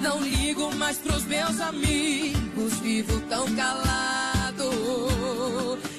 Não 0.00 0.20
ligo 0.20 0.72
mais 0.76 0.98
pros 0.98 1.24
meus 1.24 1.60
amigos, 1.60 2.74
vivo 2.80 3.20
tão 3.28 3.52
calado. 3.56 4.70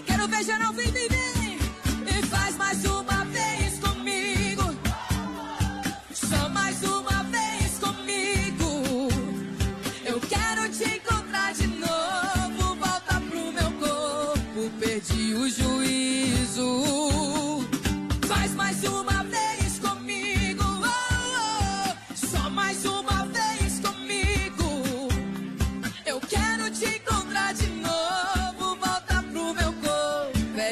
Quero 0.06 0.28
ver 0.28 0.44
geral 0.44 0.72
vir, 0.74 0.92
vem, 0.92 1.10
vem, 1.10 1.58
e 2.06 2.26
faz 2.28 2.56
mais 2.56 2.86
uma 2.86 3.15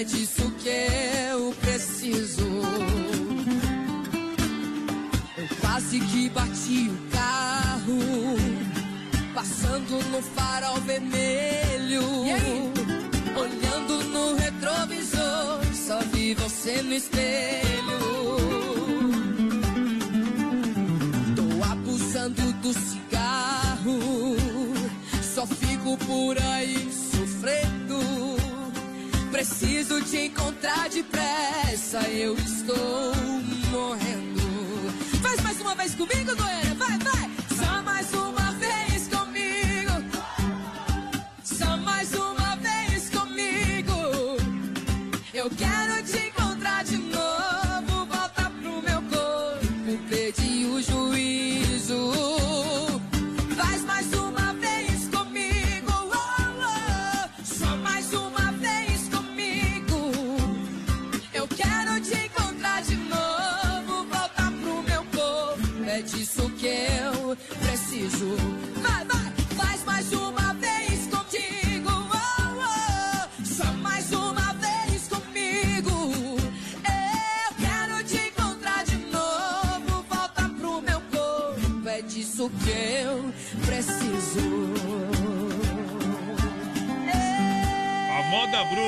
É 0.04 0.06
disso 0.06 0.52
que 0.62 0.68
eu 1.32 1.56
preciso. 1.62 2.46
Eu 5.38 5.48
quase 5.62 5.98
que 5.98 6.30
bati 6.30 6.90
o 6.90 7.10
carro. 7.10 8.00
Passando 9.34 10.04
no 10.12 10.22
farol 10.22 10.76
vermelho. 10.82 12.04
Olhando 13.34 14.04
no 14.10 14.36
retrovisor. 14.36 15.62
Só 15.74 16.00
vi 16.12 16.34
você 16.34 16.82
no 16.82 16.94
espelho. 16.96 18.00
Tô 21.34 21.72
abusando 21.72 22.52
do 22.62 22.74
cigarro. 22.74 24.36
Só 25.34 25.48
fico 25.48 25.98
por 26.00 26.38
aí 26.42 26.92
sofrendo. 26.92 27.83
Preciso 29.46 30.02
te 30.04 30.28
encontrar 30.28 30.88
depressa. 30.88 32.00
Eu 32.08 32.34
estou 32.34 33.14
morrendo. 33.72 34.40
Faz 35.22 35.42
mais 35.42 35.60
uma 35.60 35.76
vez 35.76 35.94
comigo, 35.96 36.34
Goiânia. 36.34 36.74
Vai, 36.76 36.98
vai. 37.00 37.30
Só 37.58 37.84
mais 37.84 38.14
uma 38.14 38.33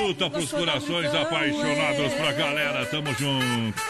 bruta 0.06 0.30
pros 0.30 0.52
corações 0.52 1.14
apaixonados 1.15 2.14
pra 2.14 2.32
galera. 2.34 2.86
Tamo 2.86 3.07
junto. 3.15 3.82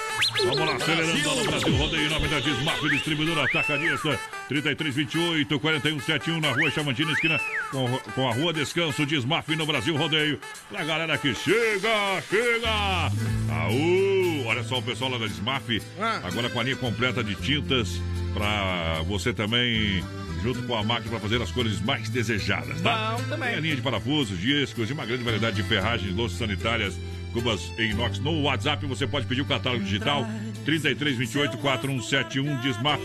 Vamos 0.46 0.60
lá, 0.60 0.76
acelerando 0.76 1.30
lá 1.30 1.36
no 1.36 1.44
Brasil. 1.44 1.76
Rodeio 1.76 2.06
em 2.06 2.10
nome 2.10 2.28
da 2.28 2.40
Desmaf, 2.40 2.90
distribuidora 2.90 3.44
atacadista. 3.44 4.20
3328 4.48 5.60
4171 5.60 6.40
na 6.40 6.52
rua 6.52 6.72
Chamantina, 6.72 7.12
esquina 7.12 7.40
com, 7.72 7.98
com 8.14 8.30
a 8.30 8.34
rua 8.34 8.54
Descanso. 8.54 9.06
Desmaf 9.06 9.50
no 9.56 9.66
Brasil 9.66 9.96
Rodeio. 9.98 10.40
Pra 10.70 10.86
galera 10.86 11.18
que 11.18 11.34
chega, 11.36 12.22
chega. 12.30 13.12
Aú! 13.50 14.46
Olha 14.46 14.64
só 14.64 14.78
o 14.78 14.84
pessoal 14.84 15.12
lá 15.12 15.18
da 15.18 15.28
Desmaf. 15.28 15.82
Agora 16.24 16.50
com 16.50 16.60
a 16.60 16.64
linha 16.64 16.78
completa 16.78 17.24
de 17.24 17.36
tintas 17.36 18.02
pra 18.34 19.02
você 19.08 19.34
também 19.34 20.04
junto 20.46 20.62
com 20.62 20.76
a 20.76 20.84
máquina 20.84 21.10
para 21.10 21.20
fazer 21.20 21.42
as 21.42 21.52
cores 21.52 21.82
mais 21.82 22.08
desejadas, 22.08 22.80
tá? 22.82 23.16
Bom 23.18 23.24
também. 23.30 23.50
Tem 23.50 23.58
a 23.58 23.62
linha 23.62 23.76
de 23.76 23.82
parafusos, 23.82 24.40
discos 24.40 24.88
e 24.88 24.94
uma 24.94 25.04
grande 25.04 25.24
variedade 25.24 25.56
de 25.56 25.64
ferragens, 25.64 26.16
louças 26.16 26.38
sanitárias, 26.38 26.96
cubas 27.36 27.70
em 27.78 27.91
inox. 27.91 28.18
No 28.20 28.44
WhatsApp 28.44 28.86
você 28.86 29.06
pode 29.06 29.26
pedir 29.26 29.41
o 29.41 29.45
catálogo 29.45 29.84
digital 29.84 30.26
3328 30.64 31.57
4171 31.57 32.62
Desmaf. 32.62 33.02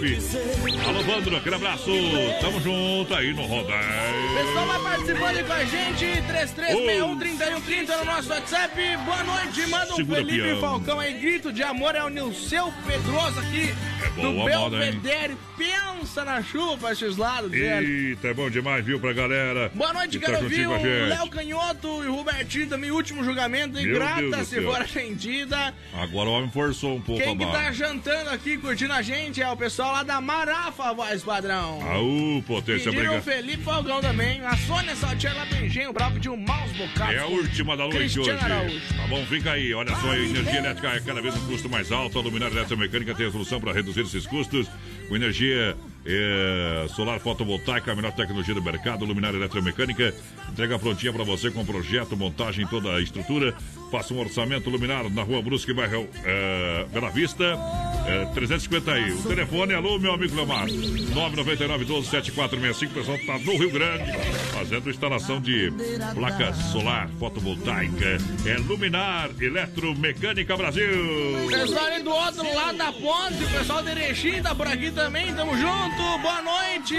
Alô, 0.87 1.03
Vandro, 1.03 1.37
aquele 1.37 1.57
abraço. 1.57 1.91
Tamo 2.41 2.61
junto 2.61 3.13
aí 3.13 3.35
no 3.35 3.43
rodeio. 3.43 3.81
Pessoal 4.37 4.67
vai 4.67 4.83
participando 4.83 5.37
aí 5.37 5.45
com 5.45 5.53
a 5.53 5.65
gente, 5.65 6.05
3361-3130 6.05 7.99
no 7.99 8.05
nosso 8.05 8.31
WhatsApp. 8.31 8.97
Boa 9.05 9.25
noite, 9.25 9.67
manda 9.67 9.93
um 9.93 9.97
Segura, 9.97 10.19
Felipe 10.21 10.43
peão. 10.43 10.61
Falcão 10.61 11.01
aí, 11.01 11.15
grito 11.15 11.53
de 11.53 11.63
amor, 11.63 11.97
é 11.97 12.05
o 12.05 12.09
Nilceu 12.09 12.73
Pedroso 12.87 13.41
aqui 13.41 13.75
É 14.05 14.23
do? 14.23 14.45
Belvedere. 14.45 15.37
Pensa 15.59 16.25
na 16.25 16.43
chuva 16.43 16.93
esses 16.93 17.17
lados. 17.17 17.53
Eita, 17.53 18.29
é 18.29 18.35
bom 18.35 18.49
demais, 18.49 18.85
viu, 18.85 18.99
pra 18.99 19.13
galera. 19.13 19.71
Boa 19.75 19.93
noite, 19.93 20.19
tá 20.19 20.27
quero 20.27 20.43
juntinho 20.43 20.71
ouvir 20.71 20.85
com 20.85 20.89
a 20.89 20.93
o 20.93 21.01
gente. 21.01 21.19
Léo 21.19 21.31
Canhoto 21.31 22.05
e 22.05 22.07
o 22.07 22.15
Robertinho 22.15 22.69
também, 22.69 22.91
último 22.91 23.23
julgamento, 23.25 23.79
e 23.79 23.85
Meu 23.85 23.99
Deus 24.21 24.49
se 24.49 24.61
for 24.61 24.81
atendida. 24.81 25.75
Agora 25.95 26.29
o 26.29 26.33
homem 26.33 26.51
forçou 26.51 26.97
um 26.97 27.01
pouco 27.01 27.23
Quem 27.23 27.33
a 27.33 27.37
que 27.37 27.47
tá 27.47 27.73
jantando 27.73 28.31
aqui, 28.31 28.59
curtindo 28.59 28.93
a 28.93 29.03
gente, 29.03 29.41
é 29.41 29.51
o 29.51 29.57
pessoal 29.57 29.93
lá 29.93 30.03
da 30.03 30.21
Marafa, 30.21 30.93
voz 30.93 31.23
padrão. 31.23 31.81
Aú, 31.83 32.43
potência, 32.47 32.91
Pediram 32.91 33.19
o. 33.19 33.23
Felipe 33.23 33.63
Falcão 33.63 34.01
também. 34.01 34.41
A 34.45 34.57
Sônia 34.57 34.95
Saltier 34.97 35.37
lá 35.37 35.45
do 35.45 35.57
Engenho 35.57 35.93
Bravo 35.93 36.15
pediu 36.15 36.33
um 36.33 36.37
mouse 36.37 36.75
bocado. 36.75 37.13
É 37.13 37.19
a 37.19 37.27
última 37.27 37.77
da 37.77 37.87
noite 37.87 38.19
hoje. 38.19 38.31
Araújo. 38.31 38.81
Tá 38.97 39.07
bom, 39.07 39.25
fica 39.27 39.53
aí. 39.53 39.73
Olha 39.75 39.95
só, 39.97 40.11
a 40.11 40.19
energia 40.19 40.59
elétrica 40.59 40.89
é 40.89 41.01
cada 41.01 41.21
vez 41.21 41.37
um 41.37 41.47
custo 41.47 41.69
mais 41.69 41.93
alto. 41.93 42.19
A 42.19 42.23
luminária 42.23 42.55
eletromecânica 42.55 43.15
tem 43.15 43.27
a 43.27 43.31
solução 43.31 43.61
para 43.61 43.73
reduzir 43.73 44.03
esses 44.03 44.27
custos. 44.27 44.69
Com 45.09 45.17
energia 45.17 45.77
é, 46.05 46.87
solar 46.95 47.21
fotovoltaica, 47.21 47.93
a 47.93 47.97
melhor 47.97 48.13
tecnologia 48.13 48.55
do 48.55 48.63
mercado. 48.63 49.05
Luminária 49.05 49.37
eletromecânica 49.37 50.15
entrega 50.51 50.79
prontinha 50.79 51.13
para 51.13 51.25
você 51.25 51.51
com 51.51 51.65
projeto, 51.65 52.17
montagem, 52.17 52.67
toda 52.67 52.95
a 52.97 53.01
estrutura. 53.01 53.55
Faça 53.91 54.15
um 54.15 54.21
orçamento 54.21 54.71
luminar 54.71 55.11
na 55.11 55.23
rua 55.23 55.43
Brusque, 55.43 55.75
bairro 55.75 56.09
é, 56.25 56.87
Bela 56.93 57.11
Vista, 57.11 57.59
é, 58.07 58.25
350 58.27 58.93
aí. 58.93 59.11
O 59.13 59.23
telefone, 59.25 59.75
alô, 59.75 59.99
meu 59.99 60.13
amigo 60.13 60.37
Leomar, 60.37 60.67
999 60.69 61.85
12 61.85 62.09
7465. 62.09 62.93
O 62.93 62.95
pessoal 62.95 63.19
tá 63.27 63.39
no 63.45 63.59
Rio 63.59 63.71
Grande 63.71 64.13
fazendo 64.53 64.91
instalação 64.91 65.41
de 65.41 65.73
placas 66.15 66.57
solar 66.71 67.11
fotovoltaica. 67.19 68.19
É 68.47 68.57
Luminar 68.59 69.31
Eletromecânica 69.41 70.57
Brasil. 70.57 71.49
Pessoal 71.51 71.87
ali 71.87 72.03
do 72.05 72.11
outro 72.11 72.55
lado 72.55 72.79
da 72.79 72.93
ponte, 72.93 73.43
o 73.43 73.51
pessoal 73.51 73.83
de 73.83 73.91
Erechim 73.91 74.41
tá 74.41 74.55
por 74.55 74.69
aqui 74.69 74.93
também, 74.93 75.35
tamo 75.35 75.57
junto, 75.57 76.19
boa 76.23 76.43
noite. 76.43 76.97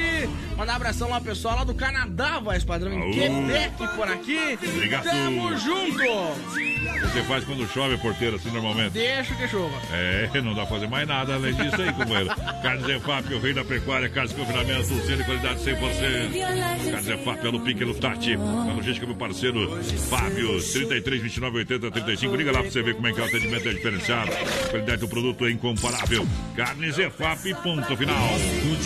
Mandar 0.57 0.73
um 0.73 0.75
abração 0.75 1.09
lá, 1.09 1.21
pessoal 1.21 1.55
lá 1.55 1.63
do 1.63 1.73
Canadá, 1.73 2.41
padrão, 2.67 2.91
em 2.91 3.01
Aô. 3.01 3.11
Quebec 3.11 3.95
por 3.95 4.07
aqui. 4.07 4.59
Obrigado. 4.61 5.03
Tamo 5.05 5.57
junto. 5.57 6.80
Você 6.99 7.23
faz 7.23 7.43
quando 7.43 7.67
chove, 7.67 7.97
porteiro, 7.97 8.35
assim, 8.35 8.51
normalmente? 8.51 8.91
Deixa 8.91 9.33
que 9.35 9.47
chova. 9.47 9.75
É, 9.91 10.29
não 10.41 10.53
dá 10.53 10.65
pra 10.65 10.75
fazer 10.75 10.87
mais 10.87 11.07
nada 11.07 11.35
além 11.35 11.53
disso 11.53 11.81
aí, 11.81 11.91
companheiro. 11.93 12.29
Carnes 12.61 12.87
EFAP, 12.87 13.33
o 13.33 13.39
rei 13.39 13.53
da 13.53 13.63
pecuária, 13.63 14.09
carnes 14.09 14.31
de 14.31 14.39
confinamento, 14.39 14.87
selo 14.87 15.17
de 15.17 15.23
qualidade 15.23 15.59
100%. 15.59 16.91
Carnes 16.91 17.07
EFAP, 17.07 17.41
pelo 17.41 17.59
Pique, 17.61 17.85
no 17.85 17.93
Tati. 17.93 18.35
A 18.35 18.73
logística, 18.73 19.05
meu 19.05 19.15
parceiro, 19.15 19.83
Fábio, 20.09 20.61
33, 20.61 21.21
29, 21.21 21.57
80, 21.59 21.91
35. 21.91 22.35
Liga 22.35 22.51
lá 22.51 22.61
pra 22.61 22.71
você 22.71 22.81
ver 22.81 22.95
como 22.95 23.07
é 23.07 23.13
que 23.13 23.19
é 23.19 23.23
o 23.23 23.25
atendimento 23.27 23.67
é 23.67 23.73
diferenciado. 23.73 24.31
A 24.31 24.69
qualidade 24.69 25.01
do 25.01 25.07
produto 25.07 25.45
é 25.45 25.51
incomparável. 25.51 26.27
Carnes 26.55 26.97
EFAP, 26.97 27.53
ponto 27.63 27.97
final. 27.97 28.29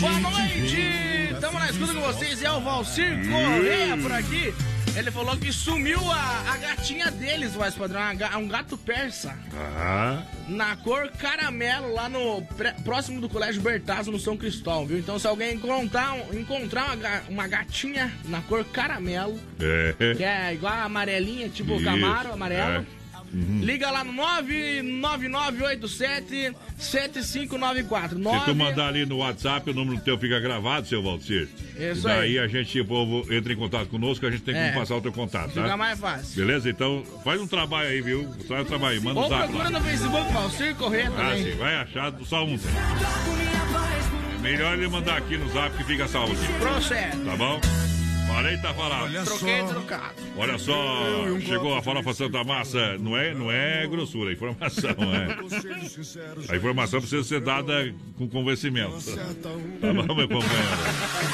Boa 0.00 0.20
noite! 0.20 1.16
Estamos 1.32 1.60
na 1.60 1.70
escuta 1.70 1.94
com 1.94 2.00
vocês, 2.00 2.42
é 2.42 2.50
o 2.50 2.60
Valcir 2.60 3.28
Correia 3.28 3.96
por 3.98 4.12
aqui. 4.12 4.54
Ele 4.96 5.10
falou 5.10 5.36
que 5.36 5.52
sumiu 5.52 6.00
a, 6.10 6.52
a 6.52 6.56
gatinha 6.56 7.10
deles, 7.10 7.52
voz 7.52 7.74
padrão, 7.74 8.00
um 8.38 8.48
gato 8.48 8.78
persa. 8.78 9.36
Ah, 9.54 10.22
Na 10.48 10.74
cor 10.76 11.10
caramelo, 11.10 11.92
lá 11.92 12.08
no 12.08 12.40
próximo 12.82 13.20
do 13.20 13.28
Colégio 13.28 13.60
Bertazzo, 13.60 14.10
no 14.10 14.18
São 14.18 14.38
Cristóvão, 14.38 14.86
viu? 14.86 14.98
Então, 14.98 15.18
se 15.18 15.26
alguém 15.26 15.54
encontrar, 15.54 16.16
encontrar 16.32 16.96
uma, 16.96 17.20
uma 17.28 17.46
gatinha 17.48 18.10
na 18.24 18.40
cor 18.40 18.64
caramelo, 18.64 19.38
é. 19.60 20.14
que 20.14 20.24
é 20.24 20.54
igual 20.54 20.72
a 20.72 20.84
amarelinha, 20.84 21.50
tipo 21.50 21.74
Isso, 21.74 21.84
Camaro, 21.84 22.32
amarelo. 22.32 22.80
é. 22.80 22.95
Uhum. 23.32 23.60
Liga 23.62 23.90
lá 23.90 24.04
no 24.04 24.12
99987 24.12 26.52
7594. 26.78 28.18
Se 28.18 28.44
tu 28.44 28.54
mandar 28.54 28.88
ali 28.88 29.06
no 29.06 29.18
WhatsApp, 29.18 29.70
o 29.70 29.74
número 29.74 30.00
teu 30.00 30.18
fica 30.18 30.38
gravado, 30.40 30.86
seu 30.86 31.02
Valcir. 31.02 31.48
Isso 31.78 32.02
Daí 32.02 32.38
aí. 32.38 32.40
a 32.44 32.46
gente, 32.48 32.80
o 32.80 32.84
povo, 32.84 33.32
entra 33.32 33.52
em 33.52 33.56
contato 33.56 33.88
conosco, 33.88 34.26
a 34.26 34.30
gente 34.30 34.42
tem 34.42 34.56
É. 34.56 34.70
que 34.70 34.78
passar 34.78 34.96
o 34.96 35.00
teu 35.00 35.12
contato, 35.12 35.52
tá? 35.52 35.62
Fica 35.62 35.76
mais 35.76 35.98
fácil. 35.98 36.36
Beleza? 36.36 36.68
Então, 36.70 37.04
faz 37.24 37.40
um 37.40 37.46
trabalho 37.46 37.88
aí, 37.88 38.00
viu? 38.00 38.28
Faz 38.48 38.62
um 38.62 38.64
trabalho 38.64 38.98
aí, 38.98 39.04
manda 39.04 39.20
um 39.20 39.28
zap 39.28 39.42
procura 39.48 39.64
lá. 39.64 39.70
no 39.70 39.80
Facebook, 39.84 40.32
Valcir 40.32 40.74
Correia 40.76 41.08
Ah, 41.08 41.10
também. 41.30 41.44
sim, 41.44 41.52
vai 41.58 41.74
achar 41.76 42.12
só 42.24 42.44
um. 42.44 42.58
Melhor 44.40 44.74
ele 44.78 44.88
mandar 44.88 45.16
aqui 45.18 45.36
no 45.36 45.48
zap 45.52 45.76
que 45.76 45.84
fica 45.84 46.06
salvo. 46.06 46.34
Procede. 46.58 47.16
Tá 47.24 47.36
bom? 47.36 47.60
Falei, 48.26 48.56
tá 48.58 48.74
falado. 48.74 49.24
Troquei 49.24 49.62
trocado. 49.64 50.14
Olha 50.36 50.58
só, 50.58 50.84
chegou 51.40 51.76
a 51.76 51.82
farofa 51.82 52.12
Santa 52.12 52.44
Massa. 52.44 52.98
Não 52.98 53.16
é, 53.16 53.32
não 53.34 53.50
é 53.50 53.86
grossura, 53.86 54.30
é 54.30 54.34
informação, 54.34 54.90
é. 54.90 56.52
A 56.52 56.56
informação 56.56 57.00
precisa 57.00 57.24
ser 57.24 57.40
dada 57.40 57.94
com 58.16 58.28
convencimento. 58.28 58.96
Tá 59.80 59.92
bom, 59.92 60.14
meu 60.14 60.28
companheiro? 60.28 60.68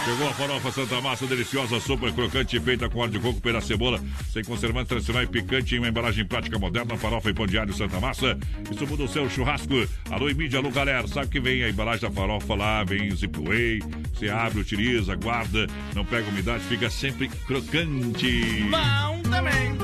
Chegou 0.05 0.29
a 0.29 0.35
farofa 0.35 0.71
Santa 0.73 1.01
Massa, 1.01 1.27
deliciosa, 1.27 1.81
super 1.81 2.13
crocante, 2.13 2.61
feita 2.61 2.89
com 2.89 3.01
óleo 3.01 3.13
de 3.13 3.19
coco, 3.19 3.41
pera 3.41 3.61
cebola, 3.61 4.01
sem 4.33 4.45
conservante 4.45 4.89
tradicional 4.89 5.23
e 5.23 5.27
picante, 5.27 5.75
em 5.75 5.79
uma 5.79 5.89
embalagem 5.89 6.25
prática 6.25 6.59
moderna, 6.59 6.97
farofa 6.97 7.31
e 7.31 7.35
pão 7.35 7.47
de 7.47 7.59
alho 7.59 7.73
Santa 7.73 7.99
Massa. 8.01 8.39
Isso 8.71 8.87
muda 8.87 9.05
o 9.05 9.09
seu 9.09 9.29
churrasco. 9.29 9.73
Alô, 10.11 10.29
e 10.31 10.35
mídia, 10.35 10.59
alô, 10.59 10.71
galera. 10.71 11.07
Sabe 11.09 11.29
que 11.29 11.41
vem 11.41 11.65
a 11.65 11.69
embalagem 11.69 12.09
da 12.09 12.15
farofa 12.15 12.55
lá, 12.55 12.85
vem 12.85 13.09
o 13.09 13.17
zipway, 13.17 13.81
você 14.15 14.29
abre, 14.29 14.61
utiliza, 14.61 15.15
guarda, 15.17 15.67
não 15.95 16.05
pega 16.05 16.29
umidade, 16.29 16.63
fica 16.65 16.82
sempre 16.91 17.29
crocante. 17.29 18.63
Bom 18.71 19.23
também. 19.31 19.77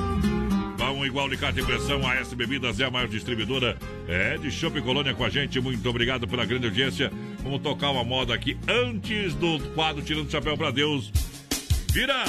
Bom, 0.76 1.04
igual 1.04 1.26
Alicate 1.26 1.60
Impressão, 1.60 2.06
a 2.06 2.14
S 2.14 2.34
Bebidas 2.34 2.80
é 2.80 2.84
a 2.84 2.90
maior 2.90 3.08
distribuidora 3.08 3.76
é, 4.08 4.38
de 4.38 4.50
Shopping 4.50 4.80
Colônia 4.80 5.14
com 5.14 5.24
a 5.24 5.28
gente. 5.28 5.60
Muito 5.60 5.88
obrigado 5.88 6.26
pela 6.26 6.44
grande 6.44 6.66
audiência. 6.66 7.10
Vamos 7.42 7.60
tocar 7.60 7.90
uma 7.90 8.04
moda 8.04 8.34
aqui 8.34 8.56
antes 8.66 9.34
do 9.34 9.60
quadro 9.74 10.02
Tirando 10.02 10.28
o 10.28 10.30
Chapéu 10.30 10.56
pra 10.56 10.70
Deus. 10.70 11.12
Vira! 11.92 12.24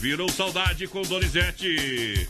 Virou 0.00 0.28
saudade 0.30 0.86
com 0.86 1.02
Donizete. 1.02 2.28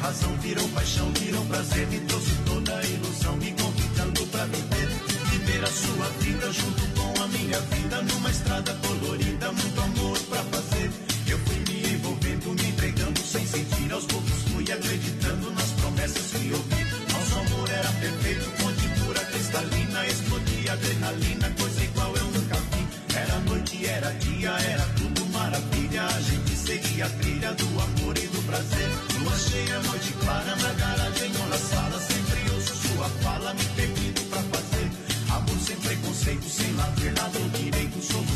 Razão, 0.00 0.32
virou 0.38 0.68
paixão, 0.68 1.10
virou 1.20 1.44
prazer, 1.46 1.86
me 1.88 2.00
trouxe 2.00 2.32
toda 2.44 2.76
a 2.76 2.84
ilusão, 2.84 3.36
me 3.36 3.52
convidando 3.52 4.26
pra 4.26 4.44
viver. 4.46 4.88
Viver 5.30 5.64
a 5.64 5.66
sua 5.66 6.08
vida 6.20 6.52
junto 6.52 6.86
com 6.94 7.22
a 7.22 7.26
minha 7.28 7.60
vida, 7.60 8.02
numa 8.02 8.30
estrada 8.30 8.74
colorida, 8.74 9.52
muito 9.52 9.80
amor 9.80 10.18
pra 10.28 10.42
fazer. 10.44 10.90
Eu 11.28 11.38
fui 11.38 11.56
me 11.68 11.94
envolvendo, 11.94 12.54
me 12.54 12.68
entregando 12.68 13.20
sem 13.20 13.46
sentir, 13.46 13.92
aos 13.92 14.04
poucos 14.06 14.42
fui 14.52 14.70
acreditando 14.70 15.50
nas 15.52 15.70
promessas 15.72 16.30
que 16.30 16.52
ouvi. 16.52 16.84
Nosso 17.12 17.38
amor 17.40 17.70
era 17.70 17.92
perfeito, 17.92 18.44
fonte 18.62 18.88
pura, 19.00 19.20
cristalina, 19.24 20.06
explodia 20.06 20.72
adrenalina, 20.72 21.50
coisa 21.58 21.84
igual 21.84 22.16
eu 22.16 22.24
nunca 22.26 22.56
vi. 22.56 23.16
Era 23.16 23.38
noite, 23.40 23.86
era 23.86 24.10
dia, 24.12 24.50
era 24.50 24.86
tudo 24.96 25.26
maravilha. 25.32 26.04
A 26.04 26.20
gente 26.20 26.45
seguia 26.66 27.06
a 27.06 27.08
trilha 27.08 27.52
do 27.54 27.66
amor 27.80 28.18
e 28.18 28.26
do 28.26 28.42
prazer. 28.42 28.90
Lua 29.20 29.38
cheia, 29.38 29.78
noite 29.82 30.12
clara, 30.14 30.56
na 30.56 30.72
garagem 30.72 31.30
ou 31.40 31.46
na 31.46 31.58
sala. 31.58 32.00
Sempre 32.00 32.50
ouço 32.54 32.74
sua 32.88 33.08
fala, 33.22 33.54
me 33.54 33.64
permito 33.76 34.22
pra 34.24 34.42
fazer. 34.42 34.90
Amor 35.30 35.58
sem 35.60 35.76
preconceito, 35.76 36.48
sem 36.48 36.72
lado 36.74 37.04
errado 37.04 37.38
ou 37.40 37.48
direito. 37.50 38.02
Soluçando 38.02 38.35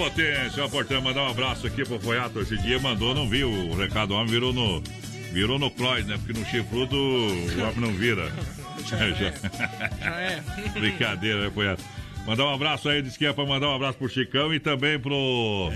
potência, 0.00 0.64
ó, 0.64 0.68
portão, 0.68 1.02
mandar 1.02 1.24
um 1.24 1.28
abraço 1.28 1.66
aqui 1.66 1.84
pro 1.84 2.00
Foiato. 2.00 2.40
Esse 2.40 2.56
dia 2.56 2.78
mandou, 2.78 3.14
não 3.14 3.28
viu 3.28 3.50
o 3.50 3.76
recado, 3.76 4.14
homem 4.14 4.32
virou 4.32 4.50
no. 4.50 4.82
Virou 5.30 5.58
no 5.58 5.70
Cloyd, 5.70 6.08
né? 6.08 6.16
Porque 6.16 6.32
no 6.32 6.44
chifrudo 6.46 6.96
o 6.96 7.62
homem 7.62 7.76
não 7.76 7.92
vira. 7.92 8.32
Já 8.88 8.98
é. 10.18 10.42
Brincadeira, 10.72 11.44
né, 11.44 11.50
Foiato? 11.50 11.84
Mandar 12.26 12.46
um 12.46 12.54
abraço 12.54 12.88
aí, 12.88 13.02
disse 13.02 13.18
que 13.18 13.26
é 13.26 13.32
pra 13.32 13.44
mandar 13.44 13.68
um 13.68 13.74
abraço 13.74 13.98
pro 13.98 14.08
Chicão 14.08 14.54
e 14.54 14.58
também 14.58 14.98
pro. 14.98 15.70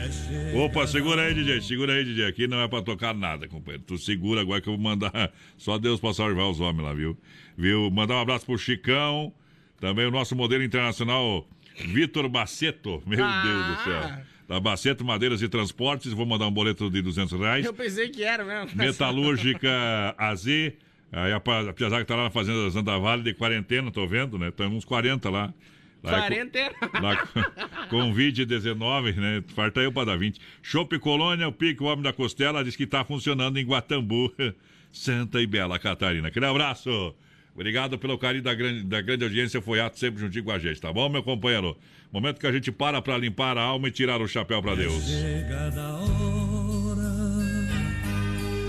Opa, 0.55 0.86
segura 0.86 1.22
aí, 1.22 1.34
DJ, 1.34 1.60
segura 1.60 1.92
aí, 1.92 2.02
DJ. 2.02 2.26
Aqui 2.26 2.46
não 2.46 2.62
é 2.62 2.66
pra 2.66 2.80
tocar 2.80 3.14
nada, 3.14 3.46
companheiro. 3.46 3.84
Tu 3.86 3.98
segura 3.98 4.40
agora 4.40 4.60
que 4.62 4.68
eu 4.70 4.74
vou 4.74 4.82
mandar. 4.82 5.32
Só 5.59 5.78
Deus 5.78 6.01
pra 6.01 6.14
salvar 6.14 6.48
os 6.48 6.60
homens 6.60 6.82
lá, 6.82 6.94
viu? 6.94 7.16
Viu? 7.59 7.90
Mandar 7.90 8.14
um 8.14 8.20
abraço 8.20 8.46
pro 8.46 8.56
Chicão. 8.56 9.32
Também 9.78 10.06
o 10.06 10.10
nosso 10.10 10.34
modelo 10.34 10.64
internacional, 10.64 11.46
Vitor 11.76 12.28
Baceto. 12.28 13.02
Meu 13.06 13.24
Ah. 13.24 13.42
Deus 13.42 13.66
do 13.66 13.84
céu. 13.84 14.24
Da 14.48 14.60
Baceto 14.60 15.05
Madeiras 15.05 15.40
e 15.42 15.48
Transportes. 15.48 16.12
Vou 16.12 16.26
mandar 16.26 16.46
um 16.46 16.51
boleto 16.52 16.90
de 16.90 17.01
200 17.02 17.38
reais. 17.40 17.64
Eu 17.64 17.72
pensei 17.74 18.09
que 18.10 18.22
era 18.22 18.44
mesmo. 18.44 18.70
Metalúrgica 18.76 20.14
AZ. 20.18 20.46
Aí 20.46 21.32
a, 21.32 21.40
piazada 21.40 22.02
que 22.02 22.09
tá 22.09 22.16
lá 22.16 22.24
na 22.24 22.30
Fazenda 22.30 22.68
Zandavale 22.70 23.22
de 23.22 23.32
quarentena, 23.34 23.90
tô 23.90 24.06
vendo, 24.06 24.36
né? 24.38 24.51
Tem 24.51 24.66
uns 24.66 24.84
40 24.84 25.30
lá. 25.30 25.55
Lá 26.02 26.10
é 26.10 26.20
Quarentena. 26.20 26.74
Lá 27.01 27.16
com- 27.16 27.88
Convite 27.88 28.44
19, 28.44 29.12
né? 29.12 29.42
Farta 29.55 29.80
eu 29.80 29.90
para 29.92 30.06
dar 30.06 30.18
20. 30.18 30.38
Chopp 30.62 30.98
Colônia, 30.98 31.48
o 31.48 31.52
Pique, 31.52 31.82
o 31.82 31.86
Homem 31.86 32.02
da 32.02 32.12
Costela, 32.12 32.62
diz 32.64 32.76
que 32.76 32.86
tá 32.86 33.05
funcionando 33.05 33.56
em 33.59 33.64
Guatambu, 33.64 34.30
Santa 34.92 35.40
e 35.40 35.46
Bela 35.46 35.78
Catarina. 35.78 36.28
Aquele 36.28 36.46
abraço. 36.46 37.14
Obrigado 37.55 37.97
pelo 37.97 38.18
carinho 38.18 38.43
da 38.43 38.52
grande, 38.52 38.82
da 38.82 39.01
grande 39.01 39.24
audiência. 39.24 39.62
Foi 39.62 39.81
ato 39.81 39.98
sempre 39.98 40.20
juntinho 40.20 40.44
com 40.44 40.51
a 40.51 40.59
gente, 40.59 40.81
tá 40.81 40.93
bom, 40.93 41.09
meu 41.09 41.22
companheiro? 41.22 41.76
Momento 42.12 42.40
que 42.40 42.47
a 42.47 42.52
gente 42.52 42.72
para 42.72 43.01
pra 43.01 43.16
limpar 43.16 43.56
a 43.56 43.62
alma 43.62 43.89
e 43.89 43.90
tirar 43.93 44.20
o 44.20 44.26
chapéu 44.26 44.60
pra 44.60 44.74
Deus. 44.74 45.05
Chegada 45.05 45.81
a 45.81 45.94
hora, 46.01 47.12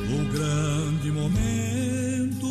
o 0.07 0.26
grande 0.32 1.12
momento 1.12 2.48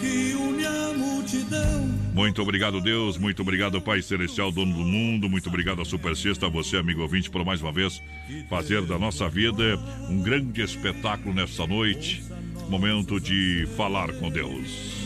que 0.00 0.34
une 0.34 0.66
a 0.66 0.92
multidão. 0.96 1.86
Muito 2.12 2.42
obrigado, 2.42 2.80
Deus. 2.80 3.16
Muito 3.16 3.40
obrigado, 3.42 3.80
Pai 3.80 4.02
Celestial, 4.02 4.50
dono 4.50 4.72
do 4.72 4.84
mundo. 4.84 5.28
Muito 5.28 5.48
obrigado 5.48 5.80
a 5.80 5.84
Super 5.84 6.16
Sexta, 6.16 6.46
a 6.46 6.48
você, 6.48 6.76
amigo 6.76 7.02
ouvinte, 7.02 7.30
por 7.30 7.44
mais 7.44 7.62
uma 7.62 7.72
vez 7.72 8.02
fazer 8.48 8.82
da 8.82 8.98
nossa 8.98 9.28
vida 9.28 9.76
um 10.10 10.20
grande 10.20 10.60
espetáculo 10.60 11.32
nesta 11.32 11.66
noite. 11.68 12.24
Momento 12.68 13.20
de 13.20 13.68
falar 13.76 14.12
com 14.14 14.28
Deus. 14.30 15.03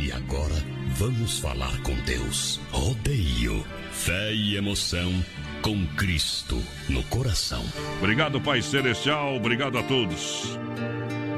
E 0.00 0.10
agora 0.12 0.54
vamos 0.96 1.38
falar 1.38 1.78
com 1.82 1.94
Deus. 2.06 2.58
Rodeio, 2.70 3.62
fé 3.92 4.32
e 4.32 4.56
emoção 4.56 5.12
com 5.60 5.86
Cristo 5.88 6.58
no 6.88 7.02
coração. 7.04 7.62
Obrigado, 7.98 8.40
Pai 8.40 8.62
Celestial. 8.62 9.36
Obrigado 9.36 9.76
a 9.76 9.82
todos. 9.82 10.58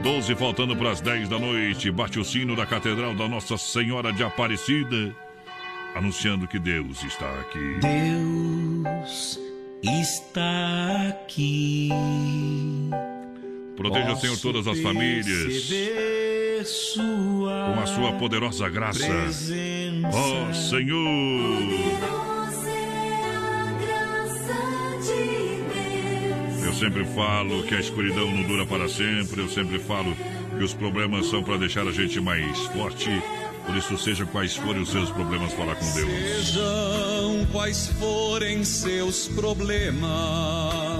12 0.04 0.36
faltando 0.36 0.76
para 0.76 0.92
as 0.92 1.00
10 1.00 1.28
da 1.28 1.40
noite. 1.40 1.90
Bate 1.90 2.20
o 2.20 2.24
sino 2.24 2.54
da 2.54 2.64
Catedral 2.64 3.16
da 3.16 3.26
Nossa 3.26 3.58
Senhora 3.58 4.12
de 4.12 4.22
Aparecida, 4.22 5.12
anunciando 5.96 6.46
que 6.46 6.60
Deus 6.60 7.02
está 7.02 7.30
aqui. 7.40 7.78
Deus 7.80 9.40
está 9.82 11.08
aqui. 11.08 11.88
Proteja, 13.76 14.14
Senhor, 14.14 14.38
todas 14.38 14.68
as 14.68 14.78
famílias. 14.78 15.72
Com 16.64 17.80
a 17.80 17.86
sua 17.86 18.12
poderosa 18.12 18.68
graça. 18.68 19.06
presença. 19.06 20.08
Ó 20.12 20.52
Senhor! 20.52 22.02
Eu 26.64 26.72
sempre 26.74 27.04
falo 27.04 27.62
que 27.64 27.74
a 27.74 27.80
escuridão 27.80 28.30
não 28.30 28.42
dura 28.44 28.66
para 28.66 28.88
sempre. 28.88 29.42
Eu 29.42 29.48
sempre 29.48 29.78
falo 29.78 30.16
que 30.56 30.64
os 30.64 30.74
problemas 30.74 31.26
são 31.26 31.42
para 31.42 31.58
deixar 31.58 31.86
a 31.86 31.92
gente 31.92 32.20
mais 32.20 32.58
forte. 32.68 33.10
Por 33.66 33.76
isso, 33.76 33.96
sejam 33.98 34.26
quais 34.26 34.56
forem 34.56 34.82
os 34.82 34.90
seus 34.90 35.10
problemas, 35.10 35.52
fala 35.52 35.74
com 35.74 35.84
Deus. 35.92 36.46
Sejam 36.46 37.46
quais 37.52 37.86
forem 37.98 38.64
seus 38.64 39.28
problemas. 39.28 40.91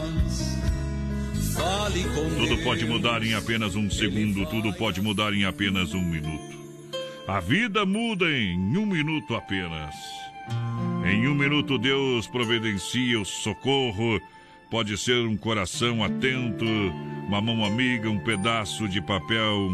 Fale 1.93 2.05
com 2.05 2.35
Tudo 2.36 2.62
pode 2.62 2.86
mudar 2.86 3.23
em 3.23 3.35
apenas 3.35 3.74
um 3.74 3.90
segundo, 3.90 4.47
tudo 4.47 4.73
pode 4.73 5.02
mudar 5.02 5.35
em 5.35 5.44
apenas 5.44 5.93
um 5.93 6.01
minuto. 6.01 6.56
A 7.28 7.39
vida 7.39 7.85
muda 7.85 8.31
em 8.31 8.56
um 8.78 8.86
minuto 8.86 9.35
apenas. 9.35 9.94
Em 11.05 11.28
um 11.28 11.35
minuto, 11.35 11.77
Deus 11.77 12.27
providencia 12.27 13.20
o 13.20 13.27
socorro. 13.27 14.19
Pode 14.70 14.97
ser 14.97 15.27
um 15.27 15.36
coração 15.36 16.02
atento, 16.02 16.64
uma 17.27 17.43
mão 17.43 17.62
amiga, 17.62 18.09
um 18.09 18.19
pedaço 18.19 18.89
de 18.89 19.02
papel 19.02 19.69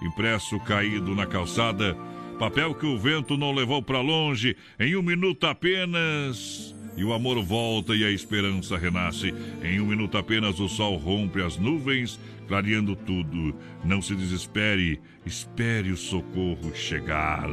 impresso 0.00 0.60
caído 0.60 1.16
na 1.16 1.26
calçada. 1.26 1.96
Papel 2.38 2.74
que 2.76 2.86
o 2.86 2.96
vento 2.96 3.36
não 3.36 3.52
levou 3.52 3.82
para 3.82 4.00
longe. 4.00 4.56
Em 4.78 4.94
um 4.94 5.02
minuto 5.02 5.44
apenas. 5.44 6.75
E 6.96 7.04
o 7.04 7.12
amor 7.12 7.42
volta 7.44 7.94
e 7.94 8.04
a 8.04 8.10
esperança 8.10 8.78
renasce. 8.78 9.34
Em 9.62 9.80
um 9.80 9.86
minuto 9.86 10.16
apenas 10.16 10.58
o 10.58 10.68
sol 10.68 10.96
rompe 10.96 11.42
as 11.42 11.58
nuvens, 11.58 12.18
clareando 12.48 12.96
tudo. 12.96 13.54
Não 13.84 14.00
se 14.00 14.14
desespere, 14.14 15.00
espere 15.24 15.90
o 15.90 15.96
socorro 15.96 16.74
chegar. 16.74 17.48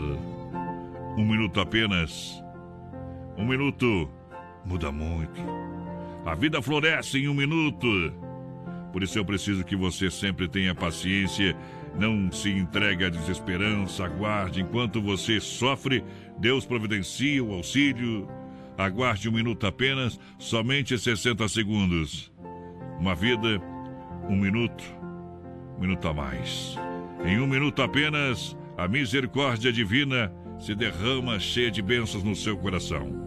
Um 1.17 1.25
minuto 1.25 1.59
apenas. 1.59 2.41
Um 3.37 3.45
minuto 3.45 4.09
muda 4.65 4.91
muito. 4.91 5.41
A 6.25 6.35
vida 6.35 6.61
floresce 6.61 7.19
em 7.19 7.27
um 7.27 7.33
minuto. 7.33 8.13
Por 8.93 9.03
isso 9.03 9.17
eu 9.17 9.25
preciso 9.25 9.65
que 9.65 9.75
você 9.75 10.09
sempre 10.09 10.47
tenha 10.47 10.73
paciência. 10.73 11.53
Não 11.99 12.31
se 12.31 12.49
entregue 12.49 13.03
à 13.03 13.09
desesperança. 13.09 14.05
Aguarde 14.05 14.61
enquanto 14.61 15.01
você 15.01 15.41
sofre. 15.41 16.01
Deus 16.39 16.65
providencia 16.65 17.43
o 17.43 17.53
auxílio. 17.53 18.27
Aguarde 18.77 19.29
um 19.29 19.31
minuto 19.31 19.67
apenas, 19.67 20.19
somente 20.39 20.97
60 20.97 21.47
segundos. 21.47 22.31
Uma 22.99 23.13
vida, 23.13 23.61
um 24.27 24.35
minuto, 24.35 24.83
um 25.77 25.81
minuto 25.81 26.07
a 26.07 26.13
mais. 26.13 26.77
Em 27.23 27.39
um 27.39 27.47
minuto 27.47 27.81
apenas, 27.81 28.57
a 28.77 28.87
misericórdia 28.87 29.71
divina 29.71 30.33
se 30.59 30.73
derrama 30.73 31.39
cheia 31.39 31.69
de 31.69 31.81
bênçãos 31.81 32.23
no 32.23 32.35
seu 32.35 32.57
coração. 32.57 33.23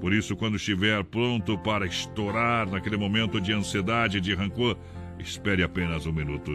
Por 0.00 0.12
isso, 0.12 0.36
quando 0.36 0.56
estiver 0.56 1.04
pronto 1.04 1.56
para 1.56 1.86
estourar 1.86 2.68
naquele 2.68 2.96
momento 2.96 3.40
de 3.40 3.52
ansiedade, 3.52 4.20
de 4.20 4.34
rancor, 4.34 4.76
espere 5.18 5.62
apenas 5.62 6.04
um 6.04 6.12
minuto. 6.12 6.52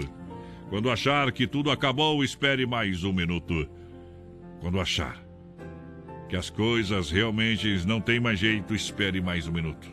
Quando 0.70 0.92
achar 0.92 1.32
que 1.32 1.48
tudo 1.48 1.72
acabou, 1.72 2.24
espere 2.24 2.66
mais 2.66 3.04
um 3.04 3.14
minuto. 3.14 3.68
Quando 4.60 4.80
achar 4.80 5.29
que 6.30 6.36
as 6.36 6.50
coisas 6.50 7.10
realmente 7.10 7.86
não 7.88 8.00
têm 8.00 8.20
mais 8.20 8.40
jeito, 8.40 8.76
espere 8.76 9.20
mais 9.20 9.48
um 9.48 9.52
minuto. 9.52 9.92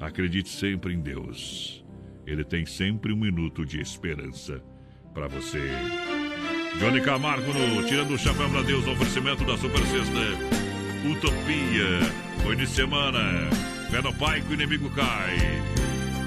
Acredite 0.00 0.48
sempre 0.48 0.92
em 0.92 1.00
Deus. 1.00 1.84
Ele 2.26 2.42
tem 2.42 2.66
sempre 2.66 3.12
um 3.12 3.16
minuto 3.16 3.64
de 3.64 3.80
esperança 3.80 4.60
para 5.14 5.28
você. 5.28 5.60
Johnny 6.80 7.00
Camargo 7.00 7.52
no 7.52 7.86
Tirando 7.86 8.14
o 8.14 8.18
Chapéu 8.18 8.50
para 8.50 8.62
Deus, 8.62 8.84
oferecimento 8.88 9.44
da 9.44 9.56
Super 9.56 9.86
Sexta. 9.86 10.20
Utopia. 11.08 12.00
Foi 12.42 12.56
de 12.56 12.66
semana. 12.66 13.48
Fé 13.90 14.02
no 14.02 14.12
pai 14.14 14.40
que 14.40 14.50
o 14.50 14.54
inimigo 14.54 14.90
cai. 14.90 15.36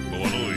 Boa 0.09 0.29
noite. 0.29 0.56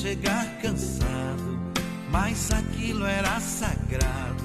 Chegar 0.00 0.46
cansado, 0.62 1.58
mas 2.10 2.52
aquilo 2.52 3.04
era 3.04 3.40
sagrado. 3.40 4.44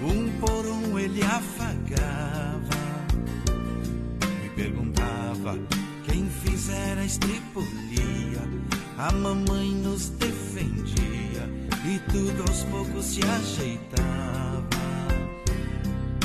Um 0.00 0.30
por 0.38 0.64
um 0.66 0.98
ele 0.98 1.20
afagava. 1.22 2.84
Me 4.42 4.48
perguntava 4.50 5.58
quem 6.04 6.28
fizera 6.28 7.04
estripulia. 7.04 8.42
A 8.96 9.10
mamãe 9.10 9.72
nos 9.72 10.10
defendia 10.10 11.50
e 11.84 11.98
tudo 12.12 12.42
aos 12.48 12.62
poucos 12.64 13.04
se 13.06 13.20
ajeitava. 13.24 14.04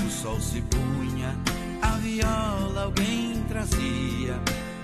O 0.05 0.11
sol 0.11 0.39
se 0.39 0.61
punha, 0.61 1.35
a 1.81 1.97
viola 1.97 2.83
alguém 2.83 3.43
trazia. 3.47 4.39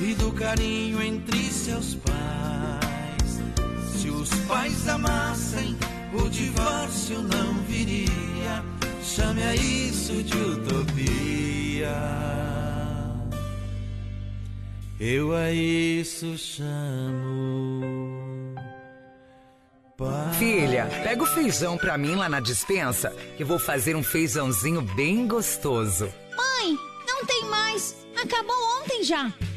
e 0.00 0.14
do 0.14 0.32
carinho 0.32 1.02
entre 1.02 1.44
seus 1.44 1.94
pais. 1.94 3.40
Se 3.96 4.08
os 4.08 4.28
pais 4.46 4.88
amassem, 4.88 5.76
o 6.12 6.28
divórcio 6.28 7.22
não 7.22 7.54
viria. 7.64 8.64
Chame 9.02 9.42
a 9.42 9.54
isso 9.54 10.22
de 10.22 10.36
utopia. 10.36 11.94
Eu 14.98 15.34
a 15.34 15.50
isso 15.50 16.36
chamo. 16.38 17.84
Filha, 20.38 20.86
pega 21.04 21.22
o 21.22 21.26
feijão 21.26 21.78
pra 21.78 21.96
mim 21.96 22.16
lá 22.16 22.28
na 22.28 22.40
dispensa, 22.40 23.10
que 23.36 23.44
vou 23.44 23.58
fazer 23.58 23.94
um 23.94 24.02
feijãozinho 24.02 24.82
bem 24.82 25.26
gostoso. 25.28 26.12
Mãe, 26.36 26.76
não 27.06 27.24
tem 27.24 27.44
mais. 27.44 27.94
Acabou 28.20 28.56
ontem 28.80 29.04
já. 29.04 29.32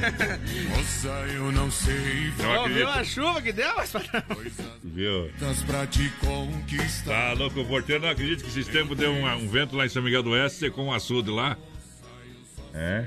Moça, 0.70 1.08
eu 1.34 1.52
não 1.52 1.70
sei. 1.70 2.32
Não 2.38 2.68
viu 2.68 2.88
a 2.88 3.04
chuva 3.04 3.42
que 3.42 3.52
deu? 3.52 3.70
Viu? 4.82 5.30
Das 5.38 5.62
pra 5.62 5.86
te 5.86 6.08
conquistar. 6.20 7.30
Tá 7.30 7.32
louco, 7.32 7.60
o 7.60 7.66
porteiro 7.66 8.02
não 8.02 8.10
acredita 8.10 8.42
que 8.42 8.48
esses 8.48 8.66
tempos 8.66 8.96
deu 8.96 9.12
um, 9.12 9.26
um 9.26 9.48
vento 9.48 9.76
lá 9.76 9.86
em 9.86 9.88
São 9.88 10.02
Miguel 10.02 10.22
do 10.22 10.30
Oeste, 10.30 10.58
secou 10.58 10.84
um 10.84 10.92
açude 10.92 11.30
lá. 11.30 11.56
É. 12.74 13.04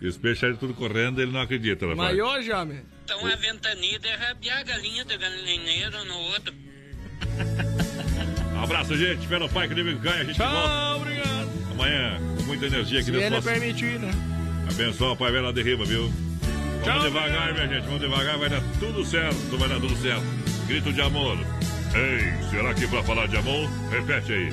E 0.00 0.06
os 0.06 0.16
peixes 0.16 0.56
tudo 0.58 0.74
correndo, 0.74 1.20
ele 1.20 1.32
não 1.32 1.40
acredita, 1.40 1.86
rapaz. 1.86 2.16
Mas 2.16 2.18
hoje, 2.18 2.52
homem. 2.52 2.82
Então 3.04 3.26
a 3.26 3.36
ventania 3.36 3.98
derrabiar 3.98 4.58
a 4.58 4.62
galinha 4.62 5.04
do 5.04 5.18
galinheiro 5.18 6.04
no 6.04 6.14
outro. 6.14 6.54
Um 8.54 8.62
abraço, 8.62 8.96
gente. 8.96 9.22
Espera 9.22 9.44
o 9.44 9.48
pai 9.48 9.66
que 9.66 9.74
o 9.74 9.78
inimigo 9.78 10.02
cai. 10.02 10.20
A 10.20 10.24
gente 10.24 10.38
volta. 10.38 10.68
Tchau, 10.68 10.96
obrigado. 10.96 11.50
Amanhã, 11.72 12.18
com 12.36 12.42
muita 12.44 12.66
energia 12.66 12.98
aqui 12.98 13.06
Se 13.06 13.12
nesse 13.12 13.24
ele 13.24 13.34
nosso... 13.34 13.48
permitir, 13.48 13.98
né? 13.98 14.37
Abençoa 14.70 15.12
o 15.12 15.16
Pai 15.16 15.32
Velho 15.32 15.52
de 15.52 15.62
Riba, 15.62 15.84
viu? 15.84 16.02
Vamos 16.02 16.84
Tchau, 16.84 17.00
devagar, 17.00 17.52
minha 17.52 17.68
gente. 17.68 17.84
Vamos 17.84 18.00
devagar, 18.00 18.38
vai 18.38 18.48
dar 18.48 18.62
tudo 18.78 19.04
certo. 19.04 19.56
Vai 19.56 19.68
dar 19.68 19.80
tudo 19.80 19.96
certo. 19.96 20.24
Grito 20.66 20.92
de 20.92 21.00
amor. 21.00 21.38
Ei, 21.94 22.50
será 22.50 22.74
que 22.74 22.86
pra 22.86 23.02
falar 23.02 23.26
de 23.28 23.36
amor? 23.36 23.68
Repete 23.90 24.32
aí. 24.32 24.52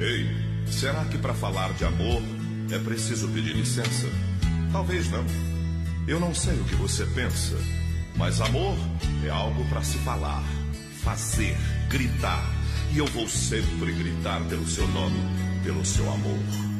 Ei, 0.00 0.26
será 0.66 1.04
que 1.04 1.16
para 1.18 1.32
falar 1.32 1.72
de 1.74 1.84
amor 1.84 2.22
é 2.70 2.78
preciso 2.78 3.28
pedir 3.28 3.54
licença? 3.54 4.08
Talvez 4.72 5.10
não. 5.10 5.24
Eu 6.06 6.18
não 6.18 6.34
sei 6.34 6.54
o 6.54 6.64
que 6.64 6.74
você 6.74 7.06
pensa, 7.06 7.56
mas 8.16 8.40
amor 8.40 8.76
é 9.24 9.30
algo 9.30 9.64
para 9.68 9.82
se 9.82 9.98
falar, 9.98 10.42
fazer, 11.04 11.56
gritar. 11.88 12.44
E 12.92 12.98
eu 12.98 13.06
vou 13.06 13.28
sempre 13.28 13.92
gritar 13.92 14.42
pelo 14.48 14.66
seu 14.66 14.86
nome, 14.88 15.18
pelo 15.62 15.84
seu 15.84 16.10
amor. 16.12 16.71